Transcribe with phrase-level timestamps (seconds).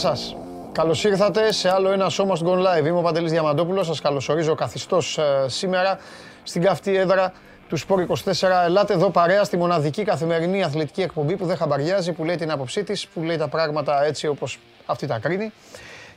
[0.00, 0.36] Γεια σας.
[0.72, 2.86] Καλώς ήρθατε σε άλλο ένα σώμα στον Gone Live.
[2.86, 3.86] Είμαι ο Παντελής Διαμαντόπουλος.
[3.86, 5.98] Σας καλωσορίζω καθιστός ε, σήμερα
[6.42, 7.32] στην καυτή έδρα
[7.68, 8.48] του Σπόρ 24.
[8.64, 12.84] Ελάτε εδώ παρέα στη μοναδική καθημερινή αθλητική εκπομπή που δεν χαμπαριάζει, που λέει την άποψή
[12.84, 15.52] της, που λέει τα πράγματα έτσι όπως αυτή τα κρίνει.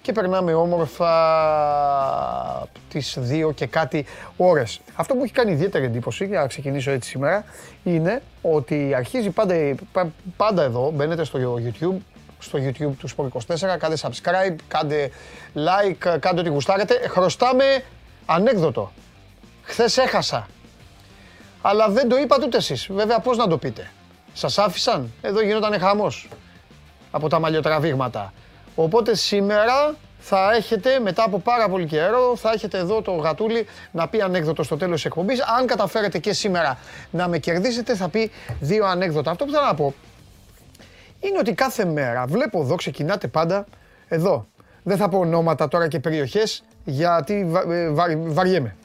[0.02, 1.10] Και περνάμε όμορφα
[2.90, 4.06] τις δύο και κάτι
[4.38, 4.80] ώρες.
[4.96, 7.44] Αυτό που έχει κάνει ιδιαίτερη εντύπωση, για να ξεκινήσω έτσι σήμερα,
[7.84, 9.56] είναι ότι αρχίζει πάντα,
[10.38, 12.13] πάντα εδώ, μπαίνετε στο YouTube,
[12.44, 15.10] στο YouTube του Sport24, κάντε subscribe, κάντε
[15.56, 17.08] like, κάντε ό,τι γουστάρετε.
[17.08, 17.84] Χρωστάμε
[18.26, 18.92] ανέκδοτο.
[19.64, 20.48] Χθες έχασα.
[21.62, 22.88] Αλλά δεν το είπατε ούτε εσείς.
[22.92, 23.92] Βέβαια πώς να το πείτε.
[24.34, 26.30] Σας άφησαν; Εδώ γινόταν χαμός
[27.12, 28.34] από τα μαλλιοτραβήγματα.
[28.76, 34.08] Οπότε σήμερα θα έχετε, μετά από πάρα πολύ καιρό, θα έχετε εδώ το γατούλι να
[34.08, 35.42] πει ανέκδοτο στο τέλος της εκπομπής.
[35.42, 36.78] Αν καταφέρετε και σήμερα
[37.12, 39.32] να με κερδίσετε, θα πει δύο ανέκδοτα.
[39.32, 39.94] Αυτό που θέλω να πω
[41.24, 43.66] είναι ότι κάθε μέρα, βλέπω εδώ, ξεκινάτε πάντα
[44.08, 44.48] εδώ.
[44.84, 48.76] Δεν θα πω ονόματα τώρα και περιοχές, γιατί βα, ε, βα, βαριέμαι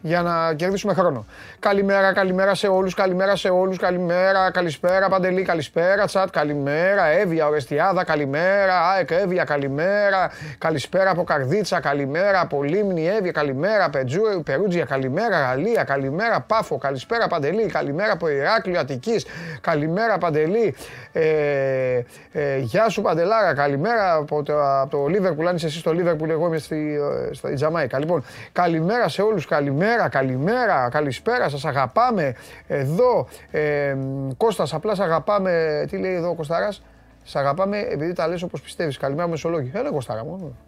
[0.00, 1.26] για να κερδίσουμε χρόνο.
[1.58, 8.04] Καλημέρα, καλημέρα σε όλους, καλημέρα σε όλους, καλημέρα, καλησπέρα Παντελή, καλησπέρα τσάτ, καλημέρα, Εύβοια, Ορεστιάδα,
[8.04, 15.38] καλημέρα, ΑΕΚ, Εύβοια, καλημέρα, καλησπέρα από Καρδίτσα, καλημέρα από Λίμνη, Εύβοια, καλημέρα, Πετζού, Περούτζια, καλημέρα,
[15.40, 19.26] Γαλλία, καλημέρα, Πάφο, καλησπέρα Παντελή, καλημέρα από Ηράκλειο Αττικής,
[19.60, 20.74] καλημέρα Παντελή,
[21.12, 25.92] ε, ε, γεια σου Παντελάρα, καλημέρα από το, από το Λίβερπουλ, αν είσαι εσύ στο
[25.92, 27.98] Λίβερπουλ, εγώ είμαι στη, ε, στη Τζαμάικα.
[27.98, 32.34] Λοιπόν, καλημέρα σε όλους, καλημέρα καλημέρα, καλημέρα, καλησπέρα, σας αγαπάμε
[32.66, 33.28] εδώ.
[33.50, 33.96] Ε,
[34.36, 36.82] Κώστας, απλά σας αγαπάμε, τι λέει εδώ ο Κωστάρας,
[37.24, 38.96] σας αγαπάμε επειδή τα λες όπως πιστεύεις.
[38.96, 39.70] Καλημέρα Μεσολόγη.
[39.74, 40.58] Έλα Κωστάρα μου.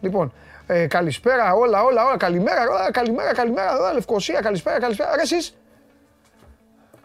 [0.00, 0.32] Λοιπόν,
[0.66, 5.14] ε, καλησπέρα, όλα, όλα, όλα, καλημέρα, όλα, καλημέρα, καλημέρα, όλα, Λευκοσία, καλησπέρα, καλησπέρα.
[5.14, 5.56] Ρε εσείς,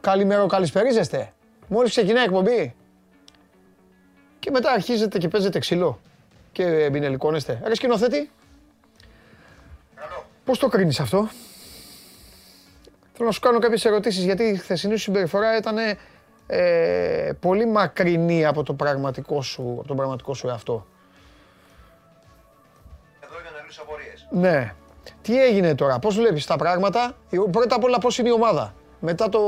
[0.01, 1.31] καλημέρα, καλησπερίζεστε.
[1.67, 2.75] Μόλις ξεκινάει η εκπομπή.
[4.39, 5.99] Και μετά αρχίζετε και παίζετε ξύλο
[6.51, 7.61] και μπινελικώνεστε.
[7.65, 8.29] Ρε σκηνοθέτη,
[10.45, 11.29] Πώς το κρίνεις αυτό;
[13.13, 15.77] Θέλω να σου κάνω κάποιες ερωτήσεις γιατί η χθεσινή σου συμπεριφορά ήταν
[16.47, 20.85] ε, πολύ μακρινή από, το πραγματικό σου, από τον πραγματικό σου εαυτό.
[23.19, 24.27] Εδώ για να λύσω απορίες.
[24.31, 24.73] Ναι.
[25.21, 27.17] Τι έγινε τώρα, πώς βλέπεις τα πράγματα;
[27.51, 29.41] Πρώτα απ' όλα πώς είναι η ομάδα; Μετά το,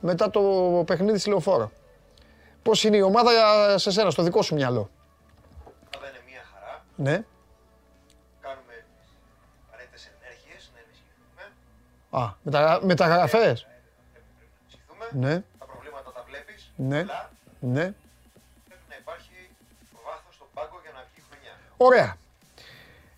[0.00, 0.40] μετά το
[0.86, 1.70] παιχνίδι στη Λεωφόρο.
[2.62, 3.30] Πώς είναι η ομάδα
[3.78, 4.90] σε σένα, στο δικό σου μυαλό;
[5.90, 6.84] Θα είναι μια χαρά.
[6.96, 7.24] Ναι.
[12.14, 13.66] Α, μετα, μεταγραφές.
[15.10, 15.42] Ναι.
[15.58, 16.70] Τα προβλήματα τα βλέπεις.
[16.76, 16.96] Ναι.
[16.96, 17.30] Αλλά
[17.60, 17.92] ναι.
[18.68, 19.50] πρέπει να υπάρχει
[20.06, 21.52] βάθος στον πάγκο για να βγει χρονιά.
[21.76, 22.16] Ωραία.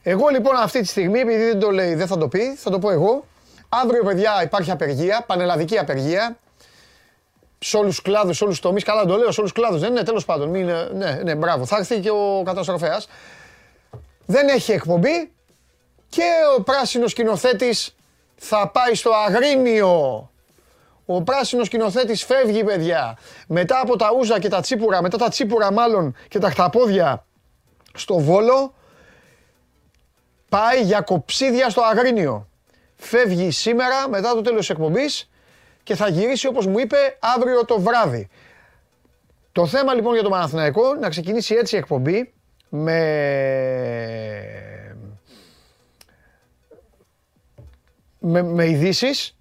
[0.02, 2.78] Εγώ λοιπόν αυτή τη στιγμή, επειδή δεν το λέει, δεν θα το πει, θα το
[2.78, 3.24] πω εγώ.
[3.68, 6.36] Αύριο, παιδιά, υπάρχει απεργία, πανελλαδική απεργία.
[7.58, 8.84] Σε όλους τους κλάδους, σε όλους τους τομείς.
[8.84, 9.80] Καλά, το λέω, σε όλους τους κλάδους.
[9.80, 10.48] Δεν είναι, τέλος πάντων.
[10.48, 11.66] Μην, ναι, ναι, μπράβο.
[11.66, 13.08] Θα έρθει και ο καταστροφέας.
[14.26, 15.32] Δεν έχει εκπομπή
[16.08, 16.24] και
[16.58, 17.96] ο πράσινος σκηνοθέτης
[18.36, 20.30] θα πάει στο Αγρίνιο.
[21.06, 23.18] Ο πράσινος σκηνοθέτης φεύγει, παιδιά.
[23.46, 27.24] Μετά από τα ούζα και τα τσίπουρα, μετά τα τσίπουρα μάλλον και τα χταπόδια
[27.94, 28.74] στο Βόλο,
[30.48, 32.48] πάει για κοψίδια στο Αγρίνιο.
[32.96, 35.30] Φεύγει σήμερα μετά το τέλος της εκπομπής
[35.82, 38.28] και θα γυρίσει όπως μου είπε αύριο το βράδυ.
[39.52, 42.32] Το θέμα λοιπόν για το Παναθηναϊκό να ξεκινήσει έτσι η εκπομπή
[42.68, 42.98] με
[48.26, 49.36] με, με ειδήσεις.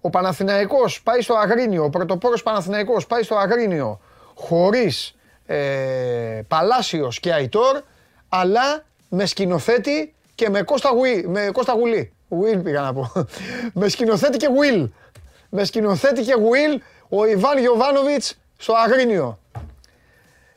[0.00, 4.00] Ο Παναθηναϊκός πάει στο Αγρίνιο, ο πρωτοπόρος Παναθηναϊκός πάει στο Αγρίνιο
[4.34, 5.14] χωρίς
[5.46, 7.82] ε, Παλάσιος και Αϊτόρ,
[8.28, 12.12] αλλά με σκηνοθέτη και με Κώστα, Γουί, με Κώστα Γουλή.
[12.28, 13.12] Will πήγα να πω.
[13.80, 14.88] με σκηνοθέτη και Will.
[15.48, 19.38] Με σκηνοθέτη και Will ο Ιβάν Γιωβάνοβιτς στο Αγρίνιο.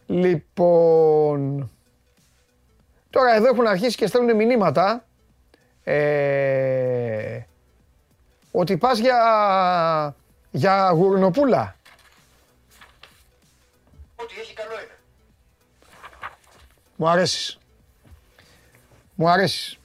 [0.06, 1.70] Λοιπόν...
[3.10, 5.05] Τώρα εδώ έχουν αρχίσει και στέλνουν μηνύματα
[5.88, 7.40] ε,
[8.52, 10.16] ότι πας για,
[10.52, 11.76] για γουρνοπούλα.
[14.16, 14.98] Ό,τι έχει καλό είναι.
[16.96, 17.58] Μου αρέσεις.
[19.16, 19.80] Μου αρέσεις.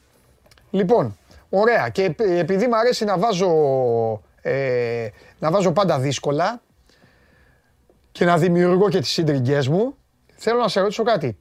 [0.70, 1.18] Λοιπόν,
[1.50, 1.88] ωραία.
[1.88, 3.50] Και επειδή μου αρέσει να βάζω,
[4.42, 5.08] ε,
[5.38, 6.62] να βάζω πάντα δύσκολα
[8.12, 9.96] και να δημιουργώ και τις σύντριγγές μου,
[10.36, 11.38] θέλω να σε ρωτήσω κάτι.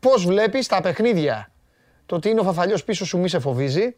[0.00, 1.49] Πώς βλέπεις τα παιχνίδια;
[2.10, 3.94] Το ότι είναι ο Φαφαλιός πίσω σου μη σε φοβίζει.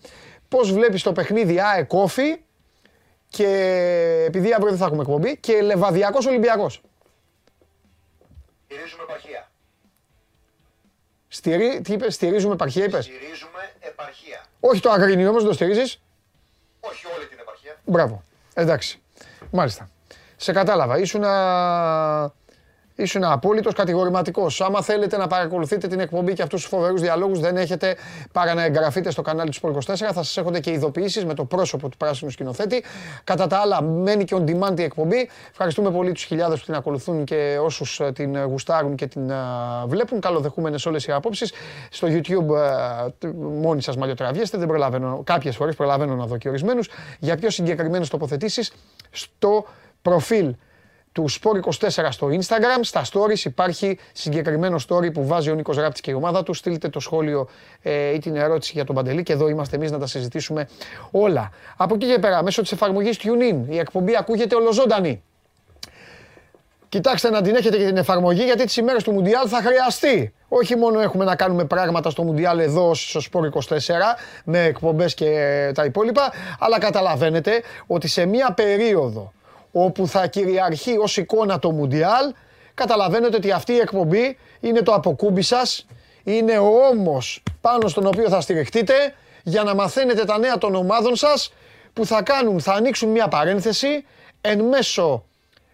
[0.48, 2.42] Πώς βλέπεις το παιχνίδι ΑΕ Κόφι
[3.28, 3.46] και
[4.26, 6.82] επειδή αύριο δεν θα έχουμε εκπομπή και Λεβαδιακός Ολυμπιακός.
[8.64, 9.50] Στηρίζουμε επαρχία.
[11.28, 14.44] Στηρί, τι είπες, στηρίζουμε επαρχία είπες; Στηρίζουμε επαρχία.
[14.60, 16.02] Όχι το Αγρίνιο όμως, το στηρίζεις;
[16.80, 17.80] Όχι όλη την επαρχία.
[17.84, 18.22] Μπράβο.
[18.54, 19.00] Εντάξει.
[19.50, 19.90] Μάλιστα.
[20.36, 20.98] Σε κατάλαβα.
[20.98, 22.34] Ήσουνα...
[22.94, 24.60] Ήσουν απόλυτος κατηγορηματικός.
[24.60, 27.96] Άμα θέλετε να παρακολουθείτε την εκπομπή και αυτούς τους φοβερούς διαλόγους, δεν έχετε
[28.32, 29.80] παρά να εγγραφείτε στο κανάλι του Sport 24.
[29.96, 32.84] Θα σας έχονται και ειδοποιήσεις με το πρόσωπο του πράσινου σκηνοθέτη.
[33.24, 35.28] Κατά τα άλλα, μένει και on demand η εκπομπή.
[35.50, 39.34] Ευχαριστούμε πολύ τους χιλιάδες που την ακολουθούν και όσους ε, την γουστάρουν και την ε,
[39.86, 40.20] βλέπουν.
[40.20, 41.52] Καλοδεχούμενες όλες οι απόψεις.
[41.90, 42.56] Στο YouTube
[43.24, 44.58] ε, μόνοι σας μαλλιοτραβιέστε.
[44.58, 46.90] Δεν προλαβαίνω, κάποιες φορές προλαβαίνω να δω και ορισμένους.
[47.18, 48.72] Για πιο συγκεκριμένες τοποθετήσεις
[49.10, 49.64] στο
[50.02, 50.54] προφίλ
[51.12, 52.80] του Sport 24 στο Instagram.
[52.80, 56.54] Στα stories υπάρχει συγκεκριμένο story που βάζει ο Νίκος Ράπτης και η ομάδα του.
[56.54, 57.48] Στείλτε το σχόλιο
[57.82, 60.68] ε, ή την ερώτηση για τον Παντελή και εδώ είμαστε εμείς να τα συζητήσουμε
[61.10, 61.50] όλα.
[61.76, 65.22] Από εκεί και πέρα, μέσω της εφαρμογής TuneIn, η εκπομπή ακούγεται ολοζώντανη.
[66.88, 70.34] Κοιτάξτε να την έχετε και την εφαρμογή γιατί τις ημέρες του Μουντιάλ θα χρειαστεί.
[70.48, 73.78] Όχι μόνο έχουμε να κάνουμε πράγματα στο Μουντιάλ εδώ στο Σπόρ 24
[74.44, 79.32] με εκπομπές και τα υπόλοιπα, αλλά καταλαβαίνετε ότι σε μία περίοδο
[79.72, 82.32] όπου θα κυριαρχεί ως εικόνα το Μουντιάλ,
[82.74, 85.86] καταλαβαίνετε ότι αυτή η εκπομπή είναι το αποκούμπι σας,
[86.22, 88.94] είναι ο ώμος πάνω στον οποίο θα στηριχτείτε
[89.42, 91.52] για να μαθαίνετε τα νέα των ομάδων σας
[91.92, 94.04] που θα κάνουν, θα ανοίξουν μια παρένθεση
[94.40, 95.24] εν μέσω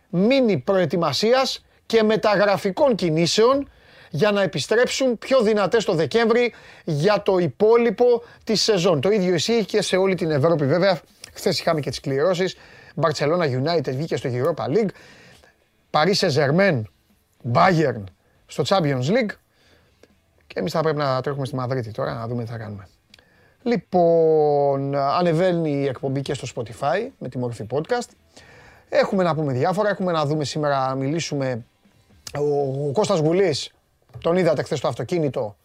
[0.09, 3.69] μίνι προετοιμασίας και μεταγραφικών κινήσεων
[4.11, 6.55] για να επιστρέψουν πιο δυνατές το Δεκέμβρη
[6.85, 9.01] για το υπόλοιπο της σεζόν.
[9.01, 11.01] Το ίδιο ισχύει και σε όλη την Ευρώπη βέβαια.
[11.33, 12.57] Χθες είχαμε και τις κληρώσεις.
[13.01, 14.91] Barcelona United βγήκε στο Europa League.
[15.91, 16.83] Paris Saint-Germain,
[17.53, 18.03] Bayern
[18.47, 19.31] στο Champions League.
[20.47, 22.89] Και εμείς θα πρέπει να τρέχουμε στη Μαδρίτη τώρα να δούμε τι θα κάνουμε.
[23.63, 28.09] Λοιπόν, ανεβαίνει η εκπομπή και στο Spotify με τη μορφή podcast.
[28.89, 31.65] Έχουμε να πούμε διάφορα, έχουμε να δούμε σήμερα, να μιλήσουμε.
[32.39, 33.73] Ο, ο Κώστας Γουλής,
[34.21, 35.57] τον είδατε χθες στο αυτοκίνητο,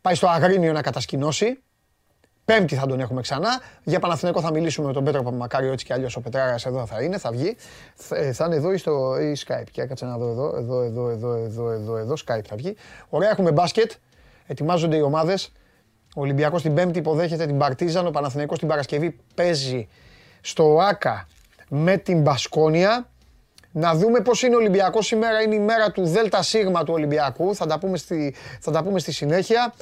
[0.00, 1.58] πάει στο Αγρίνιο να κατασκηνώσει.
[2.50, 3.60] Πέμπτη θα τον έχουμε ξανά.
[3.82, 7.02] Για Παναθηναϊκό θα μιλήσουμε με τον Πέτρο Παπαμακάριο έτσι κι αλλιώς ο Πετράρας εδώ θα
[7.02, 7.56] είναι, θα βγει.
[8.32, 9.66] Θα είναι εδώ ή στο ή Skype.
[9.70, 12.76] Και έκατσε να δω εδώ, εδώ, εδώ, εδώ, εδώ, εδώ, εδώ, Skype θα βγει.
[13.08, 13.92] Ωραία, έχουμε μπάσκετ.
[14.46, 15.52] Ετοιμάζονται οι ομάδες.
[16.16, 18.06] Ο Ολυμπιακός την Πέμπτη υποδέχεται την Παρτίζαν.
[18.06, 19.88] Ο Παναθηναϊκός την Παρασκευή παίζει
[20.40, 21.28] στο ΑΚΑ
[21.68, 23.08] με την Μπασκόνια.
[23.72, 25.42] Να δούμε πώς είναι ο Ολυμπιακός σήμερα.
[25.42, 27.54] Είναι η μέρα του Δέλτα Σίγμα του Ολυμπιακού.
[27.54, 29.74] Θα τα πούμε στη, θα τα πούμε στη συνέχεια.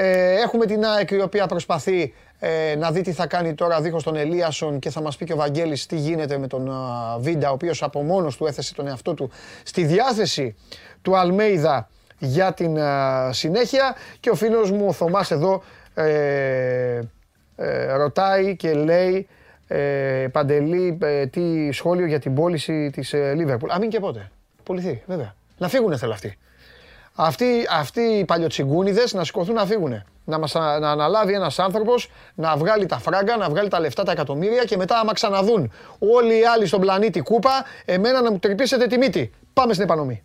[0.00, 4.02] Ε, έχουμε την ΑΕΚ η οποία προσπαθεί ε, να δει τι θα κάνει τώρα δίχως
[4.02, 6.70] τον Ελίασον και θα μας πει και ο Βαγγέλης τι γίνεται με τον
[7.18, 9.30] Βίντα ο οποίος από μόνος του έθεσε τον εαυτό του
[9.62, 10.56] στη διάθεση
[11.02, 12.78] του Αλμέιδα για την
[13.30, 15.62] συνέχεια και ο φίλος μου ο Θωμάς εδώ
[15.94, 17.00] ε,
[17.96, 19.26] ρωτάει και λέει
[20.32, 20.98] Παντελή
[21.30, 23.70] τι σχόλιο για την πώληση της Λίβερπουλ.
[23.70, 24.30] Αμήν και πότε.
[24.62, 25.34] Πολυθεί βέβαια.
[25.58, 26.38] Να φύγουνε θέλω αυτοί.
[27.20, 30.04] Αυτοί, αυτοί οι παλιοτσιγκούνιδες να σηκωθούν να φύγουν.
[30.24, 34.12] Να, μας, να αναλάβει ένας άνθρωπος, να βγάλει τα φράγκα, να βγάλει τα λεφτά, τα
[34.12, 38.86] εκατομμύρια και μετά άμα ξαναδούν όλοι οι άλλοι στον πλανήτη κούπα, εμένα να μου τρυπήσετε
[38.86, 39.30] τη μύτη.
[39.52, 40.22] Πάμε στην επανομή.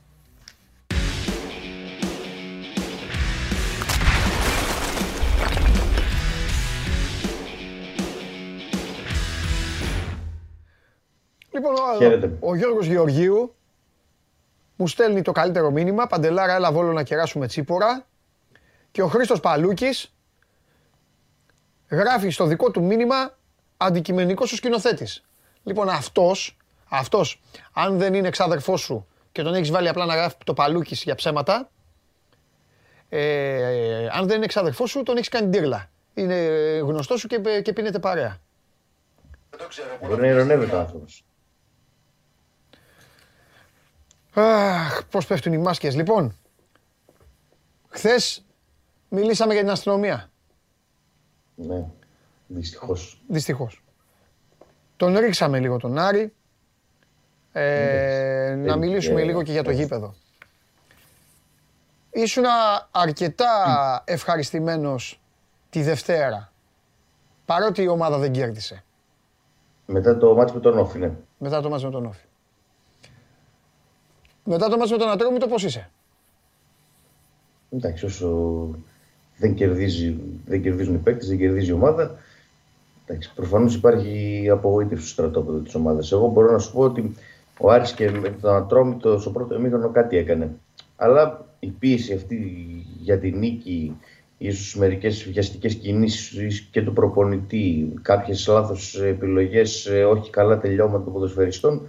[11.52, 11.74] Λοιπόν,
[12.40, 13.56] ο, ο Γιώργος Γεωργίου
[14.84, 16.08] μου στέλνει το καλύτερο μήνυμα.
[16.08, 18.06] Παντελάρα, έλα βόλο να κεράσουμε τσίπορα.
[18.92, 20.14] Και ο Χρήστος Παλούκης
[21.90, 23.38] γράφει στο δικό του μήνυμα
[23.78, 25.24] αντικειμενικός ο σκηνοθέτης.
[25.64, 26.58] Λοιπόν, αυτός,
[26.90, 27.42] αυτός,
[27.74, 31.16] αν δεν είναι εξάδερφός σου και τον έχεις βάλει απλά να γράφει το Παλούκης για
[31.16, 31.70] ψέματα,
[33.10, 35.90] ε, αν δεν είναι εξάδερφός σου, τον έχεις κάνει ντύρλα.
[36.14, 36.36] Είναι
[36.84, 38.38] γνωστός σου και, και πίνετε παρέα.
[39.50, 39.88] Δεν το ξέρω.
[40.02, 41.24] Μπορεί να ειρωνεύεται ο άνθρωπος.
[44.34, 45.96] Αχ, πώς πέφτουν οι μάσκες.
[45.96, 46.38] Λοιπόν,
[47.90, 48.46] χθες
[49.10, 50.30] μιλήσαμε για την αστυνομία.
[51.56, 51.86] Ναι,
[52.48, 53.22] δυστυχώς.
[53.28, 53.84] Δυστυχώς.
[54.98, 56.34] Τον ρίξαμε λίγο τον Άρη.
[57.52, 60.14] Ε, να μιλήσουμε λίγο και για το γήπεδο.
[62.12, 62.44] Ήσουν
[62.92, 65.22] αρκετά ευχαριστημένος
[65.70, 66.54] τη Δευτέρα,
[67.46, 68.84] παρότι η ομάδα δεν κέρδισε.
[69.86, 71.12] Μετά το μάτς με τον Όφη, ναι.
[71.38, 72.26] Μετά το μάτς με τον Όφη.
[74.44, 75.90] Μετά το μάτς με τον Ατρόμητο πώς είσαι.
[77.70, 78.70] Εντάξει, όσο
[79.38, 82.16] δεν, κερδίζει, δεν κερδίζουν οι παίκτες, δεν κερδίζει η ομάδα.
[83.06, 86.12] Εντάξει, προφανώς υπάρχει απογοήτευση στο στρατόπεδο της ομάδας.
[86.12, 87.16] Εγώ μπορώ να σου πω ότι
[87.60, 90.52] ο Άρης και με τον Ατρόμητο στο πρώτο εμίχρονο κάτι έκανε.
[90.96, 92.38] Αλλά η πίεση αυτή
[93.02, 93.98] για την νίκη,
[94.38, 101.14] ίσως μερικές βιαστικές κινήσεις και του προπονητή, κάποιες λάθος επιλογές, ε, όχι καλά τελειώματα των
[101.14, 101.88] ποδοσφαιριστών,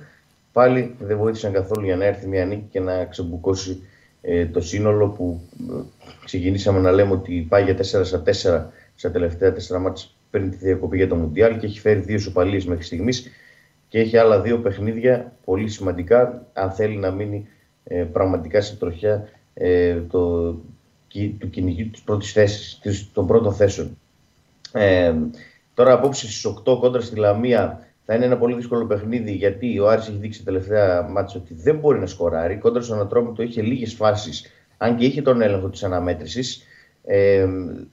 [0.55, 3.83] πάλι δεν βοήθησαν καθόλου για να έρθει μια νίκη και να ξεμπουκώσει
[4.21, 5.83] ε, το σύνολο που ε,
[6.25, 10.57] ξεκινήσαμε να λέμε ότι πάει για 4 στα 4 στα τελευταία 4 μάτς πριν τη
[10.57, 13.31] διακοπή για το Μουντιάλ και έχει φέρει δύο σοπαλίες μέχρι στιγμής
[13.89, 17.49] και έχει άλλα δύο παιχνίδια πολύ σημαντικά αν θέλει να μείνει
[17.85, 20.51] ε, πραγματικά σε τροχιά ε, το,
[21.39, 22.81] του κυνηγίου της πρώτης θέσης,
[23.13, 23.99] των πρώτων θέσεων.
[24.73, 25.15] Ε,
[25.75, 29.89] τώρα απόψε στις 8 κόντρα στη Λαμία θα είναι ένα πολύ δύσκολο παιχνίδι γιατί ο
[29.89, 32.59] Άρης έχει δείξει τελευταία μάτια ότι δεν μπορεί να σκοράρει.
[32.59, 34.47] Κόντρα στον Ατρόμητο είχε λίγες φάσεις,
[34.77, 36.63] αν και είχε τον έλεγχο της αναμέτρησης.
[37.05, 37.47] Ε,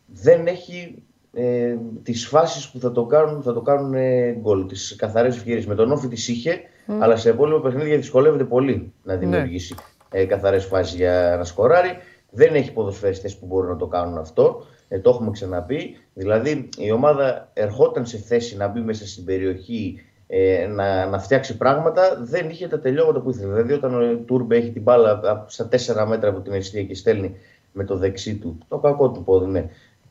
[0.06, 1.03] δεν έχει
[1.34, 5.65] ε, τις φάσεις που θα το κάνουν, θα το κάνουν ε, γκολ, τις καθαρές ευκαιρίες.
[5.65, 6.62] Με τον Όφη τις είχε,
[7.00, 9.20] αλλά σε υπόλοιπα παιχνίδια δυσκολεύεται πολύ να ναι.
[9.20, 9.75] δημιουργήσει
[10.13, 10.20] ναι.
[10.20, 11.89] ε, καθαρές φάσεις για να σκοράρει.
[12.30, 14.65] Δεν έχει ποδοσφαιριστές που μπορούν να το κάνουν αυτό.
[14.94, 15.98] Ε, το έχουμε ξαναπεί.
[16.14, 21.58] Δηλαδή η ομάδα ερχόταν σε θέση να μπει μέσα στην περιοχή ε, να, να φτιάξει
[21.58, 23.48] πράγματα, δεν είχε τα τελειώματα που ήθελε.
[23.48, 25.68] Δηλαδή, όταν ο Τούρμπε έχει την μπάλα στα
[26.04, 27.36] 4 μέτρα από την αιστεία και στέλνει
[27.72, 29.70] με το δεξί του, το κακό του πόδι, ναι,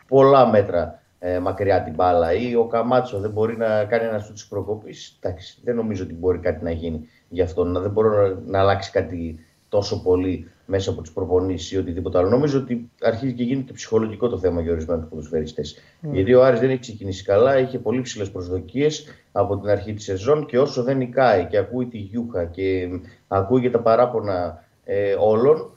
[0.08, 4.32] πολλά μέτρα ε, μακριά την μπάλα ή ο Καμάτσο δεν μπορεί να κάνει ένα σου
[4.32, 5.18] της προκοπής.
[5.20, 7.64] Εντάξει, δεν νομίζω ότι μπορεί κάτι να γίνει γι' αυτό.
[7.64, 12.18] Να, δεν μπορεί να, να αλλάξει κάτι τόσο πολύ μέσα από τις προπονήσεις ή οτιδήποτε
[12.18, 12.28] άλλο.
[12.28, 15.78] Νομίζω ότι αρχίζει και γίνεται ψυχολογικό το θέμα για ορισμένους ποδοσφαιριστές.
[15.78, 16.08] Mm.
[16.12, 20.04] Γιατί ο Άρης δεν έχει ξεκινήσει καλά, είχε πολύ ψηλές προσδοκίες από την αρχή της
[20.04, 22.88] σεζόν και όσο δεν νικάει και ακούει τη γιούχα και
[23.28, 25.70] ακούει για τα παράπονα ε, όλων,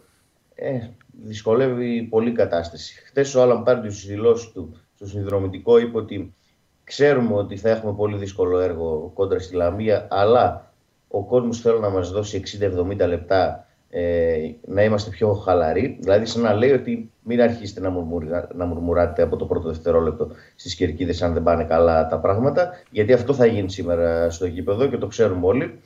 [0.56, 0.80] ε,
[1.24, 3.02] δυσκολεύει πολύ η κατάσταση.
[3.06, 6.34] Χθες ο Άλαν Πάρντιου στις δηλώσεις του στο συνδρομητικό είπε ότι
[6.84, 10.74] ξέρουμε ότι θα έχουμε πολύ δύσκολο έργο κόντρα στη Λαμία, αλλά
[11.08, 13.63] ο κόσμος θέλει να μας δώσει 60-70 λεπτά
[13.96, 15.98] ε, να είμαστε πιο χαλαροί.
[16.00, 20.32] Δηλαδή, σαν να λέει ότι μην αρχίσετε να, μουρμουρά, να μουρμουράτε από το πρώτο δευτερόλεπτο
[20.56, 24.88] στις κερκίδες αν δεν πάνε καλά τα πράγματα, γιατί αυτό θα γίνει σήμερα στο γήπεδο
[24.88, 25.80] και το ξέρουμε όλοι.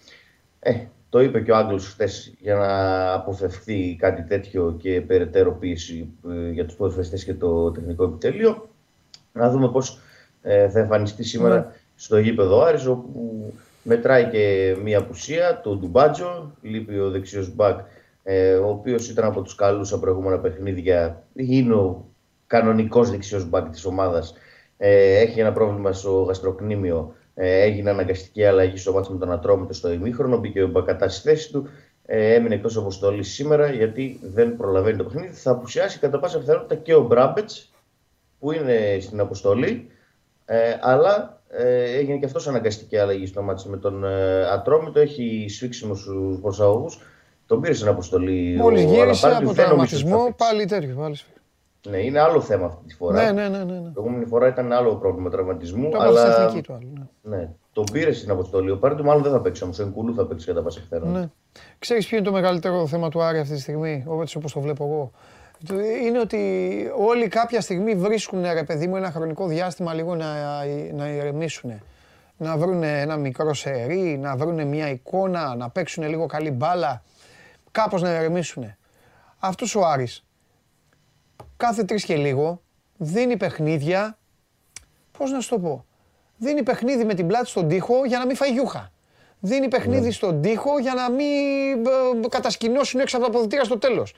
[0.60, 0.74] Ε,
[1.10, 6.50] το είπε και ο Άγγλος χθες για να αποφευχθεί κάτι τέτοιο και περαιτέρω πίεση ε,
[6.52, 8.70] για τους ποδοσφαιριστές και το τεχνικό επιτελείο.
[9.34, 10.00] Να δούμε πώς
[10.42, 11.66] ε, θα εμφανιστεί σήμερα ναι.
[11.96, 17.80] στο γήπεδο Άρης, όπου μετράει και μία απουσία, το Ντουμπάτζο, λείπει ο δεξιός μπακ,
[18.30, 22.06] ε, ο οποίος ήταν από τους καλούς στα προηγούμενα παιχνίδια, είναι ο
[22.48, 24.34] κανονικός δεξιός μπακ της ομάδας,
[24.78, 29.74] ε, έχει ένα πρόβλημα στο γαστροκνήμιο, ε, έγινε αναγκαστική αλλαγή στο μάτσο με τον Ατρόμητο
[29.74, 31.68] στο ημίχρονο, μπήκε ο Μπακατά στη θέση του,
[32.06, 35.34] ε, έμεινε εκτός αποστολής σήμερα γιατί δεν προλαβαίνει το παιχνίδι.
[35.34, 37.72] Θα απουσιάσει κατά πάσα πιθανότητα και ο Μπράμπετς,
[38.40, 39.88] που είναι στην αποστολή,
[40.46, 45.00] ε, αλλά ε, έγινε και αυτός αναγκαστική αλλαγή στο μάτι με τον ε, Ατρόμητο.
[45.00, 47.00] Έχει σφίξιμο στους προσαγωγούς.
[47.48, 48.56] Τον πήρε στην αποστολή.
[48.58, 50.96] Μόλις γύρισε από τραυματισμό, πάλι τέτοιο.
[50.96, 51.16] Πάλι.
[51.90, 53.24] Ναι, είναι άλλο θέμα αυτή τη φορά.
[53.24, 53.64] Ναι, ναι, ναι.
[53.64, 53.82] ναι.
[53.82, 55.90] Την προηγούμενη φορά ήταν άλλο πρόβλημα τραυματισμού.
[55.90, 56.48] Το αλλά...
[56.62, 57.10] του άλλου.
[57.22, 57.38] Ναι.
[57.38, 57.50] ναι.
[57.74, 58.72] Τον πήρε στην αποστολή.
[58.72, 59.74] Ο Πάρντου μάλλον δεν θα παίξει όμω.
[59.80, 61.20] Ο Ενκούλου θα παίξει κατά πάσα πιθανότητα.
[61.20, 61.30] Ναι.
[61.80, 65.12] Ξέρεις ποιο είναι το μεγαλύτερο θέμα του Άρη αυτή τη στιγμή, όπως το βλέπω εγώ;
[66.06, 66.40] Είναι ότι
[66.98, 70.26] όλοι κάποια στιγμή βρίσκουν ρε παιδί μου ένα χρονικό διάστημα λίγο να,
[70.94, 71.82] να ηρεμήσουν.
[72.38, 77.04] Να βρουν ένα μικρό σερί, να βρουν μια εικόνα, να παίξουν λίγο καλή μπάλα.
[77.78, 78.76] Κάπως να ηρεμήσουν.
[79.40, 80.26] Αυτός ο Άρης
[81.58, 82.62] κάθε τρεις και λίγο
[82.98, 84.18] δίνει παιχνίδια,
[85.18, 85.86] πώς να σου το πω,
[86.38, 88.92] δίνει παιχνίδι με την πλάτη στον τοίχο για να μην φάει γιούχα.
[89.40, 90.12] Δίνει παιχνίδι ναι.
[90.12, 91.86] στον τοίχο για να μην
[92.24, 94.14] ε, κατασκηνώσουν έξω από τα αποδητήρια στο τέλος.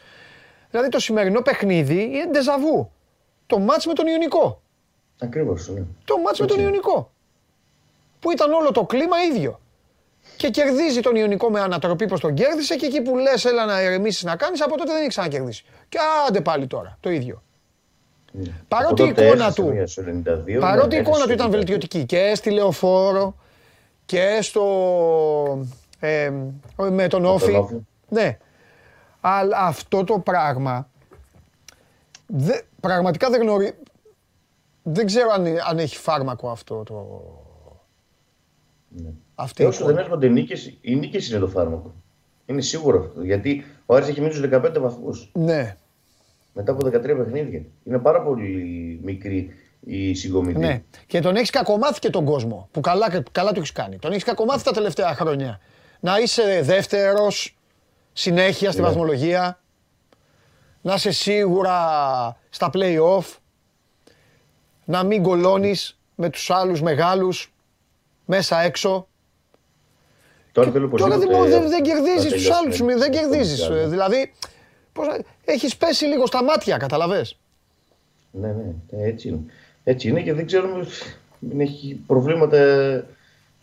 [0.69, 2.91] Δηλαδή το σημερινό παιχνίδι είναι ντεζαβού.
[3.45, 4.61] Το μάτς με τον Ιωνικό.
[5.19, 5.83] Ακριβώς, ναι.
[6.05, 7.11] Το μάτς με τον Ιωνικό.
[8.19, 9.59] Που ήταν όλο το κλίμα ίδιο.
[10.39, 13.81] Και κερδίζει τον Ιωνικό με ανατροπή πως τον κέρδισε και εκεί που λες έλα να
[13.81, 15.63] ηρεμήσεις να κάνεις από τότε δεν έχει ξανακερδίσει.
[15.89, 17.43] Και άντε πάλι τώρα, το ίδιο.
[18.31, 18.51] Ναι.
[18.67, 19.74] Παρότι η εικόνα του,
[20.55, 23.36] 92, παρότι η εικόνα του ήταν βελτιωτική και στη Λεωφόρο
[24.05, 24.65] και στο,
[26.00, 26.31] ε,
[26.75, 27.65] με τον Όφη.
[28.10, 28.38] Ναι,
[29.22, 30.89] αλλά αυτό το πράγμα
[32.27, 33.72] δε, πραγματικά δεν γνωρίζω.
[34.84, 37.24] Δεν ξέρω αν, αν έχει φάρμακο αυτό το.
[38.89, 39.10] Ναι.
[39.41, 41.93] Αυτή όσο δεν έρχονται νίκες, οι νίκες είναι το φάρμακο.
[42.46, 43.24] Είναι σίγουρο αυτό.
[43.24, 45.29] Γιατί ο Άρης έχει μείνει στους 15 βαθμούς.
[45.34, 45.77] Ναι.
[46.53, 47.62] Μετά από 13 παιχνίδια.
[47.84, 50.60] Είναι πάρα πολύ μικρή η συγκομιδή.
[50.60, 50.81] Ναι.
[51.05, 52.67] Και τον έχεις κακομάθει και τον κόσμο.
[52.72, 53.98] Που καλά, καλά το έχεις κάνει.
[53.98, 55.60] Τον έχεις κακομάθει τα τελευταία χρόνια.
[56.00, 57.58] Να είσαι δεύτερος,
[58.13, 58.88] συνέχεια στη ναι.
[58.88, 59.60] βαθμολογία,
[60.81, 61.77] να είσαι σίγουρα
[62.50, 63.38] στα play-off,
[64.86, 67.53] να μην κολώνεις με τους άλλους μεγάλους,
[68.25, 69.08] μέσα έξω.
[70.51, 73.70] Τώρα, τώρα δεν, δεν κερδίζεις τους άλλους, δεν κερδίζεις.
[73.88, 74.34] Δηλαδή,
[74.94, 75.08] πώς,
[75.46, 77.38] έχεις πέσει λίγο στα μάτια, καταλαβες.
[78.32, 78.74] Ναι, ναι,
[79.08, 79.39] έτσι είναι.
[79.84, 80.88] Έτσι είναι και δεν ξέρουμε,
[81.58, 83.06] έχει προβλήματα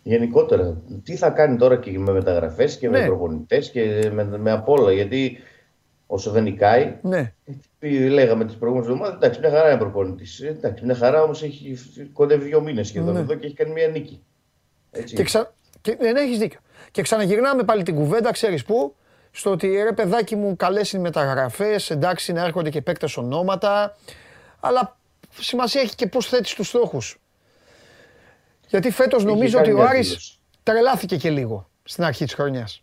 [0.02, 0.76] γενικότερα.
[1.04, 3.06] Τι θα κάνει τώρα και με μεταγραφές και με ναι.
[3.06, 4.92] προπονητές και με, με απ' όλα.
[4.92, 5.38] Γιατί
[6.06, 7.32] όσο δεν νικάει, ναι.
[8.08, 10.40] λέγαμε τις προηγούμενες εβδομάδες, εντάξει, μια χαρά είναι προπονητής.
[10.40, 11.78] Εντάξει, μια χαρά όμως έχει
[12.12, 13.20] κοντεύει δύο μήνες σχεδόν ναι.
[13.20, 14.22] εδώ και έχει κάνει μια νίκη.
[14.90, 15.14] Έτσι.
[15.14, 15.52] Και, ξα...
[15.80, 16.58] και ναι, ναι, έχεις δίκιο.
[16.96, 18.94] Και ξαναγυρνάμε πάλι την κουβέντα, ξέρεις πού,
[19.30, 23.96] στο ότι ρε παιδάκι μου καλές είναι μεταγραφές, εντάξει να έρχονται και παίκτες ονόματα,
[24.60, 24.96] αλλά
[25.38, 27.20] σημασία έχει και πώς θέτεις τους στόχους.
[28.68, 30.38] Γιατί φέτος νομίζω κάνει ότι ο μια Άρης δήλωση.
[30.62, 32.82] τρελάθηκε και λίγο στην αρχή της χρονιάς.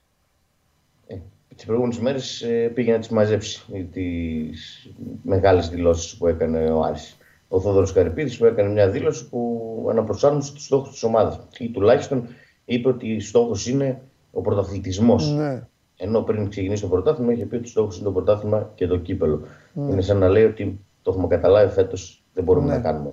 [1.08, 1.16] Ε,
[1.56, 4.90] τις προηγούμενες μέρες ε, πήγε να τις μαζέψει ε, τις
[5.22, 7.18] μεγάλες δηλώσεις που έκανε ο Άρης.
[7.48, 11.40] Ο Θόδωρος Καρυπίδης που έκανε μια δήλωση που αναπροσάρμοσε τους στόχους της ομάδας.
[11.58, 12.28] Ή τουλάχιστον
[12.66, 14.02] είπε ότι στόχος είναι
[14.32, 15.32] ο πρωταθλητισμός.
[15.32, 15.68] Ναι.
[15.98, 19.42] Ενώ πριν ξεκινήσει το πρωτάθλημα είχε πει ότι στόχος είναι το πρωτάθλημα και το κύπελο.
[19.76, 22.74] Είναι σαν να λέει ότι το έχουμε καταλάβει φέτος δεν μπορούμε Ναι.
[22.76, 23.12] να κάνουμε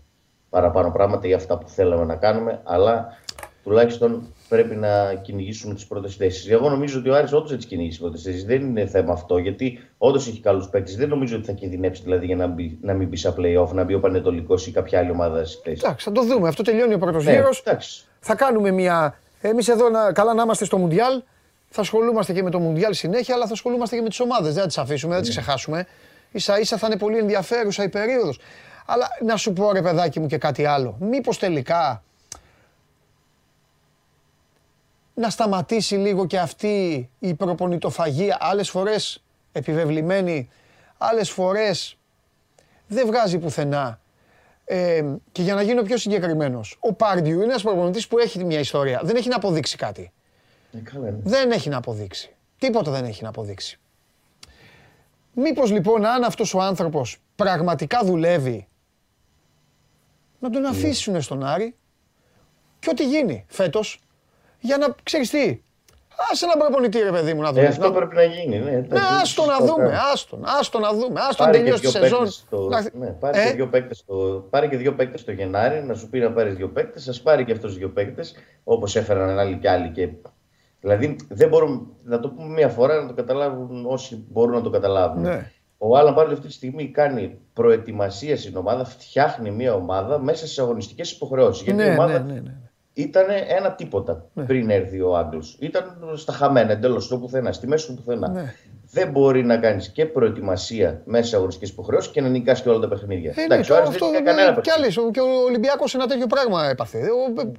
[0.50, 3.08] παραπάνω πράγματα για αυτά που θέλαμε να κάνουμε, αλλά
[3.64, 6.50] τουλάχιστον πρέπει να κυνηγήσουμε τις πρώτες θέσεις.
[6.50, 8.44] Εγώ νομίζω ότι ο Άρης όντως θα τι κυνηγήσει τις πρώτες θέσεις.
[8.44, 10.96] Δεν είναι θέμα αυτό, γιατί όντως έχει καλούς παίκτες.
[10.96, 13.84] Δεν νομίζω ότι θα κινδυνεύσει δηλαδή για να, μπει, να μην μπει σε playoff, να
[13.84, 15.80] μπει ο Πανετολικός ή κάποια άλλη ομάδα στι θέσει.
[15.84, 16.48] Εντάξει, θα το δούμε.
[16.48, 17.62] Αυτό τελειώνει ο πρώτος Ναι, γύρος.
[17.66, 18.04] εντάξει.
[18.20, 19.18] Θα κάνουμε μια.
[19.40, 21.22] Εμείς εδώ να, καλά να είμαστε στο Μουντιάλ.
[21.70, 24.52] Θα ασχολούμαστε και με το Μουντιάλ συνέχεια, αλλά θα ασχολούμαστε και με τις ομάδες.
[24.52, 25.86] Δεν θα τις αφήσουμε, δεν τις ξεχάσουμε.
[26.34, 28.40] σα ίσα θα είναι πολύ ενδιαφέρουσα η περίοδος.
[28.86, 30.96] Αλλά να σου πω ρε παιδάκι μου και κάτι άλλο.
[31.00, 32.02] Μήπως τελικά
[35.14, 38.36] να σταματήσει λίγο και αυτή η προπονητοφαγία.
[38.40, 40.48] Άλλες φορές επιβεβλημένη,
[40.98, 41.98] άλλες φορές
[42.86, 44.00] δεν βγάζει πουθενά.
[44.72, 48.58] Ε, και για να γίνω πιο συγκεκριμένος, ο Πάρντιου είναι ένας προπονητής που έχει μια
[48.58, 49.00] ιστορία.
[49.04, 50.12] Δεν έχει να αποδείξει κάτι.
[50.72, 51.20] Ε, καλά είναι.
[51.24, 52.34] Δεν έχει να αποδείξει.
[52.58, 53.78] Τίποτα δεν έχει να αποδείξει.
[55.32, 58.68] Μήπως λοιπόν αν αυτός ο άνθρωπος πραγματικά δουλεύει,
[60.38, 61.76] να τον αφήσουν στον Άρη;
[62.78, 64.00] Και ό,τι γίνει φέτος,
[64.60, 65.60] για να ξέρεις τι,
[66.32, 67.66] άσε έναν προπονητή ρε παιδί μου να Ε, δούμε.
[67.66, 68.58] αυτό πρέπει να γίνει.
[68.58, 69.64] Ναι, Ναι, εντάξει, άστο να σωστά.
[69.74, 72.18] δούμε, άστον, άστον να δούμε, άστον Πάρε και, τελειώσει τη δύο σεζόν.
[72.18, 74.14] παίκτες το, Να- ναι, πάρε, Ε, και δύο παίκτες το,
[74.50, 77.44] πάρε και δύο παίκτες το Γενάρη, να σου πει να πάρεις δύο παίκτες, σας πάρει
[77.44, 79.88] και αυτός δύο παίκτες, όπως έφεραν άλλοι και άλλοι.
[79.90, 80.08] Και...
[80.80, 84.70] Δηλαδή δεν μπορούμε, να το πούμε μία φορά, να το καταλάβουν όσοι μπορούν να το
[84.70, 85.22] καταλάβουν.
[85.22, 85.50] Ναι.
[85.78, 90.60] Ο Άλαν Πάρλι αυτή τη στιγμή κάνει προετοιμασία στην ομάδα, φτιάχνει μία ομάδα μέσα σε
[90.60, 91.62] αγωνιστικές υποχρεώσεις.
[91.62, 92.54] Γιατί Ναι, η ομάδα ναι, ναι, ναι.
[93.00, 95.56] Ήταν ένα τίποτα πριν έρθει ο Άγγλος.
[95.60, 98.28] Ήταν στα χαμένα εντελώς στο πουθενά, στη μέση του πουθενά.
[98.28, 98.54] Ναι.
[98.92, 102.78] Δεν μπορεί να κάνεις και προετοιμασία μέσα σε αγωνιστικές υποχρεώσεις και να νικάσει και όλα
[102.78, 103.30] τα παιχνίδια.
[103.30, 105.00] Ε, ναι, Εντάξει, ο τώρα Άρης αυτό δεν δεν έκανε κανένα και παιχνίδι.
[105.00, 107.00] άλλες, και ο Ολυμπιακός ένα τέτοιο πράγμα έπαθε.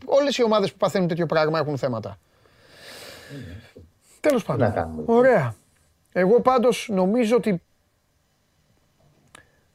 [0.06, 2.18] Όλες οι ομάδες που παθαίνουν τέτοιο πράγμα έχουν θέματα.
[4.20, 4.74] Τέλος να πάντων.
[4.74, 5.18] κάνουμε, λοιπόν.
[5.18, 5.56] Ωραία.
[6.12, 7.62] Εγώ πάντως νομίζω ότι...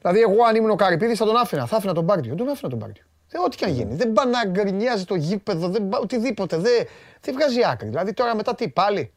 [0.00, 1.66] Δηλαδή εγώ αν ήμουν ο Καρυπίδης θα τον άφηνα.
[1.66, 2.28] Θα άφηνα τον Μπάρτιο.
[2.28, 3.04] Δεν τον άφηνα τον Μπάρτιο.
[3.28, 3.94] Δεν, ό,τι και αν γίνει.
[3.94, 6.56] Δεν πάει να γκρινιάζει το γήπεδο, δεν, πά- οτιδήποτε.
[6.56, 6.86] Δεν,
[7.20, 7.88] δεν βγάζει άκρη.
[7.88, 9.12] Δηλαδή τώρα μετά τι πάλι;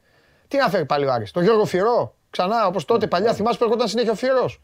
[0.48, 2.16] Τι να φέρει πάλι ο Άρης; Το Γιώργο Φυρό.
[2.30, 3.34] Ξανά όπως τότε παλιά.
[3.34, 4.62] Θυμάσαι που έρχονταν συνέχεια ο Φυρός.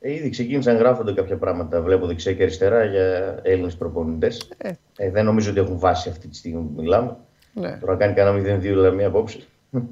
[0.00, 1.82] Ε, ήδη ξεκίνησαν να γράφονται κάποια πράγματα.
[1.82, 4.50] Βλέπω δεξιά και αριστερά για Έλληνες προπονητές.
[4.58, 4.70] Ε.
[4.96, 7.16] Ε, δεν νομίζω ότι έχουν βάση αυτή τη στιγμή που μιλάμε.
[7.52, 7.76] Ναι.
[7.80, 9.40] Τώρα κάνει κανένα 0-2 δηλαδή απόψε.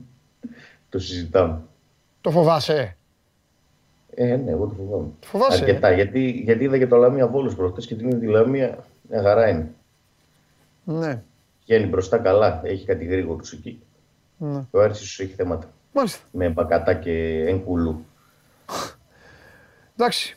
[0.89, 1.61] το συζητάμε.
[2.21, 2.97] Το φοβάσαι;
[4.19, 5.09] Ε, ναι, εγώ το φοβάμαι.
[5.25, 5.93] Φοβάσαι, ε; Αρκετά.
[5.93, 9.49] Γιατί, γιατί είδα και το Λαμία Βόλος προχτές και την είδα τη Λαμία μια χαρά
[9.49, 9.71] είναι.
[10.85, 11.23] Ναι.
[11.65, 13.81] Βγαίνει μπροστά καλά, έχει κάτι γρήγορους εκεί.
[14.37, 14.65] ναι.
[14.71, 15.67] Ο Άρης ίσως έχει θέματα.
[15.93, 16.25] Μάλιστα.
[16.31, 18.05] Με μπακατά και εγκουλού.
[19.97, 20.37] Εντάξει.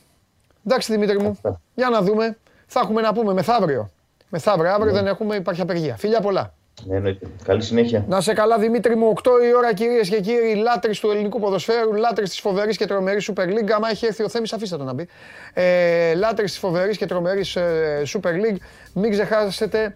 [0.65, 1.29] Εντάξει Δημήτρη μου.
[1.29, 1.61] Αυτά.
[1.75, 2.37] Για να δούμε.
[2.65, 3.89] Θα έχουμε να πούμε μεθαύριο.
[4.29, 4.71] Μεθαύριο.
[4.73, 5.95] Αύριο δεν έχουμε, υπάρχει απεργία.
[5.97, 6.53] Φιλιά πολλά.
[6.85, 7.27] Ναι, εννοείται.
[7.43, 8.05] Καλή συνέχεια.
[8.07, 11.93] Να σε καλά Δημήτρη μου, 8 η ώρα κυρίες και κύριοι, λάτρε του ελληνικού ποδοσφαίρου,
[11.93, 13.71] λάτρε της φοβερής και τρομερής Super League.
[13.75, 15.07] Άμα έχει έρθει ο Θέμης, αφήστε τον να μπει.
[15.53, 18.57] Ε, λάτρε της φοβερής και τρομερής ε, Super League.
[18.93, 19.95] Μην ξεχάσετε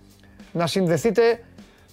[0.51, 1.39] να συνδεθείτε.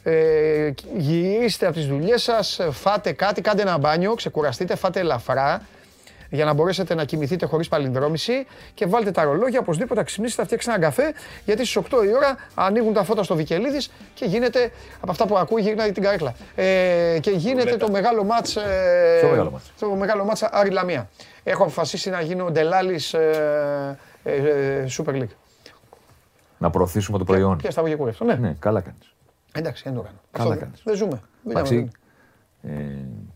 [0.03, 5.63] Ε, γυρίστε από τις δουλειές σας, φάτε κάτι, κάντε ένα μπάνιο, ξεκουραστείτε, φάτε ελαφρά
[6.31, 10.47] για να μπορέσετε να κοιμηθείτε χωρίς παλινδρόμηση και βάλτε τα ρολόγια οπωσδήποτε, να ξυπνήσετε, να
[10.47, 11.13] φτιάξετε ένα καφέ
[11.45, 15.39] γιατί στις 8 η ώρα ανοίγουν τα φώτα στο Βικελίδης και γίνεται, από αυτά που
[15.39, 19.89] ακούει γυρνάει την καρέκλα, ε, και γίνεται το μεγάλο μάτς, ε, Ποιο μεγάλο μάτς; το
[19.89, 21.09] μεγάλο μάτς Άρη Λαμία.
[21.43, 25.35] Έχω αποφασίσει να γίνω ντελάλης ε, ε, ε, Super League.
[26.59, 27.57] Να προωθήσουμε το προϊόν.
[27.57, 28.35] Και στα Βογεκούρευτο, ναι.
[28.35, 29.15] Ναι, καλά κάνεις.
[29.53, 30.21] Εντάξει, δεν το κάνω.
[30.31, 30.81] Καλά Αυτό κάνεις.
[30.85, 31.23] Δεν ζούμε.
[31.43, 31.91] Δεν Εντάξει,
[32.63, 32.71] ε,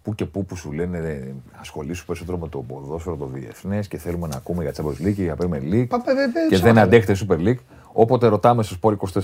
[0.02, 3.98] που και που που σου λένε ε, ασχολήσου περισσότερο με το ποδόσφαιρο το διεθνέ και
[3.98, 6.72] θέλουμε να ακούμε για Champions League, για Premier League Πα- πε- πε- πε- και ψάχνε.
[6.72, 7.58] δεν αντέχετε Super League.
[7.92, 9.20] Όποτε ρωτάμε στο Sport 24.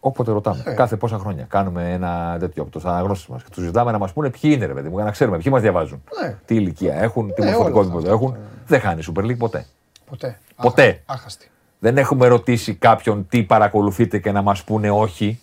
[0.00, 0.62] Όποτε ρωτάμε.
[0.66, 0.72] Ε.
[0.74, 1.44] Κάθε πόσα χρόνια.
[1.48, 4.66] Κάνουμε ένα τέτοιο από τους αναγνώστες μας και τους ζητάμε να μας πούνε ποιοι είναι,
[4.66, 6.02] ρε παιδί μου, για να ξέρουμε ποιοι μας διαβάζουν.
[6.22, 6.36] Ναι.
[6.44, 8.36] Τι ηλικία έχουν, τι Ναι, μορφωτικό όλα επίπεδο αυτά, έχουν.
[8.66, 9.66] Δεν χάνει Super League ποτέ.
[10.08, 10.38] Ποτέ.
[10.56, 10.82] Ποτέ.
[10.86, 11.02] Άχαστη.
[11.06, 11.50] Άχαστη.
[11.78, 15.38] Δεν έχουμε ρωτήσει κάποιον τι παρακολουθείτε και να μας πούνε όχι.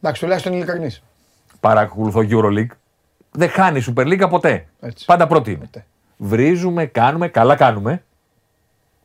[0.00, 1.02] Εντάξει, τουλάχιστον ειλικρινής.
[1.60, 2.76] Παρακολουθώ EuroLeague.
[3.30, 4.68] Δεν χάνει η Super League ποτέ.
[4.80, 5.04] Έτσι.
[5.04, 5.64] Πάντα πρώτη είναι.
[5.64, 5.86] Ποτέ.
[6.16, 8.04] Βρίζουμε, κάνουμε, καλά κάνουμε.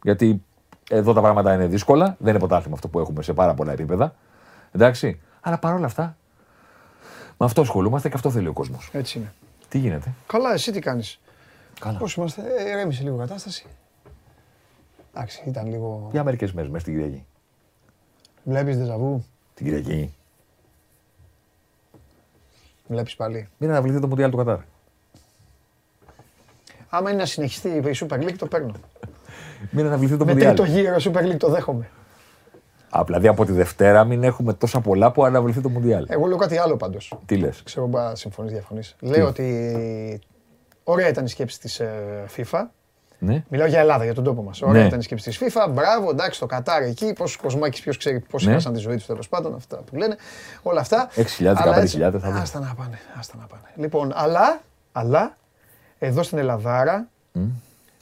[0.03, 0.43] Γιατί
[0.89, 2.15] εδώ τα πράγματα είναι δύσκολα.
[2.19, 4.15] Δεν είναι ποτάθλημα αυτό που έχουμε σε πάρα πολλά επίπεδα.
[4.71, 5.19] Εντάξει.
[5.41, 6.17] Αλλά παρόλα αυτά,
[7.37, 8.89] με αυτό ασχολούμαστε και αυτό θέλει ο κόσμος.
[8.91, 9.33] Έτσι είναι.
[9.69, 11.19] Τι γίνεται; Καλά, εσύ τι κάνεις;
[11.79, 11.97] Καλά.
[11.97, 13.65] Πώς είμαστε, ε, ηρέμησε λίγο η κατάσταση.
[15.13, 16.09] Εντάξει, ήταν λίγο.
[16.11, 17.25] Για μερικές μέρες μέσα στην Κυριακή.
[18.43, 20.13] Βλέπεις δεζαβού, Την Κυριακή.
[22.91, 23.47] Βλέπεις πάλι.
[23.57, 24.57] Μην αναβληθεί το Μουντιάλ του Κατάρ.
[26.89, 28.71] Άμα είναι να συνεχιστεί η Super League, το παίρνω.
[29.71, 30.55] Μην αναβληθεί το Με Μουντιάλ.
[30.55, 31.89] τρίτο γύρο Super League το δέχομαι.
[32.89, 36.05] Απλά δηλαδή από τη Δευτέρα μην έχουμε τόσα πολλά που αναβληθεί το Μουντιάλ.
[36.09, 37.13] Εγώ λέω κάτι άλλο πάντως.
[37.25, 38.95] Τι λες; Ξέρω μπα συμφωνείς, διαφωνείς.
[38.99, 40.21] Λέω ότι
[40.83, 41.81] ωραία ήταν η σκέψη της
[42.35, 42.61] FIFA.
[43.23, 43.43] Ναι.
[43.49, 44.61] Μιλάω για Ελλάδα, για τον τόπο μας.
[44.61, 44.87] Ωραία Ναι.
[44.87, 45.69] ήταν η σκέψη της FIFA.
[45.71, 47.13] Μπράβο, εντάξει, το Κατάρ εκεί.
[47.13, 48.51] Πόσος κοσμάκι, ποιος ξέρει πώ Ναι.
[48.51, 49.55] έχασαν τη ζωή τους τέλος πάντων.
[49.55, 50.15] Αυτά που λένε.
[50.61, 51.09] Όλα αυτά.
[51.15, 52.39] 6.000, Αλλά 15.000 έτσι- θα δούμε.
[52.41, 52.99] Άστα να πάνε.
[53.19, 53.63] Άστα να πάνε.
[53.75, 55.37] Λοιπόν, αλλά, αλλά
[55.99, 57.07] εδώ στην Ελλαδάρα,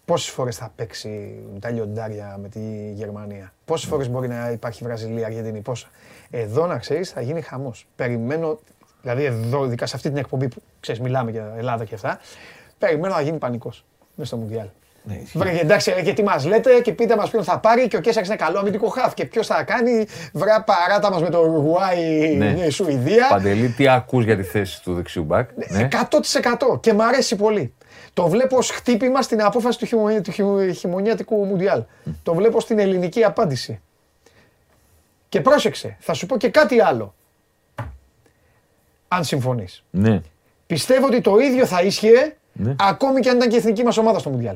[0.05, 5.25] πόσες φορές θα παίξει τα λιοντάρια με τη Γερμανία; Πόσες φορές μπορεί να υπάρχει Βραζιλία,
[5.25, 5.87] Αργεντινή, πόσα;
[6.29, 7.87] Εδώ να ξέρεις θα γίνει χαμός.
[7.95, 8.59] Περιμένω,
[9.01, 12.19] δηλαδή εδώ, ειδικά σε αυτή την εκπομπή που ξέρεις, μιλάμε για Ελλάδα και αυτά,
[12.77, 14.67] περιμένω να γίνει πανικός μέσα στο Μουντιάλ.
[15.09, 15.37] Ναι, ισχύει.
[15.37, 17.99] Βρε, εντάξει, ρε, και τι μας λέτε και πείτε μας ποιον θα πάρει και ο
[18.01, 19.13] Κέσσαξ είναι καλό αμυντικό χαφ.
[19.13, 22.51] Και ποιος θα κάνει βρά παράτα μας με το Ουρουάη, Ναι.
[22.51, 22.69] ναι.
[22.69, 23.27] Σουηδία.
[23.29, 25.49] Παντελή, τι ακούς για τη θέση του δεξιού μπακ.
[25.69, 25.87] Ναι.
[25.91, 27.73] 100% και μ' αρέσει πολύ.
[28.13, 30.21] Το βλέπω ως χτύπημα στην απόφαση του, χειμω...
[30.21, 31.83] του χειμω- χειμωνιάτικου Μουντιάλ.
[32.23, 33.81] Το βλέπω στην ελληνική απάντηση.
[35.29, 37.13] Και πρόσεξε, θα σου πω και κάτι άλλο.
[39.07, 39.83] Αν συμφωνείς.
[39.89, 40.21] ναι.
[40.67, 42.75] Πιστεύω ότι το ίδιο θα ίσχυε Ναι.
[42.79, 44.55] ακόμη και αν ήταν και η εθνική μας ομάδα στο Μουντιάλ.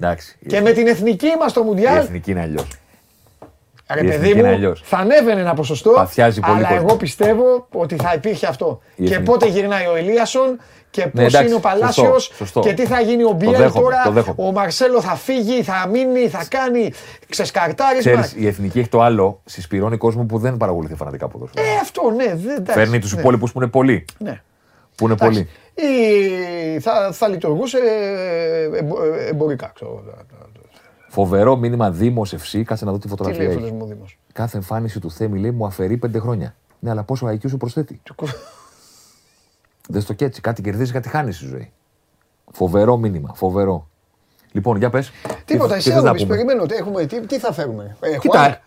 [0.00, 0.36] Εντάξει.
[0.40, 2.66] η Και με την εθνική μας στο η Μουντιάλ, εθνική είναι αλλιώς.
[3.94, 4.82] ρε η παιδί εθνική είναι μου, αλλιώς.
[4.84, 6.84] θα ανέβαινε ένα ποσοστό, Παθιάζει πολύ αλλά κόσμο.
[6.88, 8.80] εγώ πιστεύω ότι θα υπήρχε αυτό.
[8.94, 9.30] Η και εθνική.
[9.30, 10.58] πότε γυρνάει ο Ελίασον
[10.90, 12.60] και πώς Ναι, εντάξει, είναι ο Παλάσιος σωστό, σωστό.
[12.60, 14.48] και τι θα γίνει ο Μπιέλ δέχομαι, τώρα, το δέχομαι.
[14.48, 16.92] ο Μαρσέλο θα φύγει, θα μείνει, θα κάνει
[17.28, 18.12] ξεσκαρτάρισμα.
[18.12, 21.66] Ξέρεις, η εθνική έχει το άλλο, συσπηρώνει κόσμο που δεν παρακολουθεί φανατικά ποδόσφαιρο.
[21.66, 24.04] Ε, αυτό ναι, δεν εντάξει, Φέρνει τους ναι, υπόλοιπους που είναι πολλοί.
[24.18, 24.42] Ναι.
[24.96, 25.46] Που είναι Εντάξει.
[25.74, 25.94] πολλοί.
[26.74, 30.04] Ή θα, θα λειτουργούσε ε, εμπο- ε, εμπορικά, ξέρω.
[31.08, 33.58] Φοβερό μήνυμα Δήμος FC, κάτσε να δω τι Τι φωτογραφία λέει ο έχει.
[33.60, 36.54] φίλος μου ο Δήμος; Κάθε εμφάνιση του Θέμη λέει μου αφαιρεί πέντε χρόνια.
[36.78, 38.00] Ναι, αλλά πόσο IQ σου προσθέτει.
[39.88, 40.40] Δεν στο και έτσι.
[40.40, 41.72] Κάτι κερδίζεις, κάτι χάνεις στη ζωή.
[42.52, 43.32] Φοβερό μήνυμα.
[43.34, 43.88] Φοβερό.
[44.52, 45.10] Λοιπόν, για πες.
[45.44, 48.20] Τίποτα, εσύ να πεις, περιμένω, τι, έχουμε, τι, τι θα φέρουμε; Ε, Χουάνκ.
[48.20, 48.60] Κοίτα,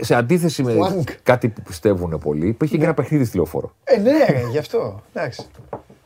[0.00, 1.08] σε αντίθεση με Χουάνκ.
[1.22, 3.74] κάτι που πιστεύουν πολλοί, υπήρχε και ένα παιχνίδι στη λεωφόρο.
[3.84, 5.02] Ε, ναι, ρε, γι' αυτό.
[5.12, 5.46] Εντάξει.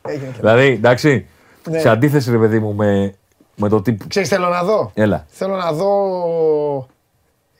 [0.07, 1.25] Έγινε και Δηλαδή, εντάξει,
[1.69, 1.79] Ναι.
[1.79, 3.13] σε αντίθεση, ρε παιδί μου, με,
[3.55, 3.97] με το τι.
[4.07, 4.91] Ξέρεις, θέλω να δω.
[4.93, 5.25] Έλα.
[5.29, 6.87] Θέλω να δω.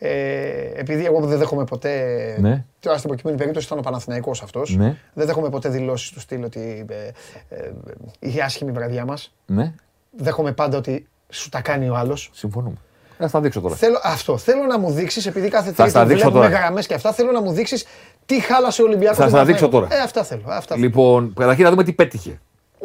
[0.01, 2.15] Ε, επειδή εγώ δεν δέχομαι ποτέ.
[2.39, 2.65] Ναι.
[2.79, 4.75] Τώρα στην προκειμένη περίπτωση ήταν ο Παναθηναϊκός αυτός.
[4.75, 4.95] Ναι.
[5.13, 7.71] Δεν δέχομαι ποτέ δηλώσεις του στυλ ότι ε, ε,
[8.19, 9.34] είχε άσχημη βραδιά μας.
[9.45, 9.73] Ναι,
[10.12, 12.29] Δέχομαι πάντα ότι σου τα κάνει ο άλλος.
[12.34, 12.75] συμφωνούμε.
[13.21, 13.75] Θα στα δείξω τώρα.
[13.75, 14.38] Θέλω, αυτό.
[14.38, 16.60] Θέλω να μου δείξεις, επειδή κάθε Θα στα τρίτη δείξω βλέπουμε τώρα.
[16.60, 17.86] γραμμές και αυτά, θέλω να μου δείξεις
[18.25, 19.17] τι χάλασε ο Ολυμπιακός.
[19.17, 19.88] Θα τον στα δείξω Παναθηναϊκό.
[19.89, 20.01] τώρα.
[20.01, 20.43] Ε, αυτά θέλω.
[20.58, 20.86] Αυτά θέλω.
[20.88, 22.39] Λοιπόν, καταρχήν να δούμε τι πέτυχε.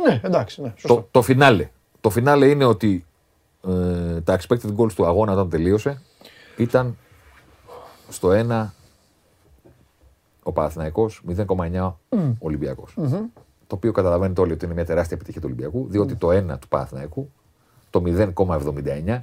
[0.06, 0.94] Ναι, εντάξει, ναι, σωστό.
[0.94, 1.68] Το, το φινάλε.
[2.00, 3.04] Το φινάλε είναι ότι
[3.68, 6.00] ε, τα expected goals του αγώνα όταν τελείωσε
[6.56, 6.96] ήταν
[8.08, 8.66] στο 1
[10.42, 12.94] ο Παναθηναϊκός, 0,9 ο Ολυμπιακός.
[13.66, 16.68] Το οποίο καταλαβαίνετε όλοι ότι είναι μια τεράστια επιτυχία του Ολυμπιακού, διότι το 1 του
[16.68, 17.30] Παναθηναϊκού,
[17.90, 19.20] το 0,79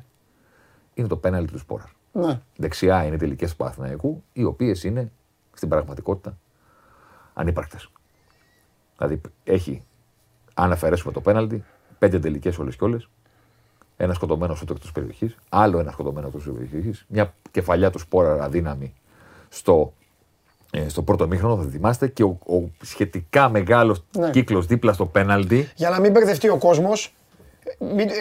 [0.93, 1.87] είναι το πέναλτι του Σπόραρ.
[2.11, 2.39] Ναι.
[2.55, 5.11] Δεξιά είναι οι τελικέ του Παναθηναϊκού, οι οποίες είναι
[5.53, 6.37] στην πραγματικότητα
[7.33, 7.89] ανύπαρκτες.
[8.97, 9.83] Δηλαδή έχει,
[10.53, 11.63] αν αφαιρέσουμε το πέναλτι,
[11.99, 13.09] πέντε τελικές όλες και όλες.
[13.97, 18.93] Ένα σκοτωμένο στο εκτός περιοχής, άλλο ένα σκοτωμένο εκτός περιοχής, μια κεφαλιά του Σπόραρ αδύναμη
[19.49, 19.93] στο,
[20.71, 24.29] ε, στο πρώτο μήχρονο, θα θυμάστε, και ο, ο σχετικά μεγάλος Ναι.
[24.29, 25.69] κύκλος δίπλα στο πέναλτι.
[25.75, 27.20] Για να μην μπερδευτεί ο κόσμος, μην-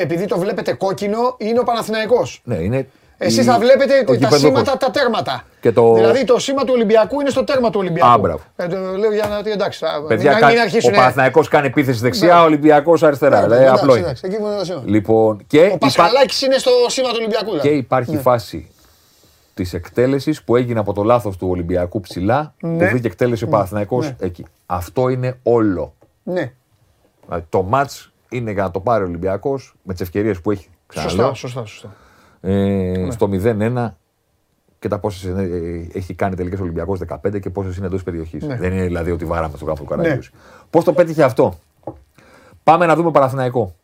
[0.01, 2.41] επειδή το βλέπετε κόκκινο, είναι ο Παναθηναϊκός.
[2.45, 2.89] Ναι, είναι.
[3.23, 4.39] Εσείς η- θα βλέπετε ο τα γηπεδούχος.
[4.41, 5.45] σήματα, τα τέρματα.
[5.61, 8.09] Και το- Δηλαδή το σήμα του Ολυμπιακού είναι στο τέρμα του Ολυμπιακού.
[8.11, 8.41] Α, μπράβο.
[8.57, 9.85] Ε, το λέω για να ότι εντάξει.
[9.85, 10.93] α, Παιδιά, μην, κα- μην ο αρχίσουν.
[10.93, 12.41] Παναθηναϊκός κάνει επίθεση δεξιά, Ναι.
[12.41, 13.43] ο Ολυμπιακός αριστερά.
[13.43, 14.01] Δηλαδή, απλό είναι.
[14.05, 14.83] Εντάξει, εκεί που είναι το σήμα.
[14.85, 17.51] Λοιπόν, και, Ο υπά- Πασχαλάκης είναι στο σήμα του Ολυμπιακού.
[17.53, 17.77] και δηλαδή.
[17.79, 18.71] υπάρχει φάση
[19.55, 22.71] της εκτέλεσης που έγινε από το λάθος του Ολυμπιακού ψηλά, Ναι.
[22.85, 24.17] που βρήκε εκτέλεση ο Παναθηναϊκός Ναι.
[24.21, 24.45] εκεί.
[24.67, 25.95] Αυτό είναι όλο.
[26.23, 26.53] Ναι,
[27.25, 27.91] Δηλαδή, το ματ
[28.31, 30.69] είναι για να το πάρει ο Ολυμπιακός με τις ευκαιρίες που έχει.
[30.87, 31.97] Ξαναλέω, σωστά, σωστά, σωστά.
[32.41, 33.97] ε, στο 0-1
[34.79, 35.35] και τα πόσες
[35.93, 38.45] έχει κάνει τελικές ο Ολυμπιακός 15 και πόσες είναι εντός περιοχής.
[38.45, 38.57] Ναι.
[38.57, 40.21] Δεν είναι δηλαδή ότι βάραμε στον κάμπο του Καραγιού.
[40.71, 41.59] Πώς το πέτυχε αυτό;
[42.63, 43.75] Πάμε να δούμε Παναθηναϊκό.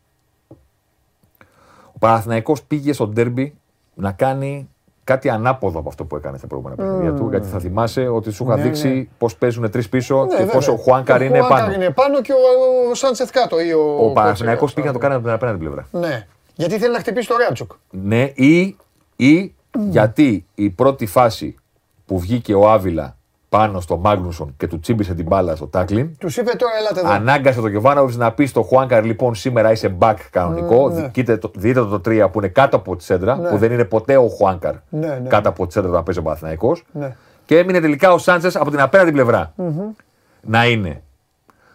[1.93, 3.55] Ο Παναθηναϊκός πήγε στο ντέρμπι
[3.95, 4.69] να κάνει
[5.07, 7.27] κάτι ανάποδο από αυτό που έκανε στα προηγούμενα παιχνίδια του.
[7.31, 9.07] Γιατί θα θυμάσαι ότι σου είχα Ναι, δείξει ναι.
[9.19, 10.53] πώς παίζουν τρεις πίσω Ναι, και βέβαια.
[10.53, 11.73] πόσο ο Χουάνκαρ είναι Χουάνκαρ πάνω.
[11.75, 13.61] είναι πάνω και ο, ο Σάντσεθ κάτω.
[13.61, 14.75] Ή ο, Ο Παναθηναϊκός Κότσερ.
[14.77, 15.87] πήγε να το κάνει από την απέναντι πλευρά.
[15.90, 16.27] Ναι.
[16.55, 17.71] Γιατί θέλει να χτυπήσει το Ρέατσοκ.
[17.90, 18.77] Ναι, ή,
[19.16, 19.55] ή
[19.90, 21.55] γιατί η πρώτη φάση
[22.07, 23.16] που βγήκε ο Άβυλα
[23.59, 26.16] πάνω στο Μάγνουσον και του τσίμπησε την μπάλα στο τάκλιν.
[26.19, 27.11] Του είπε τώρα, ελάτε εδώ.
[27.11, 30.88] Ανάγκασε τον Γιωβάνοβιτς να πει στο Χουάνκαρ: Λοιπόν, σήμερα είσαι back κανονικό.
[30.88, 31.11] ναι.
[31.14, 34.16] Δείτε το, δείτε το 3 που είναι κάτω από τη σέντρα, που δεν είναι ποτέ
[34.16, 36.85] ο Χουάνκαρ Ναι, ναι, κάτω από τη σέντρα όταν παίζει ο Παναθηναϊκός.
[36.92, 37.16] Ναι.
[37.45, 39.53] Και έμεινε τελικά ο Σάντσες από την απέναντι πλευρά.
[40.40, 41.03] Να είναι.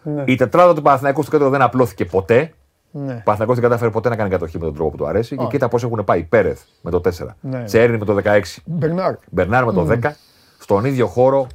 [0.02, 0.22] Ναι.
[0.26, 2.52] Η τετράδα του Παναθηναϊκού στο κέντρο δεν απλώθηκε ποτέ.
[2.90, 3.12] Ναι.
[3.12, 5.36] Ο Παναθηναϊκός δεν κατάφερε ποτέ να κάνει κατοχή με τον τρόπο που του αρέσει.
[5.36, 6.22] Και κοίτα πώς έχουν πάει.
[6.22, 7.26] Πέρεθ με το 4.
[7.40, 7.64] Ναι.
[7.64, 8.40] Τσέρνι με το 16.
[8.64, 9.14] Μπερνάρ.
[9.30, 10.10] Μπερνάρ με το 10.
[10.58, 11.46] Στον ίδιο χώρο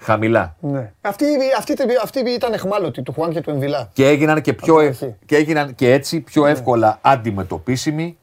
[0.00, 0.56] χαμηλά.
[0.60, 0.92] Ναι.
[1.00, 1.24] Αυτή,
[1.58, 3.90] αυτή, αυτή ήταν εχμάλωτη του Χουάν και του Εμβιλά.
[3.92, 5.14] Και έγιναν και, πιο, την αρχή.
[5.26, 6.50] και, έγιναν και έτσι πιο Ναι.
[6.50, 8.18] εύκολα αντιμετωπίσιμοι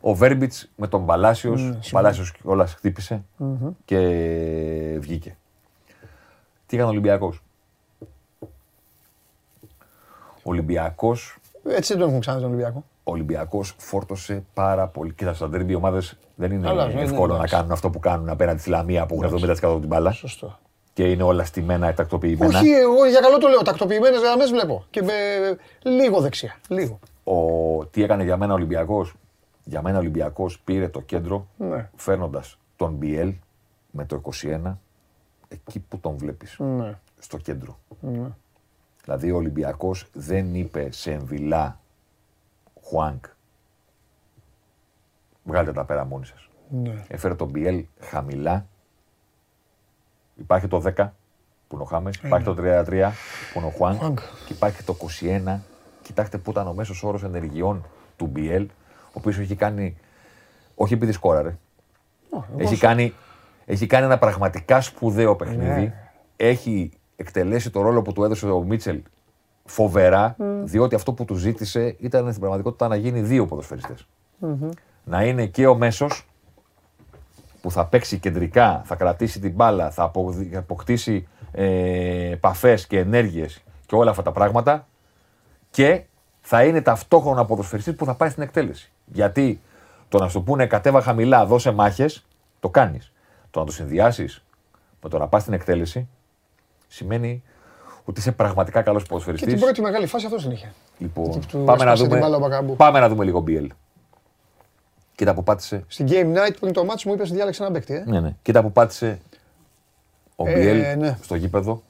[0.00, 1.62] ο Βέρμπιτς με τον Παλάσιος.
[1.62, 3.24] Ναι, ο Παλάσιος όλα χτύπησε
[3.84, 3.98] και
[5.00, 5.36] βγήκε.
[6.66, 7.42] Τι έκανε ο Ολυμπιακός;
[10.36, 11.16] Ο Ολυμπιακό
[11.68, 12.84] Έτσι δεν τον έχουμε ξανά τον Ολυμπιακό.
[13.04, 15.12] Ο Ολυμπιακός φόρτωσε πάρα πολύ.
[15.12, 17.54] Κοίτα, στα ντέρμπι οι ομάδες δεν είναι Αλλά, ναι, ναι, εύκολο να εντάξει.
[17.54, 20.58] κάνουν αυτό που κάνουν απέναντι στη Λαμία που έχουν 70% από την μπάλα Σωστό.
[20.92, 22.58] και είναι όλα στημένα, εκτακτοποιημένα.
[22.58, 23.62] Όχι, εγώ για καλό το λέω.
[23.62, 24.84] Τακτοποιημένε γραμμές βλέπω.
[24.90, 25.12] Και με
[25.82, 26.56] λίγο δεξιά.
[26.68, 26.98] Λίγο.
[27.24, 27.34] Ο,
[27.86, 29.14] τι έκανε για μένα ο Ολυμπιακός;
[29.64, 31.90] Για μένα ο Ολυμπιακός πήρε το κέντρο Ναι.
[31.96, 33.32] φέρνοντας τον Μπιέλ
[33.90, 34.78] με το 21
[35.48, 36.56] εκεί που τον βλέπεις.
[36.58, 36.98] Ναι.
[37.18, 37.78] Στο κέντρο.
[39.04, 41.78] Δηλαδή ο Ολυμπιακός δεν είπε σε εμβυλά
[42.84, 43.24] Χουάνκ.
[45.44, 46.48] Βγάλτε τα πέρα μόνοι σας.
[46.68, 47.04] Ναι.
[47.08, 48.66] Έφερε τον Μπιέλ χαμηλά.
[50.34, 50.92] Υπάρχει το 10
[51.68, 53.12] που είναι ο Χάμες, υπάρχει το 33
[53.52, 54.18] που είναι ο Χουάνκ Χουάνκ.
[54.46, 55.60] και υπάρχει και το 21.
[56.02, 58.68] Κοιτάξτε πού ήταν ο μέσος όρος ενεργειών του Μπιέλ,
[59.06, 59.96] ο οποίος έχει κάνει.
[60.74, 61.58] Όχι επειδή σκόραρε.
[62.56, 63.14] Έχει κάνει,
[63.64, 65.80] έχει κάνει ένα πραγματικά σπουδαίο παιχνίδι.
[65.80, 66.10] Ναι.
[66.36, 69.02] Έχει εκτελέσει το ρόλο που του έδωσε ο Μίτσελ
[69.64, 74.06] φοβερά, διότι αυτό που του ζήτησε ήταν στην πραγματικότητα να γίνει δύο ποδοσφαιριστές.
[75.04, 76.26] Να είναι και ο μέσος
[77.60, 82.98] που θα παίξει κεντρικά, θα κρατήσει την μπάλα, θα απο- θα αποκτήσει ε, επαφές και
[82.98, 84.86] ενέργειες και όλα αυτά τα πράγματα
[85.70, 86.02] και
[86.40, 88.92] θα είναι ταυτόχρονα ποδοσφαιριστής που θα πάει στην εκτέλεση.
[89.06, 89.60] Γιατί
[90.08, 92.26] το να σου πούνε κατέβα χαμηλά, δώσε μάχες,
[92.60, 93.12] το κάνεις.
[93.50, 94.44] Το να το συνδυάσεις
[95.02, 96.08] με το να πας στην εκτέλεση
[96.88, 97.42] σημαίνει
[98.04, 99.52] ότι είσαι πραγματικά καλός Και ποδοσφαιριστής.
[99.52, 100.72] την πρώτη μεγάλη φάση αυτό την είχε.
[100.98, 102.76] Λοιπόν, Εκεί που πάμε, να έσπασε την μπάλα ο δούμε, Μπακαμπού.
[102.76, 103.66] πάμε να δούμε λίγο BL.
[105.14, 105.84] Κοίτα που πάτησε.
[105.86, 107.94] Στην Game Night πριν το μάτσο μου είπες διάλεξε ένα παίκτη.
[107.94, 108.04] Ε.
[108.06, 108.34] Ναι, ναι.
[108.42, 109.20] Κοίτα που πάτησε
[110.36, 111.16] ο Ε, BL ναι.
[111.22, 111.82] στο γήπεδο.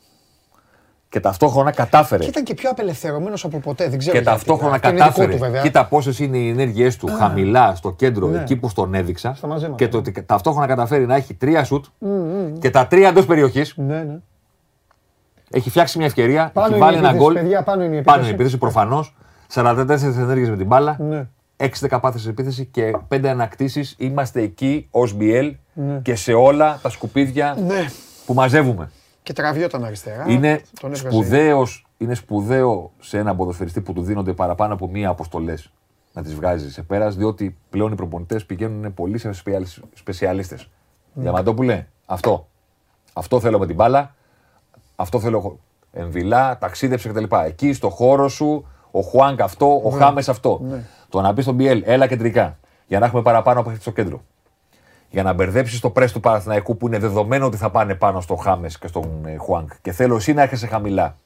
[1.08, 2.22] Και ταυτόχρονα κατάφερε.
[2.22, 3.88] Και ήταν και πιο απελευθερωμένος από ποτέ.
[3.88, 4.16] Δεν ξέρω.
[4.16, 4.36] και γιατί.
[4.36, 5.32] ταυτόχρονα Αυτό είναι δικό κατάφερε.
[5.32, 5.62] Του, βέβαια.
[5.62, 8.40] Κοίτα πόσες είναι οι ενέργειές του χαμηλά στο κέντρο, Ναι.
[8.40, 9.34] εκεί που στον έδειξα.
[9.34, 11.84] Στα μαζέματα, Και το ότι ταυτόχρονα καταφέρει να έχει τρία σουτ
[12.58, 13.74] και τα τρία εντός περιοχής.
[13.76, 14.18] Ναι, ναι.
[15.56, 16.50] Έχει φτιάξει μια ευκαιρία.
[16.52, 17.34] Πάνω έχει είναι βάλει η ένα επίθεση, γκολ.
[17.42, 18.54] παιδιά, πάνω είναι η Πάνω είναι η επίθεση.
[18.54, 19.06] επίθεση προφανώ.
[19.52, 20.96] 44 ενέργειες με την μπάλα.
[21.00, 21.26] Ναι.
[21.56, 23.94] 6 δεκαπάθειε σε επίθεση και 5 ανακτήσεις.
[23.98, 25.98] Είμαστε εκεί ως BL Ναι.
[26.02, 27.84] και σε όλα τα σκουπίδια Ναι.
[28.26, 28.90] που μαζεύουμε.
[29.22, 30.24] Και τραβιόταν αριστερά.
[30.28, 31.08] είναι, Τον έβγαζε.
[31.16, 35.70] σπουδαίος, είναι σπουδαίο σε έναν ποδοσφαιριστή που του δίνονται παραπάνω από μία αποστολές
[36.12, 39.30] να τις βγάζει σε πέρας, διότι πλέον οι προπονητές πηγαίνουν πολύ σε
[39.94, 40.68] σπεσιαλίστες.
[41.12, 42.48] Διαμαντόπουλε, αυτό.
[43.12, 44.14] Αυτό θέλω με την μπάλα.
[44.96, 45.58] Αυτό θέλω εγώ.
[45.92, 47.24] Εμβυλά, ταξίδεψε κτλ.
[47.46, 50.60] Εκεί στο χώρο σου, ο Χουάνκ αυτό, ο Χάμες αυτό.
[51.08, 52.58] Το να πει στον Μπιέλ, έλα κεντρικά.
[52.86, 54.22] Για να έχουμε παραπάνω από στο κέντρο.
[55.10, 58.34] Για να μπερδέψεις το πρέσ του Παναθηναϊκού που είναι δεδομένο ότι θα πάνε πάνω στο
[58.34, 59.70] Χάμες και στον ε, Χουάνκ.
[59.82, 61.16] Και θέλω εσύ να έρχεσαι χαμηλά.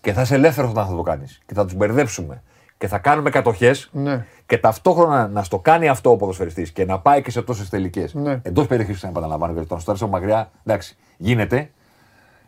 [0.00, 1.40] Και θα είσαι ελεύθερος όταν θα το κάνεις.
[1.46, 2.42] Και θα τους μπερδέψουμε.
[2.78, 3.88] Και θα κάνουμε κατοχές.
[3.92, 4.26] Ναι.
[4.46, 8.14] Και ταυτόχρονα να στο κάνει αυτό ο ποδοσφαιριστής και να πάει και σε τόσες τελικές.
[8.14, 8.40] Ναι.
[8.42, 11.70] Εντός περιοχής, να επαναλαμβάνω, γιατί το να στο από μακριά, εντάξει, γίνεται.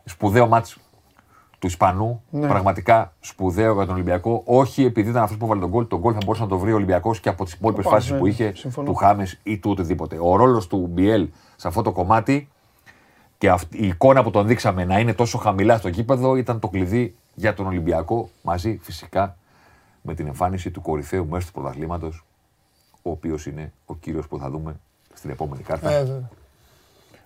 [0.09, 0.79] Σπουδαίο μάτσο
[1.59, 2.23] του Ισπανού.
[2.31, 2.49] Ναι.
[2.49, 4.43] Πραγματικά σπουδαίο για τον Ολυμπιακό.
[4.45, 5.87] Όχι επειδή ήταν αυτός που έβαλε τον γκολ.
[5.87, 8.11] Τον γκολ θα μπορούσε να το βρει ο Ολυμπιακός και από τις υπόλοιπες Οπα, φάσεις
[8.11, 8.89] ναι, που είχε συμφωνώ.
[8.89, 10.19] του Χάμες ή του οτιδήποτε.
[10.21, 12.49] Ο ρόλος του Μπιέλ σε αυτό το κομμάτι
[13.39, 16.69] και αυτή, η εικόνα που τον δείξαμε να είναι τόσο χαμηλά στο γήπεδο ήταν το
[16.69, 19.37] κλειδί για τον Ολυμπιακό μαζί φυσικά
[20.03, 22.25] με την εμφάνιση του κορυφαίου μέρου του πρωταθλήματος,
[23.03, 24.77] ο οποίος είναι ο κύριος που θα δούμε
[25.15, 25.91] στην επόμενη κάρτα.
[25.91, 26.29] Ε, βέβαια.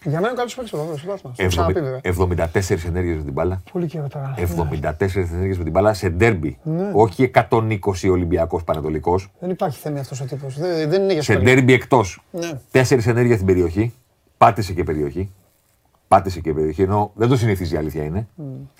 [0.04, 1.20] Για μένα ο καλό παίκτη στο πρωτάθλημα.
[1.36, 2.00] Το ξαναπεί βέβαια.
[2.52, 3.62] 74 ενέργειες με την μπάλα.
[3.72, 4.34] Πολύ και τώρα.
[4.36, 6.58] 74 ενέργειες με την μπάλα σε ντέρμπι.
[6.62, 6.90] Ναι.
[6.94, 7.78] Όχι 120
[8.10, 9.30] Ολυμπιακός Πανετολικός.
[9.40, 10.58] Δεν υπάρχει θέμα αυτός ο τύπος.
[10.58, 11.40] Δεν, δεν είναι για Σε σου.
[11.40, 12.22] ντέρμπι εκτός.
[12.30, 12.50] Ναι.
[12.70, 13.92] Τέσσερις ενέργειες στην περιοχή.
[14.38, 15.30] Πάτησε και περιοχή.
[16.08, 16.82] Πάτησε και περιοχή.
[16.82, 18.26] Ενώ δεν το συνηθίζει η αλήθεια είναι.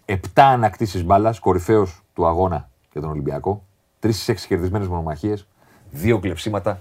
[0.05, 1.39] Επτά ανακτήσεις μπάλας.
[1.39, 3.63] Κορυφαίος του αγώνα για τον Ολυμπιακό.
[3.99, 5.47] Τρεις στις έξι κερδισμένες μονομαχίες.
[5.91, 6.81] Δύο κλεψίματα.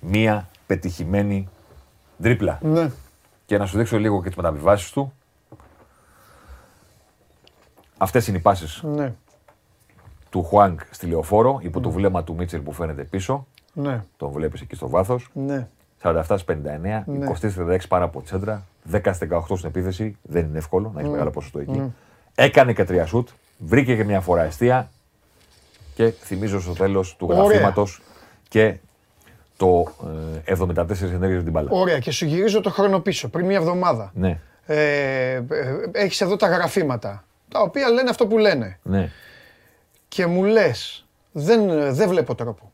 [0.00, 1.48] Μία πετυχημένη
[2.22, 2.58] τρίπλα.
[3.42, 3.56] Ναι.
[3.58, 5.12] Και να σου δείξω λίγο και τις μεταβιβάσεις του.
[7.98, 9.14] Αυτές είναι οι πάσεις Ναι.
[10.30, 13.46] του Χουάνκ στη λεωφόρο, υπό το βλέμμα του Μίτσελ που φαίνεται πίσω.
[13.72, 14.04] Ναι.
[14.16, 15.28] Τον βλέπεις εκεί στο βάθος.
[15.32, 15.68] Ναι.
[16.02, 18.62] 47-59, 23-36 πάρα από τη σέντρα.
[18.90, 20.16] 10 στα 18 στην επίθεση.
[20.22, 21.92] Δεν είναι εύκολο να έχεις μεγάλο ποσοστό εκεί.
[22.34, 23.28] Έκανε και τρία σουτ.
[23.58, 24.90] Βρήκε και μια φορά αιστεία.
[25.94, 27.42] Και θυμίζω στο τέλος του Ωραία.
[27.42, 28.02] γραφήματος
[28.48, 28.76] και
[29.62, 29.92] το
[30.44, 31.68] ε, 74 ενέργειε την μπάλα.
[31.70, 34.10] Ωραία, και σου γυρίζω το χρόνο πίσω, πριν μια εβδομάδα.
[34.14, 35.42] Ναι, Ε, ε,
[35.92, 38.78] έχεις εδώ τα γραφήματα, τα οποία λένε αυτό που λένε.
[38.82, 39.10] ναι.
[40.08, 42.72] Και μου λες, δεν, δεν βλέπω τρόπο.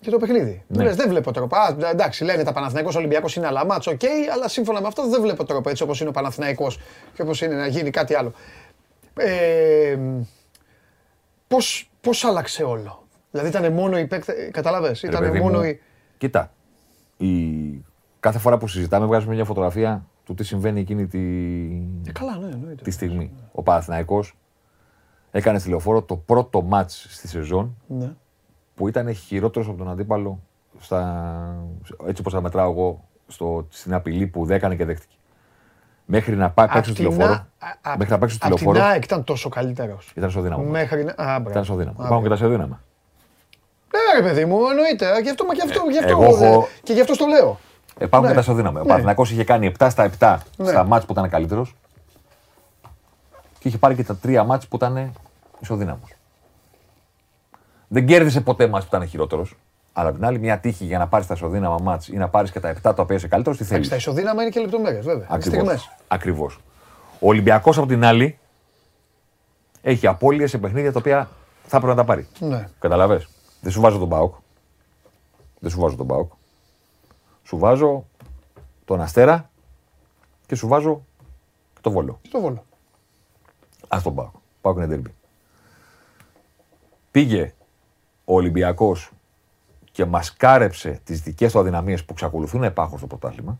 [0.00, 0.62] Για το παιχνίδι.
[0.68, 0.84] Μου Ναι.
[0.84, 1.56] λες, δεν βλέπω τρόπο.
[1.56, 4.00] Α, εντάξει, λένε τα Παναθηναϊκός Ολυμπιακός είναι άλλα μάτς, οκ,
[4.32, 6.78] αλλά σύμφωνα με αυτό δεν βλέπω τρόπο έτσι όπως είναι ο Παναθηναϊκός
[7.14, 8.32] και όπως είναι να γίνει κάτι άλλο.
[9.18, 9.98] Ε,
[11.48, 15.64] πώς, πώς άλλαξε όλο; Δηλαδή ήταν μόνο οι παίκτες, καταλάβες, Ρε ήταν παιδί μόνο μου,
[15.64, 15.80] οι...
[16.18, 16.52] Κοίτα,
[17.16, 17.30] η...
[18.20, 21.18] κάθε φορά που συζητάμε βγάζουμε μια φωτογραφία του τι συμβαίνει εκείνη τη,
[22.08, 22.82] Ε, καλά, ναι, εννοείται.
[22.82, 23.32] τη στιγμή.
[23.52, 24.36] Ο Παναθηναϊκός
[25.30, 28.12] έκανε στη λεωφόρο το πρώτο μάτς στη σεζόν Ναι.
[28.74, 30.40] που ήταν χειρότερος από τον αντίπαλο
[30.78, 31.56] στα...
[32.06, 33.66] έτσι όπως θα μετράω εγώ στο...
[33.70, 35.15] στην απειλή που δεν έκανε και δέχτηκε.
[36.08, 37.32] Μέχρι να πάει παίξει Απ' στη την λεωφόρο.
[37.58, 38.90] Α- α- Μέχρι να παίξει στη απ' την λεωφόρο.
[38.90, 40.12] ΑΕΚ ήταν τόσο καλύτερος.
[40.14, 40.62] Ήταν στο δύναμο.
[40.62, 41.10] Μέχρι να...
[41.10, 41.50] Α, μπράβο.
[41.50, 41.96] Ήταν στο δύναμο.
[42.02, 42.42] Α, Υπάρχουν και μπράβο.
[42.42, 42.80] τα σε δύναμα.
[43.92, 45.20] Ναι, ρε παιδί μου, εννοείται.
[45.22, 47.58] Γι' αυτό, μα γι' αυτό, γι' αυτό, εγώ έχω- και γι' αυτό στο λέω.
[48.00, 48.28] Υπάρχουν Ναι.
[48.28, 48.78] και τα ισοδύναμα.
[48.80, 48.88] Ο Ναι.
[48.88, 50.68] Παναθηναϊκός είχε κάνει 7 στα 7 Ναι.
[50.68, 51.74] στα μάτς που ήταν καλύτερος
[53.58, 55.12] και είχε πάρει και τα 3 μάτς που ήταν
[55.60, 56.10] ισοδύναμος.
[57.88, 59.54] Δεν κέρδισε ποτέ μάτς που ήταν χειρότερος.
[59.98, 62.50] Αλλά απ' την άλλη, μια τύχη για να πάρεις τα ισοδύναμα μάτς ή να πάρεις
[62.50, 65.04] και τα 7 τα οποία είσαι καλύτερος, τι θέλεις; Εντάξει, τα ισοδύναμα είναι και λεπτομέρειες,
[65.04, 65.26] βέβαια.
[65.26, 65.58] Είναι Ακριβώς.
[65.58, 65.90] στιγμές.
[66.08, 66.60] Ακριβώς.
[67.20, 68.38] Ο Ολυμπιακός από την άλλη
[69.82, 71.28] έχει απώλειες σε παιχνίδια τα οποία
[71.66, 72.28] θα έπρεπε να τα πάρει.
[72.38, 72.68] Ναι.
[72.78, 73.28] Καταλαβες;
[73.60, 74.34] Δεν σου βάζω τον Μπάουκ.
[75.58, 76.32] Δεν σου βάζω τον Μπάουκ.
[77.42, 78.06] Σου βάζω
[78.84, 79.50] τον Αστέρα
[80.46, 81.04] και σου βάζω
[81.80, 82.20] το Βόλο.
[82.22, 82.64] Στο βόλο.
[83.88, 84.34] Ας τον Πάουκ.
[84.60, 85.10] Πάουκ είναι derby.
[87.10, 87.54] Πήγε
[88.24, 89.10] ο Ολυμπιακός
[89.96, 93.58] και μασκάρεψε τις δικές του αδυναμίες που εξακολουθούν να υπάρχουν στο πρωτάθλημα.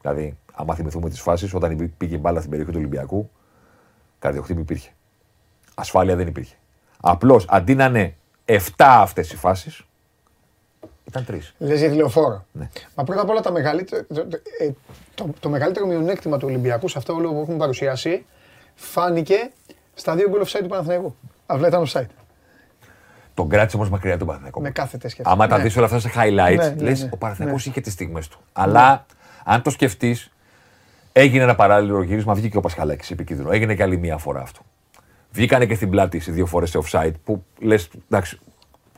[0.00, 3.30] Δηλαδή, άμα θυμηθούμε τις φάσεις, όταν πήγε η μπάλα στην περιοχή του Ολυμπιακού,
[4.18, 4.90] καρδιοχτύπη υπήρχε.
[5.74, 6.54] Ασφάλεια δεν υπήρχε.
[7.00, 9.82] Απλώς, αντί να είναι 7 αυτές οι φάσεις,
[11.04, 11.38] ήταν 3.
[11.58, 12.44] Λες για τηλεοφόρο.
[12.52, 12.68] Ναι.
[12.94, 14.70] Μα πρώτα απ' όλα τα μεγαλύτερα, το, το- ε,
[15.14, 18.24] το, το μεγαλύτερο μειονέκτημα του Ολυμπιακού σε αυτό όλο που έχουμε παρουσιάσει
[18.74, 19.50] φάνηκε
[19.94, 21.16] στα δύο γκολ offside του Παναθηναϊκού.
[21.46, 22.06] Απλά ήταν offside.
[23.34, 24.60] Τον κράτησε όμως μακριά του Παναθηναϊκού.
[24.60, 25.32] Με κάθε τέτοια σκέψη.
[25.32, 25.62] Άμα τα Ναι.
[25.62, 27.08] δεις όλα αυτά σε highlights, Ναι, ναι, λες, ναι.
[27.12, 28.38] ο Παναθηναϊκός είχε τις στιγμές του.
[28.52, 29.06] Αλλά
[29.44, 30.30] αν το σκεφτείς,
[31.12, 33.50] έγινε ένα παράλληλο γύρισμα, βγήκε ο Πασχαλάκης επικίνδυνο.
[33.50, 34.60] Έγινε και άλλη μία φορά αυτό.
[35.30, 38.38] Βγήκανε και στην πλάτη σε δύο φορές σε offside που λες, εντάξει,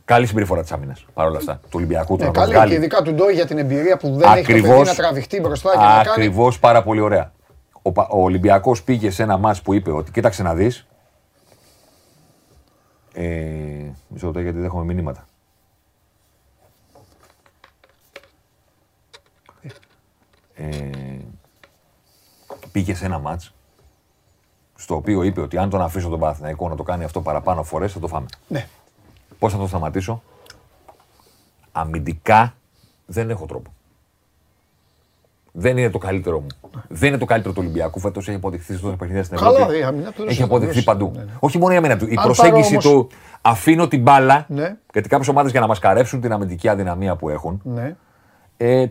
[0.04, 1.54] καλή συμπεριφορά της άμυνας παρόλα αυτά.
[1.62, 2.70] Του Ολυμπιακού, του Ναι, να το καλή βγάλει.
[2.70, 5.70] και ειδικά του Ντόι για την εμπειρία που δεν έχει το παιδί να τραβηχτεί μπροστά
[5.70, 6.08] και να κάνει.
[6.10, 7.32] Ακριβώς πάρα πολύ ωραία.
[7.82, 10.85] Ο, Πα- ο Ολυμπιακός πήγε σε ένα μάτς που είπε ότι κοίταξε να δεις.
[13.18, 15.26] Ε, μισό λεπτό γιατί δεν έχουμε μηνύματα.
[20.54, 21.18] Ε,
[22.72, 23.54] πήγε σε ένα μάτς
[24.74, 27.92] στο οποίο είπε ότι αν τον αφήσω τον Παναθηναϊκό να το κάνει αυτό παραπάνω φορές
[27.92, 28.26] θα το φάμε.
[28.48, 28.68] Ναι.
[29.38, 30.22] Πώς θα το σταματήσω;
[31.72, 32.54] Αμυντικά
[33.06, 33.74] δεν έχω τρόπο.
[35.58, 36.46] Δεν είναι το καλύτερο μου.
[36.88, 38.00] Δεν είναι το καλύτερο του Ολυμπιακού.
[38.00, 39.78] Φέτος έχει αποδειχθεί σε τόσα παιχνίδια στην Καλά, Ευρώπη.
[39.78, 40.84] η άμυνα του δεν έχει σου αποδειχθεί δώσει.
[40.84, 41.12] παντού.
[41.16, 41.30] Ναι, ναι.
[41.38, 42.06] Όχι μόνο η άμυνα του.
[42.06, 44.44] Η Αν προσέγγιση πάρω όμως- του αφήνω την μπάλα.
[44.48, 44.76] Ναι.
[44.92, 47.96] Γιατί κάποιες ομάδες για να μας καρέψουν την αμυντική αδυναμία που έχουν, Ναι.
[48.56, 48.86] ε,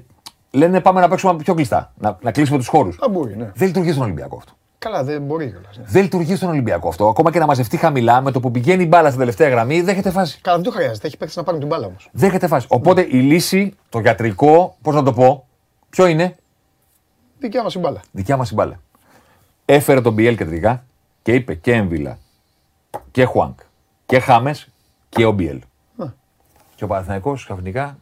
[0.51, 1.93] λένε πάμε να παίξουμε πιο κλειστά.
[1.97, 2.97] Να, να κλείσουμε τους χώρους.
[3.06, 3.51] Α, μπορεί, ναι.
[3.56, 4.51] Δεν λειτουργεί στον Ολυμπιακό αυτό.
[4.78, 5.78] Καλά, δεν μπορεί κιόλας.
[5.78, 5.84] Ναι.
[5.88, 7.08] Δεν λειτουργεί στον Ολυμπιακό αυτό.
[7.08, 10.10] Ακόμα και να μαζευτεί χαμηλά με το που πηγαίνει η μπάλα στην τελευταία γραμμή, δέχεται
[10.12, 10.39] φάση.
[10.41, 11.08] Καλά, δεν το χρειάζεται.
[11.08, 12.10] Έχει παίξει να πάρουν την μπάλα όμως.
[12.12, 12.67] Δέχεται φάση.
[12.69, 15.45] Οπότε η λύση, το γιατρικό, πώς να το πω,
[15.89, 16.36] ποιο είναι,
[17.39, 18.01] Δικιά μας η μπάλα.
[18.11, 18.79] δικιά μας η μπάλα.
[19.65, 20.86] Έφερε τον Μπιέλ κεντρικά
[21.21, 22.17] και είπε και Έμβιλα
[23.11, 23.59] και Χουάνκ
[24.05, 24.69] και Χάμες
[25.09, 25.61] και ο Μπιέλ.
[25.97, 26.05] Α.
[26.75, 27.99] Και ο Παναθηναϊκός ξαφνικά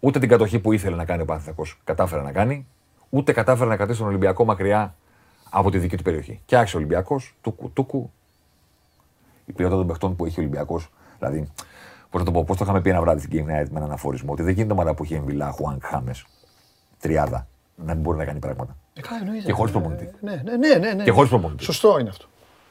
[0.00, 2.66] ούτε την κατοχή που ήθελε να κάνει ο Παναθηναϊκός κατάφερε να κάνει,
[3.10, 4.94] ούτε κατάφερε να κρατήσει τον Ολυμπιακό μακριά
[5.50, 6.40] από τη δική του περιοχή.
[6.46, 8.10] Και άρχισε ο Ολυμπιακός, τούκου, τούκου.
[9.44, 11.52] Η ποιότητα των παιχτών που έχει ο Ολυμπιακός, δηλαδή,
[12.10, 14.32] πώς το πω, πώς το είχαμε πει ένα βράδυ στην Game Night με έναν αφορισμό,
[14.32, 16.26] ότι δεν γίνεται ομάδα που έχει Έμβιλα, Χουάνκ, Χάμες,
[16.98, 18.76] τριάδα, να μην μπορεί να κάνει πράγματα.
[18.94, 19.44] Ε, καλά, εννοείται.
[19.44, 20.10] Και χωρίς Ναι, προπονητή.
[20.20, 21.04] Ναι, ναι, ναι, ναι, ναι.
[21.04, 21.64] Και χωρίς προπονητή.
[21.64, 22.24] Σωστό είναι αυτό.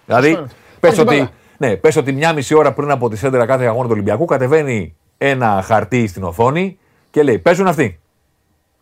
[0.06, 0.52] Δηλαδή, Σωστό είναι.
[0.80, 3.66] πες Πάρει την ότι, ναι, πες ότι μια μισή ώρα πριν από τη σέντρα κάθε
[3.66, 6.78] αγώνα του Ολυμπιακού κατεβαίνει ένα χαρτί στην οθόνη
[7.12, 8.00] και λέει: Παίζουν αυτοί.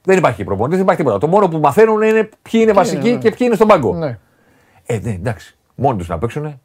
[0.04, 1.20] Δεν υπάρχει προπονητής, δεν υπάρχει τίποτα.
[1.20, 3.18] Το μόνο που μαθαίνουν είναι ποιοι είναι βασικοί ναι.
[3.18, 3.94] και ποιοι είναι στον πάγκο.
[3.94, 4.20] Ναι.
[4.86, 5.58] Ε, ναι, εντάξει.
[5.76, 6.60] Μόνοι τους να παίξουν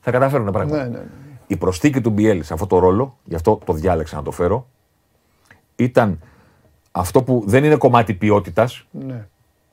[0.00, 0.76] θα καταφέρουν πράγματα.
[0.76, 1.04] Ναι, ναι, ναι.
[1.46, 4.66] Η προσθήκη του Μπιέλ σε αυτό το ρόλο, γι' αυτό το διάλεξα να το φέρω,
[5.76, 6.20] ήταν
[6.92, 9.26] αυτό που δεν είναι κομμάτι ποιότητας, ναι.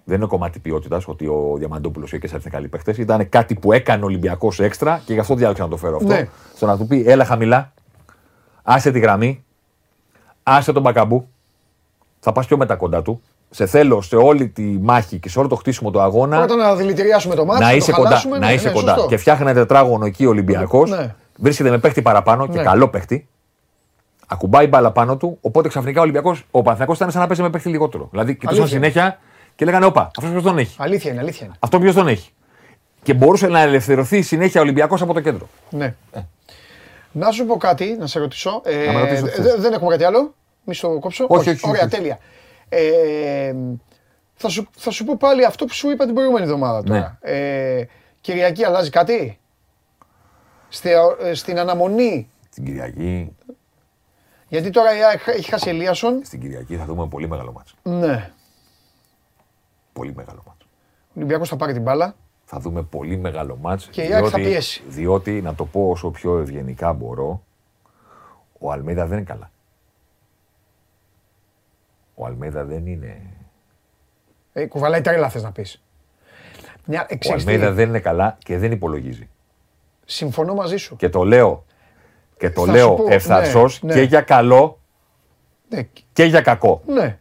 [0.03, 2.95] δεν είναι κομμάτι ποιότητας ότι ο Διαμαντόπουλος ή ο Κεσσάρη είναι καλοί παίχτε.
[2.97, 6.07] Ήταν κάτι που έκανε ο Ολυμπιακός έξτρα και γι' αυτό διάλεξα να το φέρω αυτό.
[6.07, 6.27] Ναι.
[6.55, 7.73] Στο να του πει, έλα χαμηλά,
[8.63, 9.43] άσε τη γραμμή,
[10.43, 11.27] άσε τον μπακαμπού,
[12.19, 13.21] θα πας πιο μετά κοντά του.
[13.49, 16.75] Σε θέλω σε όλη τη μάχη και σε όλο το χτίσιμο του αγώνα Πρώτα να
[16.75, 18.07] δηλητηριάσουμε το μάτι, να να είσαι το κοντά.
[18.07, 18.93] χαλάσουμε, να ναι, είσαι ναι, κοντά.
[18.93, 19.07] σωστό.
[19.07, 20.89] Και φτιάχνει ένα τετράγωνο εκεί ο Ολυμπιακός.
[20.89, 21.15] Ναι.
[21.37, 22.63] Βρίσκεται με παίχτη παραπάνω και Ναι.
[22.63, 23.27] καλό παίχτη.
[24.27, 25.37] Ακουμπάει μπάλα πάνω του.
[25.41, 28.07] Οπότε ξαφνικά ο Ολυμπιακός, ο Παναθυνακό ήταν σαν να παίζει με παίχτη λιγότερο.
[28.11, 28.77] Δηλαδή κοιτούσαν Αλήθεια.
[28.79, 29.19] συνέχεια
[29.55, 31.55] και λέγανε Όπα, αυτός ποιος τον έχει; Αλήθεια είναι, αλήθεια είναι.
[31.59, 32.31] Αυτό ποιος τον έχει;
[33.03, 35.47] Και μπορούσε να ελευθερωθεί συνέχεια ο Ολυμπιακός από το κέντρο.
[35.69, 35.95] Ναι.
[37.11, 38.61] Να σου πω κάτι, να σε ρωτήσω.
[38.65, 39.45] Ε, Να με ρωτήσεις δε- θες.
[39.45, 40.33] δε- δεν έχουμε κάτι άλλο.
[40.63, 41.25] Μη στο κόψω.
[41.29, 41.89] Όχι, όχι, Ωραία, όχι.
[41.95, 42.17] τέλεια.
[42.69, 43.53] Ε,
[44.35, 47.17] θα, σου, θα σου πω πάλι αυτό που σου είπα την προηγούμενη εβδομάδα τώρα.
[47.23, 47.31] Ναι.
[47.31, 47.85] Ε,
[48.21, 49.39] Κυριακή αλλάζει κάτι;
[50.69, 50.89] Στη,
[51.23, 52.29] ε, στην αναμονή.
[52.49, 53.35] Στην Κυριακή,
[54.47, 56.21] Γιατί τώρα η ΑΕΚ έχει χάσει Ελίασον.
[56.23, 57.75] στην Κυριακή θα δούμε πολύ μεγάλο μάτσο.
[57.83, 58.31] Ναι.
[59.93, 60.67] Πολύ μεγάλο μάτσο.
[61.07, 62.15] Ο Ολυμπιακός θα πάρει την μπάλα.
[62.45, 63.87] Θα δούμε πολύ μεγάλο μάτς.
[63.87, 64.83] Και η ΑΕΚ θα πιέσει.
[64.87, 67.43] Διότι, να το πω όσο πιο ευγενικά μπορώ,
[68.59, 69.51] ο Αλμέιδα δεν είναι καλά.
[72.15, 73.21] Ο Αλμέιδα δεν είναι.
[74.53, 75.81] Ε, κουβαλάει τρέλα θες να πεις.
[76.85, 79.29] Μια, ε, Ο ξέρεις τι, Αλμέιδα δεν είναι καλά και δεν υπολογίζει.
[80.05, 80.95] Συμφωνώ μαζί σου.
[80.95, 81.65] Και το λέω,
[82.37, 84.05] και το Θα λέω σου πω, ευθαρσώς ναι, και ναι.
[84.05, 84.79] για καλό
[85.69, 86.81] Ναι, και για κακό.
[86.87, 87.19] ναι.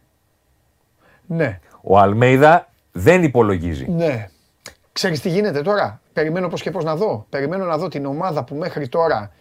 [1.27, 1.59] Ναι.
[1.81, 3.85] Ο Αλμέιδα δεν υπολογίζει.
[3.89, 4.29] Ναι.
[4.91, 7.25] Ξέρεις τι γίνεται τώρα; Περιμένω πώς και πώς να δω.
[7.29, 9.31] Περιμένω να δω την ομάδα που μέχρι τώρα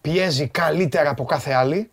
[0.00, 1.90] πιέζει καλύτερα από κάθε άλλη.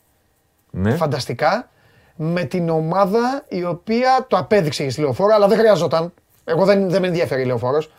[0.72, 0.96] Ναι.
[0.96, 1.70] Φανταστικά.
[2.16, 6.14] Με την ομάδα η οποία το απέδειξε στη λεωφόρο, αλλά δεν χρειαζόταν.
[6.46, 7.92] Εγώ δεν, δεν με ενδιαφέρει η λεωφόρος.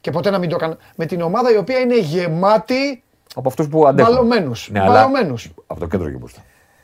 [0.00, 0.76] Και ποτέ να μην το κάνω.
[0.96, 3.02] Με την ομάδα η οποία είναι γεμάτη
[3.34, 4.12] Από αυτούς που αντέχουν.
[4.12, 4.68] μπαλωμένους.
[4.72, 5.50] Ναι, αλλά μπαλωμένους.
[5.66, 6.40] από το κέντρο και μπροστά.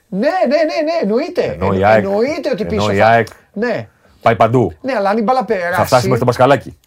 [0.08, 1.42] Ναι, ναι, ναι, ναι, εννοείται.
[1.42, 2.90] Ενώ η Εν- ΑΕΚ- εννοείται ότι ενώ πίσω.
[2.92, 3.88] η θα- ΑΕΚ- Ναι,
[4.22, 4.72] Πάει παντού.
[4.80, 5.74] ναι, αλλά αν η μπάλα περάσει.
[5.78, 6.78] Θα φτάσει μέχρι το μπασκαλάκι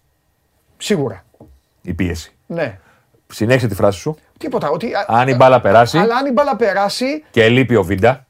[0.78, 1.24] Σίγουρα.
[1.82, 2.32] η πίεση.
[2.46, 2.78] Ναι.
[3.28, 4.18] Συνέχισε τη φράση σου.
[4.38, 4.70] Τίποτα.
[4.70, 7.24] Ότι, α- Αν η μπάλα περάσει Αλλά αν η μπάλα περάσει.
[7.32, 8.26] και λείπει ο Βίντα,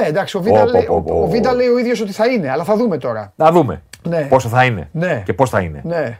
[0.00, 1.22] Ναι, εντάξει, ο Βίντα, Πω, πω, λέει, πω, ο, πω.
[1.22, 3.32] ο Βίντα λέει ο ίδιος ότι θα είναι, αλλά θα δούμε τώρα.
[3.36, 4.22] να δούμε Ναι.
[4.22, 5.22] πόσο θα είναι Ναι.
[5.24, 5.80] και πώς θα είναι.
[5.84, 6.18] Ναι.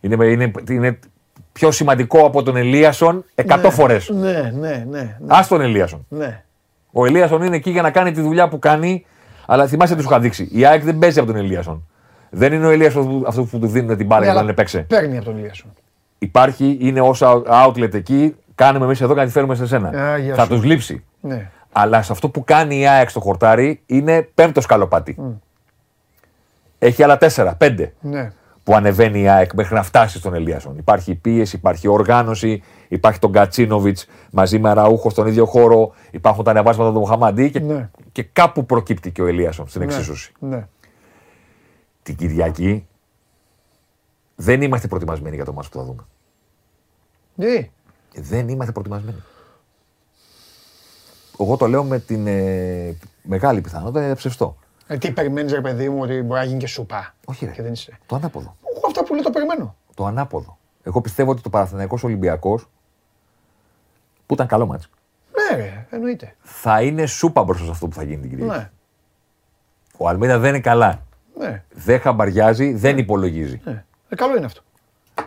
[0.00, 0.98] Είναι, είναι, είναι
[1.58, 4.08] πιο σημαντικό από τον Ελίασον 100 φορές.
[4.08, 4.86] Ναι, ναι, ναι.
[4.90, 6.06] ναι, Ας τον Ελίασον.
[6.08, 6.42] ναι.
[6.92, 9.06] Ο Ελίασον είναι εκεί για να κάνει τη δουλειά που κάνει,
[9.46, 10.48] αλλά θυμάσαι τι σου είχα δείξει.
[10.52, 11.86] Η ΑΕΚ δεν παίζει από τον Ελίασον.
[12.30, 14.56] Δεν είναι ο Ελίασον αυτό που του δίνουν την μπάλα Ναι, για να αλλά είναι
[14.56, 14.78] παίξε.
[14.78, 15.72] Παίρνει από τον Ηλίασον.
[16.18, 19.88] Υπάρχει, είναι όσα outlet εκεί, κάνουμε εμείς εδώ και να τη φέρουμε σε σένα.
[19.88, 20.48] Α, γεια θα σου.
[20.48, 21.04] τους λείψει.
[21.20, 21.50] Ναι.
[21.72, 25.16] Αλλά σε αυτό που κάνει η ΑΕΚ στο χορτάρι είναι πέμπτος σκαλοπάτι.
[26.78, 28.32] Έχει άλλα τέσσερα, πέντε ναι.
[28.68, 30.78] Που ανεβαίνει η ΑΕΚ μέχρι να φτάσει στον Ελίασον.
[30.78, 36.50] Υπάρχει πίεση, υπάρχει οργάνωση, υπάρχει τον Κατσίνοβιτς μαζί με Αραούχο στον ίδιο χώρο, υπάρχουν τα
[36.50, 37.90] ανεβάσματα του Μοχαμαντή και, Ναι.
[38.12, 40.32] και κάπου προκύπτει και ο Ελίασον στην ναι, εξίσωση.
[40.38, 40.66] Ναι.
[42.02, 42.86] Την Κυριακή
[44.34, 46.04] δεν είμαστε προετοιμασμένοι για το μάτς που θα δούμε.
[47.36, 47.70] Τι;
[48.20, 49.22] Δεν είμαστε προετοιμασμένοι.
[51.40, 54.56] Εγώ το λέω με την ε, μεγάλη πιθανότητα είναι ψευστό.
[54.90, 57.14] Ε, τι περιμένεις, ρε παιδί μου, ότι μπορεί να γίνει και σουπά.
[57.24, 57.50] Όχι, ρε.
[57.50, 57.98] Και δεν είσαι.
[58.06, 58.56] Το ανάποδο.
[58.76, 59.76] Εγώ αυτά που λέω το περιμένω.
[59.94, 60.58] Το ανάποδο.
[60.82, 62.68] Εγώ πιστεύω ότι το Παναθηναϊκός Ολυμπιακός
[64.26, 64.90] που ήταν καλό μάτς
[65.50, 66.34] Ναι, ρε, εννοείται.
[66.40, 68.58] θα είναι σούπα μπροστά σε αυτό που θα γίνει την Κυριακή.
[68.58, 68.70] Ναι.
[69.96, 71.02] Ο Αλμίδα δεν είναι καλά.
[71.38, 71.62] Ναι.
[71.72, 73.60] Δεν χαμπαριάζει, δεν υπολογίζει.
[73.64, 73.84] ναι.
[74.08, 74.60] Ε, καλό είναι αυτό.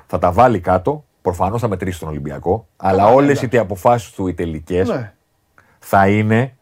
[0.08, 1.04] Θα τα βάλει κάτω.
[1.22, 2.68] Προφανώς θα μετρήσει τον Ολυμπιακό.
[2.78, 3.56] Αλλά ναι, όλες εντάξει.
[3.56, 5.14] οι αποφάσεις του οι τελικές Ναι.
[5.80, 6.56] θα είναι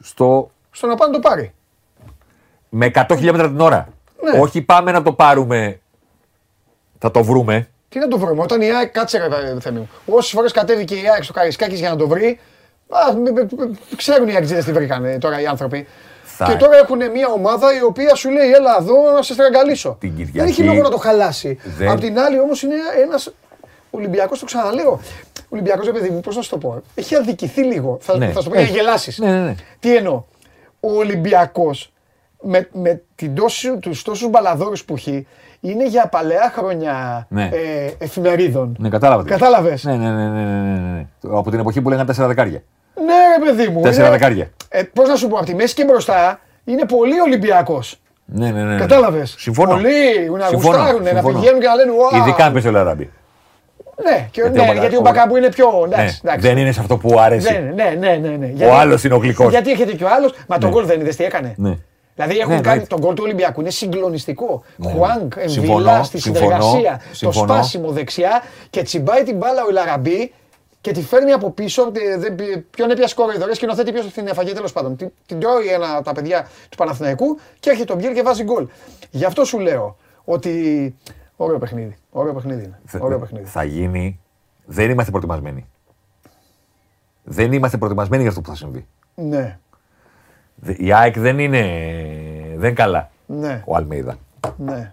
[0.00, 1.54] στο Στο να πάνε το πάρει.
[2.70, 3.88] Με 100 χιλιόμετρα την ώρα.
[4.32, 4.40] Ναι.
[4.40, 5.80] Όχι πάμε να το πάρουμε.
[6.98, 7.68] Θα το βρούμε.
[7.88, 9.88] Τι να το βρούμε, όταν η ΑΕΚ κάτσε ρε Θέμη μου.
[10.06, 12.38] Όσες φορές κατέβηκε η ΑΕΚ στο Καρισκάκης για να το βρει,
[12.88, 15.86] α, μ- μ- μ- ξέρουν οι ΑΕΚ τι βρήκαν ε, τώρα οι άνθρωποι.
[16.22, 19.96] Θα- Και τώρα έχουν μια ομάδα η οποία σου λέει: Έλα εδώ να σε στραγγαλίσω.
[20.00, 21.58] Την Κυριακή- Δεν έχει λόγο να το χαλάσει.
[21.64, 23.32] Δεν- Απ' την άλλη όμως είναι ένας.
[23.90, 24.90] Ολυμπιακός, το ξαναλέω.
[25.38, 26.82] Ο Ολυμπιακός, ρε παιδί μου, πώς να σου το πω.
[26.94, 27.98] Έχει αδικηθεί λίγο.
[28.00, 28.76] Θα, Ναι, θα σου το πω για να έχει.
[28.78, 29.18] γελάσεις.
[29.18, 29.54] Ναι, ναι, ναι.
[29.80, 30.24] Τι εννοώ.
[30.80, 31.92] Ο Ολυμπιακός
[32.42, 35.26] με, με την τόση, τους τόσους μπαλαδόρους που έχει
[35.60, 37.44] είναι για παλαιά χρόνια Ναι.
[37.52, 38.76] ε, εφημερίδων.
[38.78, 39.22] Ναι, κατάλαβα.
[39.22, 39.38] τι λες.
[39.38, 41.06] Κατάλαβες; Ναι, ναι, ναι, ναι, ναι, ναι, ναι.
[41.38, 42.62] Από την εποχή που λέγανε τέσσερα δεκάρια.
[42.94, 43.80] Ναι, ρε παιδί μου.
[43.82, 44.50] Τέσσερα είναι- δεκάρια.
[44.68, 48.00] Ε, πώς να σου πω, από τη μέση και μπροστά είναι πολύ Ολυμπιακός.
[48.24, 48.72] Ναι, ναι, ναι.
[48.72, 48.78] ναι.
[48.80, 49.70] Κατάλαβες; Συμφωνώ.
[49.70, 49.90] Πολλοί
[50.38, 51.38] να Συμφωνώ, γουστάρουν, να συμφωνώ.
[51.38, 52.18] πηγαίνουν και να λένε «Ουα».
[52.18, 53.10] Ειδικά αν παίζει ο Λαραμπή.
[54.04, 55.66] Ναι, και, Γιατί ναι, ο Μπακα- γιατί ο ο- Μπακάμπου είναι πιο.
[55.88, 56.46] Ναι, Εντάξει, εντάξει.
[56.48, 57.52] δεν είναι σε αυτό που αρέσει.
[57.52, 58.44] Ναι, ναι, ναι, ναι, ναι.
[58.46, 59.50] Ο Γιατί- άλλος είναι ο γλυκός.
[59.50, 60.32] Γιατί έρχεται και ο άλλος.
[60.48, 60.74] Μα τον Ναι.
[60.74, 61.54] γκολ δεν είδες τι έκανε.
[61.56, 61.76] Ναι.
[62.24, 62.94] Δηλαδή έχουν Ναι, κάνει εννοείται.
[62.94, 63.60] τον γκολ του Ολυμπιακού.
[63.60, 64.62] Είναι συγκλονιστικό.
[64.76, 64.92] Ναι.
[64.92, 66.96] Χουάνκ, Συμφωνώ, εμβιλά στη συμφωνώ, συνεργασία.
[67.08, 67.52] Το συμφωνώ.
[67.54, 70.32] σπάσιμο δεξιά και τσιμπάει την μπάλα ο Λαραμπή
[70.80, 71.90] και τη φέρνει από πίσω.
[71.90, 74.96] τε- δεν πι- Ποιον έπιασε κοροϊδορέ, σκηνοθέτη ποιος την έφαγε τέλος πάντων.
[74.96, 78.42] Την, την τρώει ένα από τα παιδιά του Παναθηναϊκού και έρχεται ο Μπιέλ και βάζει
[78.42, 78.66] γκολ.
[79.10, 80.94] Γι' αυτό σου λέω ότι.
[81.36, 81.96] Ωραίο παιχνίδι.
[82.10, 82.78] Ωραίο παιχνίδι είναι.
[82.84, 83.44] Θε- Ωραίο παιχνίδι.
[83.46, 84.20] Θα γίνει.
[84.64, 85.66] Δεν είμαστε προετοιμασμένοι.
[87.22, 88.86] Δεν είμαστε προετοιμασμένοι για αυτό που θα συμβεί.
[89.14, 89.58] Ναι.
[90.60, 91.64] Δε- Η ΑΕΚ δεν είναι,
[92.56, 94.18] δεν καλά Ναι, ο Αλμέιδα.
[94.56, 94.92] ναι.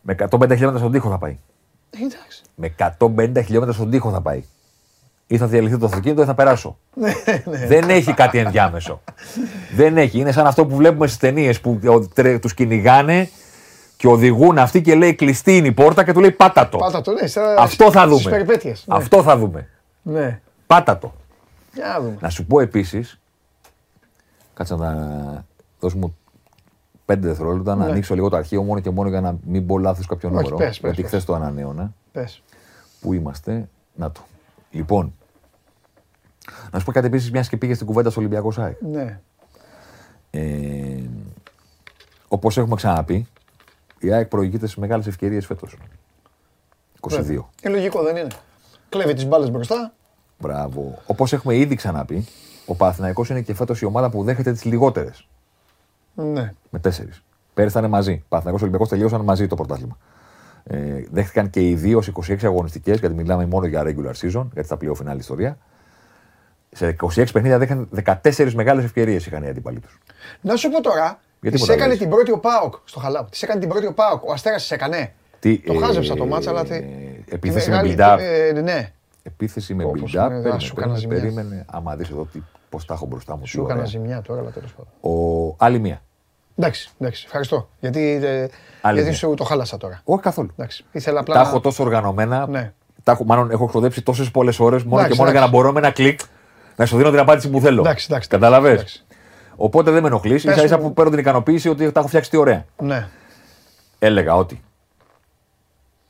[0.00, 1.38] Με 150 χιλιόμετρα στον τοίχο θα πάει.
[1.90, 2.42] Εντάξει.
[2.54, 4.44] Με 150 χιλιόμετρα στον τοίχο θα πάει.
[5.26, 6.76] Ή θα διαλυθεί το αυτοκίνητο ή θα περάσω.
[6.94, 7.12] Ναι,
[7.44, 7.66] ναι.
[7.66, 9.00] Δεν έχει κάτι ενδιάμεσο.
[9.74, 10.18] Δεν έχει.
[10.18, 11.80] Είναι σαν αυτό που βλέπουμε στις ταινίες που
[12.40, 13.28] τους κυνηγάνε
[13.96, 16.78] και οδηγούν αυτοί και λέει κλειστή είναι η πόρτα και του λέει πάτα το.
[16.78, 17.26] Πάτα το, ναι.
[17.26, 18.30] στα- Αυτό θα στις δούμε.
[18.30, 18.84] περιπέτειες.
[18.86, 18.96] Ναι.
[18.96, 19.68] Αυτό θα δούμε.
[20.02, 20.40] Ναι.
[20.66, 21.14] Πάτα το.
[21.74, 22.16] Για να δούμε.
[22.20, 23.18] Να σου πω επίσης.
[24.58, 25.44] Κάτσε να
[25.80, 26.16] δώσ' μου
[27.04, 27.90] πέντε δευτερόλεπτα να Ναι.
[27.90, 30.56] ανοίξω λίγο το αρχείο μόνο και μόνο για να μην πω λάθος κάποιο Όχι, νούμερο.
[30.56, 31.10] πες, πες, γιατί πες.
[31.10, 31.94] χθες το ανανέωνα.
[32.12, 32.42] Πες.
[33.00, 34.20] Πού είμαστε; Να το.
[34.70, 35.14] Λοιπόν.
[36.72, 38.80] Να σου πω κάτι επίσης, μιας και πήγε στην κουβέντα στο Ολυμπιακό ΣΑΕΚ.
[38.80, 39.20] Ναι.
[40.30, 41.00] Ε,
[42.28, 43.26] Όπως έχουμε ξαναπεί,
[43.98, 45.76] η ΑΕΚ προηγείται στι μεγάλες ευκαιρίες φέτος.
[47.00, 47.50] 22.
[47.64, 48.28] Είναι λογικό, δεν είναι.
[48.88, 49.92] Κλέβει τις μπάλες μπροστά.
[50.38, 51.02] Μπράβο.
[51.06, 52.26] Όπως έχουμε ήδη ξαναπεί,
[52.68, 55.26] ο Παναθηναϊκός είναι και φέτος η ομάδα που δέχεται τις λιγότερες.
[56.14, 56.52] Ναι.
[56.70, 57.22] Με τέσσερις.
[57.54, 58.24] Πέρυσι ήταν μαζί.
[58.28, 59.96] Παναθηναϊκός Ολυμπιακός τελείωσαν μαζί το πρωτάθλημα.
[60.64, 64.64] Ε, δέχτηκαν και οι δύο σε 26 αγωνιστικές, γιατί μιλάμε μόνο για regular season, γιατί
[64.64, 65.58] στα πλέον φινάλη ιστορία.
[66.70, 67.88] Σε 26 παιχνίδια δέχτηκαν
[68.22, 69.98] 14 μεγάλες ευκαιρίες είχαν οι αντίπαλοι τους.
[70.40, 73.00] Να σου πω τώρα, Γιατί τη μου τα έκανε λες; την πρώτη ο Πάοκ στο
[73.00, 73.24] Χαλάου.
[73.30, 74.24] Τη έκανε την πρώτη ο Πάοκ.
[74.28, 75.12] Ο Αστέρας τη έκανε.
[75.40, 76.64] Τι, Το ε, χάζεψα το μάτσα, αλλά.
[76.64, 78.18] τι- τη επίθεση με μεγάλη- build-up.
[78.56, 78.92] ε, Ναι,
[79.22, 80.12] Επίθεση με Όπως build-up.
[80.14, 81.34] είναι, α, Περίμενε, σου έκανα περίμενε, ζημιά.
[81.34, 81.64] περίμενε.
[81.70, 82.28] Άμα δεις εδώ
[82.68, 83.42] τι, πώς τα έχω μπροστά μου.
[83.42, 83.84] τι σου έκανα ωραία.
[83.84, 85.14] ζημιά τώρα, αλλά τέλος πάντων.
[85.14, 86.02] Ο, άλλη μία.
[86.56, 87.68] Εντάξει, εντάξει, ευχαριστώ.
[87.80, 88.48] Γιατί, ε,
[88.80, 89.18] Άλλη γιατί μία.
[89.18, 90.00] σου το χάλασα τώρα.
[90.04, 90.50] Όχι καθόλου.
[90.56, 91.34] Εντάξει, ήθελα απλά.
[91.34, 92.46] Τα να- έχω τόσο οργανωμένα.
[92.46, 92.72] Ναι.
[93.02, 95.62] Τα έχω, μάλλον έχω ξοδέψει τόσες πολλές ώρες μόνο Εντάξει, και μόνο για να εντάξει.
[95.62, 96.20] μπορώ με ένα κλικ
[96.76, 97.80] να σου δίνω την απάντηση που θέλω.
[97.80, 99.04] Εντάξει, εντάξει, Κατάλαβες; εντάξει.
[99.56, 100.44] Οπότε δεν με ενοχλείς.
[100.44, 100.82] Πες σα ίσα μου.
[100.82, 102.64] που παίρνω την ικανοποίηση ότι τα έχω φτιάξει τι ωραία.
[102.78, 103.08] Ναι,
[103.98, 104.62] Έλεγα ότι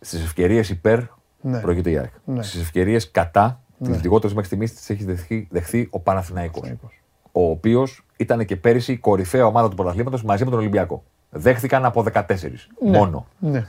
[0.01, 0.99] στις ευκαιρίες υπέρ
[1.41, 1.59] Ναι.
[1.61, 2.11] προηγείται η ΑΕΚ.
[2.25, 2.43] Ναι.
[2.43, 6.61] Στις ευκαιρίες κατά, τις λιγότερε μέχρι στιγμής τις έχει δεχθεί, δεχθεί ο Παναθηναϊκός.
[6.61, 7.03] Παναθηναϊκός.
[7.33, 11.05] Ο οποίος ήταν και πέρυσι η κορυφαία ομάδα του πρωταθλήματος μαζί με τον Ολυμπιακό.
[11.31, 13.27] Δέχθηκαν από 14 μόνο.
[13.39, 13.67] ναι.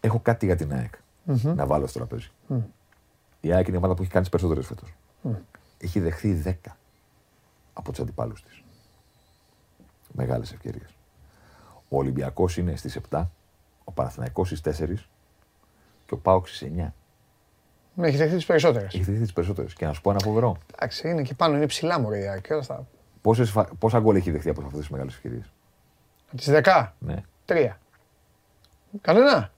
[0.00, 0.94] Έχω κάτι για την ΑΕΚ
[1.42, 2.30] να βάλω στο τραπέζι.
[3.40, 4.94] Η ΑΕΚ είναι η ομάδα που έχει κάνει τις περισσότερες φέτος.
[5.78, 6.76] Έχει δεχθεί 10
[7.72, 8.62] από τους αντιπάλους της.
[10.12, 10.94] Μεγάλες ευκαιρίες.
[11.88, 13.30] Ο Ολυμπιακός είναι στις 7,
[13.84, 15.08] ο Παναθηναϊκός στις 4
[16.06, 16.94] και ο Πάοξ στις 9.
[17.98, 18.94] Ναι, έχει δεχτεί τις περισσότερες.
[18.94, 19.72] Έχει δεχθεί τις περισσότερες.
[19.74, 20.56] Και να σου πω ένα φοβερό.
[20.74, 22.86] Εντάξει, είναι και πάνω, είναι ψηλά μου ρε και όλα αυτά.
[23.20, 25.52] Πόσες, φα- πόσα γκολ έχει δεχθεί από αυτές τις μεγάλες ευκαιρίες;
[26.28, 27.14] Από τις 10, Ναι.
[27.44, 27.78] τρία.
[29.00, 29.50] Κανένα.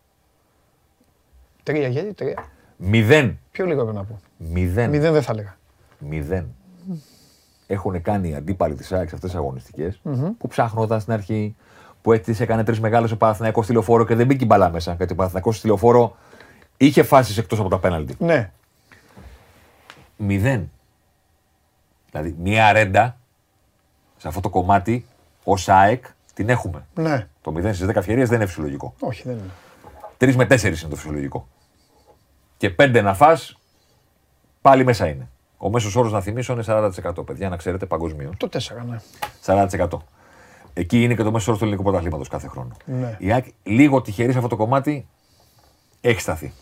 [1.62, 2.44] Τρία, γιατί τρία.
[2.76, 3.38] Μηδέν.
[3.50, 4.18] Πιο λίγο πρέπει να πω.
[4.36, 4.90] Μηδέν.
[4.90, 5.56] Μηδέν δεν θα έλεγα.
[5.98, 6.54] Μηδέν.
[7.66, 10.00] Έχουν κάνει οι αντίπαλοι της ΑΕΚ αυτές τις αγωνιστικές
[10.38, 11.56] που ψάχνονταν στην αρχή,
[12.02, 14.94] που έτσι έκανε τρεις μεγάλες ο Παναθηναϊκός στη λεωφόρο και δεν μπήκε η μπαλά μέσα.
[14.94, 16.16] Γιατί ο Παναθηναϊκός στη λεωφόρο
[16.86, 18.16] είχε φάσεις εκτός από τα πέναλτι.
[18.18, 18.52] Ναι.
[20.16, 20.70] Μηδέν.
[22.10, 23.16] Δηλαδή, μία ρέντα
[24.16, 25.06] σε αυτό το κομμάτι
[25.44, 26.04] ως ΑΕΚ
[26.34, 26.86] την έχουμε.
[26.94, 27.28] Ναι.
[27.40, 28.94] Το 0 στις 10 ευκαιρίες δεν είναι φυσιολογικό.
[29.00, 29.50] Όχι, δεν είναι.
[30.18, 31.48] 3 με 4 είναι το φυσιολογικό.
[32.56, 33.58] Και 5 να φας,
[34.60, 35.28] πάλι μέσα είναι.
[35.56, 37.24] Ο μέσος όρος να θυμίσω είναι 40%.
[37.24, 38.36] Παιδιά, να ξέρετε παγκοσμίως.
[38.36, 39.00] Το 4, ναι.
[39.44, 39.88] 40%.
[40.74, 42.76] Εκεί είναι και το μέσος όρος του ελληνικού πρωταθλήματος κάθε χρόνο.
[42.84, 43.16] Ναι.
[43.18, 45.08] Η ΑΕΚ λίγο τυχερή σε αυτό το κομμάτι
[46.00, 46.52] έχει σταθεί.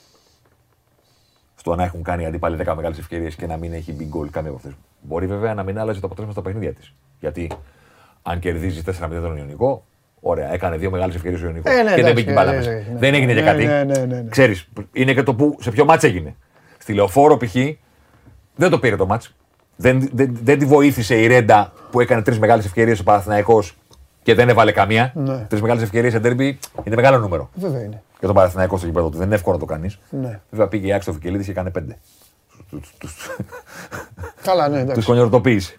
[1.59, 4.29] Στο να έχουν κάνει οι αντίπαλοι 10 μεγάλες ευκαιρίες και να μην έχει big goal
[4.31, 4.73] καμία από αυτές.
[5.01, 6.95] Μπορεί βέβαια να μην άλλαζε το αποτέλεσμα στα παιχνίδια της.
[7.21, 7.51] Γιατί
[8.23, 9.85] αν κερδίζεις 4-0 τον Ιωνικό,
[10.21, 11.73] ωραία, έκανε δύο μεγάλες ευκαιρίες ο Ιωνικός.
[11.73, 12.71] Ε, ναι, και δεν εντάξει, μπήκε η μπάλα ναι, μέσα.
[12.71, 12.99] ναι, ναι.
[12.99, 13.65] Δεν έγινε και Ναι, κάτι.
[13.65, 14.29] ναι, ναι, ναι, ναι.
[14.29, 16.37] Ξέρεις, είναι και το που, σε ποιο μάτς έγινε.
[16.79, 17.55] Στη λεωφόρο π.χ.
[18.55, 19.35] δεν το πήρε το μάτς.
[19.77, 23.77] Δεν, δεν, δεν τη βοήθησε η Ρέντα που έκανε τρεις μεγάλες ευκαιρίες ο Παναθηναϊκός
[24.29, 25.13] και δεν έβαλε καμία.
[25.15, 25.39] Ναι.
[25.49, 27.51] Τρεις μεγάλες ευκαιρίες σε ντέρμπι είναι μεγάλο νούμερο.
[27.55, 28.03] Βέβαια είναι.
[28.19, 29.99] Για τον Παναθηναϊκό στο γήπεδο του δεν είναι εύκολο να το κάνεις.
[30.11, 30.41] Ναι.
[30.51, 31.99] Βέβαια πήγε η Άκη στο Φικελίδη και έκανε πέντε.
[34.43, 35.07] Καλά, ναι, Τους εντάξει.
[35.07, 35.79] κονιορτοποίησε.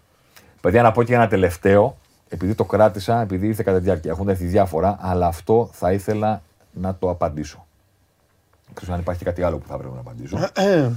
[0.61, 1.97] Παιδιά, να πω και ένα τελευταίο,
[2.29, 4.11] επειδή το κράτησα, επειδή ήρθε κατά τη διάρκεια.
[4.11, 6.41] Έχουν έρθει διάφορα, αλλά αυτό θα ήθελα
[6.71, 7.65] να το απαντήσω.
[8.65, 10.37] Δεν ξέρω αν υπάρχει και κάτι άλλο που θα πρέπει να απαντήσω.
[10.55, 10.91] Ε,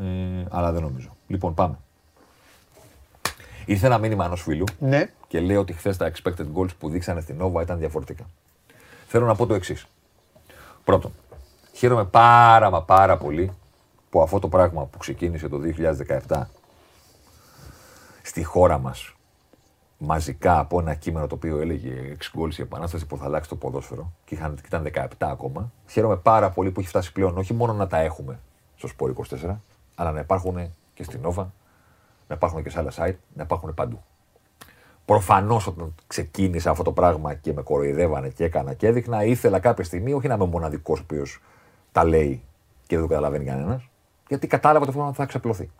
[0.00, 1.08] Ε, αλλά δεν νομίζω.
[1.26, 1.74] Λοιπόν, πάμε.
[3.70, 5.10] Ήρθε ένα μήνυμα ενός φίλου Ναι.
[5.28, 8.24] και λέει ότι χθες τα expected goals που δείξανε στην Nova ήταν διαφορετικά.
[9.06, 9.86] Θέλω να πω το εξής.
[10.84, 11.12] Πρώτον,
[11.72, 13.52] χαίρομαι πάρα μα πάρα πολύ
[14.10, 15.60] που αυτό το πράγμα που ξεκίνησε το
[16.28, 16.42] 2017
[18.22, 19.14] στη χώρα μας
[19.98, 23.56] μαζικά από ένα κείμενο το οποίο έλεγε 6 goals η επανάσταση που θα αλλάξει το
[23.56, 25.72] ποδόσφαιρο και είχαν, και ήταν 17 ακόμα.
[25.88, 28.40] Χαίρομαι πάρα πολύ που έχει φτάσει πλέον όχι μόνο να τα έχουμε
[28.76, 29.56] στο Σπόρ 24,
[29.94, 31.46] αλλά να υπάρχουν και στην Nova,
[32.30, 34.02] να υπάρχουν και σε άλλα site, να υπάρχουν παντού.
[35.04, 39.84] Προφανώς όταν ξεκίνησε αυτό το πράγμα και με κοροϊδεύανε και έκανα και έδειχνα, ήθελα κάποια
[39.84, 41.40] στιγμή όχι να είμαι ο μοναδικός ο οποίος
[41.92, 42.42] τα λέει
[42.86, 43.88] και δεν το καταλαβαίνει κανένας,
[44.28, 45.70] γιατί κατάλαβα ότι αυτό θα ξαπλωθεί.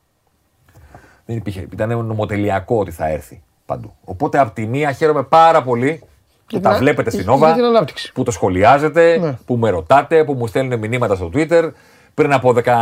[1.26, 1.66] Δεν υπήρχε.
[1.72, 3.92] Ήταν νομοτελειακό ότι θα έρθει παντού.
[4.04, 6.06] Οπότε από τη μία χαίρομαι πάρα πολύ που
[6.48, 8.12] Για τα την- βλέπετε στην για- Nova, για την ανάπτυξη.
[8.12, 9.38] που το σχολιάζετε, Ναι.
[9.46, 11.70] που με ρωτάτε, που μου στέλνουν μηνύματα στο Twitter.
[12.14, 12.76] Πριν από, δεκα...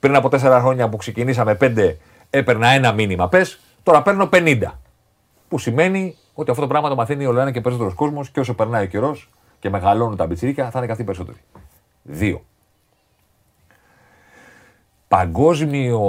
[0.00, 1.96] πριν από τέσσερα χρόνια που ξεκινήσαμε πέντε,
[2.34, 4.62] έπαιρνα ένα μήνυμα πες, τώρα παίρνω 50.
[5.48, 8.54] Που σημαίνει ότι αυτό το πράγμα το μαθαίνει όλο ένα και περισσότερος κόσμος και όσο
[8.54, 11.38] περνάει ο καιρός και μεγαλώνουν τα μπιτσίρικα, θα είναι καθόλου περισσότεροι.
[12.02, 12.44] Δύο.
[15.08, 16.00] Παγκόσμιο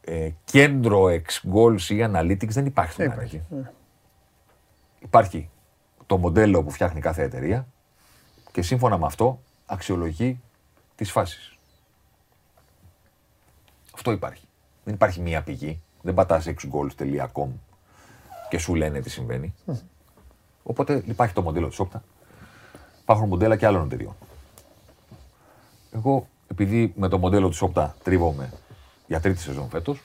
[0.00, 3.42] ε, κέντρο ex goals ή analytics δεν υπάρχει στην Αμερική.
[4.98, 5.50] Υπάρχει
[6.06, 7.66] το μοντέλο που φτιάχνει κάθε εταιρεία
[8.52, 10.40] και σύμφωνα με αυτό αξιολογεί
[10.94, 11.56] τις φάσεις.
[13.94, 14.46] Αυτό υπάρχει.
[14.84, 15.80] Δεν υπάρχει μία πηγή.
[16.02, 17.48] Δεν πατάς xgoals.com
[18.48, 19.54] και σου λένε τι συμβαίνει.
[20.62, 22.02] Οπότε υπάρχει το μοντέλο της Όπτα.
[23.02, 24.14] Υπάρχουν μοντέλα και άλλων εταιριών.
[25.92, 28.52] Εγώ, επειδή με το μοντέλο της Όπτα τρίβομαι
[29.06, 30.02] για τρίτη σεζόν φέτος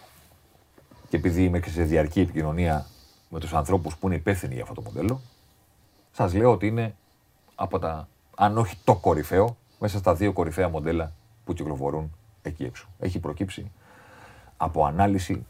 [1.10, 2.86] και επειδή είμαι και σε διαρκή επικοινωνία
[3.30, 5.22] με τους ανθρώπους που είναι υπεύθυνοι για αυτό το μοντέλο,
[6.12, 6.96] σας λέω ότι είναι
[7.56, 11.12] από τα, αν όχι το κορυφαίο, μέσα στα δύο κορυφαία μοντέλα
[11.46, 12.88] που κυκλοφορούν εκεί έξω.
[13.00, 13.72] Έχει προκύψει
[14.58, 15.45] από ανάλυση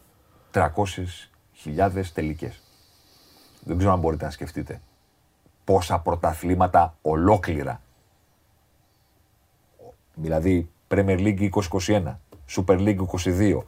[0.52, 2.62] 300.000 τελικές.
[3.64, 4.80] Δεν ξέρω αν μπορείτε να σκεφτείτε
[5.64, 7.80] πόσα πρωταθλήματα ολόκληρα.
[10.14, 11.50] Δηλαδή Premier League
[11.86, 12.16] 2021,
[12.56, 13.62] Super League 22,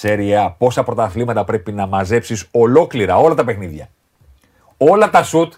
[0.00, 3.88] Serie A, πόσα πρωταθλήματα πρέπει να μαζέψεις ολόκληρα, όλα τα παιχνίδια.
[4.76, 5.54] Όλα τα σουτ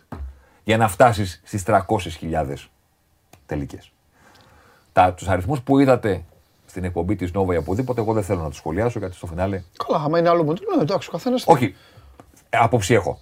[0.65, 2.55] για να φτάσεις στις 300.000
[3.47, 3.93] τελικές.
[4.93, 6.25] Τα, τους αριθμούς που είδατε
[6.79, 9.63] στην εκπομπή της Nova ή οπουδήποτε, εγώ δεν θέλω να τους σχολιάσω γιατί στο φινάλε
[9.87, 11.45] Καλά, άμα είναι άλλο μοντέλο, ναι, εντάξει, ο καθένας.
[11.47, 11.75] όχι.
[12.51, 13.19] Ε, άποψη έχω.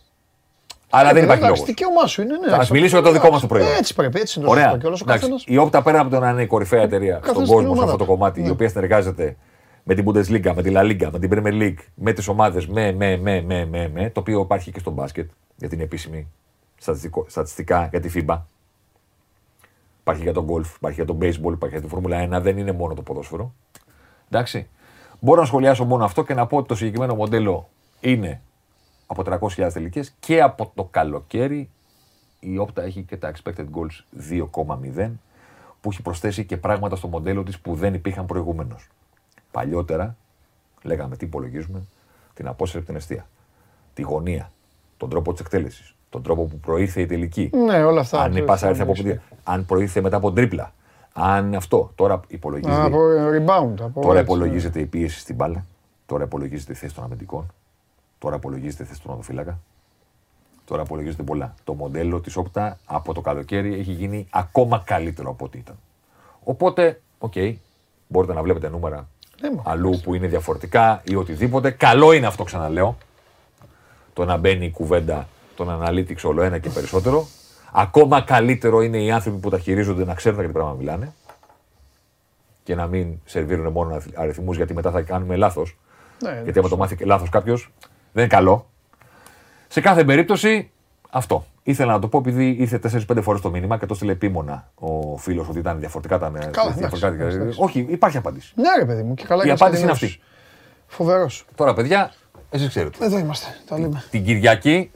[0.91, 1.63] Αλλά δεν υπάρχει λόγος.
[1.63, 2.49] Δικαίωμά σου είναι, ναι.
[2.51, 3.69] Θα σας μιλήσω για το δικό μας το προϊόν.
[3.79, 4.65] Έτσι πρέπει, έτσι είναι το Ωραία.
[4.65, 4.79] σωστό.
[4.81, 7.13] Και όλος ο Εντάξει, καθένας- Η Όπτα πέρα από το να είναι η κορυφαία εταιρεία
[7.13, 8.11] στον καθένας κόσμο την σε αυτό ομάδα το του.
[8.11, 8.51] κομμάτι, η Ναι.
[8.51, 9.37] οποία συνεργάζεται
[9.83, 12.93] με την Bundesliga, με τη La Liga, με την Premier League, με τις ομάδες, με,
[12.93, 16.29] με, με, με, με, με, το οποίο υπάρχει και στο μπάσκετ για την επίσημη
[16.81, 18.39] στατιστικό- στατιστικά για τη FIBA.
[20.07, 22.73] Υπάρχει για τον golf, υπάρχει για τον baseball, υπάρχει για τη Φόρμουλα 1, δεν είναι
[22.73, 23.55] μόνο το ποδόσφαιρο.
[24.29, 24.69] Εντάξει.
[25.21, 27.69] Μπορώ να σχολιάσω μόνο αυτό και να πω ότι το συγκεκριμένο μοντέλο
[28.01, 28.41] είναι
[29.07, 31.71] από 300.000 τελικές και από το καλοκαίρι
[32.41, 35.11] η Όπτα έχει και τα expected goals 2,0
[35.81, 38.89] που έχει προσθέσει και πράγματα στο μοντέλο της που δεν υπήρχαν προηγουμένως.
[39.51, 40.17] Παλιότερα
[40.83, 41.83] λέγαμε τι υπολογίζουμε,
[42.35, 43.29] την απόσταση από την αιστεία,
[43.95, 44.53] τη γωνία,
[44.97, 48.21] τον τρόπο της εκτέλεσης, τον τρόπο που προήρθε η τελική, Ναι, όλα αυτά.
[48.23, 50.73] αν η το- πάσα έρθει από το- πουδιά, αν προήρθε μετά από τρίπλα,
[51.13, 51.93] αν αυτό.
[51.95, 52.99] Τώρα υπολογίζεται, Α, Από
[53.37, 53.81] rebound.
[53.81, 55.65] Από τώρα έτσι, υπολογίζεται η πίεση στην μπάλα,
[56.07, 57.53] τώρα υπολογίζεται η θέση των αμυντικών,
[58.19, 59.59] τώρα υπολογίζεται η θέση του οδοφύλακα.
[60.65, 61.55] Τώρα υπολογίζεται πολλά.
[61.65, 65.75] Το μοντέλο της Όπτα από το καλοκαίρι έχει γίνει ακόμα καλύτερο από ό,τι ήταν.
[66.45, 67.33] Οπότε, οκ,
[68.09, 69.09] μπορείτε να βλέπετε νούμερα
[69.41, 69.63] Ναι, μα.
[69.67, 71.71] αλλού που είναι διαφορετικά ή οτιδήποτε.
[71.71, 72.97] Καλό είναι αυτό, ξαναλέω.
[74.13, 77.27] Το να μπαίνει η κουβέντα των analytics όλο ένα και περισσότερο.
[77.73, 81.13] Ακόμα καλύτερο είναι οι άνθρωποι που τα χειρίζονται να ξέρουν για τι πράγμα μιλάνε
[82.63, 85.79] και να μην σερβίρουν μόνο αριθμούς γιατί μετά θα κάνουμε λάθος.
[86.23, 87.73] Ναι, γιατί άμα το μάθει λάθος κάποιος,
[88.13, 88.67] δεν είναι καλό.
[89.69, 90.71] Σε κάθε περίπτωση,
[91.11, 91.47] αυτό.
[91.63, 92.79] Ήθελα να το πω επειδή ήρθε
[93.09, 97.09] 4-5 φορές το μήνυμα και το έστειλε επίμονα ο φίλος ότι ήταν διαφορετικά τα διαφορετικά-
[97.09, 97.61] εντάξει, εντάξει.
[97.63, 98.53] Όχι, υπάρχει απάντηση.
[98.57, 100.21] Ναι, ρε παιδί μου, και καλά Η κάνεις απάντηση είναι και αυτή.
[100.87, 101.45] Φοβερός.
[101.55, 102.13] Τώρα, παιδιά,
[102.51, 103.05] εσείς ξέρετε.
[103.05, 103.47] Εδώ είμαστε.
[103.67, 104.03] Τα λέμε.
[104.11, 104.91] Την Κυριακή,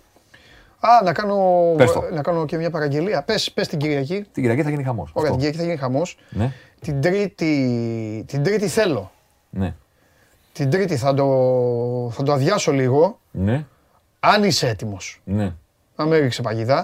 [0.80, 1.36] Α, να κάνω,
[1.76, 2.02] Πες το.
[2.12, 3.22] να κάνω και μια παραγγελία.
[3.22, 4.14] Πες, πες την Κυριακή.
[4.32, 5.10] την Κυριακή θα γίνει χαμός.
[5.12, 6.18] Ωραία, την Κυριακή θα γίνει χαμός.
[6.30, 9.12] Ναι, Την Τρίτη, την τρίτη θέλω.
[9.50, 9.74] ναι,
[10.52, 11.26] Την Τρίτη θα το,
[12.12, 13.20] θα το αδειάσω λίγο.
[13.30, 13.66] ναι,
[14.20, 15.20] Αν είσαι έτοιμος.
[15.24, 15.52] ναι.
[15.96, 16.76] Να με ρίξει παγίδα.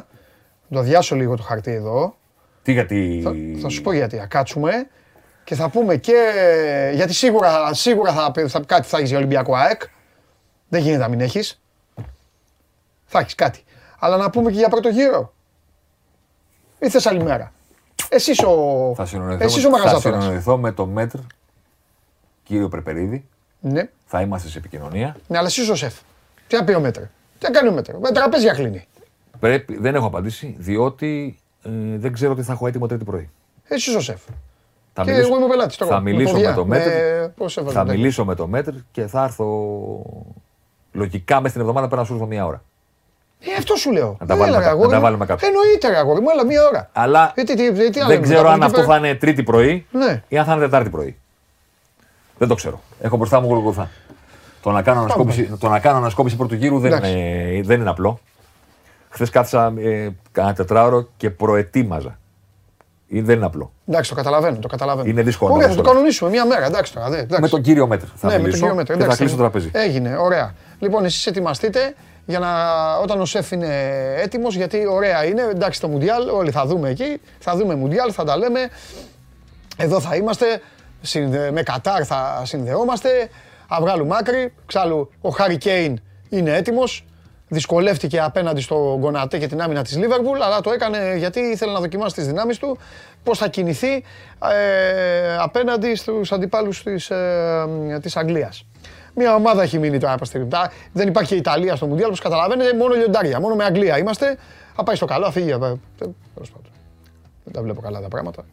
[0.69, 2.17] Θα το αδειάσω λίγο το χαρτί εδώ.
[2.63, 3.21] Τι γιατί.
[3.25, 3.33] Θα,
[3.63, 4.17] θα σου πω γιατί.
[4.17, 4.73] Θα κάτσουμε
[5.45, 6.33] και θα πούμε και.
[6.95, 9.83] Γιατί σίγουρα, σίγουρα θα, θα, κάτι θα έχεις για Ολυμπιακό ΑΕΚ.
[10.69, 11.61] Δεν γίνεται να μην έχεις.
[13.05, 13.61] Θα έχεις κάτι.
[13.99, 15.33] Αλλά να πούμε και για πρώτο γύρο.
[16.79, 17.53] Ή θε άλλη μέρα.
[18.09, 20.25] Εσύ ο, Θα συνοηθώ, εσείς ο με, θα μαγαζάτορας.
[20.25, 21.19] συνοηθώ με το μέτρ,
[22.43, 23.27] κύριο Πρεπερίδη.
[23.61, 23.89] Ναι.
[24.05, 25.17] Θα είμαστε σε επικοινωνία.
[25.27, 25.95] ναι, αλλά εσύ ο σεφ.
[26.47, 27.01] Τι να πει ο μέτρ.
[27.39, 27.97] Τι να κάνει ο μέτρ.
[27.99, 28.87] Με τραπέζια κλείνει.
[29.41, 33.31] Πρέπει, δεν έχω απαντήσει, διότι ε, δεν ξέρω τι θα έχω έτοιμο τρίτη πρωί.
[33.69, 34.21] Εσύ ο σεφ.
[34.93, 37.29] Θα Και εγώ είμαι πελάτης τώρα, θα με μιλήσω ποδιά, με το με- μέτρ.
[37.31, 39.47] πώς έβαλε θα το μιλήσω με το μέτρ και θα έρθω
[40.93, 42.63] λογικά μέσα στην εβδομάδα πρέπει να σου έρθω μία ώρα.
[43.41, 44.17] Ε, αυτό σου λέω.
[44.21, 45.03] Να τα Έλα, βάλουμε ρε, κα- αγόρι να τα μου.
[45.03, 45.47] βάλουμε κάτω.
[45.47, 46.91] Εννοείται, ρε, αγόρι μου, έλα μία ώρα.
[46.93, 48.81] Αλλά Ε, τι, τι, τι, τι άλλο δεν είναι, ξέρω μετά αν από εκεί αυτό
[48.81, 50.23] πέρα- θα είναι τρίτη πρωί Ναι.
[50.29, 51.17] ή αν θα είναι τετάρτη πρωί.
[52.39, 52.81] Δεν το ξέρω.
[53.01, 53.89] Έχω μπροστά μου γολγοθά.
[54.63, 57.11] Το να κάνω ανασκόπηση, το να κάνω ανασκόπηση πρώτου γύρου δεν Εντάξει.
[57.13, 58.21] είναι, δεν είναι απλό.
[59.11, 62.19] Χθες κάθισα ε, κάνα τετράωρο και προετοίμαζα.
[63.09, 63.73] Είναι- Δεν είναι απλό.
[63.89, 64.59] Εντάξει, το καταλαβαίνω.
[64.59, 65.09] Το καταλαβαίνω.
[65.09, 65.95] Είναι δύσκολο να Ωραία, το θα το βάλω.
[65.97, 66.67] κανονίσουμε μία μέρα.
[66.67, 67.09] Εντάξει τώρα.
[67.11, 67.41] δε, εντάξει.
[67.41, 68.93] Με τον κύριο Μέτρ θα ναι, με τον μιλήσω κύριο Μέτρο.
[68.95, 69.71] και θα Εντάξει, κλείσω το τραπέζι.
[69.73, 70.55] Έγινε, ωραία.
[70.79, 71.95] Λοιπόν, εσείς ετοιμαστείτε
[72.27, 72.53] για να,
[72.97, 73.69] όταν ο σεφ είναι
[74.17, 75.43] έτοιμος, γιατί ωραία είναι.
[75.43, 77.21] Εντάξει, το Μουντιάλ, όλοι θα δούμε εκεί.
[77.39, 78.69] Θα δούμε Μουντιάλ, θα τα λέμε.
[79.77, 80.61] Εδώ θα είμαστε.
[81.03, 83.09] συνδε- Με Κατάρ θα συνδεόμαστε.
[83.69, 84.53] Θα βγάλουμε άκρη.
[84.67, 87.05] Ξάλλου, ο Χάρι Κέιν είναι έτοιμος.
[87.49, 91.81] Δυσκολεύτηκε απέναντι στο Γκονατέ και την άμυνα της Λίβερπουλ, αλλά το έκανε γιατί ήθελε να
[91.81, 92.79] δοκιμάσει τις δυνάμεις του,
[93.25, 93.93] πώς θα κινηθεί
[94.53, 98.65] ε, απέναντι στους αντιπάλους της, ε, της Αγγλίας.
[99.19, 100.73] Μια ομάδα έχει μείνει τώρα παστηριτά.
[100.93, 103.41] Δεν υπάρχει και Ιταλία στο Μουντιάλ, όπως καταλαβαίνετε, μόνο λιοντάρια.
[103.41, 104.37] Μόνο με Αγγλία είμαστε.
[104.75, 105.51] Θα πάει στο καλό, θα φύγει.
[105.51, 105.59] ε, ε,
[106.35, 106.71] Τέλος πάντων.
[107.45, 108.45] Δεν τα βλέπω καλά τα πράγματα.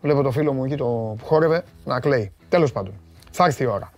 [0.00, 0.84] Βλέπω το φίλο μου εκεί το
[1.18, 2.32] που χόρευε να κλαίει.
[2.48, 2.92] Τέλος πάντων.
[3.30, 3.92] Θα έρθει η ώρα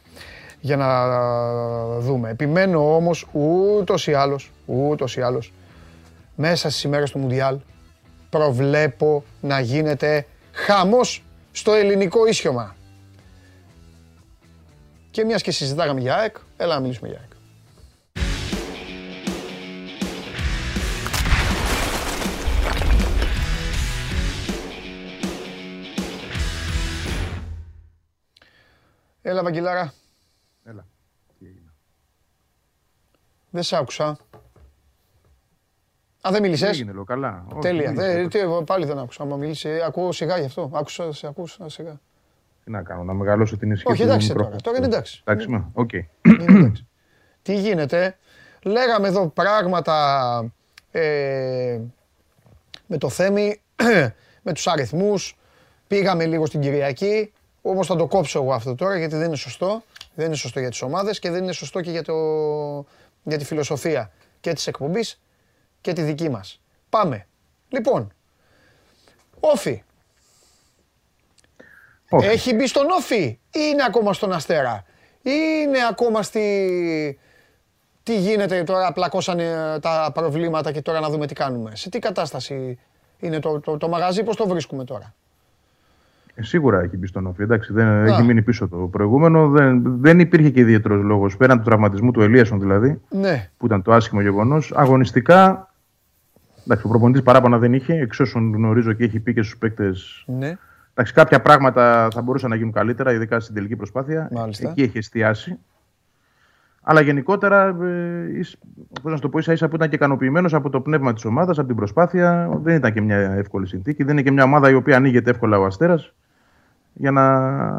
[0.60, 2.30] για να δούμε.
[2.30, 5.52] Επιμένω όμως ούτως ή άλλως, ούτως ή άλλως,
[6.36, 7.58] μέσα στις ημέρες του Μουντιάλ
[8.30, 12.74] προβλέπω να γίνεται χαμός στο ελληνικό ίσιωμα.
[15.10, 17.30] Και μιας και συζητάγαμε για ΑΕΚ, έλα να μιλήσουμε για ΑΕΚ.
[29.22, 29.92] Έλα Βαγγελάρα,
[30.64, 30.86] Έλα.
[31.38, 31.72] Τι έγινε.
[33.50, 34.06] δεν σ' άκουσα.
[34.08, 34.16] Α,
[36.30, 36.68] δεν Τι μίλησες.
[36.68, 37.44] έγινε, λέω, καλά.
[37.48, 37.92] Όχι, Τέλεια.
[37.92, 38.28] δεν Δεν- είναι.
[38.28, 39.22] τι, εγώ πάλι δεν άκουσα.
[39.22, 40.70] Άμα μιλήσει, ε, ακούω σιγά γι' αυτό.
[40.74, 42.00] Άκουσα, σε ακούσα σιγά.
[42.70, 44.56] Τι να κάνω, να μεγαλώσω την ισχύ Όχι, του εντάξει μικρόφωνου.
[44.56, 44.62] τώρα.
[44.62, 45.22] Τώρα είναι εντάξει.
[45.24, 45.92] Εντάξει, με, οκ.
[45.92, 46.08] Είναι
[46.38, 46.86] εντάξει.
[47.42, 48.16] Τι γίνεται.
[48.62, 50.52] Λέγαμε εδώ πράγματα
[50.90, 51.80] ε,
[52.86, 53.60] με το Θέμη,
[54.46, 55.38] με τους αριθμούς.
[55.86, 57.32] Πήγαμε λίγο στην Κυριακή.
[57.62, 59.82] Όμως θα το κόψω εγώ αυτό τώρα γιατί δεν είναι σωστό.
[60.14, 62.14] Δεν είναι σωστό για τις ομάδες και δεν είναι σωστό και για, το,
[63.22, 64.10] για τη φιλοσοφία
[64.40, 65.20] και της εκπομπής
[65.80, 66.60] και τη δική μας.
[66.88, 67.26] Πάμε.
[67.68, 68.12] Λοιπόν,
[69.40, 69.82] όφι.
[72.10, 72.26] Όχι.
[72.26, 73.38] Έχει μπει στον Όφη ή
[73.72, 74.84] είναι ακόμα στον Αστέρα;
[75.22, 75.30] Ή
[75.62, 77.18] είναι ακόμα στη...
[78.02, 82.78] Τι γίνεται τώρα, πλακώσανε τα προβλήματα και τώρα να δούμε τι κάνουμε; Σε τι κατάσταση
[83.20, 85.14] είναι το, το, το μαγαζί, πώς το βρίσκουμε τώρα;
[86.34, 87.42] Ε, Σίγουρα έχει μπει στον όφη.
[87.42, 89.48] Εντάξει, δεν έχει μείνει πίσω το προηγούμενο.
[89.48, 93.82] Δεν, δεν υπήρχε και ιδιαίτερος λόγος πέραν του τραυματισμού του Ελίασον δηλαδή, Ναι, που ήταν
[93.82, 94.72] το άσχημο γεγονός.
[94.74, 95.70] Αγωνιστικά,
[96.64, 100.24] εντάξει, ο προπονητής παράπονα δεν είχε, εξ όσων γνωρίζω και έχει πει και στους παίκτες.
[100.26, 100.56] ναι.
[101.00, 104.28] Εντάξει, κάποια πράγματα θα μπορούσαν να γίνουν καλύτερα, ειδικά στην τελική προσπάθεια.
[104.32, 104.68] Μάλιστα.
[104.70, 105.58] Εκεί έχει εστιάσει.
[106.82, 108.58] Αλλά γενικότερα, ε, εις-
[109.02, 111.24] πώς να σου το πω, ίσα ίσα που ήταν και ικανοποιημένος από το πνεύμα της
[111.24, 112.48] ομάδας, από την προσπάθεια.
[112.62, 114.02] Δεν ήταν και μια εύκολη συνθήκη.
[114.02, 116.12] Δεν είναι και μια ομάδα η οποία ανοίγεται εύκολα ο Αστέρας.
[116.92, 117.24] Για να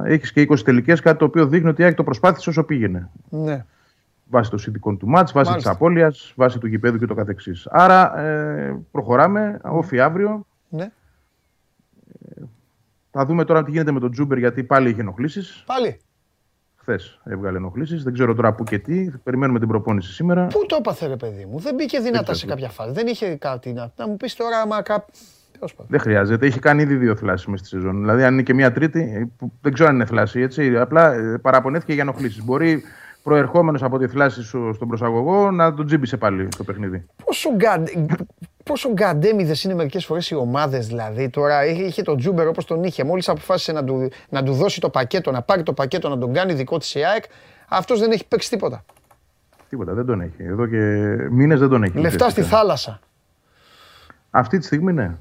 [0.06, 3.10] έχεις και 20 τελικές, κάτι το οποίο δείχνει ότι η ΑΕΚ το προσπάθησε όσο πήγαινε.
[3.30, 3.66] ναι.
[4.30, 5.72] Βάσει των συνδικών του μάτς, βάσει της Μάλιστα.
[5.72, 7.68] απώλειας, βάσει του γηπέδου και το καθεξής.
[7.72, 10.46] Άρα ε, προχωράμε, όφι αύριο.
[10.70, 10.92] ναι.
[13.12, 15.64] Θα δούμε τώρα τι γίνεται με τον Τζούμπερ, γιατί πάλι είχε ενοχλήσεις.
[15.66, 16.00] Πάλι.
[16.76, 18.04] Χθες έβγαλε ενοχλήσεις.
[18.04, 19.10] Δεν ξέρω τώρα πού και τι.
[19.24, 20.48] Περιμένουμε την προπόνηση σήμερα.
[20.48, 21.60] Πού το έπαθε ρε παιδί μου.
[21.60, 22.92] Δεν μπήκε δυνατά σε κάποια φάση.
[22.92, 25.06] Δεν είχε κάτι να, να μου πεις τώρα άμα κά...
[25.52, 25.92] Τέλος πάντων.
[25.92, 26.46] Δεν χρειάζεται.
[26.46, 28.00] Έχει κάνει ήδη δύο θλάσεις μες στη σεζόν.
[28.00, 30.78] Δηλαδή, αν είναι και μια τρίτη, ε, που δεν ξέρω αν είναι θλάση, έτσι.
[30.78, 32.44] Απλά ε, παραπονέθηκε για ενοχλήσεις.
[32.44, 32.84] Μπορεί
[33.24, 37.06] προερχόμενος από τη θλάση σου στον προσαγωγό να τον τζίμπησε πάλι το παιχνίδι.
[37.26, 38.06] Πόσο, γκαντε...
[38.64, 41.30] πόσο γκαντέμιδες είναι μερικές φορές οι ομάδες δηλαδή.
[41.30, 43.04] Τώρα είχε, είχε τον Τζούμπερ όπως τον είχε.
[43.04, 46.34] Μόλις αποφάσισε να του, να του δώσει το πακέτο, να πάρει το πακέτο, να τον
[46.34, 47.24] κάνει δικό της η ΑΕΚ,
[47.70, 48.84] αυτός δεν έχει παίξει τίποτα.
[49.70, 50.44] Τίποτα, δεν τον έχει.
[50.44, 50.78] Εδώ και
[51.30, 51.98] μήνες δεν τον έχει.
[51.98, 52.58] Λεφτά στη ουσιαστικά.
[52.58, 53.00] θάλασσα.
[54.30, 55.16] Αυτή τη στιγμή ναι.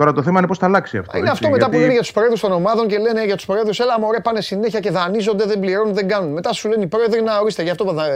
[0.00, 1.18] Τώρα το θέμα είναι πώς θα αλλάξει αυτό.
[1.18, 3.36] Είναι έτσι, αυτό μετά που γιατί- λένε για τους προέδρους των ομάδων και λένε για
[3.36, 6.32] τους προέδρους, έλα μωρέ πάνε συνέχεια και δανείζονται, δεν πληρώνουν, δεν κάνουν.
[6.32, 8.06] Μετά σου λένε οι πρόεδροι να ορίστε, γι' αυτό, δα-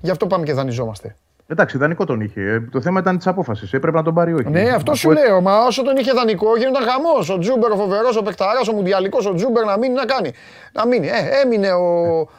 [0.00, 1.16] γι' αυτό πάμε και δανειζόμαστε.
[1.46, 2.40] Εντάξει, δανεικό τον είχε.
[2.40, 3.72] Ε, Το θέμα ήταν της απόφασης.
[3.72, 4.48] Έπρεπε να τον πάρει όχι.
[4.50, 5.40] Ναι, αυτό Αφού σου λέω.
[5.40, 7.30] Μα όσο τον είχε δανεικό, γίνονταν χαμός.
[7.30, 10.32] Ο Τσούμπερ, ο φοβερός, ο παικταράς, ο Μουντιαλικός, ο Τσούμπερ να μείνει να κάνει.
[10.72, 11.06] Να μείνει.
[11.08, 11.84] Ε, έμεινε, ο,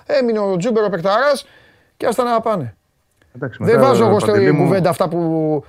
[0.05, 1.45] έμεινε ο Τσούμπερ, ο παικταράς
[1.97, 2.75] και άστα να πάνε.
[3.35, 5.19] Εντάξει, Δεν μετά, βάζω εγώ Παντελή στην μου, κουβέντα αυτά που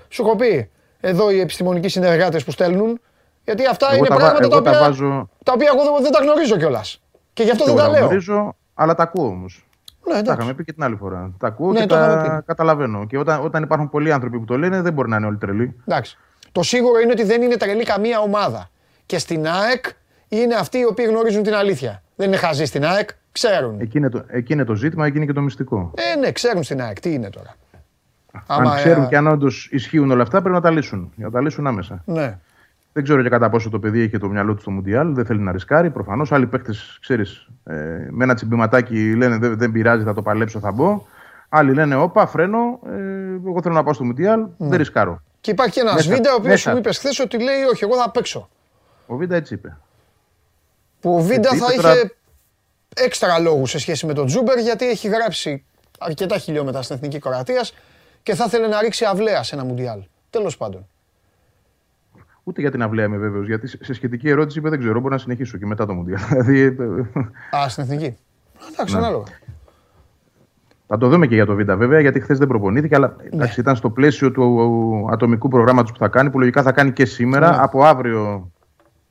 [0.08, 0.70] σου έχω πει.
[1.00, 3.00] Εδώ οι επιστημονικοί συνεργάτες που στέλνουν.
[3.46, 5.82] Γιατί αυτά Εγώ είναι τα βα- πράγματα τα εγώ τα οποία, βάζω- τα οποία εγώ
[5.84, 7.00] δεν, δεν τα γνωρίζω κιόλας.
[7.32, 8.06] Και γι' αυτό εγώ δεν τα τα λέω.
[8.06, 9.66] γνωρίζω, αλλά τα ακούω όμως.
[10.06, 10.38] Ναι, Τα εντάξει.
[10.40, 11.30] είχαμε πει και την άλλη φορά.
[11.38, 12.42] Τα ακούω Ναι, και το είχαμε τα πει.
[12.46, 13.06] καταλαβαίνω.
[13.06, 15.76] Και όταν, όταν υπάρχουν πολλοί άνθρωποι που το λένε, δεν μπορεί να είναι όλοι τρελοί.
[15.86, 16.18] Εντάξει.
[16.52, 18.70] Το σίγουρο είναι ότι δεν είναι τρελή καμία ομάδα.
[19.06, 19.84] Και στην ΑΕΚ
[20.28, 22.02] είναι αυτοί οι οποίοι γνωρίζουν την αλήθεια.
[22.16, 23.80] Δεν είναι χαζοί στην ΑΕΚ, ξέρουν.
[23.80, 25.92] Εκεί είναι, το, εκεί είναι το ζήτημα, εκεί είναι και το μυστικό.
[26.14, 27.00] Ε, ναι, ξέρουν στην ΑΕΚ.
[27.00, 27.54] Τι είναι τώρα.
[28.32, 31.12] αν Άμα, ξέρουν ε, και αν όντως ισχύουν όλα αυτά, πρέπει να τα λύσουν.
[31.16, 32.02] Για να τα λύσουν άμεσα.
[32.04, 32.38] Ναι.
[32.96, 35.40] Δεν ξέρω και κατά πόσο το παιδί έχει το μυαλό του στο Μουντιάλ, δεν θέλει
[35.40, 35.90] να ρισκάρει.
[35.90, 36.32] Προφανώς.
[36.32, 37.74] Άλλοι παίχτε, ξέρεις, ε,
[38.10, 41.02] με ένα τσιμπηματάκι λένε δεν, δεν πειράζει, θα το παλέψω, θα μπω.
[41.48, 45.22] Άλλοι λένε, Όπα, φρένο, ε, εγώ θέλω να πάω στο Μουντιάλ, δεν ρισκάρω.
[45.40, 46.70] Και υπάρχει και ένας Μέσα, βίντεο ο οποίος μέσα.
[46.72, 48.48] μου είπες χθες ότι λέει: Όχι, εγώ θα παίξω.
[49.06, 49.76] Ο Βίντα έτσι είπε.
[51.00, 52.14] Που ο Βίντα Έτσι θα είπε, τώρα- είχε
[52.94, 55.64] έξτρα λόγους σε σχέση με τον Τζούμπερ γιατί έχει γράψει
[55.98, 57.74] αρκετά χιλιόμετρα στην εθνική Κροατίας
[58.22, 60.02] και θα ήθελε να ρίξει αυλαία σε ένα Μουντιάλ.
[60.30, 60.88] Τέλος πάντων.
[62.48, 63.46] Ούτε για την αυλαία είμαι βέβαιος.
[63.46, 66.20] Γιατί σε σχετική ερώτηση είπε δεν ξέρω, μπορώ να συνεχίσω και μετά το Μουντιάλ.
[66.30, 66.60] Δηλαδή.
[67.50, 68.16] ε, Α, στην εθνική.
[68.72, 69.00] Εντάξει, Ναι.
[69.00, 69.24] ανάλογα.
[70.86, 73.28] Θα το δούμε και για το Β' βέβαια, γιατί χθες δεν προπονήθηκε, αλλά Ναι.
[73.32, 77.04] εντάξει, ήταν στο πλαίσιο του ατομικού προγράμματος που θα κάνει, που λογικά θα κάνει και
[77.04, 77.50] σήμερα.
[77.50, 77.56] Ναι.
[77.60, 78.50] Από αύριο,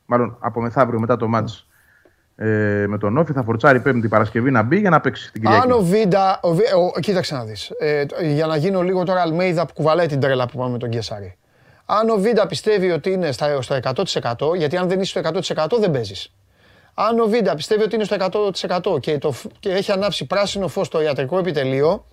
[0.05, 1.67] μάλλον από μεθαύριο μετά το μάτς
[2.35, 5.63] ε, με τον Όφη, θα φορτσάρει Πέμπτη Παρασκευή να μπει για να παίξει την Κυριακή.
[5.65, 6.39] Αν ο Βίντα.
[6.41, 7.69] Ο, Βι- ο, κοίταξε να δεις.
[7.79, 10.77] Ε, το- για να γίνω λίγο τώρα Αλμέιδα που κουβαλάει την τρέλα που πάμε με
[10.77, 11.37] τον Γκέσαρη.
[11.85, 13.79] Αν ο Βίντα πιστεύει ότι είναι στα, στο
[14.51, 16.31] 100%, γιατί αν δεν είσαι στο 100% δεν παίζεις.
[16.93, 18.15] Αν ο Βίντα πιστεύει ότι είναι στο
[18.95, 22.05] 100% και, το, φ- και έχει ανάψει πράσινο φως στο ιατρικό επιτελείο,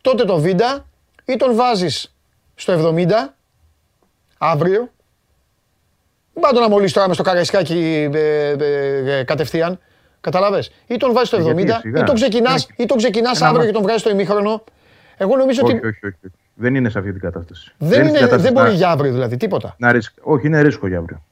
[0.00, 0.86] τότε το Βίντα
[1.24, 2.14] ή τον βάζεις
[2.54, 3.06] στο 70
[4.38, 4.88] αύριο.
[6.32, 8.18] Δεν πάει να μολύσει τώρα με στο καραϊσκάκι ε,
[8.58, 9.80] ε, ε, κατευθείαν.
[10.20, 10.70] Καταλαβες.
[10.86, 12.00] Ή τον βάζεις στο 70 Γιατί, σιγά.
[12.00, 14.64] ή τον ξεκινάς, Είναι- ή τον ξεκινάς Ένα αύριο μα- και τον βγάζεις στο ημίχρονο.
[15.16, 16.34] Εγώ νομίζω όχι, ότι όχι, όχι, όχι.
[16.60, 17.72] Δεν είναι σε αυτή την κατάσταση.
[17.78, 19.74] δεν, στην είναι, κατάσταση δεν να- μπορεί για αύριο δηλαδή τίποτα.
[19.78, 21.22] να ρίσκ- Όχι, είναι ρίσκο για αύριο.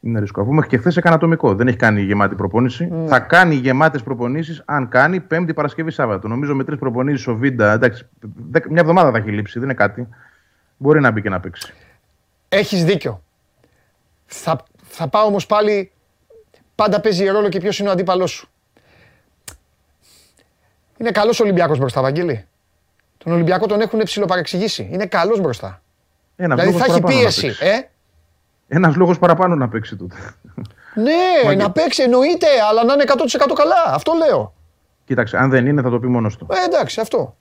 [0.00, 0.40] Είναι ρίσκο.
[0.40, 1.54] Αφού μέχρι και χθες έκανε ατομικό.
[1.54, 2.86] Δεν έχει κάνει γεμάτη προπόνηση.
[2.86, 3.06] Ναι.
[3.08, 6.28] Θα κάνει γεμάτες προπονήσεις αν κάνει Πέμπτη Παρασκευή Σάββατο.
[6.28, 7.72] Νομίζω με τρεις προπονήσεις ο Βίντα.
[7.72, 8.06] Εντάξει,
[8.50, 9.58] δέκα- μια εβδομάδα θα έχει λείψει.
[9.58, 10.08] Δεν είναι κάτι.
[10.76, 11.72] Μπορεί να μπει και να παίξει.
[12.48, 13.22] Έχεις δίκιο.
[14.26, 15.90] Θα, θα πάω όμως πάλι,
[16.74, 18.48] πάντα παίζει ρόλο και ποιος είναι ο αντίπαλός σου.
[20.96, 22.46] Είναι καλός ο Ολυμπιακός μπροστά, Βαγγέλη.
[23.24, 24.88] Τον Ολυμπιακό τον έχουν ψηλοπαρεξηγήσει.
[24.92, 25.82] Είναι καλός μπροστά.
[26.36, 27.46] Ένας δηλαδή θα έχει πίεση.
[27.60, 27.80] Ε;
[28.68, 30.16] Ένας λόγος παραπάνω να παίξει τότε.
[30.94, 31.12] Ναι,
[31.44, 33.82] Μα να και- παίξει εννοείται, αλλά να είναι 100% καλά.
[33.94, 34.54] Αυτό λέω.
[35.04, 36.46] Κοίταξε, αν δεν είναι θα το πει μόνος του.
[36.50, 37.36] Ε, εντάξει, αυτό.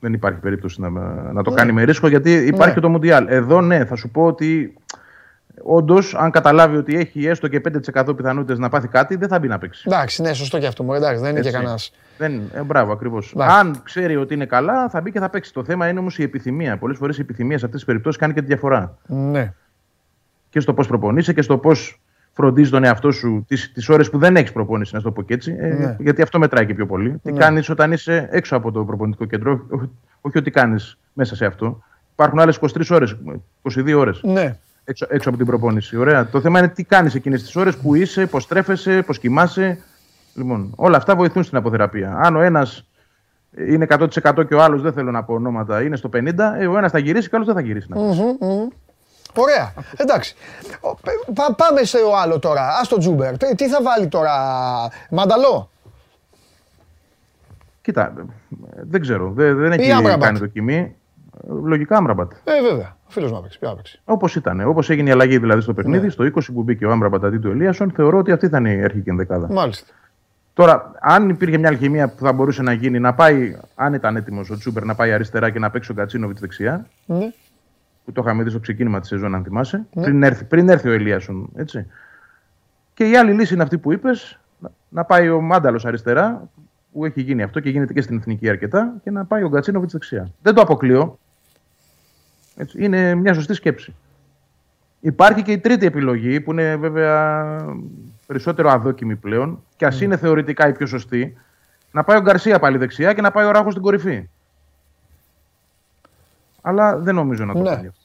[0.00, 0.88] Δεν υπάρχει περίπτωση να,
[1.32, 2.74] να το κάνει με ρίσκο γιατί υπάρχει Ναι.
[2.74, 3.26] και το Μουντιάλ.
[3.28, 4.74] Εδώ ναι, θα σου πω ότι
[5.62, 7.60] όντω, αν καταλάβει ότι έχει έστω και
[7.94, 9.84] 5% πιθανότητε να πάθει κάτι, δεν θα μπει να παίξει.
[9.86, 10.82] Εντάξει, ναι, σωστό και αυτό.
[10.82, 11.60] μωρέ, Εντάξει, δεν είναι και Έτσι.
[11.60, 11.78] κανένα.
[12.18, 13.16] Δεν, ε, μπράβο, ακριβώ.
[13.34, 13.56] Εντάξει.
[13.58, 15.52] Αν ξέρει ότι είναι καλά, θα μπει και θα παίξει.
[15.52, 16.76] Το θέμα είναι όμω η επιθυμία.
[16.76, 18.96] Πολλέ φορέ η επιθυμία σε αυτέ τι περιπτώσει κάνει και τη διαφορά.
[19.06, 19.52] Ναι.
[20.48, 21.70] Και στο πώ προπονείσαι και στο πώ
[22.32, 25.56] φροντίζει τον εαυτό σου τι ώρε που δεν έχει προπόνηση, να το πω και έτσι.
[25.58, 25.96] ε, Ναι.
[25.98, 27.18] γιατί αυτό μετράει και πιο πολύ.
[27.22, 27.38] Τι Ναι.
[27.38, 29.88] κάνει όταν είσαι έξω από το προπονητικό κέντρο, όχι,
[30.20, 30.82] όχι ότι κάνει
[31.12, 31.82] μέσα σε αυτό.
[32.12, 33.06] Υπάρχουν άλλε 23 ώρε,
[33.62, 34.56] 22 ώρε Ναι.
[34.90, 35.96] Έξω, έξω από την προπόνηση.
[35.96, 36.26] Ωραία.
[36.26, 39.78] Το θέμα είναι τι κάνεις εκείνες τις ώρες που είσαι, πώς τρέφεσαι, πώς κοιμάσαι.
[40.34, 42.18] Λοιπόν, όλα αυτά βοηθούν στην αποθεραπεία.
[42.22, 42.84] Αν ο ένας
[43.68, 46.76] είναι 100% και ο άλλος, δεν θέλω να πω ονόματα, είναι στο 50%, ε, ο
[46.78, 47.86] ένας θα γυρίσει και ο άλλος δεν θα γυρίσει.
[47.90, 48.20] να παίξει.
[48.20, 48.68] Μμμ, μμμ.
[49.34, 49.72] Ωραία.
[49.96, 50.34] Εντάξει.
[50.80, 50.94] Ο,
[51.34, 52.62] πα- πάμε σε ο άλλο τώρα.
[52.66, 53.36] Α το Τσούμπερ.
[53.36, 54.32] Τι, τι θα βάλει τώρα,
[55.10, 55.70] Μανταλό;
[57.82, 58.22] Κοίτα, ε,
[58.90, 59.30] δεν ξέρω.
[59.30, 60.22] Δεν, δεν έχει Άμραμπατ.
[60.22, 60.76] κάνει δοκιμή.
[60.76, 60.92] Ε,
[61.48, 62.32] Λογικά Άμραμπατ.
[62.44, 62.96] Ε, βέβαια.
[63.06, 63.58] Ο φίλος μου έπαιξε.
[63.58, 64.00] Ποιος έπαιξε.
[64.04, 64.60] Όπως ήταν.
[64.60, 66.10] Όπως έγινε η αλλαγή δηλαδή στο παιχνίδι, Ναι.
[66.10, 69.10] στο 20 που μπήκε ο Άμραμπατ αντί του Ελίασσον, θεωρώ ότι αυτή ήταν η αρχική
[69.10, 69.52] ενδεκάδα.
[69.52, 69.92] Μάλιστα.
[70.54, 74.50] Τώρα, αν υπήρχε μια αλχημία που θα μπορούσε να γίνει, να πάει, αν ήταν έτοιμος
[74.50, 77.32] ο Τσούμπερ να πάει αριστερά και να παίξει ο Γκατσίνοβιτς δεξιά, Ναι.
[78.04, 80.92] που το είχαμε δει στο ξεκίνημα της σεζόν, αν θυμάσαι, πριν, έρθει, πριν έρθει ο
[80.92, 81.48] Ελίασον.
[81.54, 81.86] Έτσι.
[82.94, 86.48] Και η άλλη λύση είναι αυτή που είπες, να, να πάει ο Μάνταλος αριστερά,
[86.92, 89.92] που έχει γίνει αυτό και γίνεται και στην εθνική αρκετά, και να πάει ο Γκατσίνοβιτς
[89.92, 90.30] δεξιά.
[90.42, 91.18] Δεν το αποκλείω.
[92.56, 92.84] Έτσι.
[92.84, 93.94] Είναι μια σωστή σκέψη.
[95.00, 97.56] Υπάρχει και η τρίτη επιλογή, που είναι βέβαια
[98.26, 101.36] περισσότερο αδόκιμη πλέον, και ας είναι θεωρητικά η πιο σωστή,
[101.92, 104.28] να πάει ο Γκαρσία πάλι δεξιά και να πάει ο Ράχος στην κορυφή.
[106.62, 107.68] Αλλά δεν νομίζω να το Ναι.
[107.68, 108.00] κάνει αυτό.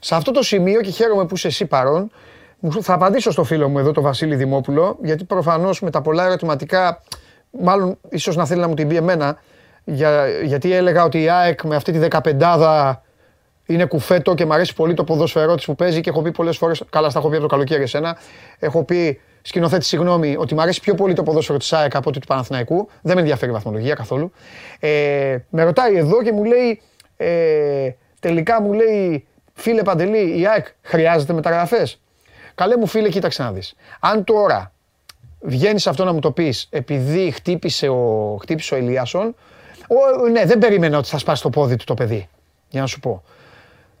[0.00, 2.10] Σε αυτό το σημείο και χαίρομαι που είσαι εσύ παρόν,
[2.58, 6.24] μου- θα απαντήσω στο φίλο μου εδώ, τον Βασίλη Δημόπουλο, γιατί προφανώς με τα πολλά
[6.24, 7.02] ερωτηματικά,
[7.50, 9.38] μάλλον ίσως να θέλει να μου την πει εμένα,
[9.84, 13.02] για, γιατί έλεγα ότι η ΑΕΚ με αυτή τη 15
[13.68, 16.56] είναι κουφέτο και μου αρέσει πολύ το ποδόσφαιρό της που παίζει και έχω πει πολλές
[16.56, 18.18] φορές, καλά στα έχω πει από το καλοκαίρι εσένα,
[18.58, 22.20] έχω πει σκηνοθέτη συγγνώμη ότι μου αρέσει πιο πολύ το ποδόσφαιρο της ΑΕΚ από ότι
[22.20, 22.88] του Παναθηναϊκού.
[23.02, 24.32] Δεν με ενδιαφέρει η βαθμολογία καθόλου.
[24.80, 26.80] Ε, με ρωτάει εδώ και μου λέει,
[27.16, 27.90] ε,
[28.20, 32.00] τελικά μου λέει, φίλε Παντελή, η ΑΕΚ χρειάζεται μεταγραφές.
[32.54, 33.74] Καλέ μου φίλε, κοίταξε να δεις.
[34.00, 34.72] Αν τώρα
[35.40, 39.34] βγαίνεις αυτό να μου το πεις επειδή χτύπησε ο, χτύπησε ο Ελίασον,
[39.88, 42.28] ο, ναι, δεν περίμενα ότι θα σπάσει το πόδι του το παιδί.
[42.68, 43.22] Για να σου πω.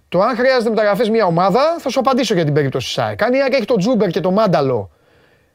[0.08, 3.22] Το αν χρειάζεται μεταγραφές μια ομάδα, θα σου απαντήσω για την περίπτωση τη ΑΕΚ.
[3.22, 4.90] Αν η ΑΕΚ έχει τον Τζούμπερ και τον Μάνταλο,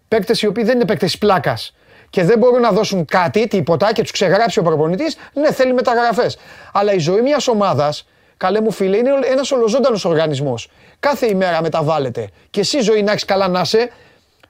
[0.08, 1.76] παίκτες οι οποίοι δεν είναι παίκτες πλάκας
[2.10, 6.38] και δεν μπορούν να δώσουν κάτι, τίποτα και τους ξεγράψει ο προπονητής, ναι, θέλει μεταγραφές.
[6.74, 10.70] Αλλά η ζωή μιας ομάδας, καλέ μου φίλε, είναι ένας ολοζώντανος οργανισμός.
[11.00, 12.30] Κάθε ημέρα μεταβάλλεται.
[12.50, 13.90] Και εσύ ζωή να έχεις καλά να είσαι,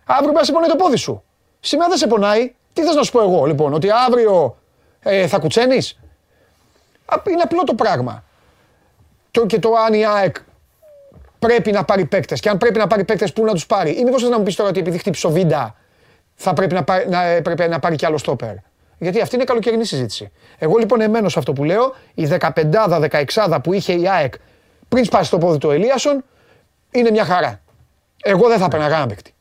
[0.06, 1.24] αύριο μπορεί να σε πονάει το πόδι σου.
[1.60, 2.54] Σήμερα δεν σε πονάει.
[2.74, 4.58] Τι θες να σου πω εγώ, λοιπόν, ότι αύριο
[4.99, 5.99] ε, θα κουτσένεις;
[7.28, 8.24] Είναι απλό το πράγμα.
[9.34, 10.36] Το, και το αν η ΑΕΚ
[11.39, 12.39] πρέπει να πάρει παίκτες.
[12.39, 14.43] Και αν πρέπει να πάρει παίκτες, πού να τους πάρει; Ή μήπως θες να μου
[14.43, 15.75] πεις τώρα ότι επειδή χτύψει ο Βίντα
[16.36, 18.53] θα πρέπει να, πάρει, να, πρέπει να πάρει κι άλλο στόπερ;
[18.97, 20.31] Γιατί αυτή είναι καλοκαιρινή συζήτηση.
[20.57, 24.34] Εγώ λοιπόν εμένω σε αυτό που λέω, η 15η, 16η που είχε η ΑΕΚ
[24.89, 26.23] πριν σπάσει το πόδι του Ελίασον,
[26.91, 27.59] είναι μια χαρά.
[28.23, 29.34] Εγώ δεν θα έπαιρνα κανένα παίκτη.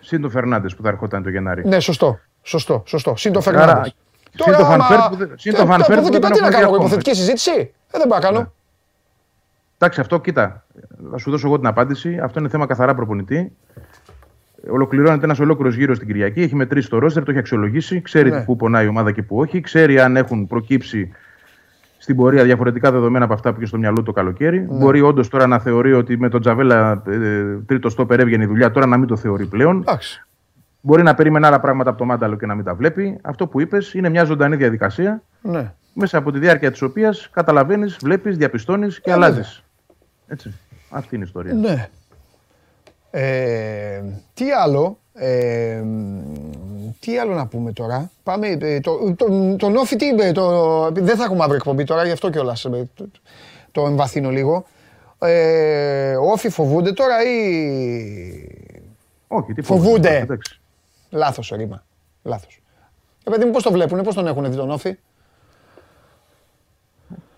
[0.00, 1.66] Συν το Φερνάντες που θα ερχόταν το Γενάρη.
[1.66, 2.18] Ναι, σωστό.
[2.42, 2.82] Σωστό.
[2.86, 3.16] σωστό.
[3.16, 3.92] Συν το Άρα, Φερνάνδε.
[4.34, 6.38] συν το Φανφέρ που δεν- συν το από Φανφέρ εδώ που και δεν πέρα τι
[6.40, 6.86] τον να έχουμε κάνω, δει ακόμα.
[6.86, 7.50] υποθετική συζήτηση.
[7.90, 8.52] Ε, δεν μπορώ να κάνω.
[9.78, 10.64] Εντάξει, αυτό κοίτα.
[11.10, 12.18] Θα σου δώσω εγώ την απάντηση.
[12.22, 13.52] Αυτό είναι θέμα καθαρά προπονητή.
[14.70, 16.40] Ολοκληρώνεται ένας ολόκληρος γύρος στην Κυριακή.
[16.40, 18.00] Έχει μετρήσει το ρόστερ, το έχει αξιολογήσει.
[18.02, 18.44] Ξέρει Ναι.
[18.44, 19.60] πού πονάει η ομάδα και πού όχι.
[19.60, 21.10] Ξέρει αν έχουν προκύψει
[21.98, 24.60] στην πορεία διαφορετικά δεδομένα από αυτά που είχε στο μυαλό του το καλοκαίρι.
[24.60, 24.76] Ναι.
[24.78, 28.70] Μπορεί όντως τώρα να θεωρεί ότι με τον Τζαβέλα ε, τρίτο στόπερ έβγαινε η δουλειά,
[28.70, 29.76] τώρα να μην το θεωρεί πλέον.
[29.80, 30.26] Εντάξει.
[30.80, 33.18] Μπορεί να περίμενε άλλα πράγματα από το μάνταλο και να μην τα βλέπει.
[33.22, 35.72] Αυτό που είπες είναι μια ζωντανή διαδικασία Ναι.
[35.92, 39.64] μέσα από τη διάρκεια της οποίας καταλαβαίνεις, βλέπεις, διαπιστώνεις και Ε, αλλάζεις.
[40.26, 40.36] Βέβαια.
[40.38, 40.54] Έτσι.
[40.90, 41.54] Αυτή είναι η ιστορία.
[41.54, 41.88] Ναι.
[43.10, 44.02] Ε,
[44.34, 45.82] τι άλλο, ε,
[47.00, 51.16] τι άλλο να πούμε τώρα; Πάμε, ε, το, το, τον Όφη τι είπε, το, δεν
[51.16, 53.08] θα έχουμε αύριο εκπομπή τώρα, γι' αυτό κιόλας ε, το,
[53.72, 54.66] το εμβαθύνω λίγο.
[55.18, 57.36] Ε, Όφη φοβούνται τώρα ή...
[59.28, 60.16] Όχι, τι Φοβούνται.
[60.16, 60.60] εντάξει.
[61.10, 61.84] Λάθος ρήμα.
[62.22, 62.62] Λάθος.
[63.24, 64.96] Ε, παιδί μου, πώς το βλέπουνε, πώς τον έχουν δει τον Όφη;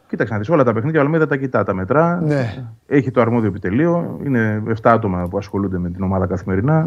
[0.09, 2.21] Κοίταξε να δεις όλα τα παιχνίδια, αλλά τα κοιτά, τα μετρά.
[2.21, 2.65] Ναι.
[2.87, 4.21] Έχει το αρμόδιο επιτελείο.
[4.25, 6.87] Είναι 7 άτομα που ασχολούνται με την ομάδα καθημερινά.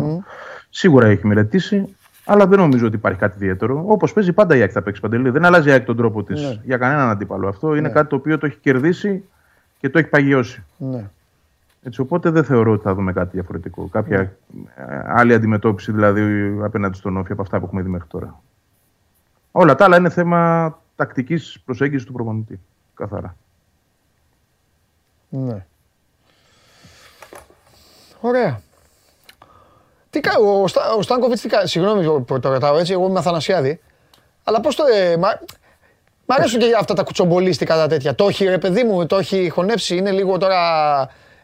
[0.69, 1.95] Σίγουρα έχει μελετήσει.
[2.25, 3.83] Αλλά δεν νομίζω ότι υπάρχει κάτι ιδιαίτερο.
[3.87, 5.29] Όπως παίζει πάντα η ΑΕΚ θα παίξει παντελή.
[5.29, 6.59] Δεν αλλάζει η ΑΕΚ τον τρόπο της Ναι.
[6.63, 7.47] για κανέναν αντίπαλο.
[7.47, 9.23] Αυτό είναι κάτι το οποίο το έχει κερδίσει
[9.79, 10.63] και το έχει παγιώσει.
[10.77, 11.09] Ναι.
[11.83, 13.87] Έτσι, οπότε δεν θεωρώ ότι θα δούμε κάτι διαφορετικό.
[13.91, 14.29] Κάποια Ναι.
[14.75, 18.41] ε, άλλη αντιμετώπιση δηλαδή απέναντι στον Όφη από αυτά που έχουμε δει μέχρι τώρα.
[19.51, 22.59] Όλα τα άλλα είναι θέμα τακτικής προσέγγισης του προπονητή.
[22.93, 23.35] Καθαρά.
[25.29, 25.65] Ναι.
[28.19, 28.61] Ωραία.
[30.09, 30.31] Τι κα...
[30.39, 30.93] Ο, Στα...
[30.93, 31.67] ο Στάνκοβιτς τι κάνει.
[31.67, 33.79] Συγγνώμη που το ρωτάω έτσι, εγώ είμαι Αθανασιάδη.
[34.43, 34.83] Αλλά πώς το...
[34.93, 35.39] Ε, μα...
[36.25, 38.15] Μ' αρέσουν και αυτά τα κουτσομπολίστικα τα τέτοια.
[38.15, 40.59] Το έχει ρε παιδί μου, το έχει χωνέψει, είναι λίγο τώρα...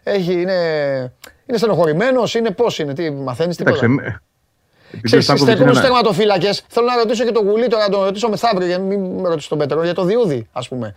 [0.03, 1.13] Έχει, είναι...
[1.45, 3.75] Είναι στενοχωρημένος, είναι πώς είναι, τι μαθαίνεις τίποτα.
[3.75, 4.21] Κοίταξε, με-
[4.87, 7.83] επειδή ο Ξέρεις, Στάνκοβιτς είναι στεκόμενους ένα- στεγματοφύλακες, θέλω να ρωτήσω και τον Γουλή τώρα,
[7.83, 10.67] να τον ρωτήσω μεθαύριο, για να μην με ρωτήσω τον Πέτρο, για το Διούδη, ας
[10.67, 10.95] πούμε.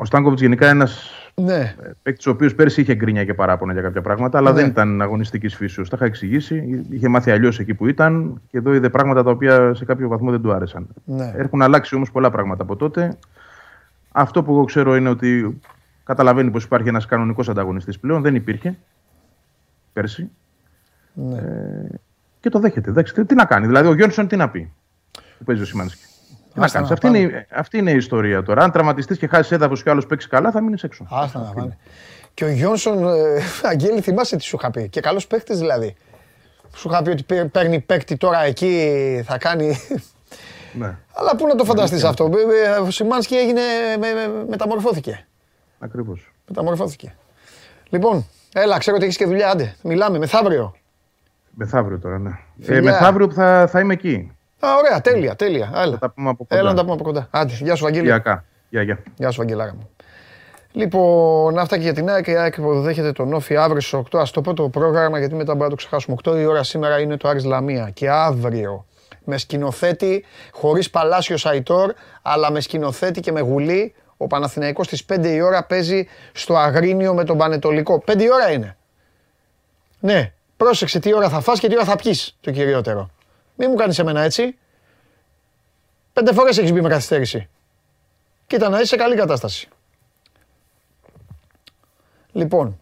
[0.00, 3.82] Ο Στάνκοβιτς γενικά είναι ένας Ναι, παίκτης ο οποίος πέρσι είχε γκρίνια και παράπονα για
[3.82, 4.60] κάποια πράγματα, αλλά Ναι.
[4.60, 5.88] δεν ήταν αγωνιστικής φύσεως.
[5.88, 6.84] Τα είχα εξηγήσει.
[6.90, 10.30] Είχε μάθει αλλιώς εκεί που ήταν και εδώ είδε πράγματα τα οποία σε κάποιο βαθμό
[10.30, 10.86] δεν του άρεσαν.
[11.04, 11.32] ναι.
[11.36, 13.16] Έχουν αλλάξει όμως πολλά πράγματα από τότε.
[14.12, 15.60] Αυτό που εγώ ξέρω είναι ότι
[16.04, 18.22] καταλαβαίνει πως υπάρχει ένας κανονικός ανταγωνιστής πλέον.
[18.22, 18.76] Δεν υπήρχε
[19.92, 20.30] πέρσι.
[21.12, 21.36] ναι.
[21.36, 21.88] Ε,
[22.40, 22.90] και το δέχεται.
[22.90, 23.66] Εντάξει, τι, τι να κάνει.
[23.66, 24.70] Δηλαδή, ο Γιόνσον τι να πει
[25.38, 26.02] που παίζει ο Σιμάνσκι.
[26.58, 26.88] Τι να Άστα κάνει.
[26.88, 28.62] να Αυτή, είναι, η- αυτή είναι η ιστορία τώρα.
[28.62, 31.06] Αν τραυματιστείς και χάσεις έδαφος και άλλος παίξει καλά, θα μείνεις έξω.
[31.10, 31.78] Άστα να πάνε.
[32.34, 35.94] Και ο Γιόνσον, ε, Αγγέλη, θυμάσαι τι σου είχα πει; Και καλός παίκτη δηλαδή.
[36.76, 39.76] Σου είχα πει ότι παί- παίρνει παίκτη τώρα εκεί, θα κάνει.
[40.72, 42.30] Ναι, Αλλά πού να το φανταστείς αυτό;
[42.64, 43.60] Ε, ε, Ο Σιμάνσκι έγινε,
[43.98, 45.26] με, με- μεταμορφώθηκε.
[45.78, 46.32] ακριβώς.
[46.48, 47.14] Μεταμορφώθηκε.
[47.90, 49.74] Λοιπόν, έλα, ξέρω ότι έχεις και δουλειά, άντε.
[49.82, 50.74] Μιλάμε, μεθαύριο.
[51.50, 52.30] Μεθαύριο τώρα, ναι.
[52.60, 52.76] Φιλιά.
[52.78, 54.32] Ε, μεθαύριο που θα, θα είμαι εκεί.
[54.60, 55.70] Α, ωραία, τέλεια, τέλεια.
[55.74, 56.60] Έλα, Θα τα πούμε από κοντά.
[56.60, 57.28] έλα να τα πούμε από κοντά.
[57.30, 58.06] Άντε, γεια σου, Βαγγέλη.
[58.06, 59.02] Γεια, γεια, γεια.
[59.16, 59.90] Γεια σου, Βαγγελάρα μου.
[60.72, 62.26] Λοιπόν, αυτά και για την ΑΕΚ.
[62.26, 64.18] Η ΑΕΚ υποδέχεται τον Όφη αύριο στις 8.
[64.18, 66.16] Ας το πω το πρόγραμμα γιατί μετά μπορούμε να το ξεχάσουμε.
[66.24, 67.90] 8 η ώρα σήμερα είναι το Άρης Λαμία.
[67.94, 68.86] Και αύριο
[69.24, 71.92] με σκηνοθέτη, χωρίς Παλάσιο Σαϊτόρ,
[72.22, 77.14] αλλά με σκηνοθέτη και με γουλή, ο Παναθηναϊκός στις 5 η ώρα παίζει στο Αγρίνιο
[77.14, 78.02] με τον Πανετολικό.
[78.06, 78.76] 5 η ώρα είναι.
[80.00, 83.10] Ναι, πρόσεξε τι ώρα θα φας και τι ώρα θα πιείς, το κυριότερο.
[83.60, 84.56] Μην μου κάνεις εμένα έτσι.
[86.12, 87.48] Πέντε φορές έχεις μπει με καθυστέρηση.
[88.46, 89.68] Κοίτα να είσαι σε καλή κατάσταση.
[92.32, 92.80] Λοιπόν,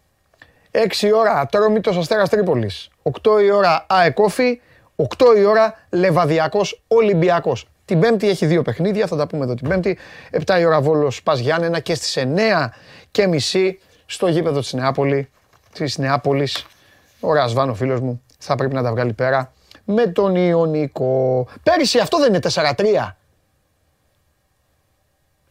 [0.71, 2.89] 6 η ώρα Ατρόμητος Αστέρας Τρίπολης.
[3.03, 4.61] 8 η ώρα ΑΕΚ Όφη.
[4.95, 7.67] 8 η ώρα Λεβαδιακός Ολυμπιακός.
[7.85, 9.97] Την Πέμπτη έχει δύο παιχνίδια, θα τα πούμε εδώ την Πέμπτη.
[10.31, 12.73] 7 η ώρα Βόλος Πας Γιάννενα και στις 9
[13.11, 15.29] και μισή στο γήπεδο της Νεάπολη,
[15.73, 16.65] της Νεάπολης.
[17.19, 19.51] Ο Ρασβάν, ο φίλος μου, θα πρέπει να τα βγάλει πέρα
[19.89, 21.47] με τον Ιωνικό.
[21.63, 23.15] Πέρυσι αυτό δεν είναι 4-3.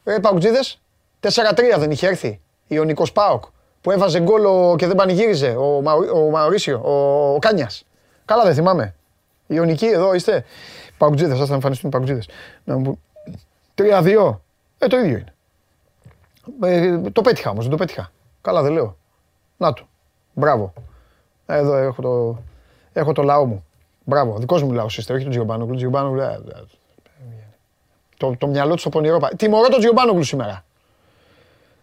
[0.04, 0.80] Ρε Παουτζίδες,
[1.20, 2.40] 4-3 δεν είχε έρθει.
[2.66, 3.44] Ιωνικός Πάοκ
[3.80, 6.90] που έβαζε γκολ ο- και δεν πανηγύριζε ο, Μαου- ο Μαουρίσιο, ο,
[7.34, 7.84] ο Κάνιας.
[8.24, 8.94] Καλά δεν θυμάμαι.
[9.46, 10.44] Ιωνικοί εδώ είστε.
[10.98, 12.28] Παουτζίδες, θα εμφανιστούν οι Παουτζίδες.
[12.64, 13.00] Να μου πούν,
[13.74, 14.40] 3-2.
[14.78, 15.34] Ε, το ίδιο είναι.
[16.62, 18.12] Ε, το πέτυχα όμως, δεν το πέτυχα.
[18.40, 18.96] Καλά δεν λέω.
[19.56, 19.86] Να το.
[20.32, 20.72] Μπράβο.
[21.46, 22.38] Εδώ έχω το,
[22.92, 23.65] έχω το λαό μου.
[24.08, 24.38] Μπράβο.
[24.38, 25.76] Δικός μου λαός είστε, όχι του Τζιομπάνογλου.
[25.76, 26.62] Τζιομπάνογλου, ε, ε,
[28.16, 29.18] το, το μυαλό του στο πονηρό.
[29.18, 30.64] πα- Τιμωρώ τον Τζιομπάνογλου σήμερα.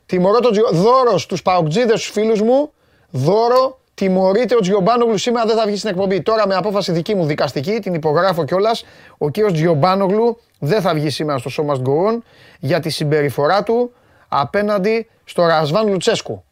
[0.06, 0.70] Τιμωρώ τον Τζιο...
[0.72, 2.72] Δώρο στους παουτζίδες στους φίλους μου.
[3.10, 3.78] Δώρο.
[3.96, 6.22] Τιμωρείται ο Τζιομπάνογλου σήμερα δεν θα βγει στην εκπομπή.
[6.22, 8.86] Τώρα με απόφαση δική μου δικαστική, την υπογράφω κιόλας.
[9.18, 12.24] Ο κύριος Τζιομπάνογλου δεν θα βγει σήμερα στο σώμα Γκορών
[12.60, 13.94] για τη συμπεριφορά του
[14.28, 16.44] απέναντι στο Ρασβάν Λουτσέσκου.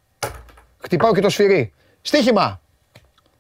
[0.80, 1.74] Χτυπάω και το σφυρί.
[2.02, 2.62] Στίχημα.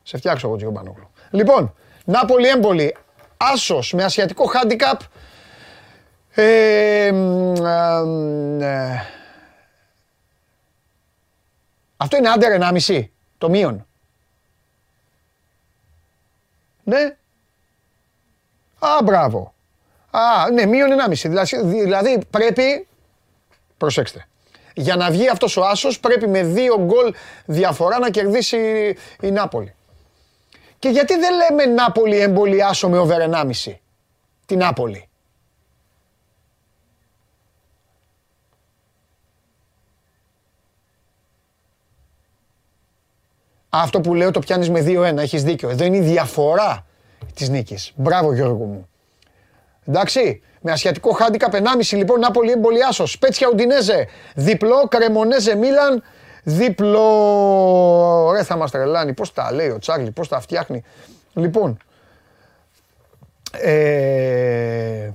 [0.03, 1.09] Σε φτιάξω εγώ Τζιομπάνογλου.
[1.31, 1.73] Λοιπόν,
[2.11, 2.95] Νάπολη έμπολη.
[3.37, 4.99] Άσος με ασιατικό handicap.
[6.33, 9.05] Ε, μ, α, μ, ε,
[11.97, 13.03] αυτό είναι άντερ 1,5.
[13.37, 13.85] Το μείον.
[16.83, 17.15] Ναι.
[18.79, 19.53] Α, μπράβο.
[20.11, 21.29] Α, ναι, μείον 1,5.
[21.29, 22.87] Δηλαδή, δηλαδή πρέπει,
[23.77, 24.27] προσέξτε,
[24.73, 27.13] για να βγει αυτός ο άσος πρέπει με δύο γκολ
[27.45, 28.57] διαφορά να κερδίσει
[29.21, 29.75] η Νάπολη.
[30.81, 33.73] Και γιατί δεν λέμε Νάπολη έμπολη άσο με over 1,5.
[34.45, 35.09] Την Νάπολη.
[43.69, 45.69] Αυτό που λέω το πιάνεις με 2-1, έχεις δίκιο.
[45.69, 46.85] Εδώ είναι η διαφορά
[47.33, 47.91] της νίκης.
[47.95, 48.89] Μπράβο Γιώργο μου.
[49.87, 53.05] Εντάξει, με ασιατικό handicap 1,5 λοιπόν Νάπολη Εμπολιάσο.
[53.05, 54.07] Σπέτσια Ουντινέζε.
[54.35, 56.03] Διπλό Κρεμονέζε Μίλαν.
[56.43, 58.31] Διπλό.
[58.35, 59.13] Ρε θα μας τρελάνει.
[59.13, 60.83] Πώς τα λέει ο Τσάρλι, πώς τα φτιάχνει.
[61.33, 61.77] Λοιπόν.
[63.51, 65.11] Ε...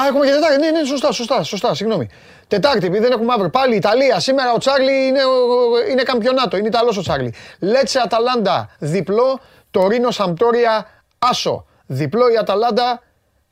[0.00, 0.56] Α, έχουμε και Τετάρτη.
[0.60, 2.08] Ναι, ναι, σωστά, σωστά, σωστά, συγγνώμη.
[2.48, 3.50] Τετάρτη, επειδή δεν έχουμε αύριο.
[3.50, 4.20] Πάλι Ιταλία.
[4.20, 6.56] Σήμερα ο Τσάρλι είναι, ο- είναι καμπιονάτο.
[6.56, 7.34] Είναι Ιταλός ο Τσάρλι.
[7.58, 8.70] Λέτσε Αταλάντα.
[8.78, 9.40] Διπλό.
[9.70, 10.86] Τωρίνο Σαμπτόρια.
[11.18, 11.66] Άσο.
[11.86, 13.02] Διπλό η Αταλάντα.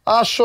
[0.02, 0.44] Άσο.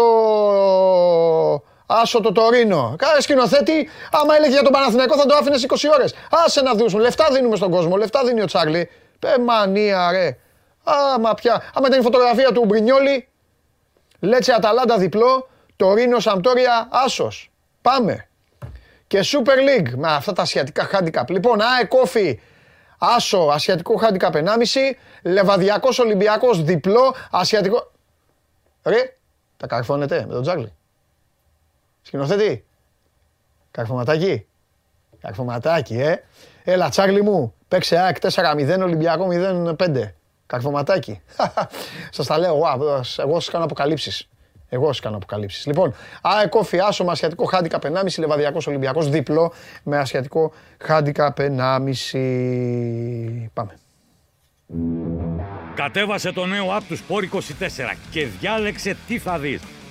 [2.02, 2.96] Άσο το Τωρίνο.
[2.98, 3.90] Κάνε σκηνοθέτη.
[4.12, 6.14] Άμα έλεγε για τον Παναθηναϊκό θα το άφηνες 20 ώρες.
[6.46, 7.00] Άσε να δώσουν.
[7.00, 7.96] Λεφτά δίνουμε στον κόσμο.
[7.96, 8.90] Λεφτά δίνει ο Τσάρλι.
[9.20, 10.38] Πε μανία, ρε.
[10.84, 11.72] Άμα πια.
[11.74, 13.28] Άμα ήταν η φωτογραφία του Μπρινιόλη.
[14.20, 15.50] Λέτσε Αταλάντα διπλό.
[15.76, 17.52] Τωρίνο Σαμπτόρια Άσος.
[17.82, 18.28] Πάμε.
[19.08, 21.28] Και Super League με αυτά τα ασιατικά handicap.
[21.28, 22.40] Λοιπόν, ΑΕ Κόφι,
[22.98, 24.44] Άσο, ασιατικό handicap 1,5.
[25.24, 27.92] Λεβαδιακός Ολυμπιακός διπλό, ασιατικό...
[28.84, 29.18] Ρε,
[29.58, 30.74] τα καρφώνετε με τον Τζάρλι.
[32.14, 32.66] Σκηνοθέτη.
[33.72, 34.46] Καρφωματάκι.
[35.22, 36.24] Καρφωματάκι, ε.
[36.64, 37.54] Έλα, Τσάρλι μου.
[37.68, 39.28] Παίξε ΑΕΚ 4-0, Ολυμπιακό
[39.78, 40.14] 0-5.
[40.46, 41.22] Καρφωματάκι.
[42.16, 44.30] Σας τα λέω, εγώ, εγώ σας κάνω αποκαλύψεις.
[44.70, 45.66] Εγώ σας κάνω αποκαλύψεις.
[45.66, 49.54] Λοιπόν, ΑΕΚ Κόφι, Άσο με ασιατικό handicap 1,5, Λεβαδιακός Ολυμπιακός διπλό
[49.84, 50.52] με ασιατικό
[50.88, 53.50] handicap 1,5.
[53.54, 53.78] Πάμε.
[55.76, 57.40] Κατέβασε το νέο app του Sport 24
[58.12, 59.62] και διάλεξε τι θα δεις.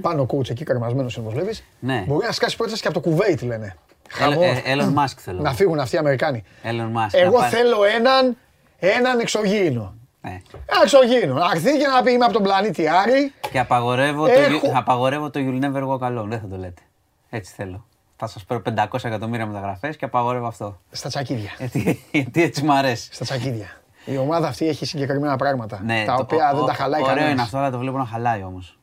[0.00, 1.64] Πάνω ο coach εκεί καρμασμένο όπως βλέπεις.
[1.78, 2.04] Ναι.
[2.06, 3.76] Μπορεί να σκάσει πρόταση και από το Κουβέιτ λένε.
[4.10, 4.40] Χαμό.
[4.42, 5.40] Ε, Elon Musk θέλω.
[5.40, 6.42] Να φύγουν αυτοί οι Αμερικάνοι.
[6.62, 7.08] Elon Musk.
[7.10, 8.36] Εγώ να πάει- θέλω έναν,
[8.78, 9.94] έναν εξωγήινο.
[10.20, 10.30] Ναι.
[10.50, 11.34] Ένα εξωγήινο.
[11.34, 13.32] Να έρθει και να πει είμαι από τον πλανήτη Άρη.
[13.50, 16.26] Και απαγορεύω, το, Έχω- you- απαγορεύω το You'll Never Walk Alone.
[16.28, 16.82] Δεν θα το λέτε.
[17.30, 17.86] Έτσι θέλω.
[18.16, 20.80] Θα σας πάρω 500 εκατομμύρια μεταγραφές και απαγορεύω αυτό.
[20.90, 21.50] Στα τσακίδια.
[21.58, 23.08] Γιατί, γιατί έτσι μου αρέσει.
[23.12, 23.66] Στα τσακίδια.
[24.04, 25.80] Η ομάδα αυτή έχει συγκεκριμένα πράγματα.
[25.84, 27.32] Ναι, τα το- οποία ο- δεν τα ο- χαλάει Ωραίο κανένας.
[27.32, 28.78] είναι αυτό, αλλά το βλέπω να χαλάει όμως.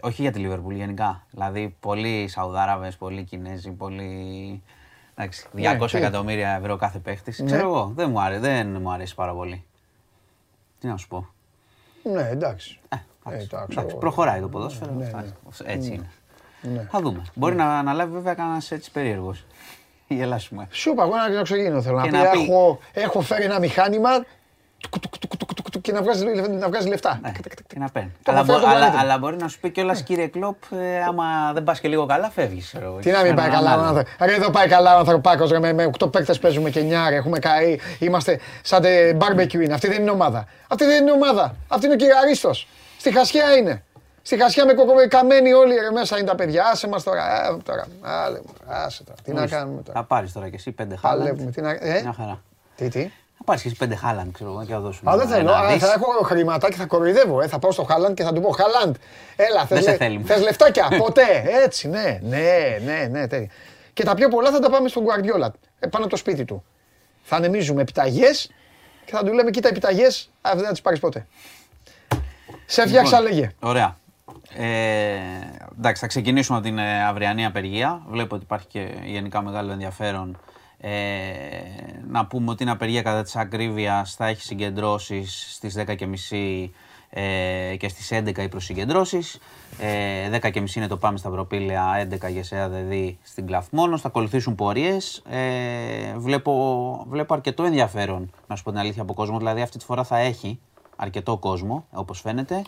[0.00, 1.26] Όχι για τη Λίβερπουλ, γενικά.
[1.30, 4.62] Δηλαδή, πολλοί Σαουδάραβες, πολλοί Κινέζοι, πολλοί.
[5.14, 5.96] Εντάξει, 200 Ναι, τι.
[5.96, 7.42] εκατομμύρια ευρώ κάθε παίχτης.
[7.46, 9.64] Ξέρω εγώ, δεν μου, αρέσει, δεν μου αρέσει πάρα πολύ.
[10.80, 11.28] Τι να σου πω.
[12.02, 12.78] Ναι, εντάξει.
[12.88, 14.92] Ε, Ε, εντάξει, εντάξει, εντάξει, εγώ- προχωράει το ποδόσφαιρο.
[14.92, 15.72] Ναι, αυτά, ναι.
[15.72, 16.10] Έτσι είναι.
[16.62, 16.86] Ναι.
[16.90, 17.22] Θα δούμε.
[17.34, 19.44] Μπορεί να αναλάβει βέβαια κανένας έτσι περίεργος.
[20.08, 20.66] Γελάσουμε.
[20.70, 22.16] Σου είπα, εγώ ένα εξωγήινο θέλω να Και πει.
[22.16, 24.08] να πει- Έχω, έχω φέρει ένα μηχάνημα
[25.70, 27.18] τουκ, τουκ, τουκ, τουκ, τουκ, τουκ, και να βγάζει, να βγάζει λεφτά.
[27.22, 27.32] Ναι,
[27.66, 28.12] και να παίρνει.
[28.22, 29.02] Το Αλλά, έχω φέρει μπο- από τον αλλά, πλανήτη.
[29.10, 32.30] αλλά μπορεί να σου πει κιόλας κύριε Κλοπ, ε, άμα δεν πας και λίγο καλά,
[32.30, 32.74] φεύγεις.
[33.00, 34.08] Τι να μην πάει καλά ο άνθρωπο.
[34.24, 35.46] Ρε εδώ πάει καλά ο ανθρωπάκο.
[35.46, 37.08] Ρε, με, με 8 παίκτες παίζουμε και 9.
[37.08, 37.78] Ρε, έχουμε καεί.
[37.98, 39.74] Είμαστε σαν τε barbecue είναι.
[39.74, 40.44] Αυτή δεν είναι ομάδα.
[40.68, 41.54] Αυτή δεν είναι ομάδα.
[41.68, 42.50] Αυτή είναι ο κυριαρίστο.
[42.98, 43.84] Στη χασιά είναι.
[44.22, 46.64] Στη χασιά με κοκο, καμένοι όλοι ρε, μέσα είναι τα παιδιά.
[46.72, 47.46] Άσε μας τώρα.
[47.46, 47.86] Ε, τώρα.
[48.00, 49.18] Άλλε, άσε τώρα.
[49.24, 49.98] Τι να κάνουμε τώρα.
[50.00, 51.18] Θα πάρεις τώρα κι εσύ πέντε χάλαντ.
[51.18, 51.50] Παλεύουμε.
[51.50, 51.70] Τι να...
[51.70, 52.42] ε; Μια χαρά.
[52.76, 53.10] Τι, τι;
[53.42, 55.10] Θα πάρεις κι εσύ πέντε χάλαντ, ξέρω εγώ, και θα δώσουμε.
[55.10, 55.52] Α, δεν ένα θέλω.
[55.52, 55.82] Α, δις.
[55.82, 57.40] θα έχω χρήματα και θα κοροϊδεύω.
[57.40, 57.46] Ε.
[57.48, 58.94] Θα πάω στο Χάλαντ και θα του πω Χάλαντ,
[59.36, 60.24] έλα, θες, Δεν σε λε- θέλουμε.
[60.26, 60.88] θες λεφτάκια.
[60.98, 61.22] Ποτέ.
[61.64, 63.26] Έτσι, ναι, ναι, ναι, ναι.
[63.26, 63.48] Τέλεια.
[63.92, 66.64] Και τα πιο πολλά θα τα πάμε στον Γκουαρδιόλα, ε, πάνω από το σπίτι του.
[67.22, 68.50] Θα ανεμίζουμε επιταγές
[69.04, 71.26] και θα του λέμε: Κοίτα, επιταγές, δεν θα τις πάρεις ποτέ.
[72.66, 73.50] Σε φτιάξα, Λοιπόν, λέγε.
[73.60, 73.96] Ωραία.
[74.56, 74.64] Ε,
[75.78, 78.02] εντάξει, θα ξεκινήσουμε από την ε, αυριανή απεργία.
[78.08, 80.40] Βλέπω ότι υπάρχει και γενικά μεγάλο ενδιαφέρον.
[80.80, 80.90] Ε,
[82.08, 86.70] να πούμε ότι η απεργία κατά της ακρίβειας θα έχει συγκεντρώσεις στις 10.30
[87.10, 89.38] ε, και στις 11 οι προσυγκεντρώσεις.
[89.78, 94.00] Ε, 10.30 είναι το Πάμε στα Προπήλαια, 11 Γεσέα ΔΕΔΗ στην Κλαθμόνος.
[94.00, 95.22] Θα ακολουθήσουν πορείες.
[95.28, 99.38] Ε, βλέπω, βλέπω αρκετό ενδιαφέρον, να σου πω την αλήθεια, από κόσμο.
[99.38, 100.58] Δηλαδή αυτή τη φορά θα έχει
[100.96, 102.62] αρκετό κόσμο, όπως φαίνεται.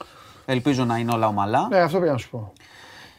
[0.44, 1.68] Ελπίζω να είναι όλα ομαλά.
[1.70, 2.52] Ναι, αυτό πήγα να σου πω.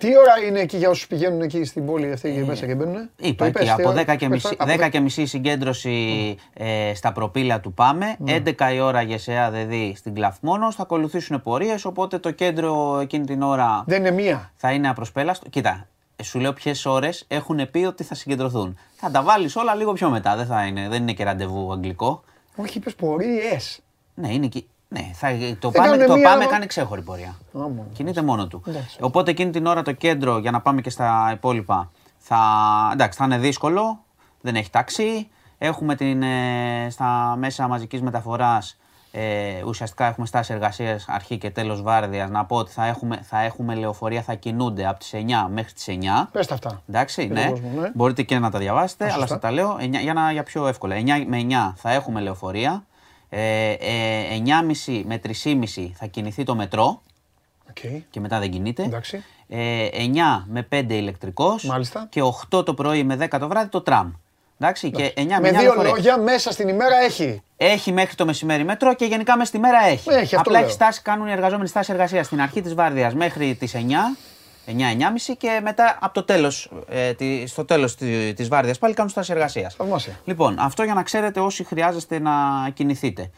[0.04, 2.96] Τι ώρα είναι εκεί για όσους πηγαίνουν εκεί στην πόλη αυτή και μέσα και μπαίνουν;
[2.96, 4.90] Ε, Είπα Το είπες, εκεί, τι από ώρα; 10 και, Πες μισή, τώρα, από 10
[4.90, 10.76] και μισή συγκέντρωση ε, στα προπήλαια του Πάμε, 11 η ώρα Γεσέα ΔΕΔΗ στην Κλαθμόνος,
[10.76, 14.52] θα ακολουθήσουν πορείες, οπότε το κέντρο εκείνη την ώρα Δεν είναι μία.
[14.56, 15.50] θα είναι απροσπέλαστο.
[15.50, 18.78] Κοίτα, ε, σου λέω ποιες ώρες έχουν πει ότι θα συγκεντρωθούν.
[18.96, 20.36] Θα τα βάλεις όλα λίγο πιο μετά.
[20.36, 22.24] Δεν, θα είναι, δεν είναι και ραντεβού αγγλικό.
[22.56, 23.80] Όχι, είπες πορείες.
[24.14, 24.68] Ναι, είναι εκεί.
[24.94, 25.28] Ναι, θα,
[25.60, 27.36] το Ε, πάμε, κάνε το μία- πάμε κάνει ξέχωρη πορεία.
[27.53, 27.86] Άμμο.
[27.94, 28.64] Κινείται μόνο του.
[28.68, 28.98] Εντάξει.
[29.02, 32.40] Οπότε εκείνη την ώρα το κέντρο, για να πάμε και στα υπόλοιπα, θα,
[32.94, 34.03] εντάξει, θα είναι δύσκολο.
[34.41, 35.28] Δεν έχει τάξη.
[35.57, 38.78] Έχουμε την, ε, στα μέσα μαζικής μεταφοράς
[39.15, 42.30] ε, ουσιαστικά έχουμε στάση εργασίας αρχή και τέλος βάρδιας.
[42.30, 45.88] Να πω ότι θα έχουμε, θα έχουμε λεωφορεία, θα κινούνται από τις 9 μέχρι τις
[45.88, 46.28] 9.
[46.32, 46.82] Πες τα αυτά.
[46.90, 47.41] Εντάξει, Για ναι.
[47.41, 47.91] τον κόσμο, ναι.
[47.94, 49.28] Μπορείτε και να τα διαβάσετε, αλλά σωστά.
[49.28, 50.95] σας τα λέω εννιά- για, να, για πιο εύκολα.
[50.95, 52.84] 9 με 9 θα έχουμε λεωφορεία.
[53.35, 54.41] Ε, ε,
[54.85, 57.01] 9.30 με 3.30 θα κινηθεί το μετρό
[57.69, 57.77] Οκ.
[58.10, 58.84] και μετά δεν κινείται.
[58.84, 59.23] Εντάξει.
[59.47, 62.07] Ε, 9 με 5 ηλεκτρικός Μάλιστα.
[62.10, 64.11] και 8 το πρωί με 10 το βράδυ το τραμ.
[64.60, 65.91] Εντάξει, και 9 με Με 9 δύο λεωφορεία.
[65.91, 67.41] λόγια, μέσα στην ημέρα έχει.
[67.57, 70.10] Έχει μέχρι το μεσημέρι μετρό και γενικά μέσα στη μέρα έχει.
[70.10, 70.61] Έχει, αυτό Απλά λέω.
[70.64, 73.80] έχει στάση, κάνουν οι εργαζόμενοι στάση εργασίας στην αρχή της βάρδιας μέχρι τις 9.
[74.65, 74.72] 9-9.30
[75.38, 79.31] και μετά από το τέλος, ε, τη- στο τέλος τη, της βάρδιας πάλι κάνουν στάση
[79.31, 79.76] εργασίας.
[79.76, 80.19] Θαυμάσια.
[80.26, 82.31] Λοιπόν, αυτό για να ξέρετε όσοι χρειάζεστε να
[82.73, 83.30] κινηθείτε.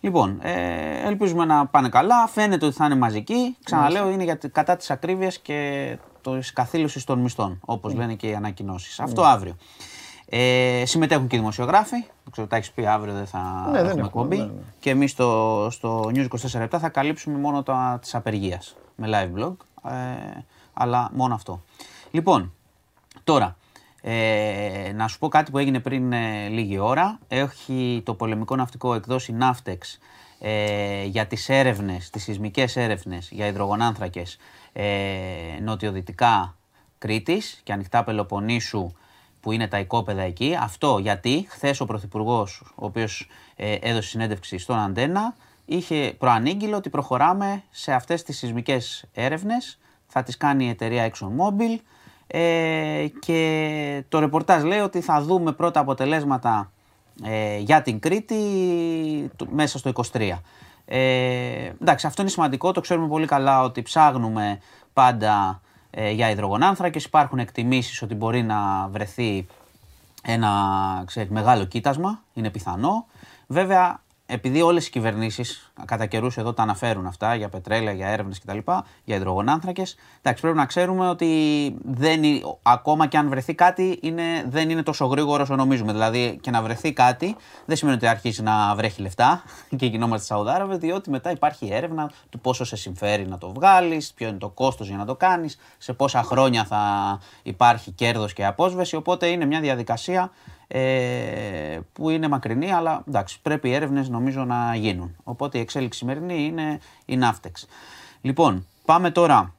[0.00, 2.26] Λοιπόν, ε, ελπίζουμε να πάνε καλά.
[2.26, 3.56] Φαίνεται ότι θα είναι μαζική.
[3.64, 8.00] Ξαναλέω, είναι για, κατά της ακρίβειας και της καθήλωσης των μισθών, όπως Ναι.
[8.00, 9.00] λένε και οι ανακοινώσεις.
[9.00, 9.56] Αυτό αύριο.
[10.30, 11.96] Ε, συμμετέχουν και οι δημοσιογράφοι.
[12.00, 14.36] Δεν ξέρω, τα έχεις πει αύριο, δεν θα Ναι, δεν έχουμε έχουμε, εκπομπή.
[14.36, 14.50] ναι, ναι.
[14.80, 18.62] Και εμείς στο, στο News 24 θα καλύψουμε μόνο τα τη απεργία
[18.94, 19.54] με live blog.
[19.90, 19.94] Ε,
[20.78, 21.62] αλλά μόνο αυτό.
[22.10, 22.52] Λοιπόν,
[23.24, 23.56] τώρα,
[24.02, 27.18] ε, να σου πω κάτι που έγινε πριν ε, λίγη ώρα.
[27.28, 29.98] Έχει το πολεμικό ναυτικό εκδώσει Ναύτεξ
[30.38, 34.38] ε, για τις έρευνες, τις σεισμικές έρευνες για υδρογονάνθρακες
[34.72, 34.86] ε,
[35.62, 36.56] νοτιοδυτικά
[36.98, 38.92] Κρήτης και ανοιχτά Πελοποννήσου
[39.40, 40.56] που είναι τα οικόπεδα εκεί.
[40.60, 45.34] Αυτό γιατί χθες ο Πρωθυπουργός, ο οποίος έδωσε συνέντευξη στον Αντένα,
[45.64, 49.78] είχε προανήγγειλε ότι προχωράμε σε αυτές τις σεισμικές έρευνες.
[50.08, 51.80] Θα τις κάνει η εταιρεία ExxonMobil.
[52.26, 56.70] Ε, και το ρεπορτάζ λέει ότι θα δούμε πρώτα αποτελέσματα
[57.24, 58.36] ε, για την Κρήτη
[59.36, 60.42] του- μέσα στο 23.
[60.84, 64.58] Ε, εντάξει, αυτό είναι σημαντικό, το ξέρουμε πολύ καλά ότι ψάχνουμε
[64.92, 65.60] πάντα
[65.90, 67.04] ε, για υδρογονάνθρακες.
[67.04, 69.46] Υπάρχουν εκτιμήσεις ότι μπορεί να βρεθεί
[70.22, 70.52] ένα
[71.06, 73.06] ξέρεις, μεγάλο κοίτασμα, είναι πιθανό.
[73.46, 78.38] Βέβαια, επειδή όλες οι κυβερνήσεις κατά καιρούς εδώ τα αναφέρουν αυτά για πετρέλαια, για έρευνες
[78.40, 78.58] κτλ,
[79.04, 81.28] για υδρογονάνθρακες, εντάξει, πρέπει να ξέρουμε ότι
[81.84, 85.92] δεν, είναι- ακόμα και αν βρεθεί κάτι είναι, δεν είναι τόσο γρήγορο όσο νομίζουμε.
[85.92, 89.42] Δηλαδή και να βρεθεί κάτι δεν σημαίνει ότι αρχίσει να βρέχει λεφτά
[89.78, 94.28] και γινόμαστε Σαουδάραβες, διότι μετά υπάρχει έρευνα του πόσο σε συμφέρει να το βγάλεις, ποιο
[94.28, 96.82] είναι το κόστος για να το κάνεις, σε πόσα χρόνια θα
[97.42, 100.30] υπάρχει κέρδος και απόσβεση, οπότε είναι μια διαδικασία
[100.68, 105.16] ε, που είναι μακρινή, αλλά εντάξει, πρέπει οι έρευνες νομίζω να γίνουν.
[105.24, 107.66] Οπότε η εξέλιξη σημερινή είναι η Ναύτεξ.
[108.20, 109.54] Λοιπόν, πάμε τώρα.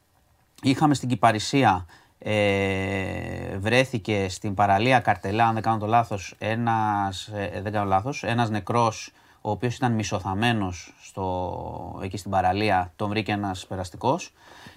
[0.62, 1.86] Είχαμε στην Κυπαρισία,
[2.20, 8.24] ε, βρέθηκε στην παραλία Καρτελά, αν δεν κάνω το λάθος, ένας, ε, δεν κάνω λάθος,
[8.24, 9.12] ένας νεκρός,
[9.42, 14.34] ο οποίος ήταν μισοθαμένος στο, εκεί στην παραλία, τον βρήκε ένας περαστικός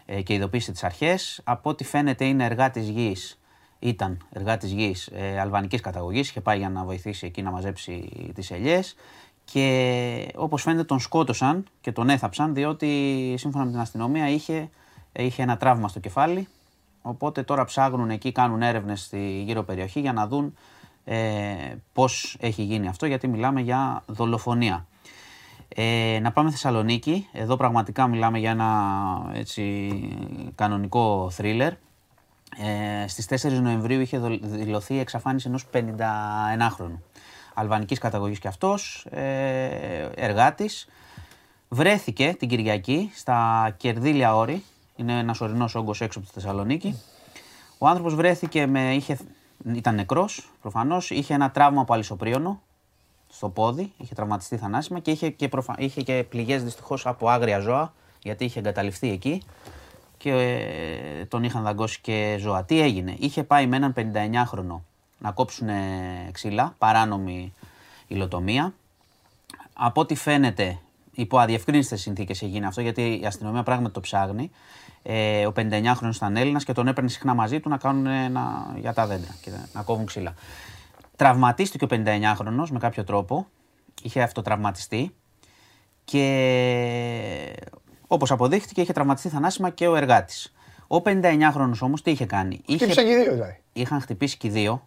[0.07, 1.41] ε, και ειδοποίησε τις αρχές.
[1.45, 3.42] Από ό,τι φαίνεται είναι εργάτης γης
[3.83, 8.51] ήταν εργάτη γης ε, αλβανικής καταγωγής, είχε πάει για να βοηθήσει εκεί να μαζέψει τις
[8.51, 8.97] ελιές.
[9.45, 14.71] Και όπως φαίνεται τον σκότωσαν και τον έθαψαν διότι σύμφωνα με την αστυνομία είχε,
[15.13, 16.49] είχε ένα τραύμα στο κεφάλι.
[17.03, 20.55] Οπότε τώρα ψάχνουν εκεί, κάνουν έρευνες στη γύρω περιοχή για να δουν
[21.05, 21.55] ε,
[21.93, 24.87] πώς έχει γίνει αυτό, γιατί μιλάμε για δολοφονία.
[25.69, 27.29] Ε, να πάμε Θεσσαλονίκη.
[27.33, 29.91] Εδώ πραγματικά μιλάμε για ένα έτσι,
[30.55, 31.73] κανονικό θρίλερ.
[32.57, 36.99] Ε, στις 4 Νοεμβρίου είχε δο- δηλωθεί η εξαφάνιση ενός 51χρονου.
[37.55, 40.89] Αλβανικής καταγωγής και αυτός, ε, εργάτης.
[41.69, 44.63] Βρέθηκε την Κυριακή στα Κερδίλια Όρη,
[44.97, 47.01] είναι ένας ορεινός όγκος έξω από τη Θεσσαλονίκη.
[47.79, 49.19] Ο άνθρωπος βρέθηκε με, είχε,
[49.75, 52.61] ήταν νεκρός προφανώς, είχε ένα τραύμα από αλυσοπρίωνο
[53.29, 55.75] στο πόδι, είχε τραυματιστεί θανάσιμα και είχε και, προφα...
[55.79, 57.93] είχε και πληγές δυστυχώς από άγρια ζώα,
[58.23, 59.43] γιατί είχε εγκαταλειφθεί εκεί
[60.23, 62.65] και ε, τον είχαν δαγκώσει και ζώα.
[62.65, 64.81] Τι έγινε, είχε πάει με έναν 59χρονο
[65.19, 65.69] να κόψουν
[66.33, 67.55] ξύλα, παράνομη
[68.07, 68.75] υλοτομία.
[69.73, 70.79] Από ό,τι φαίνεται,
[71.13, 74.51] υπό αδιευκρίνηστε συνθήκες έγινε αυτό, γιατί η αστυνομία πράγματι το ψάχνει.
[75.03, 78.93] Ε, ο 59χρονο ήταν Έλληνας και τον έπαιρνε συχνά μαζί του να κάνουν ένα, για
[78.93, 80.35] τα δέντρα και να κόβουν ξύλα.
[81.17, 83.47] Τραυματίστηκε ο 59χρονο με κάποιο τρόπο.
[84.03, 85.15] Είχε αυτοτραυματιστεί
[86.05, 86.25] και
[88.13, 90.55] όπως αποδείχτηκε, είχε τραυματιστεί θανάσιμα και ο εργάτης.
[90.87, 92.77] Ο 59χρονο όμως τι είχε κάνει; Είχε...
[92.77, 93.61] Χτύπησαν και οι δύο δηλαδή.
[93.73, 94.83] Είχαν χτυπήσει και οι δύο,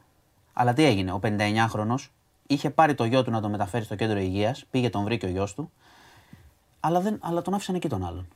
[0.53, 1.95] αλλά τι έγινε; Ο 59χρονο
[2.47, 5.29] είχε πάρει το γιο του να το μεταφέρει στο κέντρο υγείας, πήγε τον βρήκε ο
[5.29, 5.71] γιος του,
[6.79, 8.27] αλλά, δεν, αλλά τον άφησαν εκεί τον άλλον.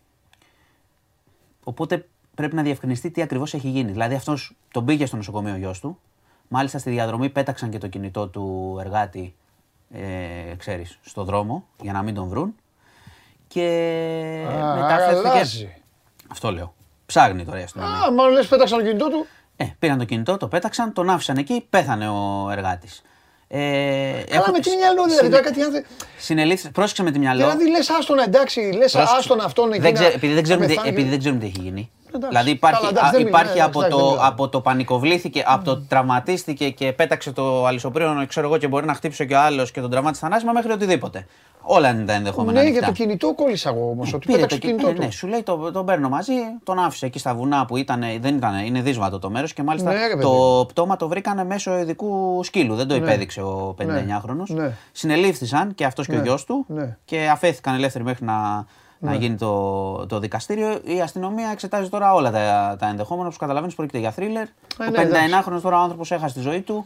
[1.63, 3.91] Οπότε πρέπει να διευκρινιστεί τι ακριβώς έχει γίνει.
[3.91, 5.99] Δηλαδή αυτός τον πήγε στο νοσοκομείο ο γιος του,
[6.47, 9.35] μάλιστα στη διαδρομή πέταξαν και το κινητό του εργάτη,
[9.91, 12.55] ε, ξέρεις, στο δρόμο για να μην τον βρουν.
[13.53, 13.65] Και
[14.61, 15.73] Α, μετά άρα φέρθηκε- αλλάζει.
[16.27, 16.73] Αυτό λέω.
[17.05, 17.95] Ψάχνει τώρα η αστυνομία.
[17.95, 19.27] Α, μάλλον λες πέταξαν το κινητό του.
[19.57, 23.01] Ε, πήραν το κινητό, το πέταξαν, τον άφησαν εκεί, πέθανε ο εργάτης.
[23.47, 23.59] Ε,
[24.29, 25.29] Καλά με τι μυαλό δηλαδή.
[25.29, 25.87] Τώρα κάτι άνθρωποι.
[26.17, 27.39] Συνελήφθη, πρόσεξε με τη μυαλό.
[27.39, 29.15] Δηλαδή λες άστον εντάξει, λες Πρόσεξε.
[29.17, 30.89] άστον αυτόν εκεί δεν να- ξέ- επειδή, δεν να ξέρουμε, τι- πεθάνει.
[30.93, 31.91] επειδή δεν ξέρουμε τι έχει γίνει.
[32.15, 32.27] Εντάξει.
[32.27, 34.27] Δηλαδή υπάρχει, Καλά, εντάξει, α, δεν μιλάμε, υπάρχει από, εντάξει, δεν το, μιλάμε.
[34.27, 38.93] από το πανικοβλήθηκε, από το τραυματίστηκε και πέταξε το αλυσοπρίωνο, ξέρω εγώ, και μπορεί να
[38.93, 41.25] χτύψει και ο άλλος και τον τραυμάτισε θανάσιμα μέχρι οτιδήποτε.
[41.61, 42.51] Όλα είναι τα ενδεχόμενα.
[42.51, 42.85] Ναι, για ανοιχτά.
[42.85, 44.13] το κινητό κόλλησα εγώ όμως.
[44.13, 44.85] Ότι Πήρε πέταξε το το κινητό.
[44.87, 45.15] κινητό Ναι, του.
[45.17, 46.33] σου λέει το, τον παίρνω μαζί,
[46.63, 49.91] τον άφησε εκεί στα βουνά που ήταν, δεν ήταν, είναι δύσβατο το μέρος και μάλιστα
[49.91, 50.65] Ναι, ρε παιδί το μου.
[50.65, 52.75] πτώμα το βρήκανε μέσω ειδικού σκύλου.
[52.75, 54.43] Δεν το υπέδειξε ο 59χρονο.
[54.47, 54.71] Ναι.
[54.91, 56.23] Συνελήφθησαν και αυτός και ο Ναι.
[56.23, 56.97] γιος του Ναι.
[57.05, 58.65] και αφέθηκαν ελεύθεροι μέχρι να,
[58.99, 60.79] να γίνει το, το δικαστήριο.
[60.83, 63.25] Η αστυνομία εξετάζει τώρα όλα τα, τα ενδεχόμενα.
[63.25, 64.47] Όπως καταλαβαίνεις, πρόκειται για θρίλερ.
[64.77, 65.31] ναι, ο εντάξει.
[65.55, 66.85] 59χρονο τώρα άνθρωπος έχασε τη ζωή του.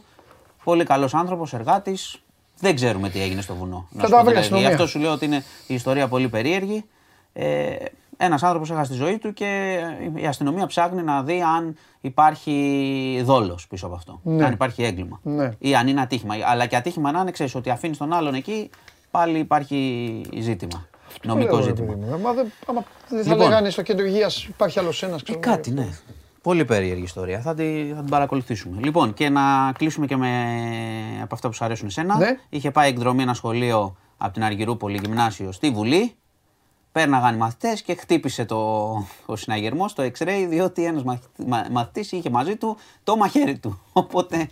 [0.64, 2.18] Πολύ καλός άνθρωπος, εργάτης.
[2.58, 3.88] Δεν ξέρουμε τι έγινε στο βουνό.
[3.90, 4.58] να Θα σου τα πω βρει η την αλήθεια.
[4.58, 4.68] Γι' αστυνομία.
[4.68, 6.84] αυτό σου λέω ότι είναι η ιστορία πολύ περίεργη.
[7.32, 7.74] Ε,
[8.16, 9.78] Ένας άνθρωπος έχασε τη ζωή του και
[10.14, 14.20] η αστυνομία ψάχνει να δει αν υπάρχει δόλος πίσω από αυτό.
[14.22, 14.44] Ναι.
[14.44, 15.20] Αν υπάρχει έγκλημα.
[15.22, 15.50] Ναι.
[15.58, 16.34] Ή αν είναι ατύχημα.
[16.46, 18.70] Αλλά και ατύχημα να είναι, ξέρεις ότι αφήνεις τον άλλον εκεί,
[19.10, 20.86] πάλι υπάρχει ζήτημα.
[21.22, 21.86] Νομικό Λέω, ρε ζήτημα.
[21.92, 22.14] παιδί μου.
[22.14, 23.48] Άμα δεν- άμα δεν θα Λοιπόν.
[23.48, 25.22] λέγανε στο κέντρο υγείας υπάρχει άλλος ένας.
[25.22, 25.88] Ε, κάτι, ναι.
[26.42, 27.40] Πολύ περίεργη ιστορία.
[27.40, 28.80] Θα την, θα την παρακολουθήσουμε.
[28.84, 30.28] Λοιπόν, και να κλείσουμε και με
[31.22, 32.16] από αυτά που σου αρέσουν εσένα.
[32.16, 32.38] Ναι.
[32.48, 36.14] Είχε πάει εκδρομή ένα σχολείο από την Αργυρούπολη γυμνάσιο στη Βουλή.
[36.92, 38.56] Πέρναγαν οι μαθητές και χτύπησε το,
[39.26, 41.02] ο συναγερμός το X-ray διότι ένας
[41.70, 43.80] μαθητής είχε μαζί του το μαχαίρι του.
[43.92, 44.48] Οπότε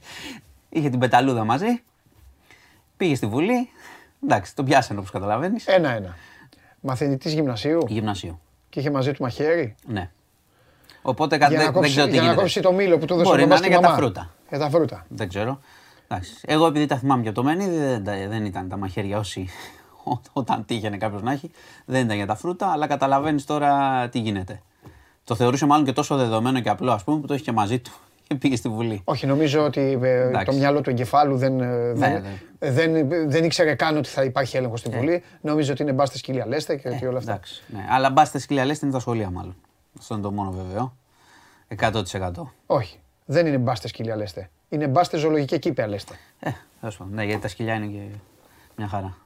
[0.69, 1.83] είχε την πεταλούδα μαζί.
[2.97, 3.69] Πήγε στη Βουλή.
[4.25, 5.67] Εντάξει, τον πιάσανε όπως καταλαβαίνεις.
[5.67, 6.17] Ένα-ένα.
[6.85, 8.41] Μαθητής γυμνασίου Γυμνασίου.
[8.69, 9.75] και είχε μαζί του μαχαίρι.
[9.87, 10.11] Ναι.
[11.03, 12.43] Οπότε κάτι Για να δεν, δεν κόψει, ξέρω τι για να γίνεται.
[12.43, 13.95] κόψει το μήλο που του δώσε Μπορεί ο να μπαμπάς είναι και η για τα
[13.95, 14.03] μαμά.
[14.03, 14.35] φρούτα.
[14.49, 15.05] Για τα φρούτα.
[15.09, 15.59] Δεν ξέρω.
[16.09, 16.33] Εντάξει.
[16.45, 19.49] Εγώ επειδή τα θυμάμαι και από το Μένιδη, δεν, τα- δεν ήταν τα μαχαίρια όσοι
[20.05, 21.51] ό- όταν τύχαινε κάποιος να έχει,
[21.85, 24.63] δεν ήταν για τα φρούτα, αλλά καταλαβαίνεις τώρα τι γίνεται.
[25.25, 27.79] Το θεωρούσε μάλλον και τόσο δεδομένο και απλό, ας πούμε, που το είχε και μαζί
[27.79, 29.01] του και πήγε στη Βουλή.
[29.05, 30.59] Όχι, νομίζω ότι ε, το Εντάξει.
[30.59, 32.39] μυαλό του εγκεφάλου δεν, ε, δεν, ναι.
[32.59, 35.23] δεν, δεν ήξερε καν ότι θα υπάρχει έλεγχος στη Βουλή.
[35.41, 37.33] Νομίζω ότι είναι μπάστε σκύλια λέστε και ότι όλα αυτά.
[37.33, 37.63] Εντάξει.
[37.67, 37.87] Ναι.
[37.91, 39.57] Αλλά μπάστε σκυλιά λες, είναι τα σχολεία μάλλον.
[39.99, 40.97] Αυτό είναι το μόνο βέβαιο.
[41.79, 42.43] 100%.
[42.67, 44.51] Όχι, δεν είναι μπάστε σκύλια λέστε.
[44.69, 46.15] Είναι μπάστε ζωολογική κήπια λέστε.
[46.41, 46.51] Ε,
[46.81, 47.15] τέλος πάντων.
[47.15, 48.01] Ναι, γιατί τα σκυλιά είναι και
[48.77, 49.17] μια χαρά.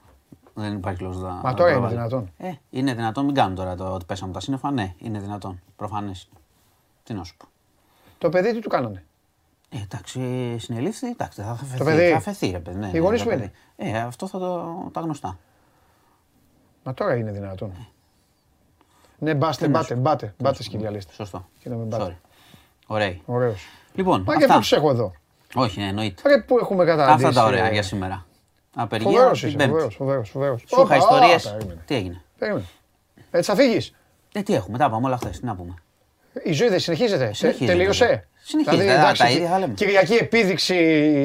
[0.54, 1.28] Δεν υπάρχει λόγος να.
[1.28, 1.94] Μα να τώρα είναι προβάλλει.
[1.94, 2.32] δυνατόν.
[2.38, 4.70] Ε, είναι δυνατόν, μην κάνουμε τώρα το ότι πέσαμε τα σύννεφα.
[4.70, 5.60] Ναι, είναι δυνατόν.
[5.76, 6.28] Προφανές.
[7.02, 7.46] Τι να σου πω.
[8.18, 9.04] Το παιδί τι του κάνανε;
[9.70, 10.20] Ε, εντάξει,
[10.58, 11.84] συνελήφθη, εντάξει, θα φεθεί.
[11.84, 12.78] παιδί; Θα φεθεί, ρε παιδί.
[12.78, 13.50] Ναι, Οι ναι, γονείς το που παιδί.
[13.76, 15.38] Ε, αυτό θα το, τα γνωστά.
[16.84, 17.72] Μα τώρα είναι δυνατόν.
[19.18, 21.12] Ναι, μπάστε, μπάτε, μπάτε, μπάτε σκύλια λέστε.
[21.12, 21.48] Σωστό.
[21.60, 22.04] Και να μην πάτε.
[22.04, 22.28] Sorry.
[22.86, 23.16] Ωραία.
[23.26, 23.66] Ωραίος.
[23.94, 24.54] Λοιπόν, Μα και αυτά.
[24.54, 25.12] πού τους έχω εδώ;
[25.54, 26.28] Όχι, ναι, εννοείται.
[26.28, 27.26] Ρε που έχουμε καταντήσει.
[27.28, 28.26] Αυτά τα ωραία ε, για σήμερα.
[28.74, 29.10] Απεργία.
[29.10, 29.72] Φοβερός την είσαι, Πέμπτη.
[29.72, 30.60] φοβερός, φοβερός, φοβερός.
[30.60, 31.46] Σου είχα Όπα, ιστορίες.
[31.46, 31.82] α, περίμενε.
[31.86, 32.64] Τι έγινε; Περίμενε.
[33.30, 33.94] Έτσι θα φύγεις.
[34.32, 35.38] Ε, τι έχουμε, τα είπαμε όλα χθες.
[35.40, 35.74] Τι να πούμε.
[36.44, 37.32] Η ζωή δεν συνεχίζεται.
[37.32, 38.04] Συνεχίζεται, Τελείωσε.
[38.04, 38.22] βέβαια.
[38.42, 39.74] Συνεχίζεται, Δηλαδή, τα- εντάξει, τα ίδια θα λέμε.
[39.74, 40.74] Κυριακή επίδειξη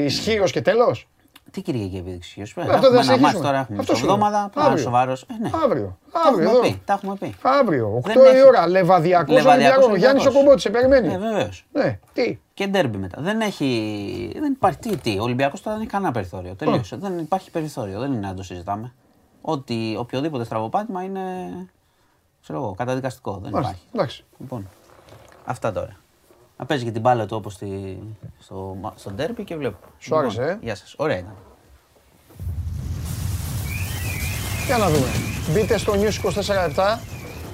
[0.05, 1.05] ισχύω και τέλος.
[1.51, 2.43] Τι Κυριακή επίδειξη.
[2.43, 2.71] Γιώργο.
[2.73, 3.27] Αυτό Έχουμε δεν ένα συνεχίζουμε.
[3.31, 4.15] μάτς τώρα, έχουμε Αυτό μισό σου λέω.
[4.15, 4.83] εβδομάδα, πάρα Αύριο.
[4.83, 5.21] σοβαρός.
[5.21, 5.49] Ε, ναι.
[5.63, 5.97] Αύριο.
[6.11, 6.73] Τα Αύριο έχουμε εδώ.
[6.75, 6.81] πει.
[6.85, 7.35] Τα έχουμε πει.
[7.41, 7.93] Αύριο.
[7.95, 8.67] 8 Δεν η έχει- ώρα.
[8.67, 9.91] Λεβαδιακός Λεβαδιακός Ολυμπιακός.
[9.93, 10.33] Ο Γιάννης ο Ολυμπιακός.
[10.43, 11.13] Κομπότη σε περιμένει.
[11.13, 11.65] Ε, βεβαίως.
[11.71, 13.21] Ναι, τι; Και ντέρμπι μετά.
[13.21, 14.31] Δεν έχει.
[14.39, 14.77] Δεν υπάρχει.
[14.79, 15.17] Τι, τι.
[15.19, 16.53] Ο Ολυμπιακός τώρα δεν έχει κανένα περιθώριο.
[16.55, 16.95] Τελείωσε.
[16.95, 17.99] Δεν υπάρχει περιθώριο.
[17.99, 18.93] Δεν είναι να το συζητάμε.
[19.41, 21.21] Ότι οποιοδήποτε στραβοπάτημα είναι.
[22.41, 23.31] ξέρω εγώ, καταδικαστικό.
[23.43, 23.75] Δεν Μάλιστα.
[23.75, 23.83] υπάρχει.
[23.93, 24.23] Εντάξει.
[24.37, 24.67] Λοιπόν.
[25.45, 25.95] Αυτά τώρα.
[26.57, 27.99] Να παίζει και την μπάλα του όπως στη...
[28.39, 29.77] στο, στο ντέρμπι και βλέπω.
[29.99, 30.93] Σου άρεσε, ε; Γεια σας.
[30.97, 31.35] Ωραία ήταν.
[34.65, 35.07] Για να δούμε.
[35.53, 36.97] Μπείτε στο News 24-7.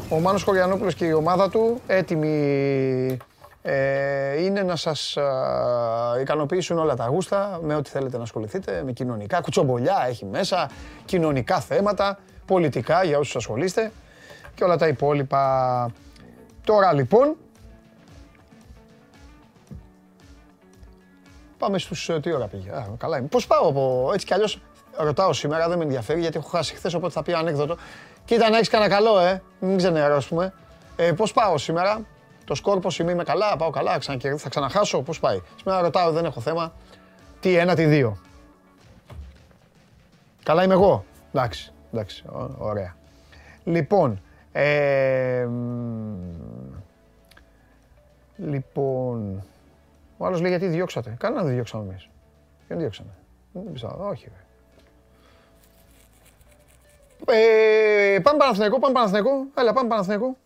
[0.09, 3.18] Ο Μάνος Κοριανόπουλος και η ομάδα του έτοιμοι
[3.61, 8.91] ε, είναι να σας α, ικανοποιήσουν όλα τα γούστα με ό,τι θέλετε να ασχοληθείτε, με
[8.91, 10.69] κοινωνικά, κουτσομπολιά έχει μέσα,
[11.05, 13.91] κοινωνικά θέματα, πολιτικά για όσους ασχολείστε
[14.55, 15.91] και όλα τα υπόλοιπα.
[16.64, 17.35] Τώρα λοιπόν
[21.57, 23.27] Πάμε στους, ε, τι ώρα πήγε; Α, καλά είμαι.
[23.27, 24.59] Πώς πάω από, έτσι κι αλλιώς
[24.97, 27.77] ρωτάω σήμερα, δεν με ενδιαφέρει γιατί έχω χάσει χθες, οπότε θα πει ανέκδοτο.
[28.25, 30.53] Κοίτα να έχεις κανένα καλό, ε, μην ξενερώσουμε.
[30.95, 32.01] Ε, πώς πάω σήμερα,
[32.45, 36.11] το σκορ πώς είμαι, είμαι καλά, πάω καλά, ξανακερδί, θα ξαναχάσω, πώς πάει; Σήμερα ρωτάω,
[36.11, 36.73] δεν έχω θέμα.
[37.39, 38.17] Τι ένα, τι δύο.
[40.43, 41.05] Καλά είμαι εγώ.
[41.34, 42.95] Εντάξει, εντάξει, ω- ωραία.
[43.63, 44.21] Λοιπόν,
[44.51, 46.13] ε, μ,
[48.38, 49.43] λοιπόν,
[50.18, 52.10] ο άλλος λέει γιατί διώξατε; Κανένα δεν διώξαμε εμείς.
[52.68, 53.10] Δεν διώξαμε.
[53.52, 54.27] Δεν πιστεύω, όχι.
[54.27, 54.45] ρε.
[57.30, 59.45] Ε, πάμε Παναθηναϊκό, πάμε Παναθηναϊκό.
[59.56, 60.38] Έλα, πάμε Παναθηναϊκό.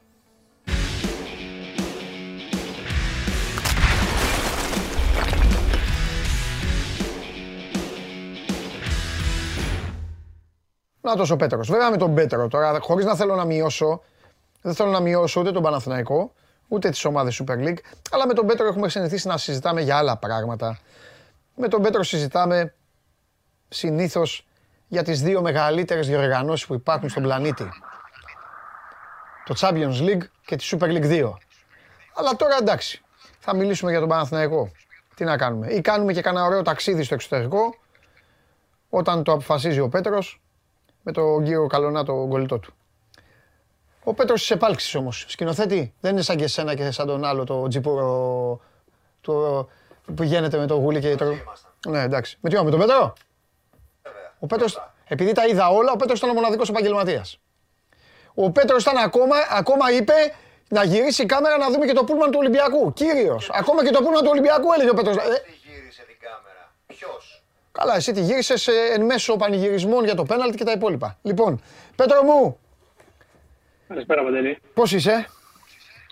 [11.01, 11.69] Να ο Πέτρος.
[11.69, 14.01] Βέβαια με τον Πέτρο τώρα, χωρίς να θέλω να μειώσω,
[14.61, 16.31] δεν θέλω να μειώσω ούτε τον Παναθηναϊκό,
[16.71, 17.77] ούτε τις ομάδες Super League,
[18.11, 20.79] αλλά με τον Πέτρο έχουμε συνηθίσει να συζητάμε για άλλα πράγματα.
[21.55, 22.73] Με τον Πέτρο συζητάμε
[23.69, 24.47] συνήθως
[24.87, 27.69] για τις δύο μεγαλύτερες διοργανώσεις που υπάρχουν στον πλανήτη.
[29.45, 31.33] Το Champions League και τη Super League 2.
[32.15, 33.01] Αλλά τώρα εντάξει,
[33.39, 34.71] θα μιλήσουμε για τον Παναθηναϊκό.
[35.15, 35.67] Τι να κάνουμε.
[35.67, 37.75] Ή κάνουμε και κανένα ωραίο ταξίδι στο εξωτερικό,
[38.89, 40.41] όταν το αποφασίζει ο Πέτρος,
[41.01, 42.73] με τον κύριο Καλονά, τον κολλητό του.
[44.03, 47.43] Ο Πέτρος της επάλξης όμως, σκηνοθέτη, δεν είναι σαν και εσένα και σαν τον άλλο,
[47.43, 48.59] το τζιπούρο
[49.21, 49.67] το,
[50.15, 51.25] που γίνεται με το γούλι και το...
[51.87, 52.37] Ναι, εντάξει.
[52.41, 53.13] Με τι με τον Πέτρο;
[54.39, 57.39] Ο Πέτρος, επειδή τα είδα όλα, ο Πέτρος ήταν ο μοναδικός επαγγελματίας.
[58.33, 60.13] Ο Πέτρος ήταν ακόμα, ακόμα είπε
[60.69, 62.93] να γυρίσει η κάμερα να δούμε και το πούλμαν του Ολυμπιακού.
[62.93, 63.49] Κύριος.
[63.53, 65.15] Ακόμα και το πούλμαν του Ολυμπιακού έλεγε ο Πέτρος.
[65.15, 70.15] Ε, Τι γύρισε την κάμερα; Ποιος; Καλά, εσύ τη γύρισες ε, εν μέσω πανηγυρισμών για
[70.15, 71.17] το πέναλτι και τα υπόλοιπα.
[71.21, 71.61] Λοιπόν,
[71.95, 72.59] Πέτρο μου,
[73.91, 74.57] Καλησπέρα, Παντελή.
[74.73, 75.27] πώς είσαι;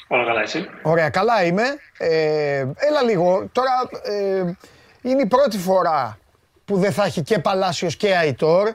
[0.08, 1.64] Όλα καλά, εσύ; Ωραία, καλά είμαι.
[1.98, 3.72] Ε, έλα λίγο, τώρα
[4.04, 4.54] ε,
[5.02, 6.20] είναι η πρώτη φορά
[6.66, 8.74] που δεν θα έχει και Παλάσιος και Αϊτόρ.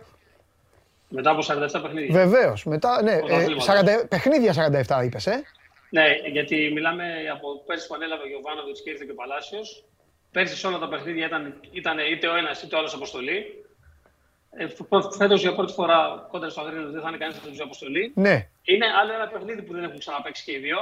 [1.08, 2.24] Μετά από 47 παιχνίδια.
[2.24, 4.04] Βεβαίως, μετά, ναι, Όλα ε, αθλήματα.
[4.04, 4.52] 40, παιχνίδια
[5.00, 5.42] 47 είπες, ε;
[5.90, 9.60] Ναι, γιατί μιλάμε από πέρσι που ανέλαβε ο Γιωβάνοβιτς και ήρθε και ο Παλάσιο.
[10.32, 13.64] Πέρσι σε όλα τα παιχνίδια ήταν, ήταν είτε ο ένας είτε ο άλλος αποστολή.
[14.56, 14.66] Ε,
[15.16, 18.12] Φέτος για πρώτη φορά κόντρα στο Αγρίνος δεν θα είναι κανείς από του αποστολή.
[18.14, 20.76] Ναι, Είναι άλλο ένα παιχνίδι που δεν έχουν ξαναπέξει και οι δύο.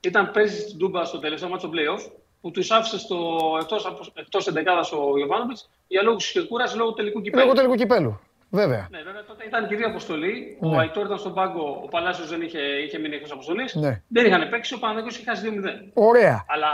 [0.00, 4.92] Ήταν πέρσι στην Τούμπα στο τελευταίο μάτσο playoff που τους άφησε στο εκτός εκτός εντεκάδας
[4.92, 7.42] ο Γιωβάνοβιτ για λόγους και κούρασης λόγω τελικού κυπέλου.
[7.42, 8.20] λόγω τελικού κυπέλου.
[8.50, 8.88] Βέβαια.
[8.90, 10.58] Ναι, βέβαια τότε ήταν και δύο αποστολή.
[10.60, 10.76] Ναι.
[10.76, 13.74] Ο Αϊτόρ ήταν στον πάγκο, ο Παλάσιος δεν είχε, είχε μείνει εκτός αποστολής.
[13.74, 14.02] Ναι.
[14.08, 15.90] Δεν είχαν παίξει, ο Παναγιώτο είχε χάσει 2-0.
[15.94, 16.44] Ωραία.
[16.48, 16.68] Αλλά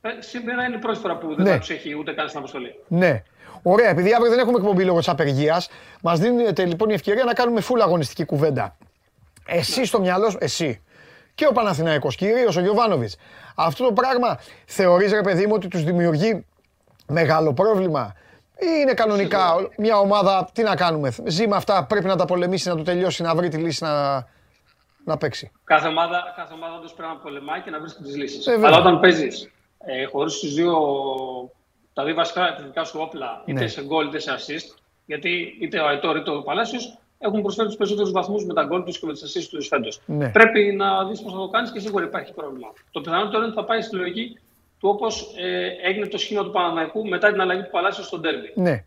[0.00, 1.50] ε, σήμερα είναι η πρώτη φορά που δεν Ναι.
[1.50, 2.74] θα τους έχει ούτε καν στην αποστολή.
[2.88, 3.22] Ναι.
[3.62, 5.68] Ωραία, επειδή αύριο δεν έχουμε εκπομπή λόγω της απεργίας,
[6.02, 8.76] μας δίνεται λοιπόν η ευκαιρία να κάνουμε full αγωνιστική κουβέντα.
[9.46, 10.82] Εσύ στο μυαλό σου, εσύ
[11.34, 13.16] και ο Παναθηναϊκός, κυρίως ο Γιωβάνοβιτς,
[13.54, 16.46] αυτό το πράγμα θεωρείς ρε παιδί μου ότι τους δημιουργεί
[17.06, 18.14] μεγάλο πρόβλημα.
[18.58, 22.68] Ή είναι κανονικά μια ομάδα, τι να κάνουμε, ζει με αυτά, πρέπει να τα πολεμήσει,
[22.68, 24.26] να το τελειώσει, να βρει τη λύση να,
[25.04, 25.50] να παίξει.
[25.64, 28.46] Κάθε ομάδα, κάθε ομάδα όντως πρέπει να πολεμάει και να βρίσκει τις λύσεις.
[28.46, 28.68] Ε, βέβαια.
[28.68, 30.74] Αλλά όταν παίζεις ε, χωρίς δύο,
[31.92, 33.66] τα δύο βασικά επιθετικά σου όπλα, είτε Ναι.
[33.68, 37.76] σε γκολ είτε σε assist, γιατί είτε ο Αϊτόρ είτε ο Παλάσιος έχουν προσφέρει τους
[37.76, 40.00] περισσότερους βαθμούς με τα γκολ τους και με τις assist τους φέτος.
[40.06, 40.28] Ναι.
[40.30, 42.72] Πρέπει να δεις πώς θα το κάνεις και σίγουρα υπάρχει πρόβλημα.
[42.90, 44.38] Το πιθανότερο είναι ότι θα πάει στη λογική
[44.80, 48.52] του όπως ε, έγινε το σχήμα του Παναναϊκού μετά την αλλαγή του Παλάσιο στο ντέρμπι.
[48.54, 48.84] Ναι,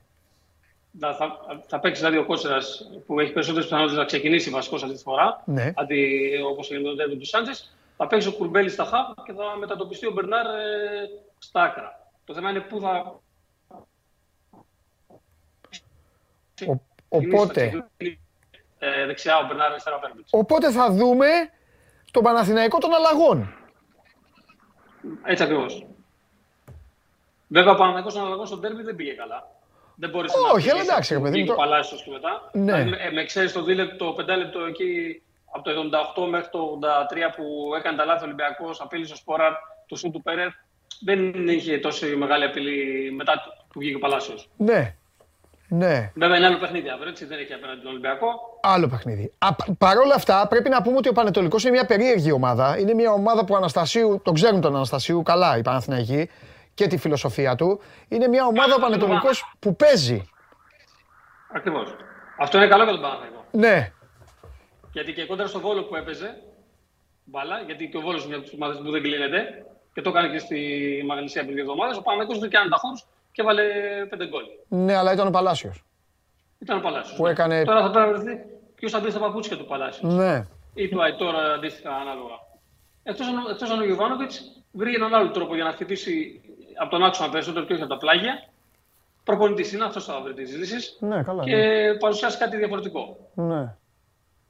[0.99, 1.37] Θα, θα,
[1.67, 5.41] θα παίξει δηλαδή ο Κότσερας που έχει περισσότερες πιθανότητες να ξεκινήσει βασικός αυτή τη φορά.
[5.45, 5.73] Ναι.
[5.75, 7.51] Αντί όπως έγινε το ντέρμπι του Σάντζε.
[7.97, 10.51] Θα παίξει ο Κουρμπέλης στα χαπ και θα μετατοπιστεί ο Μπερνάρ ε,
[11.37, 12.04] στα άκρα.
[12.25, 13.19] Το θέμα είναι πού θα.
[16.67, 17.87] Ο- οπότε,
[18.79, 20.29] Ε, δεξιά ο Μπερνάρ, αριστερά ο Πέρμπιτς.
[20.33, 21.27] οπότε θα δούμε
[22.11, 23.53] τον Παναθηναϊκό των αλλαγών.
[25.23, 25.85] Έτσι ακριβώς.
[27.47, 29.47] Βέβαια, ο Παναγενικό αναλογό στο ντέρμπι δεν πήγε καλά.
[29.95, 32.49] Δεν μπόρεσε Όχι, να αλλά εντάξει, ρε παιδί μου, Βγήκε το- ο Παλάσιος και μετά.
[32.53, 32.81] Ναι.
[32.83, 35.21] Δηλαδή, ε, με εξαίρεση το δίλεπτο, το πεντάλεπτο εκεί
[35.51, 39.53] από το 78 μέχρι το 83 που έκανε τα λάθη ο Ολυμπιακός, απείλησε ο Σπόραρ,
[39.87, 40.47] το σου του Πέρερ.
[41.01, 43.33] Δεν είχε τόση μεγάλη απειλή μετά
[43.73, 44.49] που βγήκε ο Παλάσιος.
[44.57, 44.95] Ναι,
[45.67, 46.11] ναι.
[46.15, 48.27] Βέβαια είναι άλλο παιχνίδι αύριο, έτσι δεν έχει απέναντι τον Ολυμπιακό.
[48.61, 49.31] Άλλο παιχνίδι.
[49.37, 52.79] Α, Παρ' όλα αυτά, πρέπει να πούμε ότι ο Πανετολικός είναι μια περίεργη ομάδα.
[52.79, 56.29] Είναι μια ομάδα που ο Αναστασίου, τον ξέρουν τον Αναστασίου καλά οι Παναθηναϊκοί
[56.73, 57.79] και τη φιλοσοφία του.
[58.07, 60.23] Είναι μια ομάδα ο Πανετολικός που παίζει.
[61.53, 61.95] Ακριβώς.
[62.39, 63.45] Αυτό είναι καλό για τον Παναθηναϊκό.
[63.51, 63.91] Ναι,
[64.91, 66.41] Γιατί και κόντρα στο Βόλο που έπαιζε
[67.23, 69.65] μπάλα, γιατί και ο Βόλος είναι μια από τις ομάδες που δεν κλείνεται
[69.95, 70.57] και το έκανε και στη
[71.07, 71.97] Μαγνησία πριν δύο εβδομάδες.
[71.97, 73.63] Ο Παναγενικό δεν κάνει τα χώρους και έβαλε
[74.09, 74.43] πέντε γκολ.
[74.67, 75.83] ναι, αλλά ήταν ο Παλάσιος.
[76.59, 77.17] Ήταν ο Παλάσιος.
[77.17, 78.39] Που έκανε- Τώρα θα πρέπει να βρεθεί
[78.75, 80.13] ποιος θα μπει στα παπούτσια του Παλάσιος.
[80.13, 82.37] Ναι, Ή του Αϊτόρα αντίστοιχα ανάλογα.
[83.03, 86.41] Εκτός αν ο Γιωβάνοβιτς βρει έναν άλλο τρόπο για να χτυπήσει
[86.81, 88.43] από τον άξονα περισσότερο και όχι από τα πλάγια.
[89.23, 90.97] Προπονητής είναι, αυτός θα βρει τις λύσεις.
[90.99, 91.43] Ναι, καλά.
[91.43, 91.93] Και ναι.
[91.97, 93.17] παρουσιάσει κάτι διαφορετικό.
[93.33, 93.75] Ναι.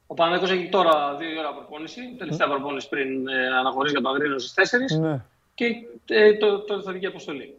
[0.06, 4.38] Ο Παναγιώτος έχει τώρα δύο ώρα προπόνηση, τελευταία προπόνηση πριν ε, αναχωρήσει για το Αγρίνο
[4.38, 5.24] στις 4 ναι.
[5.56, 5.66] Και
[6.08, 7.54] ε, το, το, θα βγει η αποστολή.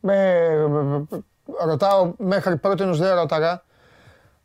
[0.00, 0.46] Με,
[1.64, 3.62] ρωτάω, μέχρι πρώτη δεν ρώταγα,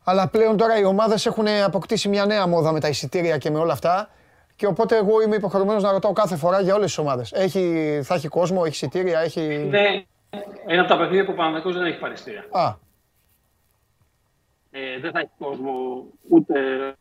[0.04, 3.58] αλλά πλέον τώρα οι ομάδες έχουν αποκτήσει μια νέα μόδα με τα εισιτήρια και με
[3.58, 4.10] όλα αυτά
[4.56, 7.32] και οπότε εγώ είμαι υποχρεωμένος να ρωτάω κάθε φορά για όλες τις ομάδες.
[7.32, 9.40] Έχει, θα έχει κόσμο, έχει εισιτήρια, έχει...
[9.70, 10.04] Ναι,
[10.66, 12.44] ένα από τα παιχνίδια που ο Παναγιώτος δεν έχει παριστήρια.
[12.50, 12.74] Α,
[14.70, 15.72] Ε, δεν θα έχει κόσμο
[16.28, 16.54] ούτε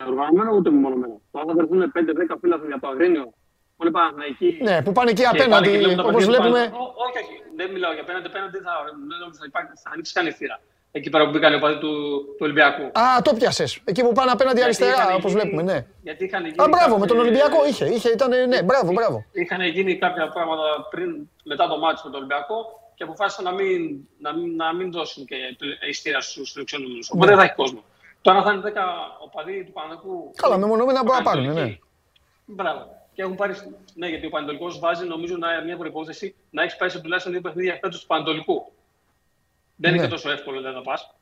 [0.08, 1.22] οργανωμένο ούτε μεμονωμένο.
[1.32, 1.92] Τώρα θα βρεθούν
[2.34, 3.34] 5-10 φίλαθλοι για το Αγρίνιο
[3.82, 4.50] που είναι Παναθηναϊκοί.
[4.68, 6.60] ναι, που πάνε εκεί και πάνε απέναντι, και βλέπουν τα όπως παιχνίδια του βλέπουμε.
[6.60, 6.84] Παναθηναϊκού.
[6.86, 8.28] Ό- Όχι, όχι, δεν μιλάω για απέναντι.
[8.32, 10.58] Απέναντι θα, δεν νομίζω θα, υπάρχει, θα ανοίξει καν η θύρα.
[10.98, 11.92] Εκεί πέρα που μπήκαν οι οπαδοί του,
[12.38, 12.84] του Ολυμπιακού.
[13.04, 13.72] Α, το πιάσες.
[13.92, 15.78] Εκεί που πάνε απέναντι Γιατί αριστερά, είχαν όπως γίνει- βλέπουμε, ναι.
[16.08, 19.18] Γιατί είχαν γίνει Α, μπράβο, με τον κάποιοι- Ολυμπιακό είχε, είχε, ήταν, ναι, μπράβο, μπράβο.
[19.44, 21.10] Είχαν γίνει κάποια πράγματα πριν,
[21.52, 22.58] μετά το μάτι με τον Ολυμπιακό
[22.96, 23.80] και αποφάσισαν να μην,
[24.26, 25.36] να μην, να μην δώσουν και
[25.90, 27.04] ειστήρια στου φιλοξενούμενου.
[27.14, 27.82] Οπότε δεν θα έχει κόσμο.
[28.22, 28.72] Τώρα θα είναι 10
[29.26, 30.32] οπαδοί του Παναγικού.
[30.36, 31.78] Καλά, μεμονωμένα μπορούν να πάρουν, ναι.
[32.46, 33.00] Μπράβο.
[33.14, 33.54] Και έχουν πάρει.
[33.96, 37.42] Ναι, γιατί ο Πανετολικός βάζει νομίζω να, μια προπόθεση να έχεις πάει σε τουλάχιστον δύο
[37.42, 38.72] παιχνίδια φέτο του Πανετολικού.
[39.76, 40.08] Δεν είναι Ναι.
[40.08, 41.14] και τόσο εύκολο δηλαδή, να πας.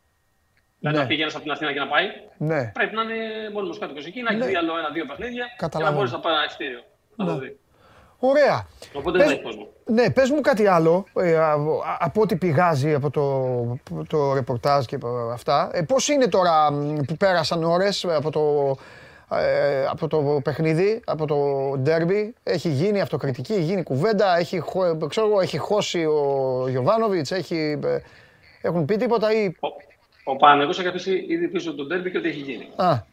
[0.79, 1.03] Δηλαδή Ναι.
[1.03, 2.05] να πηγαίνεις από την Αθήνα και να πάει.
[2.37, 2.71] Ναι.
[2.73, 3.15] Πρέπει να είναι
[3.53, 4.45] μόνιμος κάτοικος εκεί, να έχει Ναι.
[4.45, 5.95] δει άλλο ένα-δύο παιχνίδια και να Καταλαβαίνω.
[5.97, 6.83] μπορείς να πάρει ένα ειστήριο.
[7.15, 7.39] Να το Ναι.
[7.39, 7.55] δεις.
[8.19, 8.67] Ωραία.
[8.93, 9.67] Οπότε Πες- δεν θα έχει κόσμο.
[9.85, 14.85] Ναι, πες μου κάτι άλλο, ε, α- α- από ό,τι πηγάζει από το, το ρεπορτάζ
[14.85, 15.69] και από αυτά.
[15.73, 18.75] Ε, πώς είναι τώρα μ, που πέρασαν ώρες από το,
[19.31, 21.35] ε, από το παιχνίδι, από το
[21.77, 22.33] ντέρμπι.
[22.43, 27.79] Έχει γίνει αυτοκριτική, έχει γίνει κουβέντα, έχει, χω- ξέρω, εγώ, έχει χώσει ο Γιωβάνοβιτς, έχει,
[27.83, 27.97] ε,
[28.61, 29.45] έχουν πει τίποτα ή...
[29.59, 29.67] Ο,
[30.31, 32.69] ο Παναγιώτος έχει αφήσει ήδη πίσω τον τέρμπι και ό,τι έχει γίνει.
[32.75, 33.03] Α,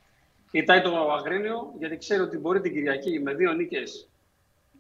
[0.51, 3.79] Κοιτάει το Αγρίνιο γιατί ξέρει ότι μπορεί την Κυριακή με δύο νίκε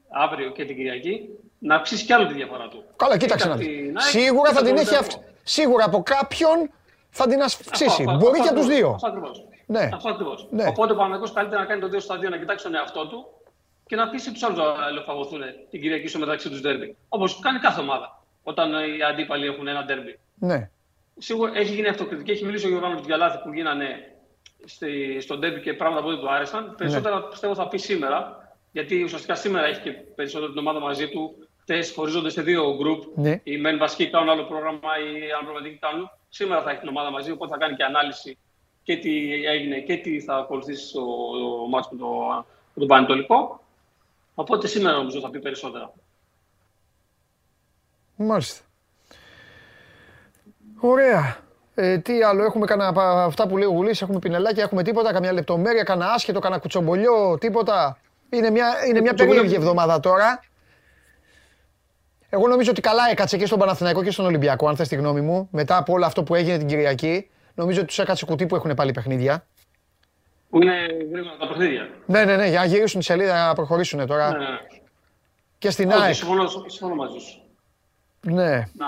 [0.08, 2.84] αύριο και την Κυριακή να αυξήσει κι άλλο τη διαφορά του.
[2.96, 3.76] καλά, κοίταξε Είτε να από δεις.
[3.86, 5.04] την ΑΕΚ, Σίγουρα είτε θα από την τον έχει Ολυμπιακό.
[5.16, 5.34] αυξήσει.
[5.42, 6.70] Σίγουρα από κάποιον
[7.10, 7.84] θα την αυξήσει.
[8.02, 9.48] Αυτό, Μπορεί αυτό και από τους ακριβώς, δύο.
[9.74, 9.90] Αυτό ακριβώς.
[9.90, 9.94] Ναι.
[9.94, 10.46] Αυτό ακριβώς.
[10.50, 10.66] Ναι.
[10.66, 13.26] Οπότε ο Παναγιώτος καλύτερα να κάνει το 2 στα 2, να κοιτάξει τον εαυτό του
[13.86, 15.40] και να αφήσει τους άλλους να ελοφαγωθούν
[15.70, 16.96] την Κυριακή στο μεταξύ τους ντέρμπι.
[17.08, 20.18] Όπως κάνει κάθε ομάδα όταν οι αντίπαλοι έχουν ένα ντέρμπι.
[20.34, 20.70] Ναι.
[21.18, 22.30] Σίγουρα έχει γίνει αυτοκριτική.
[22.30, 24.16] Έχει μιλήσει ο Γιωργάνο για λάθη που γίνανε
[24.64, 26.74] στη, στον ντέρμπι και πράγματα που δεν του άρεσαν.
[26.78, 28.44] Περισσότερα πιστεύω θα πει σήμερα.
[28.72, 31.48] Γιατί ουσιαστικά σήμερα έχει και περισσότερο την ομάδα μαζί του.
[31.60, 33.02] Χθε χωρίζονται σε δύο γκρουπ.
[33.14, 33.40] Ναι.
[33.42, 36.10] Οι μεν βασικοί κάνουν άλλο πρόγραμμα, οι αναπληρωματικοί κάνουν.
[36.28, 38.38] Σήμερα θα έχει την ομάδα μαζί, οπότε θα κάνει και ανάλυση
[38.86, 41.02] και τι έγινε και τι θα ακολουθήσει στο
[41.70, 42.06] μάτσο με, το,
[42.74, 43.60] με τον Πανετολικό.
[44.34, 45.92] Οπότε σήμερα νομίζω θα πει περισσότερα.
[48.16, 48.64] Μάλιστα.
[50.80, 51.36] Ωραία.
[51.74, 55.12] Ε, τι άλλο, έχουμε κανένα από αυτά που λέει ο Γουλής, έχουμε πινελάκια, έχουμε τίποτα,
[55.12, 57.98] καμιά λεπτομέρεια, κανένα άσχετο, κανένα κουτσομπολιό, τίποτα.
[58.30, 60.40] Είναι μια, είναι μια κουτσομπολιό- περίεργη εβδομάδα τώρα.
[62.28, 65.20] Εγώ νομίζω ότι καλά έκατσε και στον Παναθηναϊκό και στον Ολυμπιακό, αν θες τη γνώμη
[65.20, 65.48] μου.
[65.52, 68.74] Μετά από όλο αυτό που έγινε την Κυριακή, νομίζω ότι τους έκατσε κουτί που έχουν
[68.74, 69.46] πάλι παιχνίδια.
[70.50, 71.88] Που είναι γρήγορα τα παιχνίδια.
[72.06, 74.30] Ναι, ναι, ναι, για να γυρίσουν τη σελίδα να προχωρήσουν τώρα.
[74.30, 74.58] Ναι, ναι.
[75.58, 76.14] Και στην Όχι, ΑΕΚ.
[76.14, 77.40] συμφωνώ, συμφωνώ μαζί σου.
[78.20, 78.52] Ναι.
[78.52, 78.86] Να,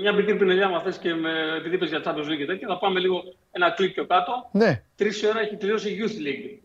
[0.00, 2.78] μια μικρή πινελιά μα θες και με, επειδή είπες για Champions League και τέτοια, θα
[2.78, 4.48] πάμε λίγο ένα κλικ πιο κάτω.
[4.52, 4.82] Ναι.
[4.96, 6.58] Τρεις η ώρα έχει τελειώσει η Youth League.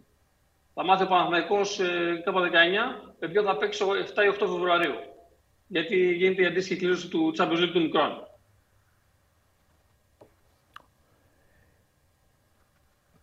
[0.73, 2.43] Θα μάθει ο Παναθηναϊκός ε, κάπου 19,
[3.19, 4.95] με ποιο θα παίξει 7 ή 8 Φεβρουαρίου.
[5.67, 8.26] Γιατί γίνεται η αντίστοιχη κλήρωση του Champions League του μικρών.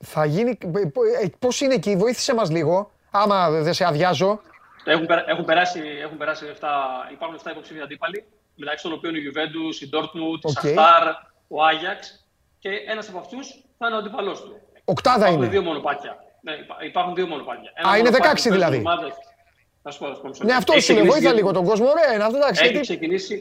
[0.05, 0.59] Θα γίνει.
[1.23, 2.91] ε, Πώς είναι εκεί, βοήθησε μας λίγο.
[3.11, 4.41] Άμα δεν σε αδειάζω.
[4.85, 6.67] Έχουν, περα- έχουν περάσει, έχουν περάσει 7,
[7.13, 8.25] υπάρχουν 7 υποψήφοι αντίπαλοι,
[8.55, 10.59] μεταξύ των οποίων η Juventus, η Dortmund, η OK.
[10.63, 11.13] Shakhtar,
[11.49, 12.27] ο Άγιαξ
[12.59, 13.47] και ένας από αυτούς
[13.79, 14.61] θα είναι ο αντίπαλός του.
[14.85, 15.51] Οκτάδα Υπάρχουν είναι.
[15.53, 16.17] δύο μονοπάτια.
[16.41, 17.71] Ναι, υπά- υπάρχουν δύο μονοπάτια.
[17.75, 18.77] Ένα Α, είναι μονοπάτι 16 που παίζουν δηλαδή.
[18.87, 19.19] ομάδες-
[19.83, 20.29] Θα σου πω, θα σου πω.
[20.29, 20.59] μισό Ναι, λεπτό.
[20.59, 21.03] αυτό Έχει σου λέω.
[21.03, 21.87] ξεκινήσει Βοήθα δύο- λίγο τον κόσμο.
[21.95, 22.63] Ωραία, είναι αυτό εντάξει.
[22.63, 23.35] Έχει γιατί- ξεκινήσει,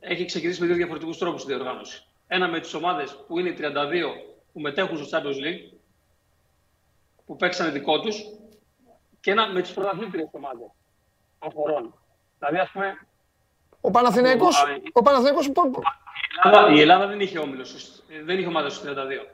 [0.00, 1.96] έχει ξεκινήσει με δύο διαφορετικούς τρόπους η διοργάνωση.
[2.36, 4.10] Ένα με τις ομάδες που είναι οι 32
[4.52, 5.62] που μετέχουν στο Champions League,
[7.30, 8.16] που παίξανε δικό τους,
[9.20, 10.64] και ένα με τις πρωταθλήτριες ομάδε
[11.38, 11.94] των χωρών.
[12.38, 13.06] Δηλαδή, ας πούμε,
[13.80, 18.38] Ο Παναθηναϊκός, Α, ο Παναθηναϊκός, πο- η Ελλάδα, η Ελλάδα δεν είχε όμιλο, στους- δεν
[18.38, 19.26] είχε ομάδα στους 32.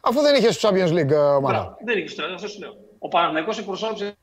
[0.00, 1.40] αφού δεν είχε στο Champions League ε, ομάδα.
[1.40, 2.76] Μπράβο, δεν είχε στους 32, αυτό σου λέω.
[2.98, 4.16] Ο Παναθηναϊκός εκπροσώπησε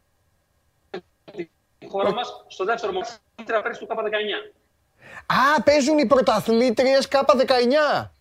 [1.79, 4.53] τη χώρα μας στο δεύτερο μονοπάτι πέρυσι του K19.
[5.57, 8.11] Α, παίζουν οι πρωταθλήτριες K19.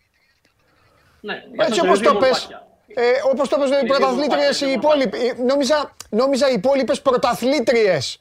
[1.21, 2.29] Ναι, Έτσι είναι όπως δύο το πες.
[2.29, 2.67] μονοπάτια.
[2.95, 5.27] Ε, όπως το πες οι Είναι δύο πρωταθλήτριες οι μονοπάτια, υπόλοιποι.
[5.41, 8.21] Ε, Νόμιζα, νόμιζα οι υπόλοιπες πρωταθλήτριες.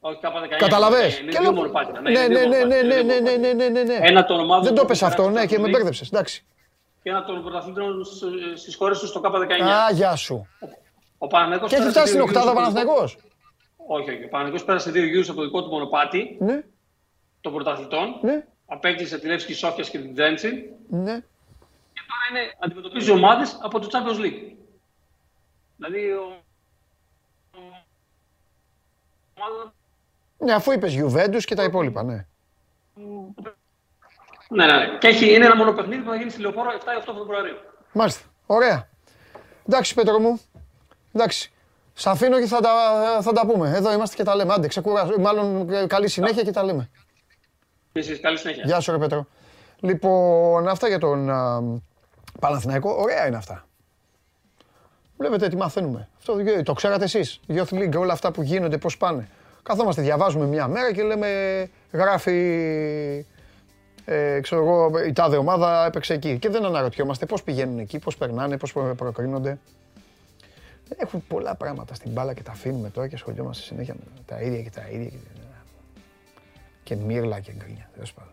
[0.00, 0.56] Όχι, K19.
[0.58, 2.00] Καταλαβες; Είναι Και δύο λέω- μονοπάτια.
[2.00, 3.98] Ναι, είναι ναι, δύο ναι, ναι, μονοπάτια, ναι, είναι ναι, δύο ναι, ναι, ναι, ναι.
[4.00, 5.68] Ένα των ομάδων Δεν που το έχουν πες αυτό, περάσει ναι, στο και με Champions
[5.70, 6.08] League μπέρδεψες.
[6.08, 6.44] Εντάξει.
[7.02, 8.04] Και ένα των πρωταθλήτριων
[8.56, 9.62] στις χώρες τους στο K19.
[9.62, 10.48] Α, γεια σου.
[11.18, 13.16] Ο Παναγενικό Και έχει φτάσει στην οκτάδα ο Παναθηναϊκός.
[13.86, 14.24] Όχι, όχι.
[14.24, 16.60] Ο Παναγενικό πέρασε δύο γύρους από το δικό του μονοπάτι Ναι.
[17.40, 18.18] των πρωταθλητών.
[18.22, 20.70] Ναι, Απέκτησε τη Λεύσκη Σόφιας και την Τζέντσι.
[22.32, 22.40] Ναι.
[22.40, 24.52] Και τώρα είναι, αντιμετωπίζει ομάδες από το Champions League.
[25.76, 26.22] Δηλαδή, ο...
[27.54, 27.86] ο-
[29.34, 29.74] ομάδα
[30.38, 32.26] Ναι, αφού είπες Juventus και τα υπόλοιπα, ναι.
[34.48, 34.98] Ναι, ναι, ναι.
[34.98, 37.56] Και έχει, είναι ένα μόνο παιχνίδι που θα γίνει στη Λεωφόρο 7 ή 8 Φεβρουαρίου.
[37.92, 38.24] Μάλιστα.
[38.46, 38.88] Ωραία.
[39.68, 40.40] Εντάξει, Πέτρο μου.
[41.12, 41.52] Εντάξει.
[41.94, 42.70] Σ' αφήνω και θα τα,
[43.22, 43.70] θα τα πούμε.
[43.76, 44.52] Εδώ είμαστε και τα λέμε.
[44.52, 45.20] Άντε, ξεκουράσου.
[45.20, 46.90] Μάλλον ε, καλή συνέχεια και τα λέμε.
[47.92, 48.62] Εσείς, καλή συνέχεια.
[48.66, 49.26] Γεια σου, ρε Πέτρο.
[49.80, 51.60] Λοιπόν, αυτά για τον α,
[52.40, 52.90] Παναθηναϊκό.
[52.98, 53.66] Ωραία είναι αυτά.
[55.18, 56.08] Βλέπετε τι μαθαίνουμε.
[56.18, 57.40] Αυτό δεν- το ξέρατε εσείς.
[57.48, 59.28] Youth League, όλα αυτά που γίνονται, πώς πάνε.
[59.62, 61.28] Καθόμαστε, διαβάζουμε μια μέρα και λέμε,
[61.92, 62.36] γράφει,
[64.04, 66.38] ε, ξέρω εγώ, η τάδε ομάδα έπαιξε εκεί.
[66.38, 69.58] Και δεν αναρωτιόμαστε πώς πηγαίνουν εκεί, πώς περνάνε, πώς προ- προκρίνονται.
[70.96, 74.62] Έχουν πολλά πράγματα στην μπάλα και τα αφήνουμε τώρα και ασχολιόμαστε συνέχεια με τα ίδια
[74.62, 75.08] και τα ίδια.
[75.08, 75.16] Και,
[76.82, 78.32] και μύρλα και γκρίνια, τέλος πάντων.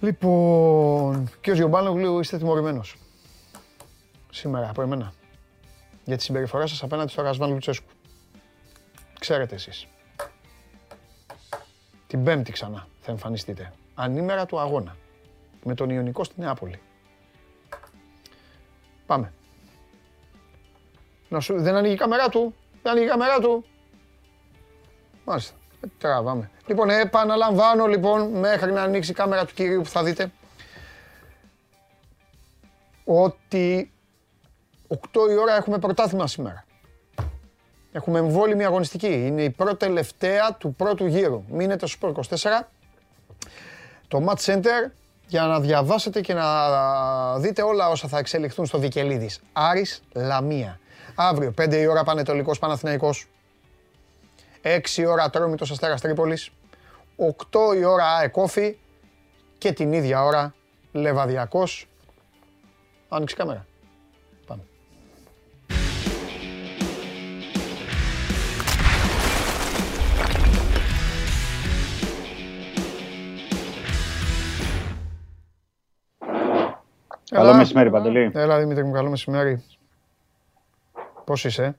[0.00, 2.96] Λοιπόν, και ο Γιωμπάνογλου είστε τιμωρημένος.
[4.30, 5.12] Σήμερα από εμένα.
[6.04, 7.88] Για τη συμπεριφορά σας απέναντι στο Ρασβάν Λουτσέσκου.
[9.18, 9.86] Ξέρετε εσείς.
[12.06, 13.72] Την Πέμπτη ξανά θα εμφανιστείτε.
[13.94, 14.96] Ανήμερα του αγώνα.
[15.64, 16.80] Με τον Ιωνικό στη Νεάπολη.
[19.06, 19.32] Πάμε.
[21.28, 22.54] Να σου, δεν ανοίγει η κάμερά του.
[22.82, 23.64] Δεν ανοίγει η κάμερά του.
[25.24, 25.56] Μάλιστα.
[25.80, 26.50] Ε, Τραβάμε.
[26.66, 30.32] Λοιπόν, επαναλαμβάνω λοιπόν μέχρι να ανοίξει η κάμερα του κυρίου που θα δείτε
[33.04, 33.92] ότι
[34.88, 34.96] 8
[35.30, 36.64] η ώρα έχουμε πρωτάθλημα σήμερα.
[37.92, 39.26] Έχουμε εμβόλυμη αγωνιστική.
[39.26, 41.44] Είναι η πρώτη τελευταία του πρώτου γύρου.
[41.48, 42.68] Μείνετε στο Sport 24.
[44.08, 44.90] Το Match Center
[45.26, 49.40] για να διαβάσετε και να δείτε όλα όσα θα εξελιχθούν στο Βικελίδης.
[49.52, 50.80] Άρης Λαμία.
[51.14, 53.26] Αύριο 5 η ώρα Πανετολικός Παναθηναϊκός.
[54.66, 56.50] 6 η ώρα Ατρόμητος Αστέρας Τρίπολης.
[57.16, 58.76] 8 η ώρα ΑΕΚ Όφη.
[59.58, 60.54] Και την ίδια ώρα
[60.92, 61.88] Λεβαδιακός.
[63.08, 63.66] Άνοιξε η κάμερα.
[64.46, 64.62] Πάμε.
[77.30, 77.56] Καλό Έλα.
[77.56, 78.30] μεσημέρι, Παντελή.
[78.34, 79.64] Έλα Δημήτρη μου, καλό μεσημέρι.
[81.24, 81.78] Πώς είσαι;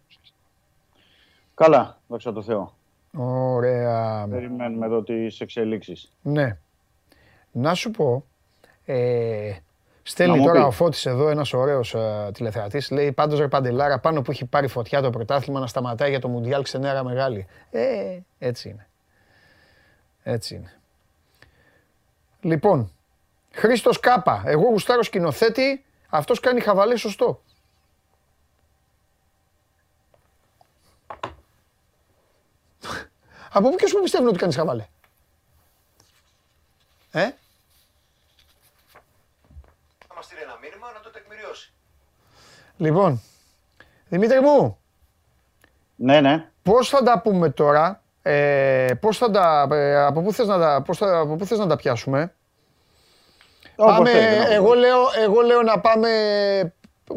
[1.54, 2.77] Καλά, δόξα τω Θεώ.
[3.18, 4.28] Ωραία.
[4.30, 6.12] Περιμένουμε εδώ τις εξελίξεις.
[6.22, 6.58] Ναι.
[7.52, 8.26] Να σου πω,
[8.86, 9.52] ε,
[10.04, 10.68] στέλνει μου τώρα πεις.
[10.68, 14.68] ο Φώτης εδώ ένας ωραίος ε, τηλεθεατής, λέει πάντως ρε Παντελάρα πάνω που έχει πάρει
[14.68, 17.48] φωτιά το πρωτάθλημα να σταματάει για το Μουντιάλ ξενέρα μεγάλη.
[17.72, 18.88] Ε, έτσι είναι.
[20.24, 20.72] Έτσι είναι.
[22.42, 22.92] Λοιπόν,
[23.52, 27.42] Χρήστος Κάπα, εγώ γουστάρω σκηνοθέτη, αυτός κάνει χαβαλέ σωστό.
[33.52, 34.86] Από πού και σου πιστεύουν ότι κάνεις χαβαλέ.
[37.12, 37.30] Ε,
[40.08, 41.72] Θα μας στείλει ένα μήνυμα να το τεκμηριώσει.
[42.78, 43.22] λοιπόν,
[44.10, 44.78] Δημήτρη μου,
[45.96, 46.50] Ναι, ναι.
[46.64, 50.82] πώς θα τα πούμε τώρα, ε, πώς θα τα, ε, από, πού θες να τα,
[50.86, 52.34] πώς θα, από πού θες να τα πιάσουμε;
[53.76, 56.10] Όπως Πάμε, θέλετε, όπως εγώ, λέω, εγώ λέω να πάμε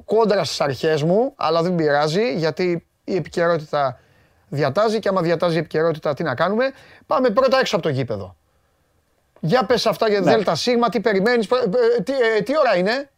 [0.04, 4.00] κόντρα στις αρχές μου, αλλά δεν πειράζει, γιατί η επικαιρότητα
[4.50, 6.70] διατάζει και άμα διατάζει η επικαιρότητα τι να κάνουμε;
[7.06, 8.36] Πάμε πρώτα έξω από το γήπεδο.
[9.40, 10.30] Για πες αυτά για Ναι.
[10.30, 11.54] Δέλτα Σίγμα, τι περιμένεις, ε,
[11.98, 13.10] ε, τι, ε, τι ώρα είναι;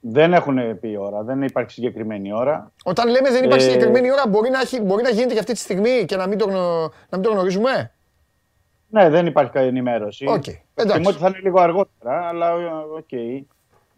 [0.00, 2.72] Δεν έχουν πει ώρα, δεν υπάρχει συγκεκριμένη ώρα.
[2.84, 5.52] Όταν λέμε δεν υπάρχει Ε, συγκεκριμένη ώρα, μπορεί να, έχει, μπορεί να γίνεται και αυτή
[5.52, 7.92] τη στιγμή και να μην το, γνω- να μην το γνωρίζουμε;
[8.88, 10.26] Ναι, δεν υπάρχει καλή ενημέρωση.
[10.28, 10.44] Οκ,
[10.74, 10.96] εντάξει.
[10.96, 12.64] Θυμώ ότι θα είναι λίγο αργότερα, αλλά ε,
[12.96, 13.12] οκ.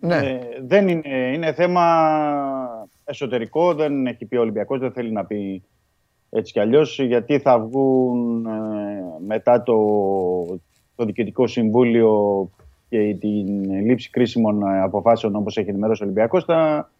[0.00, 0.16] Ναι.
[0.16, 1.84] Ε, δεν είναι, είναι θέμα
[3.04, 5.62] εσωτερικό, δεν έχει πει ο Ολυμπιακός, δεν θέλει να πει
[6.36, 8.50] έτσι κι αλλιώς, γιατί θα βγουν ε,
[9.26, 9.74] μετά το,
[10.96, 12.48] το Διοικητικό Συμβούλιο
[12.88, 16.90] και την λήψη κρίσιμων ε, αποφάσεων όπως έχει ενημερώσει ο Ολυμπιακός, θα,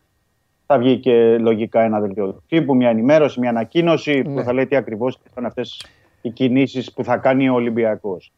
[0.66, 4.34] θα βγει και λογικά ένα δελτίο του τύπου, μια ενημέρωση, μια ανακοίνωση Ναι.
[4.34, 5.86] που θα λέει τι ακριβώς είναι αυτές
[6.22, 8.32] οι κινήσεις που θα κάνει ο Ολυμπιακός.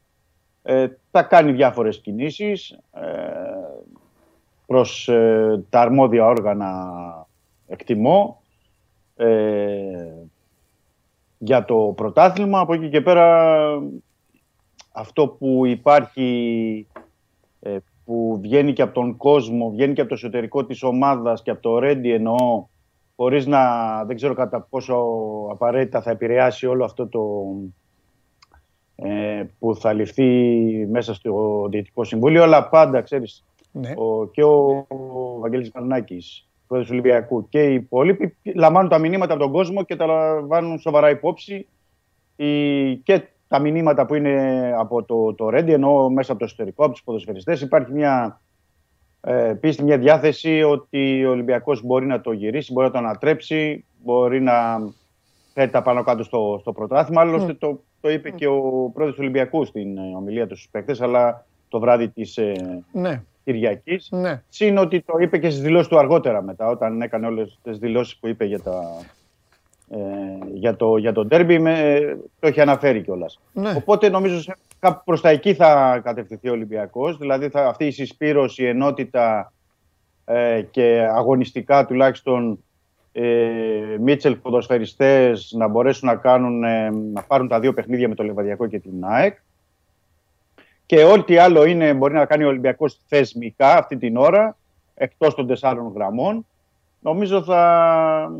[0.62, 3.00] Ε, θα κάνει διάφορες κινήσεις ε,
[4.66, 6.92] προς ε, τα αρμόδια όργανα
[7.66, 8.42] εκτιμώ
[9.16, 9.28] ε,
[11.39, 12.60] για το πρωτάθλημα.
[12.60, 13.66] Από εκεί και πέρα
[14.93, 16.86] αυτό που υπάρχει
[17.60, 21.51] ε, που βγαίνει και από τον κόσμο, βγαίνει και από το εσωτερικό της ομάδας και
[21.51, 22.66] από το Ρέντι εννοώ
[23.16, 23.60] χωρίς να
[24.05, 25.05] δεν ξέρω κατά πόσο
[25.51, 27.20] απαραίτητα θα επηρεάσει όλο αυτό το
[28.97, 30.27] ε, που θα ληφθεί
[30.90, 33.93] μέσα στο Διοικητικό Συμβούλιο αλλά πάντα ξέρεις ναι.
[33.97, 37.49] ο, και ο, ο Βαγγέλης Μαρνάκης, πρόεδρος του Ολυμπιακού.
[37.49, 41.66] Και οι υπόλοιποι λαμβάνουν τα μηνύματα από τον κόσμο και τα λαμβάνουν σοβαρά υπόψη.
[42.36, 46.85] Η, και τα μηνύματα που είναι από το, το Ρέντι, ενώ μέσα από το εσωτερικό,
[46.85, 48.40] από τους ποδοσφαιριστές, υπάρχει μια
[49.20, 53.85] ε, πίστη, μια διάθεση ότι ο Ολυμπιακός μπορεί να το γυρίσει, μπορεί να το ανατρέψει,
[54.03, 54.55] μπορεί να
[55.53, 57.20] θέτει τα πάνω κάτω στο, στο πρωτάθλημα.
[57.20, 61.01] Άλλωστε το, το είπε και ο πρόεδρος του Ολυμπιακού στην ε, ομιλία του στους παίκτες,
[61.01, 64.08] αλλά το βράδυ της ε, Ναι, Κυριακής.
[64.10, 64.42] ναι.
[64.48, 68.16] Συν ότι το είπε και στις δηλώσεις του αργότερα μετά, όταν έκανε όλες τις δηλώσεις
[68.16, 68.82] που είπε για, τα,
[69.90, 69.98] ε,
[70.54, 72.00] για, το, για το ντέρμπι, με,
[72.40, 73.40] το έχει αναφέρει κιόλας.
[73.52, 73.72] ναι.
[73.76, 77.16] Οπότε νομίζω σε- κάπου προς τα εκεί θα κατευθυνθεί ο Ολυμπιακός.
[77.18, 79.52] Δηλαδή θα, αυτή η συσπήρωση, η ενότητα
[80.24, 82.58] ε, και αγωνιστικά τουλάχιστον
[83.12, 83.26] ε,
[84.00, 88.66] Μίτσελ ποδοσφαιριστές να μπορέσουν να, κάνουν, ε, να πάρουν τα δύο παιχνίδια με το Λεβαδιακό
[88.66, 89.36] και την ΑΕΚ.
[90.89, 94.56] Και ό,τι άλλο είναι, μπορεί να κάνει ο Ολυμπιακός θεσμικά αυτή την ώρα,
[94.94, 96.47] εκτός των τεσσάρων γραμμών,
[97.01, 98.31] νομίζω θα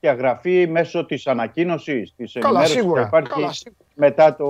[0.00, 3.02] διαγραφεί μέσω της ανακοίνωσης, της Καλά, ενημέρωσης που σίγουρα.
[3.06, 3.84] υπάρχει Καλά, σίγουρα.
[3.94, 4.46] μετά το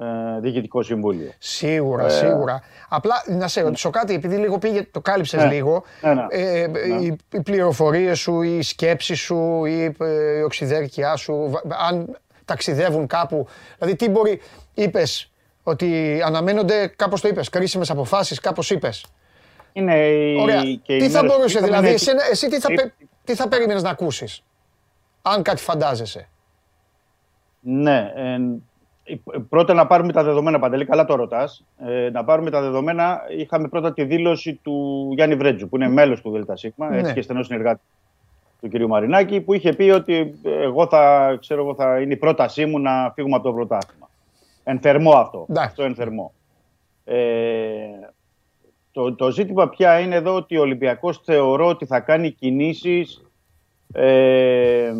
[0.00, 1.30] ε, Διοικητικό Συμβούλιο.
[1.38, 2.60] Σίγουρα, Ε, σίγουρα.
[2.88, 5.52] Απλά να σε ρωτήσω κάτι, επειδή λίγο πήγε, το κάλυψες Ναι.
[5.52, 5.82] λίγο.
[6.02, 6.26] Ναι, ναι.
[6.30, 6.68] Ε,
[7.00, 13.06] Οι, οι πληροφορίες σου, η σκέψη σου, η, ε, η οξυδέρκειά σου, βα- αν ταξιδεύουν
[13.06, 13.46] κάπου.
[13.78, 14.40] Δηλαδή, τι μπορεί.
[14.74, 15.28] Είπες
[15.64, 19.04] ότι αναμένονται, κάπως το είπες, κρίσιμες αποφάσεις, κάπως είπες.
[19.72, 20.60] Είναι η, Ωραία.
[20.62, 22.74] και η Τι θα ενημέρωση μπορούσε, που είχαμε δηλαδή, είναι- εσένα- εσύ τι θα, Ε,
[22.74, 22.92] πε-
[23.24, 24.44] τι θα περίμενες να ακούσεις,
[25.22, 26.28] αν κάτι φαντάζεσαι;
[27.60, 28.12] Ναι.
[28.14, 28.34] ε,
[29.04, 29.16] ε,
[29.48, 31.64] πρώτα να πάρουμε τα δεδομένα, Παντελή, καλά το ρωτάς.
[31.86, 33.20] Ε, να πάρουμε τα δεδομένα.
[33.38, 36.98] Είχαμε πρώτα τη δήλωση του Γιάννη Βρέτζου, που είναι μέλος του ΔΣ, Ναι.
[36.98, 37.84] έτσι και στενός συνεργάτης
[38.60, 38.80] του κ.
[38.88, 43.12] Μαρινάκη, που είχε πει ότι εγώ θα, ξέρω, εγώ θα είναι η πρότασή μου να
[43.14, 44.03] φύγουμε από το πρωτάθλημα.
[44.64, 45.46] Εν θερμό αυτό.
[45.48, 45.68] Εντάξει.
[45.68, 46.32] Αυτό εν θερμό.
[47.04, 47.86] Ε,
[48.92, 53.24] το, το ζήτημα πια είναι εδώ ότι ο Ολυμπιακός θεωρώ ότι θα κάνει κινήσεις
[53.92, 54.92] ε,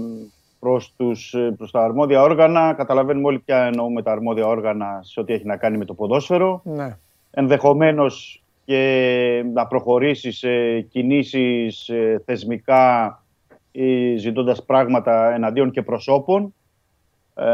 [0.58, 2.72] προς, τους, προς τα αρμόδια όργανα.
[2.72, 6.60] Καταλαβαίνουμε όλοι πια εννοούμε τα αρμόδια όργανα σε ό,τι έχει να κάνει με το ποδόσφαιρο.
[6.64, 6.96] Ναι.
[7.30, 13.22] Ενδεχομένως και να προχωρήσει σε κινήσεις ε, θεσμικά
[13.72, 16.54] ή ζητώντας πράγματα εναντίον και προσώπων.
[17.34, 17.44] Ε,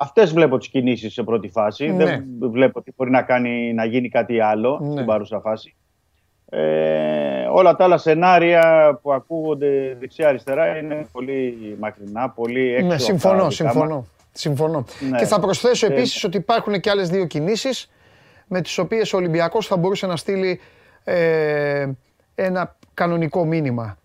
[0.00, 1.88] αυτές βλέπω τις κινήσεις σε πρώτη φάση.
[1.88, 2.04] Ναι.
[2.38, 4.90] Δεν βλέπω ότι μπορεί να, κάνει, να γίνει κάτι άλλο Ναι.
[4.92, 5.74] στην παρούσα φάση.
[6.52, 12.86] Ε, όλα τα άλλα σενάρια που ακούγονται δεξιά-αριστερά είναι πολύ μακρινά, πολύ έξω.
[12.86, 13.54] Ναι, από τα συμφωνώ, δικά μας.
[13.54, 14.06] συμφωνώ.
[14.32, 14.84] συμφωνώ.
[15.10, 15.18] Ναι.
[15.18, 17.90] Και θα προσθέσω Ε, επίσης ότι υπάρχουν και άλλες δύο κινήσεις
[18.46, 20.60] με τις οποίες ο Ολυμπιακός θα μπορούσε να στείλει
[21.04, 21.88] ε,
[22.34, 23.98] ένα κανονικό μήνυμα.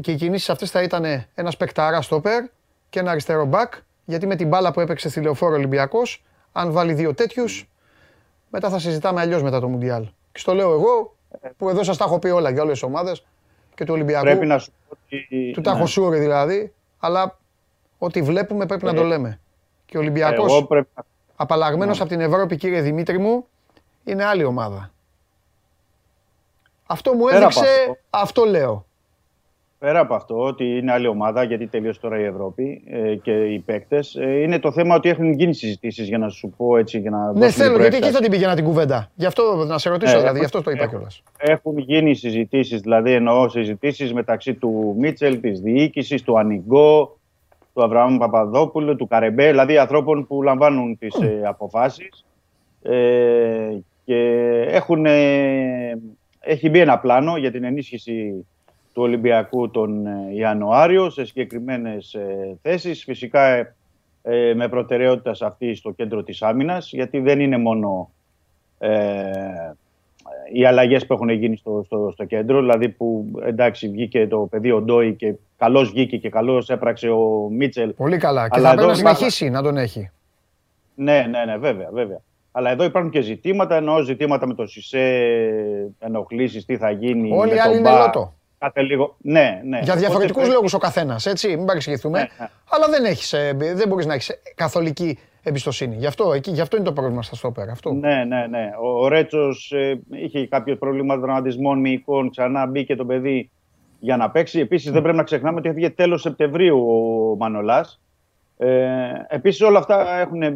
[0.00, 1.04] Και οι κινήσεις αυτές θα ήταν
[1.34, 2.44] ένας παικταρά στόπερ
[2.90, 3.72] και ένα αριστερό μπακ,
[4.08, 7.68] γιατί με την μπάλα που έπαιξε στη Λεωφόρο Ολυμπιακός, αν βάλει δύο τέτοιους,
[8.50, 10.02] μετά θα συζητάμε αλλιώς μετά το Μουντιάλ.
[10.32, 11.14] Και στο λέω εγώ,
[11.56, 13.24] που εδώ σας τα έχω πει όλα για όλες τις ομάδες
[13.74, 14.24] και του Ολυμπιακού.
[14.24, 15.52] Πρέπει να σου πω ότι...
[15.52, 15.86] Του τα έχω ναι.
[15.86, 17.38] σούρει δηλαδή, αλλά
[17.98, 19.40] ό,τι βλέπουμε πρέπει να το Ε, λέμε.
[19.86, 21.04] Και ο Ολυμπιακός, Εγώ πρέπει να
[21.36, 22.02] απαλλαγμένος Ναι.
[22.04, 23.46] από την Ευρώπη, κύριε Δημήτρη μου,
[24.04, 24.90] είναι άλλη ομάδα.
[26.86, 27.98] Αυτό μου Πέρα από έδειξε, αυτό.
[28.10, 28.86] αυτό λέω.
[29.78, 33.58] Πέρα από αυτό, ότι είναι άλλη ομάδα, γιατί τελείωσε τώρα η Ευρώπη ε, και οι
[33.58, 36.98] παίκτες, είναι το θέμα ότι έχουν γίνει συζητήσεις για να σου πω έτσι.
[36.98, 38.12] Για να Ναι, δώσουμε θέλω, γιατί εκεί προέκταση.
[38.12, 39.10] θα την πήγαινα την κουβέντα.
[39.14, 41.22] Γι' αυτό να σε ρωτήσω, Ε, δηλαδή, έχω- γι' αυτό το είπα έχω- κιόλας.
[41.38, 47.18] Έχουν γίνει συζητήσεις, δηλαδή εννοώ συζητήσεις μεταξύ του Μίτσελ, της διοίκησης, του Ανιγκό,
[47.74, 52.24] του Αβραάμ Παπαδόπουλου, του Καρεμπέ, δηλαδή ανθρώπων που λαμβάνουν τις ε, αποφάσεις.
[52.82, 54.20] Ε, και
[54.68, 55.98] έχουν, ε,
[56.40, 58.46] έχει μπει ένα πλάνο για την ενίσχυση
[58.98, 63.04] του Ολυμπιακού τον ε, Ιανουάριο σε συγκεκριμένες ε, θέσεις.
[63.04, 63.74] Φυσικά ε,
[64.22, 68.10] ε, με προτεραιότητα σε αυτή στο κέντρο της άμυνας, γιατί δεν είναι μόνο
[68.78, 68.90] ε,
[70.52, 74.70] οι αλλαγές που έχουν γίνει στο, στο, στο κέντρο, δηλαδή που εντάξει βγήκε το παιδί
[74.70, 77.92] ο Ντόι και καλώς βγήκε και καλώς έπραξε ο Μίτσελ.
[77.94, 78.48] Πολύ καλά.
[78.48, 80.10] Και Αλλά θα πρέπει εδώ να υπάρχουν- συνεχίσει να τον έχει.
[80.94, 82.20] Ναι, ναι, ναι, βέβαια, βέβαια.
[82.52, 84.98] Αλλά εδώ υπάρχουν και ζητήματα, εννοώ ζητήματα με το Σισε,
[85.98, 87.32] ενοχλήσεις, τι θα γίνει.
[87.32, 88.36] Όλοι με οι άλλοι τον είναι Μπα.
[88.60, 88.74] Λότο.
[88.74, 89.16] Κάθε λίγο.
[89.18, 89.80] Ναι, ναι.
[89.82, 92.18] Για διαφορετικούς Οπότε, λόγους ο καθένας, έτσι, μην παρεξηγηθούμε.
[92.18, 92.48] Ναι, ναι.
[92.70, 95.96] Αλλά δεν, έχεις, ε, δεν μπορείς να έχεις καθολική εμπιστοσύνη.
[95.96, 97.68] Γι' αυτό, εκεί, γι αυτό είναι το πρόβλημα στα στόπερ.
[97.68, 97.92] Αυτό.
[97.92, 98.70] Ναι, ναι, ναι.
[98.82, 99.72] Ο, ο Ρέτσος
[100.10, 102.30] είχε κάποιο πρόβλημα δραματισμών μυϊκών.
[102.30, 103.50] Ξανά μπήκε το παιδί
[104.00, 104.58] για να παίξει.
[104.60, 108.00] Επίσης, δεν πρέπει να ξεχνάμε ότι έφυγε τέλος Σεπτεμβρίου ο Μανολάς.
[108.60, 108.88] Ε,
[109.28, 110.50] Επίσης, όλα αυτά έχουν ε,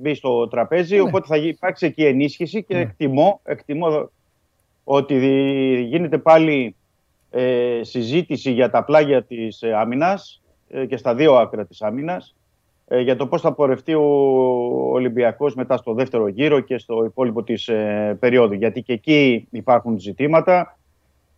[0.00, 1.00] μπει στο τραπέζι.
[1.00, 2.80] Οπότε θα γι- υπάρξει εκεί ενίσχυση και Ναι.
[2.80, 4.10] εκτιμώ, εκτιμώ
[4.84, 6.76] ότι δι- γίνεται πάλι
[7.30, 12.34] ε, συζήτηση για τα πλάγια της ε, άμυνας ε, και στα δύο άκρα της άμυνας
[12.88, 14.02] ε, για το πώς θα πορευτεί ο
[14.92, 18.54] Ολυμπιακός μετά στο δεύτερο γύρο και στο υπόλοιπο της ε, περίοδου.
[18.54, 20.78] Γιατί και εκεί υπάρχουν ζητήματα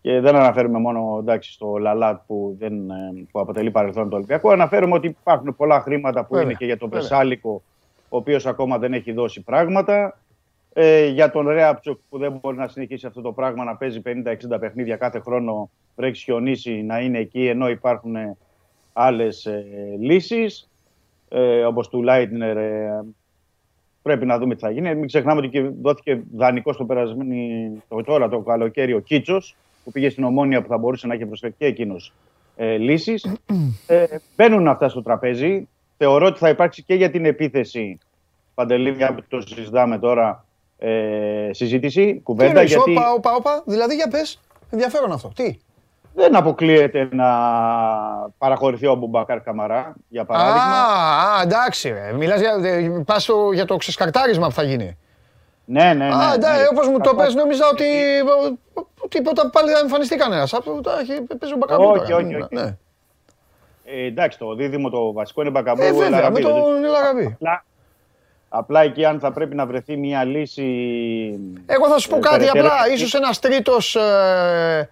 [0.01, 4.15] και και δεν αναφέρουμε μόνο εντάξει, στο Λαλάτ που, δεν, ε, που αποτελεί παρελθόν του
[4.15, 4.51] Ολυμπιακού.
[4.51, 7.09] Αναφέρουμε ότι υπάρχουν πολλά χρήματα που Βέβαια, είναι και για τον βέβαια.
[7.09, 7.63] Πεσάλικο,
[8.09, 10.19] ο οποίος ακόμα δεν έχει δώσει πράγματα.
[10.73, 14.13] Ε, για τον Ρέαπτσοκ που δεν μπορεί να συνεχίσει αυτό το πράγμα να παίζει 50-60
[14.61, 18.15] παιχνίδια κάθε χρόνο, βρέξει χιονίσει να είναι εκεί ενώ υπάρχουν
[18.93, 19.65] άλλες ε,
[20.01, 20.69] λύσεις.
[21.29, 23.05] Ε, Όπως του Λάιτνερ, ε,
[24.03, 24.95] πρέπει να δούμε τι θα γίνει.
[24.95, 29.91] Μην ξεχνάμε ότι και δόθηκε δανεικό στο περασμένο το, τώρα το καλοκαίρι ο Κίτσος, που
[29.91, 32.13] πήγε στην Ομόνια που θα μπορούσε να έχει προσφέρει και εκείνος
[32.57, 33.27] ε, λύσεις.
[33.87, 34.05] ε,
[34.37, 35.69] μπαίνουν αυτά στο τραπέζι.
[35.97, 37.99] Θεωρώ ότι θα υπάρξει και για την επίθεση.
[38.55, 40.45] Παντελή, μια που το συζητάμε τώρα,
[40.79, 42.49] ε, συζήτηση, Τι κουβέντα.
[42.51, 44.41] εννοείς, γιατί όπα, όπα, όπα, δηλαδή για πες,
[44.71, 45.29] ενδιαφέρον αυτό.
[45.35, 45.59] Τι;
[46.15, 47.27] δεν αποκλείεται να
[48.39, 50.61] παραχωρηθεί ο Μπουμπακάρ Καμαρά, για παράδειγμα.
[50.61, 52.13] Α, α, εντάξει ρε.
[52.13, 54.97] Μιλάς για, ε, πας στο- για το ξεσκαρτάρισμα που θα γίνει.
[55.65, 56.15] ναι, ναι, ναι.
[56.15, 56.69] Α, εντάξει, ναι.
[56.73, 58.23] όπως μου το Θα πες, νόμιζα ότι ε,
[59.09, 60.53] τίποτα πάλι θα εμφανιστεί κανένας.
[60.55, 62.17] Αυτό τα έχει- παίζει ο Μπακαμπού Όχι, τώρα.
[62.25, 62.47] όχι, όχι.
[62.55, 62.77] Ναι.
[63.85, 65.83] Ε, εντάξει, το δίδυμο το βασικό είναι Μπακαμπού.
[65.83, 67.25] Ε, βέβαια, με Ελαραμπή, δεν- τον Ελαραμπή.
[67.27, 67.65] Απλά,
[68.49, 70.65] απλά εκεί αν θα πρέπει να βρεθεί μια λύση...
[71.67, 72.93] Εγώ θα σου πω ε, κάτι περαιτέρω- απλά.
[72.95, 74.91] Ίσως ένας τρίτος, ε,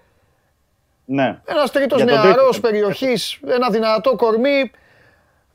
[1.05, 1.41] Ναι.
[1.45, 2.69] ένας τρίτος Για τον νεαρός τρίτο.
[2.69, 4.70] περιοχής, ένα δυνατό κορμί.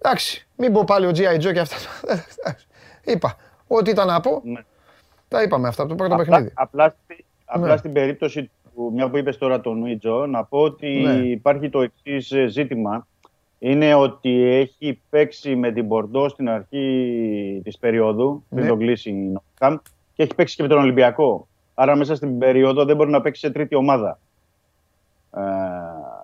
[0.02, 1.36] Εντάξει, μην πω πάλι ο G.I.
[1.36, 1.76] Joe και αυτά.
[2.04, 2.38] Εντάξει,
[3.14, 3.36] Είπα,
[3.68, 4.62] ό,τι ήταν να πω, Ναι.
[5.28, 6.52] τα είπαμε αυτά από το πρώτο Απλά, παιχνίδι.
[6.56, 7.78] απλά, στη- απλά Ναι.
[7.78, 11.12] στην περίπτωση που, μια που είπες τώρα τον Νουίτζο, να πω ότι Ναι.
[11.14, 13.08] υπάρχει το εξής ζήτημα.
[13.64, 18.70] Είναι ότι έχει παίξει με την Μπορντό στην αρχή της περίοδου, πριν Ναι.
[18.70, 19.78] τον κλείσει η Νότιχαμ,
[20.14, 21.48] και έχει παίξει και με τον Ολυμπιακό.
[21.74, 24.20] Άρα μέσα στην περίοδο δεν μπορεί να παίξει σε τρίτη ομάδα.
[25.36, 25.42] Ε,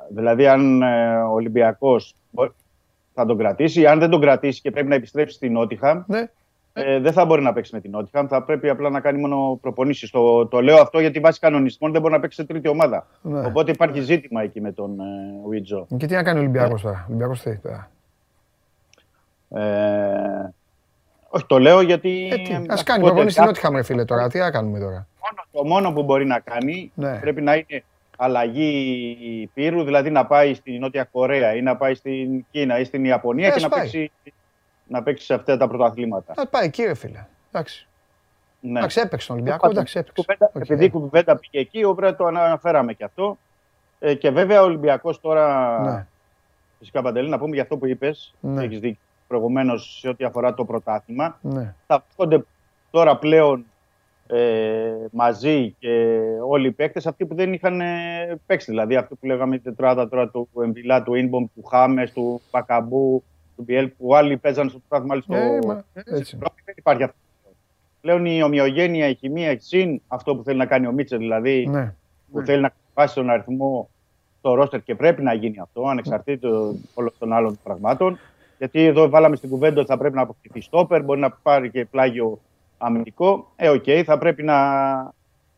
[0.10, 2.52] δηλαδή αν ε, ο Ολυμπιακός μπο-
[3.14, 6.30] θα τον κρατήσει, αν δεν τον κρατήσει και πρέπει να επιστρέψει στην Νότιχαμ, Ναι.
[6.86, 8.28] Ε, δεν θα μπορεί να παίξει με την Νότιχαμ.
[8.28, 10.10] Θα πρέπει απλά να κάνει μόνο προπονήσεις.
[10.10, 13.08] Το, το λέω αυτό γιατί βάσει κανονισμών δεν μπορεί να παίξει σε τρίτη ομάδα.
[13.22, 13.46] Ναι.
[13.46, 15.04] Οπότε υπάρχει ζήτημα εκεί με τον ε,
[15.50, 15.88] Βίτζο.
[15.98, 17.90] Και τι να κάνει ο Ολυμπιακός τώρα; Ο Ολυμπιακός τι τώρα;
[19.50, 20.50] Ε,
[21.30, 22.30] όχι, το λέω γιατί.
[22.32, 24.28] Ε, τι, ας αυτό κάνει ποτέ- προπονή στην α- Νότιγχαμ ρε φίλε τώρα.
[24.30, 27.20] Τι να κάνουμε τώρα; μόνο- Το μόνο που μπορεί να κάνει Ναι.
[27.20, 27.84] πρέπει να είναι
[28.18, 33.06] αλλαγή ηπείρου, δηλαδή να πάει στη Νότια Κορέα ή να πάει στην Κίνα ή στην
[33.06, 33.82] Ιαπωνία Ε, και ας να πάει.
[33.82, 34.12] παίξει,
[34.88, 36.34] να παίξει σε αυτά τα πρωταθλήματα.
[36.38, 37.26] Να πάει εκεί ρε φίλε.
[37.52, 37.88] Εντάξει.
[38.60, 38.78] Ναι.
[38.80, 39.60] Εντάξει, έπαιξε τον Ολυμπιακό.
[39.60, 40.22] Πάντως, Εντάξει, έπαιξε.
[40.22, 40.62] κουβέντα- Οκ.
[40.64, 43.38] Επειδή η κουβέντα πήγε εκεί, οπότε το αναφέραμε και αυτό.
[44.00, 45.80] Ε, και βέβαια ο Ολυμπιακός τώρα.
[45.82, 46.08] Ναι.
[46.80, 48.34] Φυσικά Παντελή, να πούμε για αυτό που είπες.
[48.40, 48.64] Ναι.
[48.64, 51.38] Έχεις δίκιο προηγουμένως σε ό,τι αφορά το πρωτάθλημα.
[51.42, 51.74] Ναι.
[51.88, 52.46] Θα βρίσκονται
[52.92, 53.66] τώρα πλέον
[54.28, 58.72] ε, μαζί και όλοι οι παίκτες αυτοί που δεν είχαν ε, παίξει.
[58.72, 63.24] Δηλαδή αυτό που λέγαμε η τετράδα τώρα του Εμβιλά, του Ινμπομ, του Χάμες, του Πακαμπού,
[63.58, 65.14] του Μπιέλ που άλλοι παίζαν στο πρωτάθλημα.
[65.14, 65.34] άλλοι στο...
[65.36, 66.34] Ε, μα, έτσι.
[66.36, 67.16] Ευρώπη, δεν υπάρχει αυτό.
[68.02, 71.68] Πλέον η ομοιογένεια, η χημεία, η συν αυτό που θέλει να κάνει ο Μίτσελ, δηλαδή
[71.68, 71.94] Ναι.
[72.32, 73.90] που θέλει να βάσει τον αριθμό
[74.40, 78.20] στο ρόστερ και πρέπει να γίνει αυτό, ανεξαρτήτως όλων των άλλων πραγμάτων.
[78.58, 81.86] Γιατί εδώ βάλαμε στην κουβέντα ότι θα πρέπει να αποκτηθεί στόπερ, μπορεί να πάρει και
[81.86, 82.40] πλάγιο
[82.78, 83.52] αμυντικό.
[83.56, 84.56] Ε, οκ, θα πρέπει να,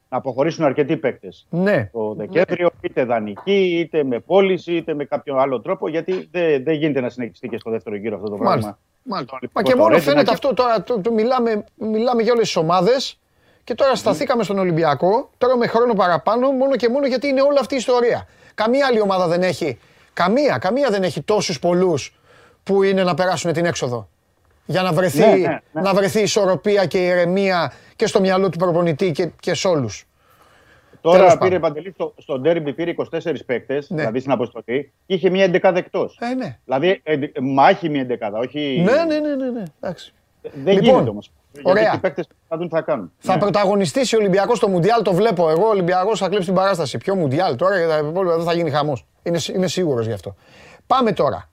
[0.10, 1.90] να αποχωρήσουν αρκετοί παίκτες Ναι.
[1.94, 6.73] το Δεκέμβριο, είτε δανεική, είτε με πώληση, είτε με κάποιο άλλο τρόπο, γιατί δεν, δεν
[6.73, 8.60] γίνεται να συνεχιστεί και στο δεύτερο γύρο αυτό το Μάλιστα.
[8.60, 8.77] πράγμα.
[9.03, 9.38] Μάλιστα.
[9.40, 10.84] Το Μα λοιπόν, και το μόνο Ρέντινα φαίνεται και- αυτό τώρα.
[10.84, 13.19] Το, το μιλάμε, μιλάμε για όλες τις ομάδες
[13.64, 15.30] και τώρα σταθήκαμε στον Ολυμπιακό.
[15.38, 18.27] Τώρα με χρόνο παραπάνω, μόνο και μόνο γιατί είναι όλη αυτή η ιστορία.
[18.56, 19.80] Καμία άλλη ομάδα δεν έχει.
[20.14, 22.19] Καμία, καμία δεν έχει τόσους πολλούς
[22.64, 24.10] που είναι να περάσουν την έξοδο.
[24.72, 25.82] Για να βρεθεί, Ναι, ναι, ναι.
[25.82, 30.06] να βρεθεί ισορροπία και ηρεμία και στο μυαλό του προπονητή και, και σε όλους.
[31.02, 31.48] Τέλος Τώρα πάντων.
[31.48, 33.98] πήρε Παντελή στο, στο ντέρμπι πήρε 24 παίκτες, Ναι.
[33.98, 36.18] δηλαδή στην αποστολή, και είχε μία εντεκάδα εκτός.
[36.22, 36.58] Ε, ναι.
[36.66, 38.82] Δηλαδή ε, ε, μάχη μία εντεκάδα, όχι.
[38.86, 39.64] Ναι, ναι, ναι, ναι, ναι.
[39.82, 40.14] Εντάξει.
[40.41, 41.32] Δεν Λοιπόν, γίνεται όμως.
[41.64, 41.82] ωραία.
[41.82, 43.12] Γιατί οι παίκτες θα δουν τι θα κάνουν.
[43.20, 43.40] Θα Ναι.
[43.40, 45.50] πρωταγωνιστήσει ο Ολυμπιακός στο Μουντιάλ, το βλέπω.
[45.50, 46.98] Εγώ ο Ολυμπιακός θα κλέψει την παράσταση.
[46.98, 49.06] Ποιο Μουντιάλ τώρα, για τα υπόλοιπα δεν θα γίνει χαμός.
[49.24, 50.36] Είμαι, είμαι σίγουρος γι' αυτό.
[50.88, 51.49] Πάμε τώρα.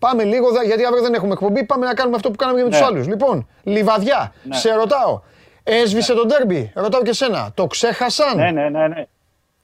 [0.00, 1.64] Πάμε λίγο, δε- γιατί αύριο δεν έχουμε εκπομπή.
[1.64, 2.78] Πάμε να κάνουμε αυτό που κάναμε και με Ναι.
[2.78, 3.06] του άλλους.
[3.06, 4.56] Λοιπόν, λιβαδιά, Ναι.
[4.56, 5.20] σε ρωτάω.
[5.62, 6.72] Έσβησε τον τέρμπι.
[6.74, 7.50] Ρωτάω και σένα.
[7.54, 9.04] Το ξέχασαν; Ναι, ναι, ναι, ναι.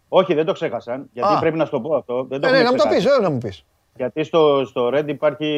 [0.08, 1.08] Όχι, δεν το ξέχασαν.
[1.12, 1.38] Γιατί Α.
[1.38, 2.26] πρέπει να σου το πω αυτό.
[2.28, 3.20] Δεν το Ε, ναι, έχουν να μου το πεις, ξεχάσει.
[3.20, 3.64] ε, να μου πεις.
[3.96, 5.48] Γιατί στο, στο Red υπάρχει,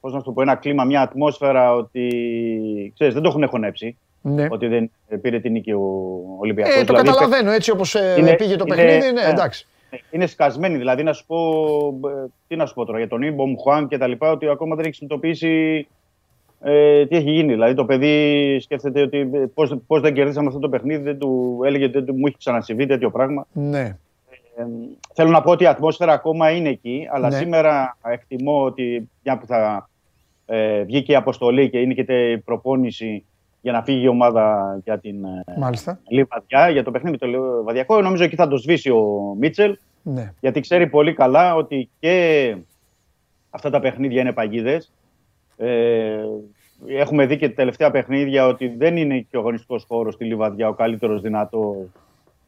[0.00, 2.10] πώς να σου το πω, ένα κλίμα, μια ατμόσφαιρα ότι,
[2.94, 3.96] ξέρεις, δεν το έχουν χωνέψει.
[4.22, 4.46] Ναι.
[4.50, 4.90] Ότι δεν
[5.20, 5.80] πήρε την νίκη ο
[6.38, 6.74] Ολυμπιακός.
[6.74, 9.12] Ε, το Δηλαδή, καταλαβαίνω έτσι όπως Είναι- πήγε το είναι- παιχνίδι.
[9.12, 9.28] Ναι, ναι.
[9.30, 9.66] εντάξει.
[10.10, 10.76] Είναι σκασμένοι.
[10.76, 11.38] Δηλαδή, να σου πω,
[12.08, 14.76] ε, τι να σου πω τώρα, για τον Ιμπομ Χουάν και τα λοιπά, ότι ακόμα
[14.76, 15.86] δεν έχει συνειδητοποιήσει
[16.60, 17.52] ε, τι έχει γίνει.
[17.52, 21.60] Δηλαδή, το παιδί σκέφτεται ότι ε, πώς, πώς δεν κερδίσαμε αυτό το παιχνίδι, δεν του
[21.64, 23.46] έλεγε ότι δεν του- μου έχει ξανασυμβεί τέτοιο πράγμα.
[23.52, 23.96] Ναι.
[24.56, 24.64] Ε,
[25.14, 27.36] θέλω να πω ότι η ατμόσφαιρα ακόμα είναι εκεί, αλλά Ναι.
[27.36, 29.88] σήμερα εκτιμώ ότι μια που θα
[30.46, 33.24] ε, βγει και η αποστολή και είναι και τε- η προπόνηση
[33.66, 36.00] για να φύγει η ομάδα για την ε, Μάλιστα.
[36.08, 38.00] Λιβαδιά, για το παιχνίδι το Λιβαδιακό.
[38.00, 40.32] Νομίζω εκεί θα το σβήσει ο Μίτσελ, Ναι.
[40.40, 42.56] γιατί ξέρει πολύ καλά ότι και
[43.50, 44.92] αυτά τα παιχνίδια είναι παγίδες.
[45.56, 46.24] Ε,
[46.86, 50.68] έχουμε δει και τα τελευταία παιχνίδια ότι δεν είναι και ο αγωνιστικός χώρος στη Λιβαδιά
[50.68, 51.76] ο καλύτερος δυνατός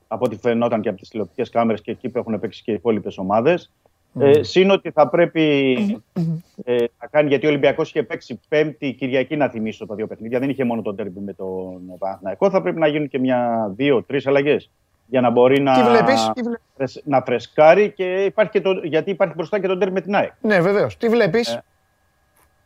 [0.09, 2.75] από ό,τι φαινόταν και από τις τηλεοπτικές κάμερες και εκεί που έχουν παίξει και οι
[2.75, 3.19] υπόλοιπες
[4.13, 4.37] ομάδες.
[4.39, 5.75] Ε, Συν ότι θα πρέπει
[6.65, 10.39] ε, να κάνει, γιατί ο Ολυμπιακός είχε παίξει Πέμπτη Κυριακή, να θυμίσω τα δύο παιχνίδια.
[10.39, 12.51] Δεν είχε μόνο τον τέρμπι με τον Παναθηναϊκό.
[12.51, 14.71] Θα πρέπει να γίνουν και μια, δύο, τρεις αλλαγές
[15.07, 17.91] για να μπορεί να, Τι βλέπεις, τι βλέ- φρεσ- να φρεσκάρει.
[17.91, 20.33] Και υπάρχει και το, γιατί υπάρχει μπροστά και τον τέρμπι με την ΑΕΚ.
[20.41, 20.97] Ναι, βεβαίως.
[20.97, 21.63] Τι βλέπεις; Ε,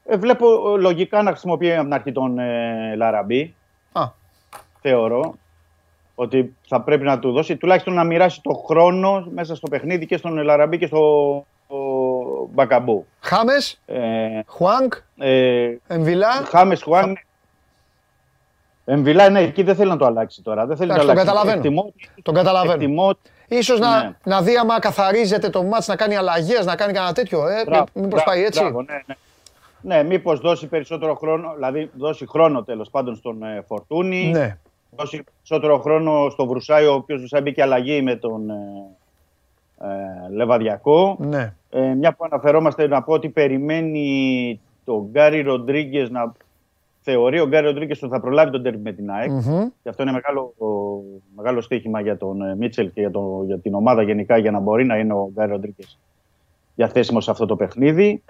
[0.05, 3.55] Ε, βλέπω ε, λογικά να χρησιμοποιεί από την αρχή τον ε, Λαραμπή.
[3.93, 4.03] Α.
[4.81, 5.35] Θεωρώ
[6.15, 10.17] ότι θα πρέπει να του δώσει τουλάχιστον να μοιράσει το χρόνο μέσα στο παιχνίδι και
[10.17, 13.07] στον Λαραμπή και στο στο Μπακαμπού.
[13.21, 13.99] Χάμες, Ε,
[14.47, 16.31] Χουάνκ, ε, Εμβιλά.
[16.31, 17.19] Χάμες Χουάν.
[18.85, 20.67] Εμβιλά, ναι, εκεί δεν θέλει να το αλλάξει τώρα.
[20.67, 21.53] Δεν θέλει να το Εντάξει, τον αλλάξει.
[21.55, 21.85] καταλαβαίνω.
[21.85, 22.73] Εκτιμώ, Τον καταλαβαίνω.
[22.73, 23.11] εκτιμώ,
[23.49, 24.13] Ίσως να, Ναι.
[24.25, 27.47] να δει άμα καθαρίζεται το μάτς, να κάνει αλλαγές, να κάνει κανένα τέτοιο.
[27.49, 28.61] Ε, Μπράβο, μήπως μπράβο, πάει έτσι.
[28.61, 29.15] μπράβο, ναι, ναι.
[29.97, 34.27] ναι μήπως δώσει περισσότερο χρόνο, δηλαδή δώσει χρόνο τέλος πάντων στον ε, Φορτούνη.
[34.27, 34.59] Ναι.
[34.97, 38.55] Δώσει περισσότερο χρόνο στο Βρουσάη, ο οποίος Βρουσάη μπήκε αλλαγή με τον ε,
[39.81, 41.17] ε, Λεβαδιακό.
[41.21, 41.55] Ναι.
[41.71, 46.33] Ε, μια που αναφερόμαστε να πω ότι περιμένει τον Γκάρι Ροντρίγκες να
[47.01, 49.31] θεωρεί ο Γκάρι Ροντρίγκες ότι θα προλάβει τον τέρμι με την ΑΕΚ.
[49.31, 49.69] Μμμ.
[49.83, 50.55] Και αυτό είναι μεγάλο,
[51.37, 54.61] μεγάλο στοίχημα για τον ε, Μίτσελ και για, το, για την ομάδα γενικά για να
[54.61, 55.99] μπορεί να είναι ο Γκάρι Ροντρίγκες
[56.75, 58.23] διαθέσιμος σε αυτό το παιχνίδι.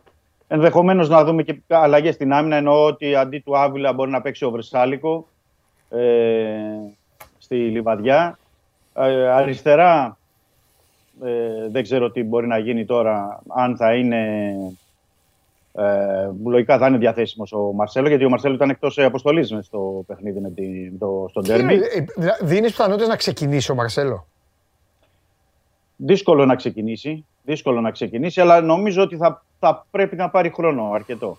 [0.48, 2.56] Ενδεχομένως να δούμε και αλλαγές στην άμυνα.
[2.56, 5.26] Εννοώ ότι αντί του Άβυλα μπορεί να παίξει ο Βρυσάλικο
[5.92, 6.54] ε,
[7.38, 8.38] στη Λιβαδιά.
[8.94, 10.16] Ε, αριστερά
[11.24, 14.54] ε, δεν ξέρω τι μπορεί να γίνει τώρα, αν θα είναι.
[15.74, 20.40] Ε, λογικά θα είναι διαθέσιμος ο Μαρσέλο, γιατί ο Μαρσέλο ήταν εκτός αποστολής στο παιχνίδι
[20.40, 21.80] με τη, με το, στο ντέρμπι.
[22.40, 24.26] Δίνεις πιθανότητες να ξεκινήσει ο Μαρσέλο;
[25.96, 27.24] Δύσκολο να ξεκινήσει.
[27.44, 31.38] Δύσκολο να ξεκινήσει, αλλά νομίζω ότι θα, θα πρέπει να πάρει χρόνο αρκετό.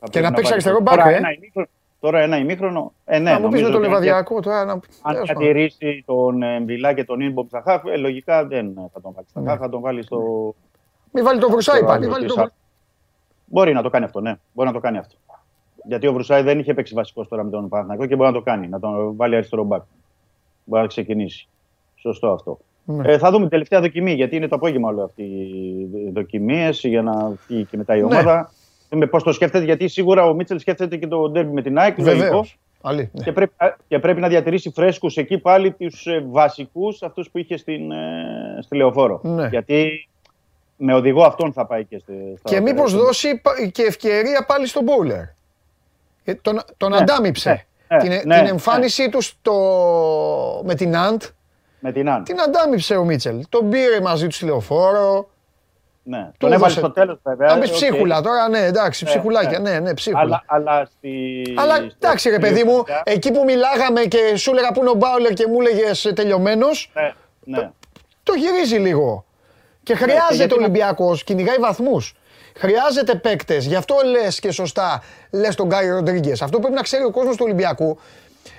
[0.00, 0.90] Θα Και πρέπει να παίξει πάρει αριστερό χρόνο.
[0.90, 1.68] μπακ, Τώρα ε; ένα ημίχρονο-
[2.00, 2.92] Τώρα ένα ημίχρονο.
[3.04, 4.64] Ε, ναι, να μου πεις με νομίζω το ότι αν λεβαδιακό τώρα.
[4.64, 4.72] Να...
[4.72, 5.42] Αν τέλος πάντων.
[5.42, 9.26] διατηρήσει τον ε, Μπιλά και τον Ινμπομ στα χαφ, ε, λογικά δεν θα τον βάλει
[9.28, 9.48] στα Ναι.
[9.48, 10.20] χαφ, θα τον βάλει στο.
[11.12, 12.04] Μην βάλει το Βρουσάη στο πάλι.
[12.04, 12.40] άλλο Βάλει της το...
[12.42, 12.50] α-
[13.46, 14.34] Μπορεί να το κάνει αυτό, ναι.
[14.52, 15.16] Μπορεί να το κάνει αυτό.
[15.84, 18.42] Γιατί ο Βρουσάη δεν είχε παίξει βασικός τώρα με τον Παναθηναϊκό και μπορεί να το
[18.42, 18.68] κάνει.
[18.68, 19.82] Να τον βάλει αριστερό μπακ.
[20.64, 21.48] Μπορεί να ξεκινήσει.
[21.94, 22.58] Σωστό αυτό.
[22.84, 23.12] Ναι.
[23.12, 27.02] Ε, θα δούμε την τελευταία δοκιμή, γιατί είναι το απόγευμα όλο αυτή οι δοκιμίε για
[27.02, 28.22] να φύγει και μετά η Ναι.
[28.90, 29.04] Ομάδα.
[29.04, 31.94] Με πώς το σκέφτεται, γιατί σίγουρα ο Μίτσελ σκέφτεται και το ντέρμπι με την ΑΕΚ.
[31.96, 32.18] Βεβαίως.
[32.18, 32.58] λογικός.
[32.82, 33.10] Αλή.
[33.12, 33.24] ναι.
[33.24, 33.52] Και πρέπει,
[33.88, 38.58] και πρέπει να διατηρήσει φρέσκους εκεί πάλι τους ε, βασικούς, αυτούς που είχε στην, ε,
[38.62, 39.20] στη λεωφόρο.
[39.22, 39.46] Ναι.
[39.48, 40.08] Γιατί
[40.76, 42.98] με οδηγό αυτόν θα πάει και στη, στα Και μήπως operation.
[42.98, 45.20] δώσει πα- και ευκαιρία πάλι στον Μπόουλερ.
[46.24, 47.66] Ε, Τον, τον Ναι, αντάμιψε.
[47.88, 49.54] ναι, την, ναι, την εμφάνισή του στο,
[50.64, 51.22] με την Αντ
[51.80, 52.24] Με την Άν.
[52.24, 53.44] την αντάμιψε ο Μίτσελ.
[53.48, 55.28] Τον πήρε μαζί του στη λεωφόρο.
[56.08, 56.18] Ναι.
[56.24, 57.54] του Τον έβαλε έδωσε- στο τέλος βέβαια.
[57.54, 57.74] Να πει οκ.
[57.74, 59.70] ψίχουλα τώρα, ναι, εντάξει, Ναι, ψιχουλάκια, ναι.
[59.70, 60.22] ναι, ναι, ψίχουλα.
[60.22, 64.36] Αλλά, αλλά, στη, Αλλά στο- εντάξει, ρε στη παιδί μου, Λιβαδιά- εκεί που μιλάγαμε και
[64.36, 67.70] σου έλεγα που είναι ο Μπάουλερ και μου έλεγες τελειωμένος, Ναι, ναι.
[68.22, 69.24] το γυρίζει λίγο.
[69.82, 72.14] Και χρειάζεται γιατί ο να- Ολυμπιακός, κυνηγάει βαθμούς.
[72.58, 73.64] Χρειάζεται παίκτες.
[73.66, 76.42] Γι' αυτό λες και σωστά λες τον Γκάι Ροντρίγκες.
[76.42, 77.98] Αυτό που πρέπει να ξέρει ο κόσμος του Ολυμπιακού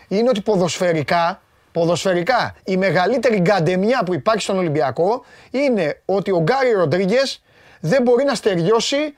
[0.07, 1.41] είναι ότι ποδοσφαιρικά,
[1.71, 7.43] ποδοσφαιρικά η μεγαλύτερη γκαντεμιά που υπάρχει στον Ολυμπιακό είναι ότι ο Γκάρι Ροντρίγκες
[7.79, 9.15] δεν μπορεί να στεριώσει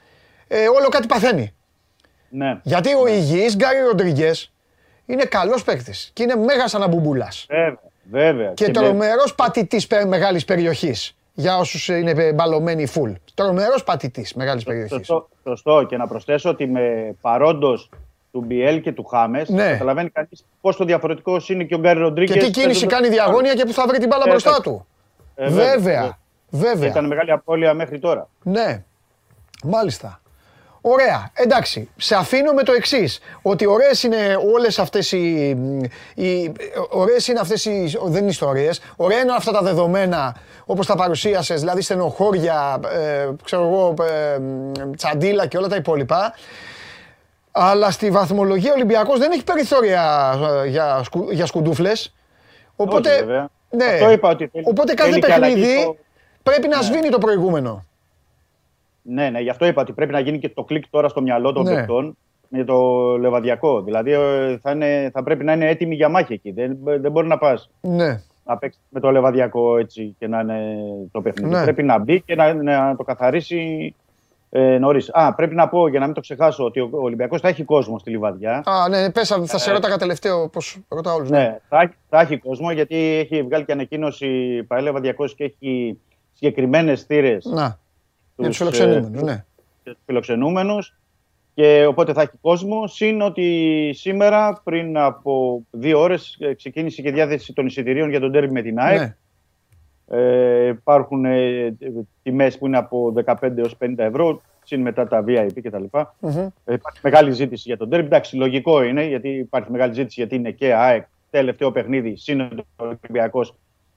[0.48, 1.54] ε, όλο κάτι παθαίνει.
[2.30, 2.60] ναι.
[2.64, 4.52] Γιατί ο υγιής Γκάρι Ροντρίγκες
[5.06, 7.28] είναι καλός παίκτης και είναι μέγα αναμπουμπούλα.
[7.48, 7.80] Βέβαια.
[8.12, 8.54] βέβαια.
[8.54, 11.14] Και με- τρομερός πατητής μεγάλης περιοχής.
[11.34, 13.14] Για όσους είναι μπαλωμένοι full.
[13.34, 14.92] Τρομερός πατητής μεγάλης περιοχής.
[14.98, 15.86] Σωστό, σωστό.
[15.90, 17.90] Και να προσθέσω ότι με παρόντος
[18.32, 19.72] του Μπιέλ και του Χάμες, Ναι.
[19.72, 22.36] καταλαβαίνει κανείς πόσο διαφορετικό είναι και ο Γκάρι Ροντρίγκες.
[22.36, 24.64] Και τι κίνηση κάνει διαγώνια και που θα βρει την μπάλα Ε, μπροστά βέβαια.
[24.74, 24.86] του.
[25.36, 25.74] Ε, βέβαια.
[25.76, 26.18] Βέβαια.
[26.50, 26.90] Βέβαια.
[26.90, 28.30] Ήταν μεγάλη απώλεια μέχρι τώρα.
[28.44, 28.84] Ναι.
[29.64, 30.22] Μάλιστα.
[30.82, 31.32] Ωραία.
[31.34, 31.90] Εντάξει.
[31.98, 33.20] Σε αφήνω με το εξής.
[33.42, 34.18] Ότι ωραίες είναι
[34.54, 35.50] όλες αυτές οι.
[36.16, 36.52] οι
[36.90, 37.98] ωραίες είναι αυτές οι.
[38.06, 38.82] Δεν είναι ιστορίες.
[38.96, 40.36] Ωραία είναι αυτά τα δεδομένα
[40.66, 44.40] όπως τα παρουσίασες, δηλαδή στενοχώρια, ε, ξέρω εγώ, ε,
[44.96, 46.34] τσαντίλα και όλα τα υπόλοιπα.
[47.60, 50.34] Αλλά στη βαθμολογία ο Ολυμπιακός δεν έχει περιθώρια
[50.64, 52.14] ε, για, σκου, για σκουντούφλες.
[52.76, 53.50] Οπότε, Όχι, βέβαια.
[53.70, 53.86] ναι.
[53.86, 55.96] Αυτό είπα ότι θέλει- Οπότε κάθε θέλει και αλλαγή παιχνίδι στο-
[56.44, 57.86] πρέπει να σβήνει το προηγούμενο.
[59.02, 61.52] Ναι, ναι, γι' αυτό είπα ότι πρέπει να γίνει και το κλικ τώρα στο μυαλό
[61.54, 61.74] των Ναι.
[61.76, 62.18] παιχτών
[62.48, 62.78] με το
[63.18, 63.82] λεβαδιακό.
[63.82, 66.52] Δηλαδή ε, θα, είναι, θα πρέπει να είναι έτοιμοι για μάχη εκεί.
[66.52, 68.22] Δεν, δεν μπορεί να πας Ναι.
[68.46, 70.76] να παίξεις με το λεβαδιακό έτσι και να είναι
[71.12, 71.54] το παιχνίδι.
[71.56, 71.64] Ναι.
[71.64, 73.96] Πρέπει να μπει και να, να το καθαρίσει
[74.50, 75.10] ε, νωρίς.
[75.14, 78.00] Α, πρέπει να πω για να μην το ξεχάσω ότι ο Ολυμπιακός θα έχει κόσμο
[78.00, 78.64] στη Λιβαδιά.
[78.66, 81.30] Α, ναι, πες, θα σε ρώταγα τελευταίο πώς ρωτάω όλους.
[81.30, 85.44] Ναι, θα, έχει- θα έχει κόσμο γιατί έχει βγάλει και ανακοίνωση η Παρέλα 200 και
[85.44, 86.00] έχει
[86.34, 87.80] συγκεκριμένες θύρες Να,
[88.36, 89.44] για τους τους, φιλοξενούμενους, ε, ναι.
[90.06, 90.94] φιλοξενούμενους
[91.54, 92.88] και οπότε θα έχει κόσμο.
[92.88, 98.32] Συν ότι σήμερα πριν από δύο ώρες ε, ξεκίνησε και διάθεση των εισιτηρίων για τον
[98.32, 99.00] τέρμι με την ΑΕΚ.
[99.00, 99.16] ναι.
[100.12, 101.74] Ε, υπάρχουν ε,
[102.24, 105.84] τιμές που είναι από 15 έως 50 ευρώ, συν μετά τα VIP κτλ.
[106.20, 106.38] Μμμ.
[106.66, 108.06] Ε, υπάρχει μεγάλη ζήτηση για τον τέρμι.
[108.06, 112.66] Εντάξει, λογικό είναι, γιατί υπάρχει μεγάλη ζήτηση γιατί είναι και ΑΕΚ, τελευταίο παιχνίδι, συν ο
[112.76, 113.56] Ολυμπιακός,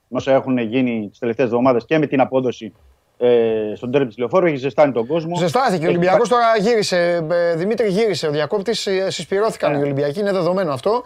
[0.09, 2.73] όσα έχουν γίνει τις τελευταίες εβδομάδες και με την απόδοση
[3.19, 5.37] ε, στον τέρμι της Λεωφόρου, έχει ζεστάνει τον κόσμο.
[5.37, 5.75] Ζεστάθηκε.
[5.87, 7.27] Ο Έχει Ολυμπιακός τώρα γύρισε.
[7.31, 8.27] ε, Δημήτρη γύρισε.
[8.27, 9.79] Ο διακόπτης ε, συσπηρώθηκαν Ναι.
[9.79, 10.21] οι Ολυμπιακοί.
[10.21, 11.03] Είναι δεδομένο αυτό.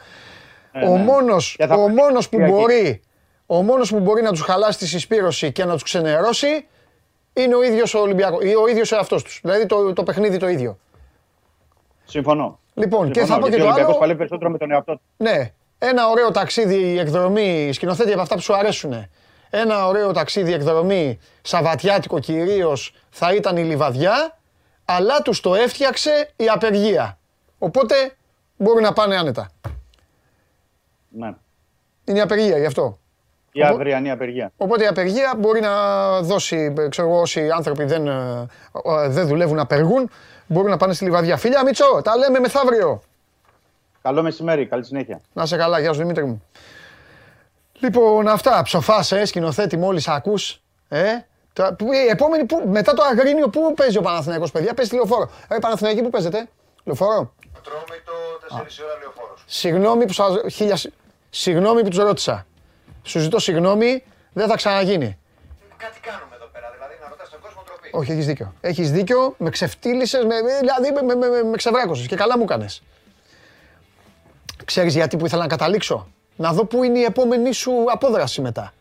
[0.72, 1.02] Ε, ο ναι.
[1.04, 2.52] μόνος, Και θα ο πάει μόνος που Κυριακή.
[2.60, 3.00] μπορεί
[3.46, 6.66] ο μόνος που μπορεί να τους χαλάσει τη συσπήρωση και να τους ξενερώσει
[7.32, 8.44] είναι ο ίδιος ο Ολυμπιακός.
[8.44, 9.40] Ή ο ίδιος εαυτός τους.
[9.42, 10.78] Δηλαδή το, το παιχνίδι το ίδιο.
[12.04, 12.58] Συμφωνώ.
[12.74, 14.00] Λοιπόν, και Συμφωνώ, θα πω και γιατί το ο Ολυμπιακός άλλο.
[14.00, 15.00] παλεύει περισσότερο με τον εαυτό του.
[15.16, 19.06] Ναι, ένα ωραίο ταξίδι εκδρομή, σκηνοθέτη από αυτά που σου αρέσουν.
[19.50, 24.38] Ένα ωραίο ταξίδι εκδρομή, Σαββατιάτικο κυρίως, θα ήταν η Λιβαδιά,
[24.84, 27.18] αλλά τους το έφτιαξε η απεργία.
[27.58, 27.94] Οπότε
[28.56, 29.50] μπορούν να πάνε άνετα.
[31.08, 31.34] Ναι.
[32.04, 32.98] Είναι η απεργία γι' αυτό.
[33.58, 34.52] Η αυριανή απεργία.
[34.56, 35.72] Οπότε η απεργία μπορεί να
[36.22, 38.46] δώσει, ε, ξέρω εγώ, όσοι άνθρωποι δεν, ε,
[39.04, 40.10] ε, δεν δουλεύουν, απεργούν,
[40.46, 41.36] μπορούν να πάνε στη Λιβαδιά.
[41.36, 43.02] Φιλιά Μίτσο, τα λέμε μεθαύριο.
[44.02, 45.20] Καλό μεσημέρι, καλή συνέχεια.
[45.32, 46.42] Να σε καλά, γεια σου Δημήτρη μου.
[47.80, 48.62] Λοιπόν, αυτά.
[48.62, 50.60] Ψοφάς, ε, σκηνοθέτη, μόλις ακούς.
[50.88, 51.02] Ε,
[51.52, 54.96] Τώρα, που- η επόμενη, που, μετά το Αγρίνιο, πού παίζει ο Παναθηναϊκός, παιδιά, παίζει τη
[54.96, 55.30] λεωφόρο.
[55.48, 56.48] Ε, Παναθηναϊκή, πού παίζετε,
[56.84, 58.12] λεωφόρο; Τρώμε το
[58.48, 59.42] 4 ώρα λεωφόρος.
[59.46, 60.92] Συγγνώμη που, σας, χίλια, συ-
[61.30, 62.46] συγγνώμη που τους ρώτησα.
[63.06, 64.02] Σου ζητώ συγγνώμη,
[64.32, 65.18] δεν θα ξαναγίνει.
[65.76, 67.88] Κάτι κάνουμε εδώ πέρα, δηλαδή να ρωτάς τον κόσμο τροπή.
[67.92, 68.54] Όχι, έχεις δίκιο.
[68.60, 72.44] Έχεις δίκιο, με ξεφτύλισες, με, με- δηλαδή με, με, με, με ξεβράκωσες και καλά μου
[72.44, 72.82] κάνες.
[74.64, 78.72] Ξέρεις γιατί που ήθελα να καταλήξω; Να δω πού είναι η επόμενη σου απόδραση μετά.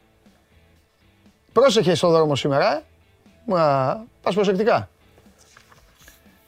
[1.54, 2.82] Πρόσεχε στον δρόμο σήμερα, ε.
[3.46, 4.90] Μα, πας προσεκτικά.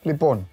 [0.02, 0.50] Λοιπόν,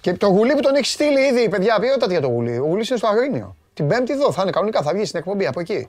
[0.00, 2.84] και το γουλί που τον έχεις στείλει ήδη, παιδιά, ποιότητα για το γουλί; Ο γουλί
[2.88, 3.56] είναι στο Αγρίνιο.
[3.74, 5.88] Την Πέμπτη εδώ, θα είναι κανονικά, θα βγει στην εκπομπή από εκεί.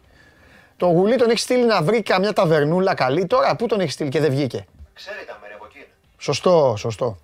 [0.78, 3.26] Το γουλί τον έχει στείλει να βρει καμιά ταβερνούλα καλή.
[3.26, 5.88] Τώρα πού τον έχει στείλει και δεν βγήκε; Ξέρει τα μέρη από εκεί είναι.
[6.18, 7.18] Σωστό, σωστό.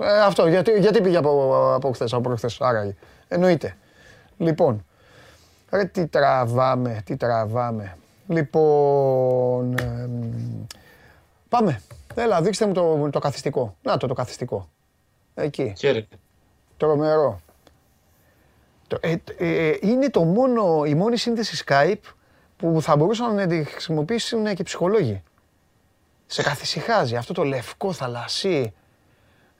[0.00, 2.94] Ε, αυτό, γιατί, γιατί πήγε από, από χθες, από προχθές, άραγε.
[3.28, 3.76] Εννοείται.
[4.38, 4.86] Λοιπόν,
[5.70, 7.96] ρε τι τραβάμε, τι τραβάμε.
[8.28, 10.66] Λοιπόν, εμ,
[11.48, 11.80] πάμε.
[12.14, 13.76] Έλα, δείξτε μου το, το καθιστικό.
[13.82, 14.68] Να το, το καθιστικό.
[15.34, 15.72] Εκεί.
[15.78, 16.16] Χαίρετε.
[16.76, 17.40] Τρομερό.
[18.86, 22.12] Το- ε, ε, είναι το μόνο, η μόνη σύνδεση Skype
[22.56, 25.22] που θα μπορούσαν να τη χρησιμοποιήσουν και ψυχολόγοι.
[26.26, 28.74] Σε καθησυχάζει αυτό το λευκό θαλασσί.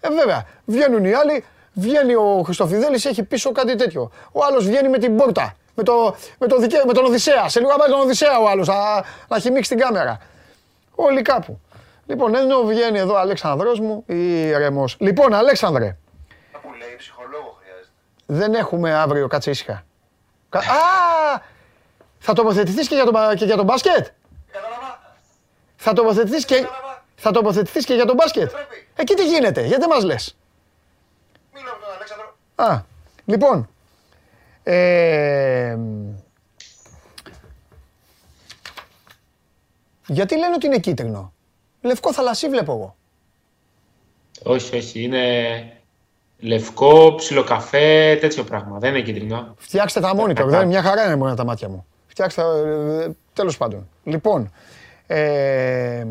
[0.00, 4.10] Ε, βέβαια, βγαίνουν οι άλλοι, βγαίνει ο Χριστοφιδέλης, έχει πίσω κάτι τέτοιο.
[4.32, 7.48] Ο άλλος βγαίνει με την πόρτα, με, το, με, το δικαί- με τον Οδυσσέα.
[7.48, 8.74] Σε λίγο θα πάει τον Οδυσσέα ο άλλος, να,
[9.28, 10.18] να χυμίξει την κάμερα.
[10.94, 11.60] Όλοι κάπου.
[12.06, 14.96] Λοιπόν, ενώ βγαίνει εδώ ο Αλέξανδρος μου, ηρεμός.
[15.00, 15.96] Λοιπόν, Αλέξανδρε,
[16.62, 17.90] Που λέει ψυχολόγο χρειάζεται.
[18.26, 19.84] δεν έχουμε αύριο, κάτσε ήσυχα.
[20.48, 21.40] Κα- Α!
[22.26, 24.06] Θα τοποθετηθείς και για τον, μπα- και για τον μπάσκετ;
[24.52, 25.00] Κατάλαβα.
[25.76, 26.66] Θα τοποθετηθείς και,
[27.16, 28.86] θα τοποθετηθείς και για τον μπάσκετ; πρέπει.
[28.96, 30.36] Εκεί τι γίνεται, γιατί δεν μας λες;
[31.54, 32.36] Μίλα με τον Αλέξανδρο.
[32.54, 32.82] Α,
[33.24, 33.68] λοιπόν.
[34.62, 35.78] Ε,
[40.06, 41.32] γιατί λένε ότι είναι κίτρινο;
[41.80, 42.96] Λευκό θαλασσί βλέπω εγώ.
[44.42, 45.02] Όχι, όχι.
[45.02, 45.76] Είναι
[46.38, 48.78] λευκό, ψιλοκαφέ, τέτοιο πράγμα.
[48.78, 49.54] Δεν είναι κίτρινο.
[49.58, 51.86] Φτιάξτε τα monitor, δεν, μια χαρά είναι μόνο τα μάτια μου.
[52.14, 52.48] Φτιάξτε τα,
[53.02, 53.88] ε, τέλος πάντων.
[54.04, 54.52] Λοιπόν,
[55.06, 56.04] ε,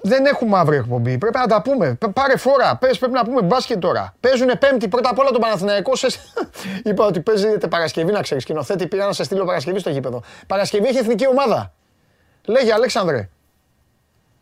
[0.00, 1.18] δεν έχουμε αύριο εκπομπή.
[1.18, 1.94] Πρέπει να τα πούμε.
[1.94, 2.76] Π- Πάρε φόρα.
[2.76, 4.14] Πες, πρέπει να πούμε μπάσκετ τώρα.
[4.20, 5.96] Παίζουνε Πέμπτη πρώτα απ' όλα τον Παναθηναϊκό.
[5.96, 6.06] Σε...
[6.90, 8.42] Είπα ότι παίζετε Παρασκευή, να ξέρεις.
[8.42, 10.22] Σκηνοθέτη πήγα να σε στείλω Παρασκευή στο γήπεδο.
[10.46, 11.72] Παρασκευή έχει εθνική ομάδα.
[12.44, 13.28] Λέγε, Αλέξανδρε.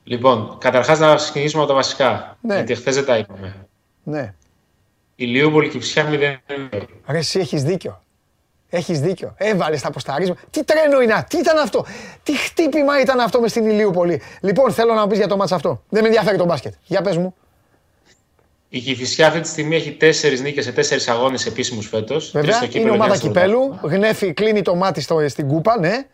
[0.05, 2.37] Λοιπόν, καταρχάς να ξεκινήσουμε από τα βασικά.
[2.41, 2.55] Ναι.
[2.55, 3.67] Γιατί χθες δεν τα είπαμε.
[4.03, 4.35] Ναι.
[5.15, 6.37] Η Λίουπολη Κυψιά 0
[7.07, 8.03] Ρε, εσύ έχεις δίκιο.
[8.71, 9.35] Έχεις δίκιο.
[9.37, 10.41] Έβαλες τα αποσταρίσματα.
[10.51, 11.87] Τι τρένο είναι, τι ήταν αυτό;
[12.23, 14.23] Τι χτύπημα ήταν αυτό μες στην Ηλίουπολη.
[14.41, 15.83] Λοιπόν, θέλω να μου πεις για το μάτς αυτό.
[15.89, 16.73] Δεν με ενδιαφέρει το μπάσκετ.
[16.85, 17.35] Για πες μου.
[18.69, 22.31] Η Κυφυσιά αυτή τη στιγμή έχει τέσσερις νίκες σε τέσσερις αγώνες επίσημους φέτος.
[22.31, 23.79] Βέβαια, είναι ομάδα κυπέλου.
[23.83, 26.07] Γνέφει, κλείνει το μάτι στο, στην κούπα, ναι.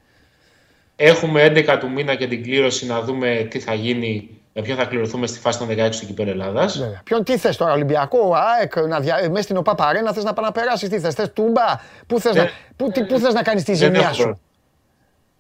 [0.97, 4.85] Έχουμε 11 του μήνα και την κλήρωση να δούμε τι θα γίνει, με ποιον θα
[4.85, 6.79] κληρωθούμε στη φάση των 16 του κυπέλου Ελλάδας.
[6.79, 7.01] Βέβαια.
[7.05, 9.17] Ποιον τι θες τώρα, Ολυμπιακό, ΑΕΚ, να δια...
[9.31, 11.63] μέσα στην ΟΠΑ Παρένα θες να πάει να περάσεις, τι θες, θες τούμπα,
[12.07, 12.51] πού θες, Δεν- να...
[12.77, 14.39] πού, τι, πού θες να κάνεις τη Δεν ζημιά έχω, σου; πρόβλημα.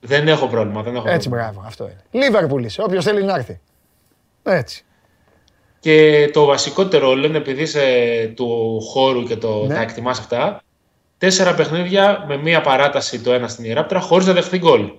[0.01, 0.83] δεν έχω πρόβλημα.
[0.83, 1.53] Δεν έχω Έτσι, πρόβλημα.
[1.53, 2.03] μπράβο, αυτό είναι.
[2.25, 3.61] Λίβερπουλ είσαι, όποιος θέλει να έρθει.
[4.43, 4.85] Έτσι.
[5.81, 7.83] Και το βασικότερο λένε επειδή είσαι
[8.37, 9.75] του χώρου και το, Ναι.
[9.75, 10.61] τα εκτιμάς αυτά,
[11.19, 14.93] τέσσερα παιχνίδια με μία παράταση το ένα στην Ιεράπτρα χωρίς να δεχθεί γκολ.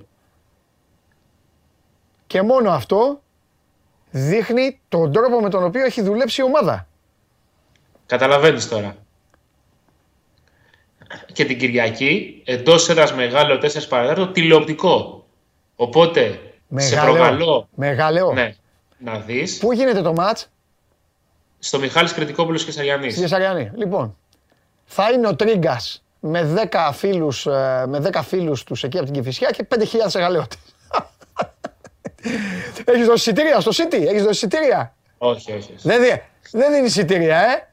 [2.28, 3.22] Και μόνο αυτό
[4.18, 6.88] δείχνει τον τρόπο με τον οποίο έχει δουλέψει η ομάδα.
[8.06, 8.96] Καταλαβαίνεις τώρα.
[11.34, 15.26] Και την Κυριακή, εντός έδρα μεγάλο 4 παρατέταρτο, τηλεοπτικό.
[15.76, 16.22] Οπότε,
[16.76, 17.14] σε Μεγαλείο.
[17.14, 18.32] προκαλώ Μεγαλείο.
[18.34, 18.56] ναι,
[18.98, 20.50] να δεις Πού γίνεται το μάτς,
[21.60, 23.12] στο Μιχάλης Κρητικόπουλος και Σαριανής.
[23.14, 23.72] στη Κεσαριανή.
[23.76, 24.18] Λοιπόν,
[24.86, 29.16] θα είναι ο Τρίγκας με 10 φίλους, ε, με 10 φίλους τους εκεί από την
[29.16, 30.58] Κηφισιά και 5.000 εγαλαιώτες.
[32.86, 34.96] Έχεις δώσει εισιτήρια στο City, έχεις δώσει εισιτήρια.
[35.18, 35.74] Όχι, όχι.
[35.76, 35.88] όχι.
[35.88, 36.22] Δεν, δι-
[36.52, 37.68] δεν δίνεις εισιτήρια, ε.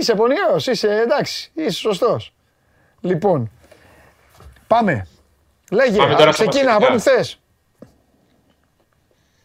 [0.00, 2.34] Είσαι πονηρός, είσαι εντάξει, είσαι σωστός.
[3.00, 3.50] Λοιπόν,
[4.66, 5.06] πάμε.
[5.70, 7.12] Λέγε, Πάμε α, τώρα στα ξεκίνα από πασχετικά.
[7.12, 7.40] όπου θες.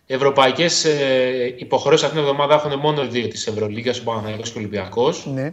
[0.07, 4.61] Ευρωπαϊκές ε, υποχρεώσεις αυτήν την εβδομάδα έχουν μόνο δύο της Ευρωλίγα, ο Παναθηναϊκός και ο
[4.61, 5.25] Ολυμπιακός.
[5.25, 5.45] Ναι.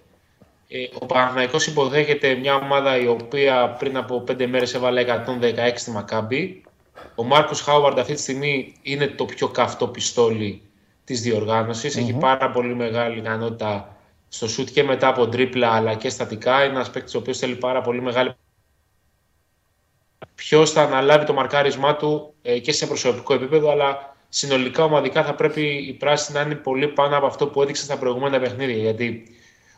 [0.68, 5.90] Ε, ο Παναθηναϊκός υποδέχεται μια ομάδα η οποία πριν από πέντε μέρες έβαλε 116 στη
[5.90, 6.62] Μακάμπη.
[7.14, 10.62] Ο Μάρκος Χάουαρντ αυτή τη στιγμή είναι το πιο καυτό πιστόλι
[11.04, 13.96] της διοργανωση Έχει πάρα πολύ μεγάλη ικανότητα
[14.28, 16.64] στο σουτ και μετά από τρίπλα αλλά και στατικά.
[16.64, 18.34] Είναι ένας παίκτης ο οποίος θέλει πάρα πολύ μεγάλη.
[20.34, 25.34] Ποιος θα αναλάβει το μαρκάρισμά του ε, και σε προσωπικό επίπεδο, αλλά συνολικά ομαδικά θα
[25.34, 28.76] πρέπει οι πράσινοι να είναι πολύ πάνω από αυτό που έδειξε στα προηγούμενα παιχνίδια.
[28.76, 29.22] Γιατί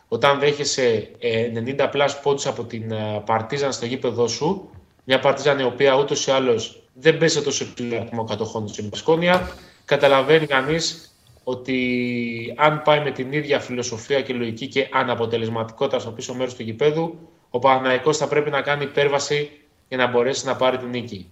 [0.07, 4.69] όταν δέχεσαι ε, 90 plus πόντους από την ε, Παρτίζαν στο γήπεδο σου,
[5.03, 8.89] μια Παρτίζαν η οποία ούτως ή άλλως δεν παίζει σε τόσο υψηλό αριθμό κατοχών στην
[8.89, 9.51] Μπασκόνια,
[9.85, 16.33] καταλαβαίνει κανείς ότι αν πάει με την ίδια φιλοσοφία και λογική και αναποτελεσματικότητα στο πίσω
[16.33, 17.17] μέρος του γηπέδου,
[17.49, 19.51] ο Παναθηναϊκός θα πρέπει να κάνει υπέρβαση
[19.87, 21.31] για να μπορέσει να πάρει την νίκη.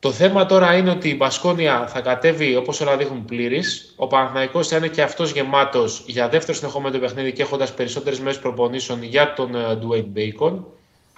[0.00, 3.94] Το θέμα τώρα είναι ότι η Μπασκόνια θα κατέβει όπως όλα δείχνουν πλήρης.
[3.96, 8.38] Ο Παναθηναϊκός θα είναι και αυτός γεμάτος για δεύτερο συνεχόμενο παιχνίδι και έχοντας περισσότερες μέρες
[8.38, 10.58] προπονήσεων για τον ε, Dwayne Bacon.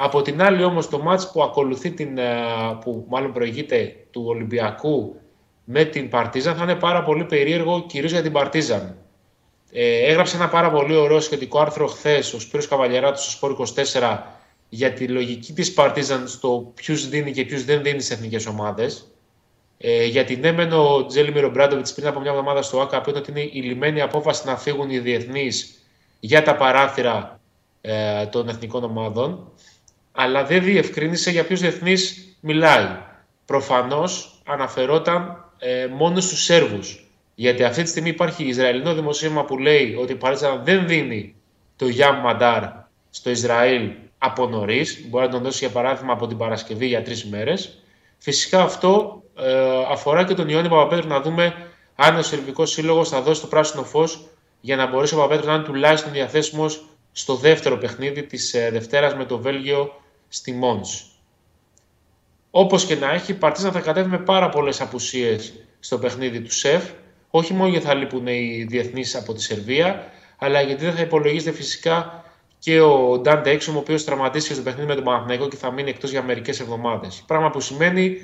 [0.03, 2.35] Από την άλλη όμως το μάτς που ακολουθεί την, ε,
[2.81, 5.21] που μάλλον προηγείται του Ολυμπιακού
[5.65, 8.97] με την Παρτίζαν θα είναι πάρα πολύ περίεργο κυρίως για την Παρτίζαν.
[9.73, 13.57] Ε, έγραψε ένα πάρα πολύ ωραίο σχετικό άρθρο χθες ο Σπύρος Καβαλιαράτος στο Sport
[14.01, 14.19] 24
[14.69, 19.07] για τη λογική της Παρτίζαν στο ποιους δίνει και ποιους δεν δίνει σε εθνικές ομάδες.
[19.79, 23.31] Ε, γιατί ναι, μεν ο Ζέλιμιρ Ομπράντοβιτς πριν από μια εβδομάδα στο ΑΚΑ είπε ότι
[23.31, 25.85] είναι ειλημμένη απόφαση να φύγουν οι διεθνείς
[26.21, 27.41] για τα παράθυρα
[27.81, 29.53] ε, των εθνικών ομάδων,
[30.13, 32.87] αλλά δεν διευκρίνησε για ποιους διεθνείς μιλάει.
[33.45, 37.05] Προφανώς αναφερόταν ε, μόνο στους Σέρβους.
[37.35, 41.35] Γιατί αυτή τη στιγμή υπάρχει Ισραηλινό δημοσίευμα που λέει ότι η Παρίζα δεν δίνει
[41.77, 42.63] το Γιάμ Μαντάρ
[43.11, 45.07] στο Ισραήλ από νωρίς.
[45.09, 47.83] Μπορεί να τον δώσει για παράδειγμα από την Παρασκευή για τρεις μέρες.
[48.19, 49.53] Φυσικά αυτό ε,
[49.91, 51.55] αφορά και τον Ιωάννη Παπαπέτρου να δούμε
[51.95, 54.29] αν ο Σερβικός Σύλλογος θα δώσει το πράσινο φως
[54.61, 59.15] για να μπορέσει ο Παπαπέτρου να είναι τουλάχιστον διαθέσιμος στο δεύτερο παιχνίδι της ε, Δευτέρας
[59.15, 61.11] με το Βέλγιο στη Μόντς.
[62.51, 66.53] Όπως και να έχει, η Παρτίζαν θα κατέβει με πάρα πολλές απουσίες στο παιχνίδι του
[66.53, 66.91] ΣΕΦ.
[67.31, 71.57] Όχι μόνο γιατί θα λείπουν οι διεθνείς από τη Σερβία, αλλά γιατί δεν θα υπολογίζεται
[71.57, 72.25] φυσικά
[72.59, 75.91] και ο Ντάντε Έξομ, ο οποίος τραυματίστηκε στο παιχνίδι με τον Παναθηναϊκό και θα μείνει
[75.91, 77.23] εκτός για μερικές εβδομάδες.
[77.27, 78.19] Πράγμα που σημαίνει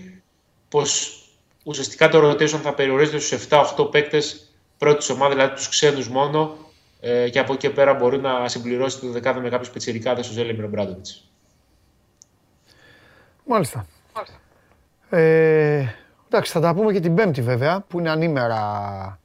[0.69, 1.21] πως
[1.65, 6.57] ουσιαστικά το rotation θα περιορίζεται στους 7-8 παίκτες πρώτης ομάδας, δηλαδή τους ξένους μόνο,
[7.01, 10.23] ε, και από εκεί και πέρα μπορεί να συμπληρώσει το δεκάδο με κάποιους πετσυρικάδε ο
[10.23, 11.31] Ζέλεμιρο Μπράντοβιτς.
[13.45, 13.87] Μάλιστα.
[15.11, 15.85] Ε,
[16.27, 19.19] εντάξει, θα τα πούμε και την Πέμπτη βέβαια, που είναι ανήμερα,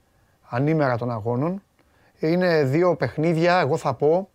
[0.50, 1.64] ανήμερα των αγώνων.
[2.20, 4.30] Είναι δύο παιχνίδια, εγώ θα πω.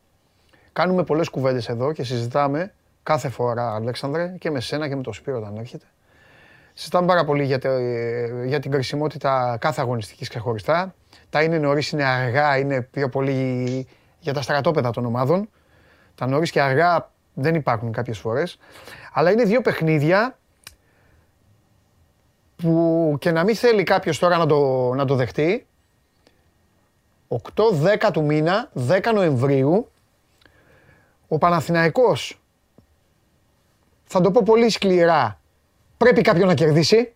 [0.72, 2.72] Κάνουμε πολλές κουβέντες εδώ και συζητάμε
[3.02, 5.86] κάθε φορά, Αλέξανδρε, και με σένα και με τον Σπύρο όταν έρχεται.
[6.74, 10.94] Συζητάμε πάρα πολύ για, τε- για την κρισιμότητα κάθε αγωνιστικής ξεχωριστά.
[11.30, 13.86] Τα είναι νωρίς, είναι αργά, είναι πιο πολύ
[14.18, 15.48] για τα στρατόπεδα των ομάδων.
[16.14, 18.58] Τα νωρίς και αργά δεν υπάρχουν κάποιες φορές.
[19.12, 20.38] Αλλά είναι δύο παιχνίδια
[22.56, 25.66] που και να μην θέλει κάποιος τώρα να το, να το δεχτεί,
[27.28, 29.90] 8-10 του μήνα, 10 Νοεμβρίου,
[31.28, 32.40] ο Παναθηναϊκός,
[34.04, 35.40] θα το πω πολύ σκληρά,
[35.96, 37.12] πρέπει κάποιον να κερδίσει.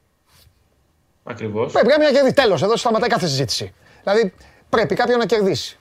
[1.25, 1.73] Ακριβώς.
[1.73, 2.35] Πρέπει κάποιον να κερδίσει.
[2.35, 3.75] Τέλος, εδώ σταματάει κάθε συζήτηση.
[4.03, 4.35] Δηλαδή,
[4.69, 5.79] πρέπει κάποιον να κερδίσει.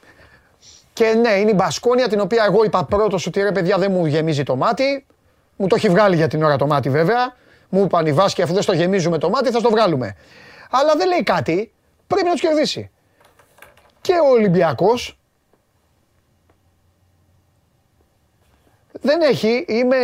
[0.94, 4.06] Και ναι, είναι η Μπασκόνια την οποία εγώ είπα πρώτος ότι ρε παιδιά δεν μου
[4.06, 5.06] γεμίζει το μάτι.
[5.56, 7.36] Μου το έχει βγάλει για την ώρα το μάτι βέβαια.
[7.70, 10.16] Μου είπαν οι Βάσκοι αφού δεν στο γεμίζουμε το μάτι θα στο βγάλουμε.
[10.70, 11.72] Αλλά δεν λέει κάτι.
[12.08, 12.92] Πρέπει να τους κερδίσει.
[14.02, 15.20] Και ο Ολυμπιακός
[18.92, 19.98] δεν έχει, είμαι...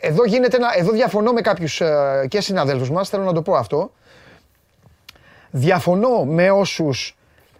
[0.00, 3.54] Εδώ γίνεται ένα, εδώ διαφωνώ με κάποιους ε, και συναδέλφους μας, θέλω να το πω
[3.54, 3.92] αυτό.
[5.58, 7.16] Διαφωνώ με όσους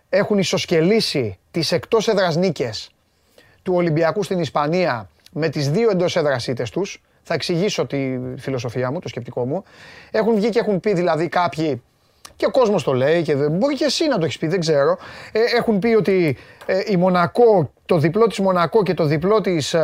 [0.09, 2.91] έχουν ισοσκελίσει τις εκτός έδρας νίκες
[3.63, 7.03] του Ολυμπιακού στην Ισπανία με τις δύο εντός έδρας ήττες τους.
[7.23, 9.65] Θα εξηγήσω τη φιλοσοφία μου, το σκεπτικό μου.
[10.11, 11.83] Έχουν βγει και έχουν πει δηλαδή κάποιοι
[12.37, 14.61] και ο κόσμος το λέει και δεν- μπορεί και εσύ να το έχεις πει, δεν
[14.61, 14.99] ξέρω.
[15.33, 19.75] Ε, έχουν πει ότι ε, η Μονακό, το διπλό της Μονακό και το διπλό της
[19.75, 19.81] ε,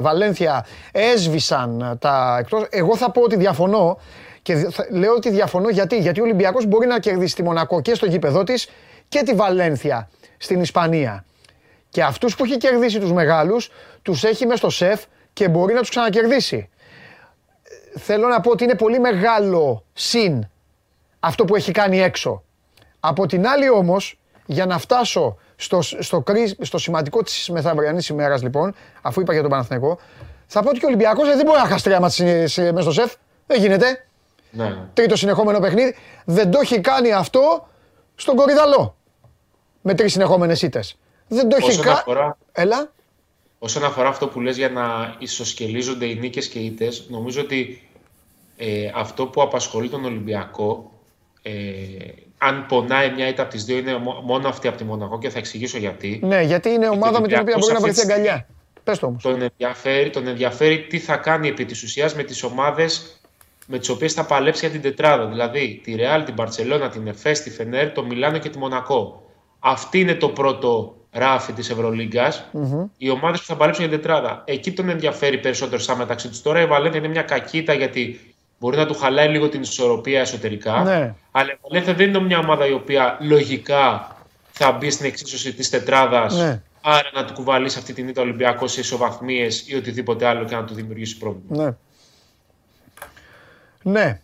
[0.00, 2.66] Βαλένθια έσβησαν ε, τα εκτός.
[2.70, 3.98] Εγώ θα πω ότι διαφωνώ
[4.46, 7.80] και δι- θα- λέω ότι διαφωνώ γιατί, γιατί ο Ολυμπιακός μπορεί να κερδίσει τη Μονακό
[7.80, 8.68] και στο γήπεδό της
[9.08, 11.24] και τη Βαλένθια στην Ισπανία.
[11.88, 13.70] Και αυτούς που έχει κερδίσει τους μεγάλους,
[14.02, 15.02] τους έχει μες στο σεφ
[15.32, 16.68] και μπορεί να τους ξανακερδίσει.
[17.94, 20.48] Ε, Θέλω να πω ότι είναι πολύ μεγάλο συν
[21.20, 22.42] αυτό που έχει κάνει έξω.
[23.00, 28.42] Από την άλλη όμως, για να φτάσω στο, στο, κρι- στο σημαντικό της μεθαυριανής ημέρας
[28.42, 29.98] λοιπόν, αφού είπα για τον Παναθηναϊκό,
[30.46, 32.72] θα πω ότι και ο Ολυμπιακός ε, δεν μπορεί να χάσει τρία μάτς ε, σε-
[32.72, 33.14] μες στο σεφ.
[33.46, 34.00] Δεν γίνεται.
[34.50, 34.76] Ναι, ναι.
[34.94, 35.94] Τρίτο συνεχόμενο παιχνίδι.
[36.24, 37.68] Δεν το έχει κάνει αυτό
[38.14, 38.96] στον Κορυδαλό.
[39.82, 40.96] Με τρεις συνεχόμενες ήττες.
[41.28, 41.96] Δεν το έχει Όσον κάνει.
[41.98, 42.92] αφορά, Έλα.
[43.58, 47.88] όσον αφορά αυτό που λες για να ισοσκελίζονται οι νίκες και οι ήττες, νομίζω ότι
[48.56, 50.92] ε, αυτό που απασχολεί τον Ολυμπιακό,
[51.42, 51.52] ε,
[52.38, 55.30] αν πονάει μια ήττα από τις δύο, είναι μο- μόνο αυτή από τη Μονακό και
[55.30, 56.20] θα εξηγήσω γιατί.
[56.22, 58.46] Ναι, γιατί είναι ομάδα με την οποία Ολυμπιακός μπορεί να αυτή βρεθεί τη στιγμή αγκαλιά.
[58.84, 59.22] Πες το όμως.
[59.22, 63.15] Τον ενδιαφέρει, τον ενδιαφέρει τι θα κάνει επί της ουσίας με τις ομάδες
[63.66, 65.26] με τις οποίες θα παλέψει για την τετράδα.
[65.26, 69.22] Δηλαδή τη Ρεάλ, την Μπαρτσελώνα, την Εφές, τη Φενέρ, το Μιλάνο και τη Μονακό.
[69.58, 72.50] Αυτή είναι το πρώτο ράφι της ευρωλιγκας
[72.96, 74.42] Οι ομάδες που θα παλέψουν για την τετράδα.
[74.46, 76.42] Εκεί τον ενδιαφέρει περισσότερο σαν μεταξύ τους.
[76.42, 80.82] Τώρα η Βαλένθια είναι μια κακίτα γιατί μπορεί να του χαλάει λίγο την ισορροπία εσωτερικά.
[80.82, 81.14] Ναι.
[81.30, 84.16] Αλλά η Βαλένθια δεν είναι μια ομάδα η οποία λογικά
[84.52, 86.62] θα μπει στην εξίσωση της τετράδας Ναι.
[86.88, 90.64] Άρα να του κουβαλήσει αυτή την ήττα Ολυμπιακός σε ισοβαθμίες ή οτιδήποτε άλλο και να
[90.64, 91.64] του δημιουργήσει πρόβλημα.
[91.64, 91.76] Ναι.
[93.86, 94.18] Ναι.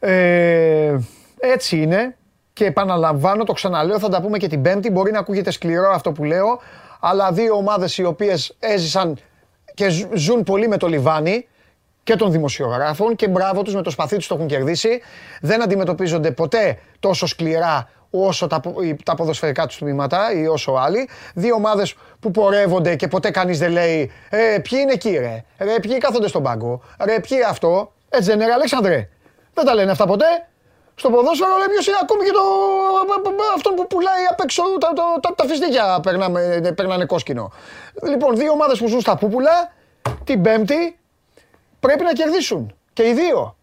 [0.00, 0.98] Ε,
[1.40, 2.16] έτσι είναι.
[2.52, 4.90] Και επαναλαμβάνω, το ξαναλέω, θα τα πούμε και την Πέμπτη.
[4.90, 6.60] Μπορεί να ακούγεται σκληρό αυτό που λέω,
[7.00, 9.18] αλλά δύο ομάδες οι οποίες έζησαν
[9.74, 11.48] και ζ- ζουν πολύ με το λιβάνι
[12.02, 15.00] και των δημοσιογράφων και μπράβο τους με το σπαθί τους το έχουν κερδίσει.
[15.40, 20.72] Δεν αντιμετωπίζονται ποτέ τόσο σκληρά όσο τα, πο- οι- τα ποδοσφαιρικά τους τμήματα ή όσο
[20.72, 21.08] άλλοι.
[21.34, 25.80] Δύο ομάδες που πορεύονται και ποτέ κανείς δεν λέει «Ε, ποιοι είναι εκεί ρε, ρε
[25.80, 27.92] ποιοι κάθονται στον πάγκο, ρε ποιοι αυτό».
[28.12, 29.08] Έτσι δεν είναι ρε Αλέξανδρε.
[29.54, 30.24] Δεν τα λένε αυτά ποτέ.
[30.94, 32.42] Στο ποδόσφαιρο λέει ποιος είναι ακόμη και το,
[33.56, 37.52] αυτόν που πουλάει απ' έξω τα, το, τα, τα φιστίκια περνάμε, περνάνε κόσκινο.
[38.08, 39.72] Λοιπόν, δύο ομάδες που ζουν στα πούπουλα,
[40.24, 40.98] την Πέμπτη
[41.80, 42.74] πρέπει να κερδίσουν.
[42.92, 43.56] Και οι δύο.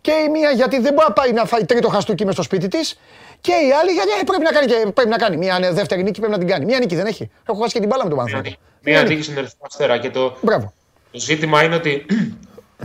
[0.00, 2.68] Και η μία γιατί δεν μπορεί να πάει να φάει τρίτο χαστούκι μες στο σπίτι
[2.68, 2.98] της.
[3.40, 5.36] Και η άλλη γιατί ε, πρέπει να κάνει, και, πρέπει να κάνει.
[5.36, 6.64] Μια ναι, δεύτερη νίκη πρέπει να την κάνει.
[6.64, 7.30] Μια νίκη δεν έχει.
[7.48, 8.60] Έχω χάσει και την μπάλα με τον Μία, Παναθηναϊκό.
[8.82, 9.98] νίκη- μία νίκη στον Ερυθρό Αστέρα.
[9.98, 10.72] Και το, Μπράβο.
[11.12, 12.06] το ζήτημα είναι ότι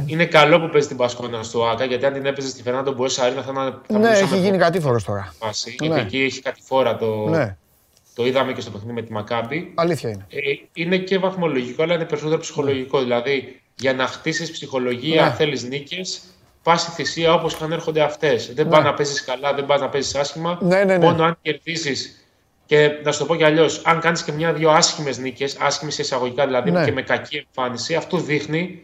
[0.05, 3.23] είναι καλό που παίζει την Πασκόνα στο ΑΚΑ γιατί αν την έπαιζε στη Φερνάντο Μποέσσα
[3.23, 5.33] Αρίνα θα, να- θα Ναι, μιλούσαμε έχει γίνει πολύ κατήφορο τώρα.
[5.39, 5.87] φάση, Ναι.
[5.87, 7.57] Γιατί εκεί έχει κατηφόρα το, Ναι,
[8.15, 9.71] το είδαμε και στο παιχνίδι με τη Μακάμπη.
[9.75, 10.25] αλήθεια είναι.
[10.29, 10.39] Ε,
[10.73, 12.99] είναι και βαθμολογικό, αλλά είναι περισσότερο ψυχολογικό.
[12.99, 15.27] Δηλαδή, για να χτίσεις ψυχολογία, Ναι.
[15.27, 16.21] αν θέλεις νίκες,
[16.63, 18.53] πα στη θυσία όπως και αν έρχονται αυτές.
[18.53, 18.71] Δεν Ναι.
[18.71, 20.57] πα να παίζεις καλά, δεν πας να παίζεις άσχημα.
[20.61, 21.05] Ναι, ναι, ναι.
[21.05, 21.95] Μόνο αν κερδίσει.
[22.67, 26.45] Και να σου το πω κι αλλιώς, αν κάνεις και μια-δύο άσχημες νίκες, άσχημες εισαγωγικά
[26.45, 26.85] δηλαδή Ναι.
[26.85, 28.81] και με κακή εμφάνιση, αυτό δείχνει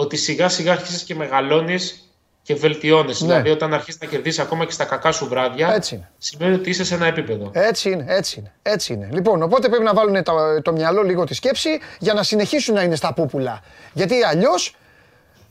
[0.00, 2.04] ότι σιγά σιγά αρχίζεις και μεγαλώνεις
[2.42, 3.24] και βελτιώνεσαι.
[3.24, 3.30] Ναι.
[3.30, 6.10] Δηλαδή, όταν αρχίσει να κερδίσεις ακόμα και στα κακά σου βράδια, Έτσι είναι.
[6.18, 7.50] σημαίνει ότι είσαι σε ένα επίπεδο.
[7.54, 9.08] Έτσι είναι, έτσι είναι, έτσι είναι.
[9.12, 10.32] Λοιπόν, οπότε πρέπει να βάλουν το,
[10.62, 11.68] το μυαλό λίγο τη σκέψη
[11.98, 13.60] για να συνεχίσουν να είναι στα πούπουλα.
[13.92, 14.76] Γιατί αλλιώς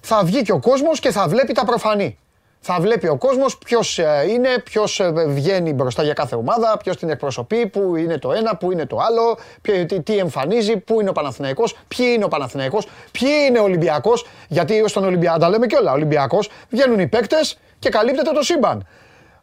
[0.01, 2.17] θα βγει και ο κόσμος και θα βλέπει τα προφανή.
[2.61, 7.67] Θα βλέπει ο κόσμος ποιος είναι, ποιος βγαίνει μπροστά για κάθε ομάδα, ποιος την εκπροσωπεί,
[7.67, 11.13] πού είναι το ένα, πού είναι το άλλο, ποιο- τι, τι εμφανίζει, πού είναι ο
[11.13, 14.25] Παναθηναϊκός, ποιοι είναι ο Παναθηναϊκός, ποιοι είναι ο Ολυμπιακός.
[14.47, 18.87] Γιατί στον Ολυμπιακό, τα λέμε και όλα, Ολυμπιακός βγαίνουν οι παίκτες και καλύπτεται το σύμπαν.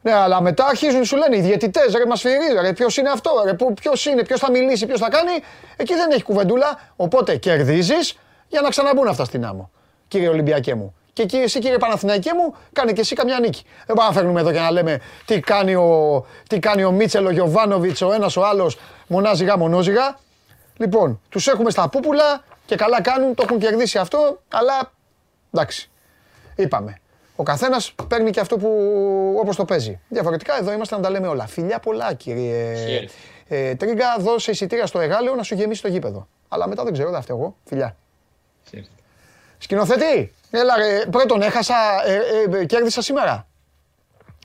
[0.02, 3.30] Ναι, αλλά μετά αρχίζουν σου λένε οι διαιτητές, ρε μας φυρίζει, ρε ποιος είναι αυτό,
[3.44, 5.32] ρε ποιος είναι, ποιος θα μιλήσει, ποιος θα κάνει.
[5.76, 6.80] Εκεί δεν έχει κουβεντούλα.
[6.96, 8.18] Οπότε κερδίζεις
[8.48, 9.70] για να ξαναμπούν αυτά στην άμμο,
[10.08, 10.94] κύριε Ολυμπιακέ μου.
[11.16, 13.64] Και εκεί εσύ κύριε Παναθηναϊκέ μου, κάνε και εσύ καμιά νίκη.
[13.86, 17.26] Δεν πάμε να φέρνουμε εδώ και να λέμε τι κάνει ο, τι κάνει ο Μίτσελ,
[17.26, 20.18] ο Γιωβάνοβιτς, ο ένας ο άλλος, μονάζιγα, μονόζιγα.
[20.76, 24.92] Λοιπόν, τους έχουμε στα πούπουλα και καλά κάνουν, το έχουν κερδίσει αυτό, αλλά
[25.52, 25.90] εντάξει.
[26.56, 27.00] Είπαμε.
[27.36, 28.68] Ο καθένας παίρνει και αυτό που
[29.40, 30.00] όπως το παίζει.
[30.08, 31.46] Διαφορετικά εδώ είμαστε να τα λέμε όλα.
[31.46, 33.12] Φιλιά πολλά, κύριε Χαίρετε.
[33.48, 34.16] ε, Τρίγκα.
[34.18, 36.28] Δώσε εισιτήρια στο Εγάλεο να σου γεμίσει το γήπεδο.
[36.48, 37.56] Αλλά μετά δεν ξέρω, δεν φταίω εγώ.
[37.64, 37.96] Φιλιά.
[38.70, 38.88] Χαίρετε.
[39.58, 41.74] Σκηνοθετή, έλα ρε, πρώτον έχασα,
[42.06, 43.46] ε, ε, ε, κέρδισα σήμερα.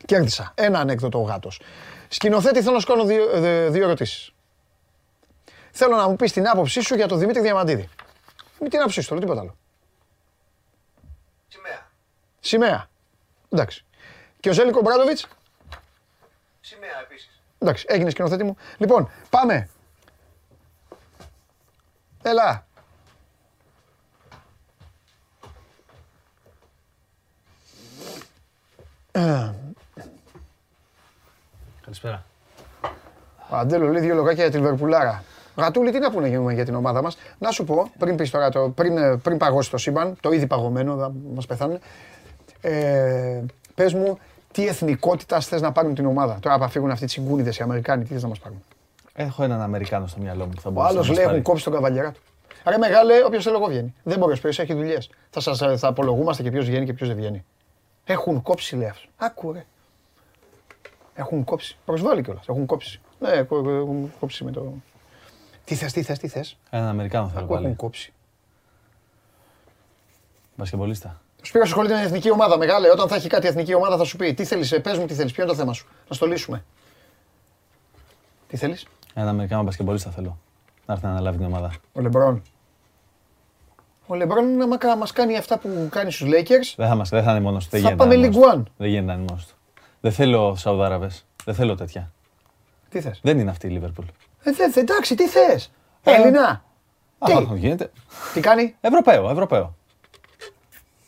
[0.06, 0.52] Κέρδισα.
[0.56, 1.62] Ένα ανέκδοτο ο γάτος.
[2.08, 4.34] Σκηνοθέτη, θέλω να σου κάνω δύο, ε, δύο ερωτήσεις.
[5.72, 7.90] Θέλω να μου πεις την άποψή σου για τον Δημήτρη Διαμαντίδη.
[8.60, 9.56] Με την άποψή σου, τώρα, τίποτα άλλο.
[11.48, 11.90] Σημαία.
[12.40, 12.90] Σημαία.
[13.50, 13.86] Εντάξει.
[14.40, 15.28] Και ο Ζέλικο Μπράντοβιτς;
[16.62, 17.42] Σημαία επίσης.
[17.60, 18.58] Εντάξει, έγινε σκηνοθέτη μου.
[18.78, 19.70] Λοιπόν, πάμε.
[22.24, 22.66] Έλα.
[31.84, 32.24] Καλησπέρα.
[33.50, 35.24] Ο Αντέλο λέει δύο λογάκια για την Βερπουλάρα.
[35.56, 38.50] Γατούλη, τι να πούνε για- για την ομάδα μας; Να σου πω, πριν πεις τώρα,
[38.50, 41.80] το, πριν, ε, πριν παγώσει το σύμπαν, το ήδη παγωμένο, θα μας πεθάνουν.
[42.62, 43.42] Ε,
[43.76, 44.18] Πες μου,
[44.52, 48.04] τι εθνικότητας θες να πάρουν την ομάδα; Τώρα, που φύγουν αυτοί οι τσιγκούνιδες οι Αμερικάνοι,
[48.04, 48.64] τι θες να μας πάρουν;
[49.14, 51.38] Έχω έναν Αμερικάνο στο μυαλό μου που θα Ο μπορούσε άλλος να μας λέει πάρει.
[51.38, 52.20] έχουν κόψει τον καβαλιέρα του.
[52.66, 53.94] Ρε μεγάλε, όποιος θέλω εγώ βγαίνει.
[54.04, 55.10] Δεν μπορείς να έχει δουλειές.
[55.30, 57.46] Θα, σας, θα απολογούμαστε και ποιος βγαίνει και ποιος δεν βγαίνει.
[58.06, 59.10] Έχουν κόψει, λέει αυτός.
[59.18, 59.66] Άκου ρε.
[61.14, 61.78] Έχουν κόψει.
[61.86, 62.48] Προσβάλλει κιόλας.
[62.48, 63.02] Έχουν κόψει.
[63.20, 64.74] Ναι, κο- κο- έχουν κόψει με το.
[65.64, 67.76] Τι θες, τι θες, τι θες; Έναν Αμερικάνο θέλω Άκου έχουν πάλι.
[67.76, 68.14] κόψει.
[70.56, 71.22] Μπασκεμπολίστα.
[71.42, 72.58] Ο Σπύρος ασχολείται με την εθνική ομάδα.
[72.58, 75.06] Μεγάλε, όταν θα έχει κάτι η εθνική ομάδα θα σου πει τι θέλεις, πες μου
[75.06, 76.64] τι θέλεις, ποιο είναι το θέμα σου; Να στο λύσουμε.
[78.48, 80.38] Τι θέλεις, Έναν Αμερικάνο μπασκεμπολίστα θέλω.
[80.86, 81.74] Να έρθει να αναλάβει την ομάδα.
[81.94, 82.42] Ο Λεμπρόν.
[84.12, 84.56] Ο Λεμπρόν
[84.88, 86.74] να μας κάνει αυτά που κάνει στους Lakers.
[86.76, 87.70] Δεν θα, μας, δεν θα είναι μόνος του.
[87.70, 88.62] Δεν Θα γίνεται πάμε να είναι League μόνος του.
[88.64, 88.72] One.
[88.78, 89.54] Δεν γίνεται να είναι μόνος του.
[90.02, 91.26] Δεν θέλω Σαουδάραβες.
[91.46, 92.12] Δεν θέλω τέτοια.
[92.90, 94.06] Τι θες; Δεν είναι αυτή η Λίβερπουλ.
[94.44, 95.72] Ε, δε- δε- εντάξει, τι θες;
[96.04, 96.64] Έλληνα.
[97.26, 97.92] Τι; Αυτό γίνεται.
[98.34, 99.76] Τι κάνει; Ευρωπαίο, Ευρωπαίο.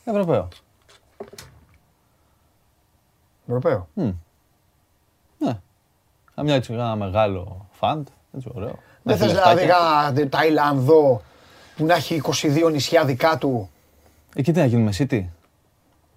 [0.03, 0.47] Ευρωπαίο.
[3.47, 3.87] Ευρωπαίο.
[5.37, 5.59] Ναι.
[6.35, 8.07] Καμιά έτσι ένα μεγάλο φαντ.
[8.35, 8.67] Έτσι ωραίο.
[8.67, 10.11] Να Δεν έχει θες δηλαδή λεφτάκια.
[10.15, 11.21] ένα Ταϊλανδό
[11.75, 13.69] που να έχει 22 νησιά δικά του.
[14.35, 15.25] Εκεί τι να γίνουμε City.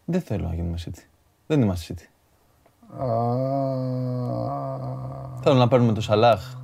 [0.05, 1.03] Δεν θέλω να γίνουμε City.
[1.47, 2.09] Δεν είμαστε City.
[5.43, 6.55] Θέλω να παίρνουμε το Σαλάχ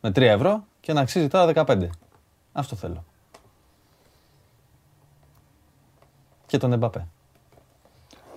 [0.00, 1.88] με 3 ευρώ και να αξίζει τώρα 15.
[2.52, 3.04] Αυτό θέλω.
[6.46, 7.06] Και τον Εμπαπέ.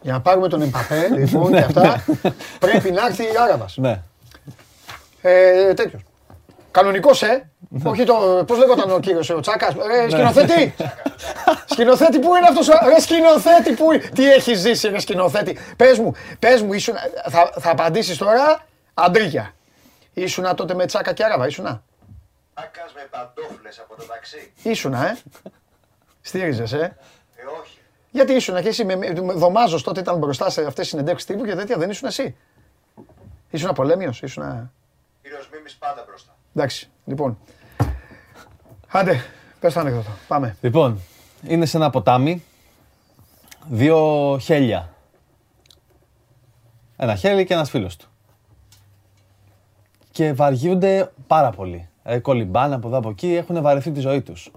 [0.01, 2.03] Για να πάρουμε τον Εμπαπέ, λοιπόν, και αυτά,
[2.59, 3.77] πρέπει να έρθει η Άραβας.
[3.77, 4.01] Ναι.
[5.21, 6.01] Ε, τέτοιος.
[6.71, 7.49] Κανονικός, ε.
[7.83, 10.73] Όχι το, πώς λέγονταν ο κύριος, ο Τσάκας; Ρε, σκηνοθέτη.
[11.65, 14.09] σκηνοθέτη, πού είναι αυτός, ο- ρε, σκηνοθέτη, πού είναι.
[14.15, 16.95] Τι έχει ζήσει, ρε, σκηνοθέτη; Πες μου, πες μου, ήσουν,
[17.29, 19.53] θα, θα απαντήσεις τώρα, αντρίκια.
[20.13, 21.83] Ήσουνα τότε με Τσάκα και Άραβα, ήσουνα;
[22.53, 24.53] Άκας με παντόφλες από το ταξί.
[24.63, 25.17] Ήσουνα, ε;
[26.21, 26.77] Στήριζες, ε;
[27.35, 27.77] Ε, όχι.
[28.11, 31.27] Γιατί ήσουνα και εσύ με, με, με δωμάζος τότε ήταν μπροστά σε αυτές τις συνεντεύξεις
[31.27, 32.35] τύπου και τέτοια, δεν ήσουν εσύ;
[33.49, 34.71] Ήσουνα πολέμιος, ήσουνα...
[35.21, 36.35] Κύριος Μίμης πάντα μπροστά.
[36.55, 37.37] Εντάξει, λοιπόν.
[38.95, 39.23] Άντε,
[39.59, 40.09] πες το ανέκδοτο.
[40.27, 40.55] Πάμε.
[40.61, 40.99] Λοιπόν,
[41.47, 42.43] είναι σε ένα ποτάμι
[43.69, 44.89] δύο χέλια.
[46.95, 48.07] Ένα χέλι και ένας φίλος του.
[50.11, 51.87] Και βαριούνται πάρα πολύ.
[52.03, 54.51] Ε, κολυμπάνε από εδώ από εκεί, έχουν βαρεθεί τη ζωή τους.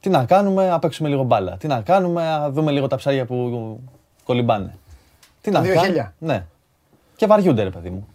[0.00, 1.56] Τι να κάνουμε, να παίξουμε λίγο μπάλα.
[1.56, 3.80] Τι να κάνουμε, να δούμε λίγο τα ψάρια που
[4.24, 4.78] κολυμπάνε.
[5.40, 5.86] Τι να δύο κάνουμε.
[5.88, 6.14] χέλια.
[6.18, 6.44] Ναι.
[7.16, 8.06] Και βαριούνται, ρε παιδί μου.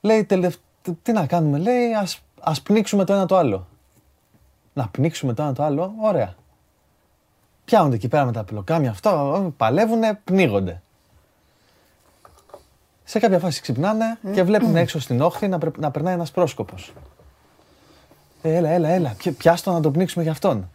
[0.00, 0.60] Λέει, «Τελευ-
[1.02, 3.66] τι να κάνουμε, λέει, ας, ας πνίξουμε το ένα το άλλο.
[4.78, 6.34] Να πνίξουμε το ένα το άλλο, ωραία.
[7.64, 10.82] Πιάνονται εκεί πέρα με τα πυλοκάμια αυτό, παλεύουνε, πνίγονται.
[13.04, 16.92] Σε κάποια φάση ξυπνάνε και βλέπουν έξω στην όχθη να, πρε- να περνάει ένας πρόσκοπος.
[18.42, 20.70] Ε, έλα, έλα, έλα, πι- πιάστο να το πνίξουμε για αυτόν.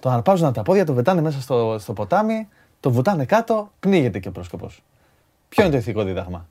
[0.00, 2.48] Το αρπάζουν από τα πόδια, το βετάνε μέσα στο, στο ποτάμι,
[2.80, 4.82] το βουτάνε κάτω, πνίγεται και ο πρόσκοπος.
[5.48, 6.46] Ποιο είναι το ηθικό δίδαγμα;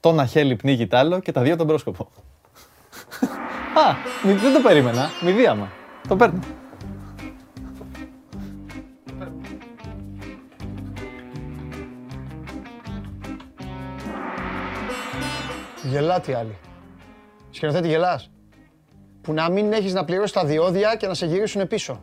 [0.00, 2.08] Το ένα χέλι πνίγει τ' άλλο και τα δύο τον πρόσκοπο.
[3.74, 5.10] Α, μη- δεν το περίμενα.
[5.22, 5.68] Μηδίαμα.
[6.08, 6.38] Το παίρνω.
[15.82, 16.58] Γελάτε οι άλλοι.
[17.50, 18.30] Σκηνοθέτη γελάς.
[19.20, 22.00] Που να μην έχεις να πληρώσεις τα διόδια και να σε γυρίσουν πίσω.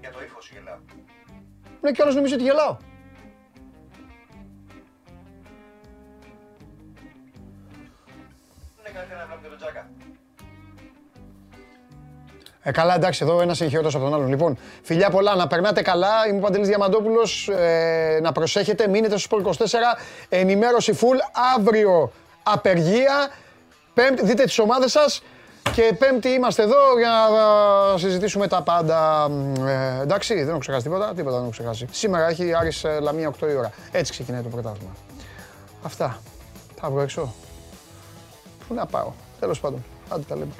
[0.00, 0.78] Για το ύφος γελάω.
[1.80, 2.76] Ναι, και όλος νομίζει ότι γελάω.
[12.66, 14.28] Ε, καλά, εντάξει, εδώ ένας έχει χειρότερο από τον άλλον.
[14.28, 16.26] Λοιπόν, φιλιά πολλά, να περνάτε καλά.
[16.28, 17.48] Είμαι ο Παντελής Διαμαντόπουλος.
[17.48, 19.52] Ε, να προσέχετε, μείνετε στο Sport 24.
[20.28, 21.18] Ενημέρωση full.
[21.56, 22.12] Αύριο
[22.42, 23.28] απεργία.
[23.94, 25.22] Πέμπτη, δείτε τις ομάδες σας.
[25.72, 27.10] Και πέμπτη είμαστε εδώ για
[27.90, 29.28] να συζητήσουμε τα πάντα.
[29.66, 31.12] Ε, εντάξει, δεν έχω ξεχάσει τίποτα.
[31.14, 31.86] Τίποτα δεν έχω ξεχάσει.
[31.90, 33.72] Σήμερα έχει Άρης ε, Λαμία 8 η ώρα.
[33.92, 34.92] Έτσι ξεκινάει το πρωτάθλημα.
[35.82, 36.18] Αυτά.
[36.80, 37.34] Θα βγω έξω.
[38.68, 39.84] Πού να πάω; Τέλος πάντων.
[40.08, 40.52] Άντε τα λέμε.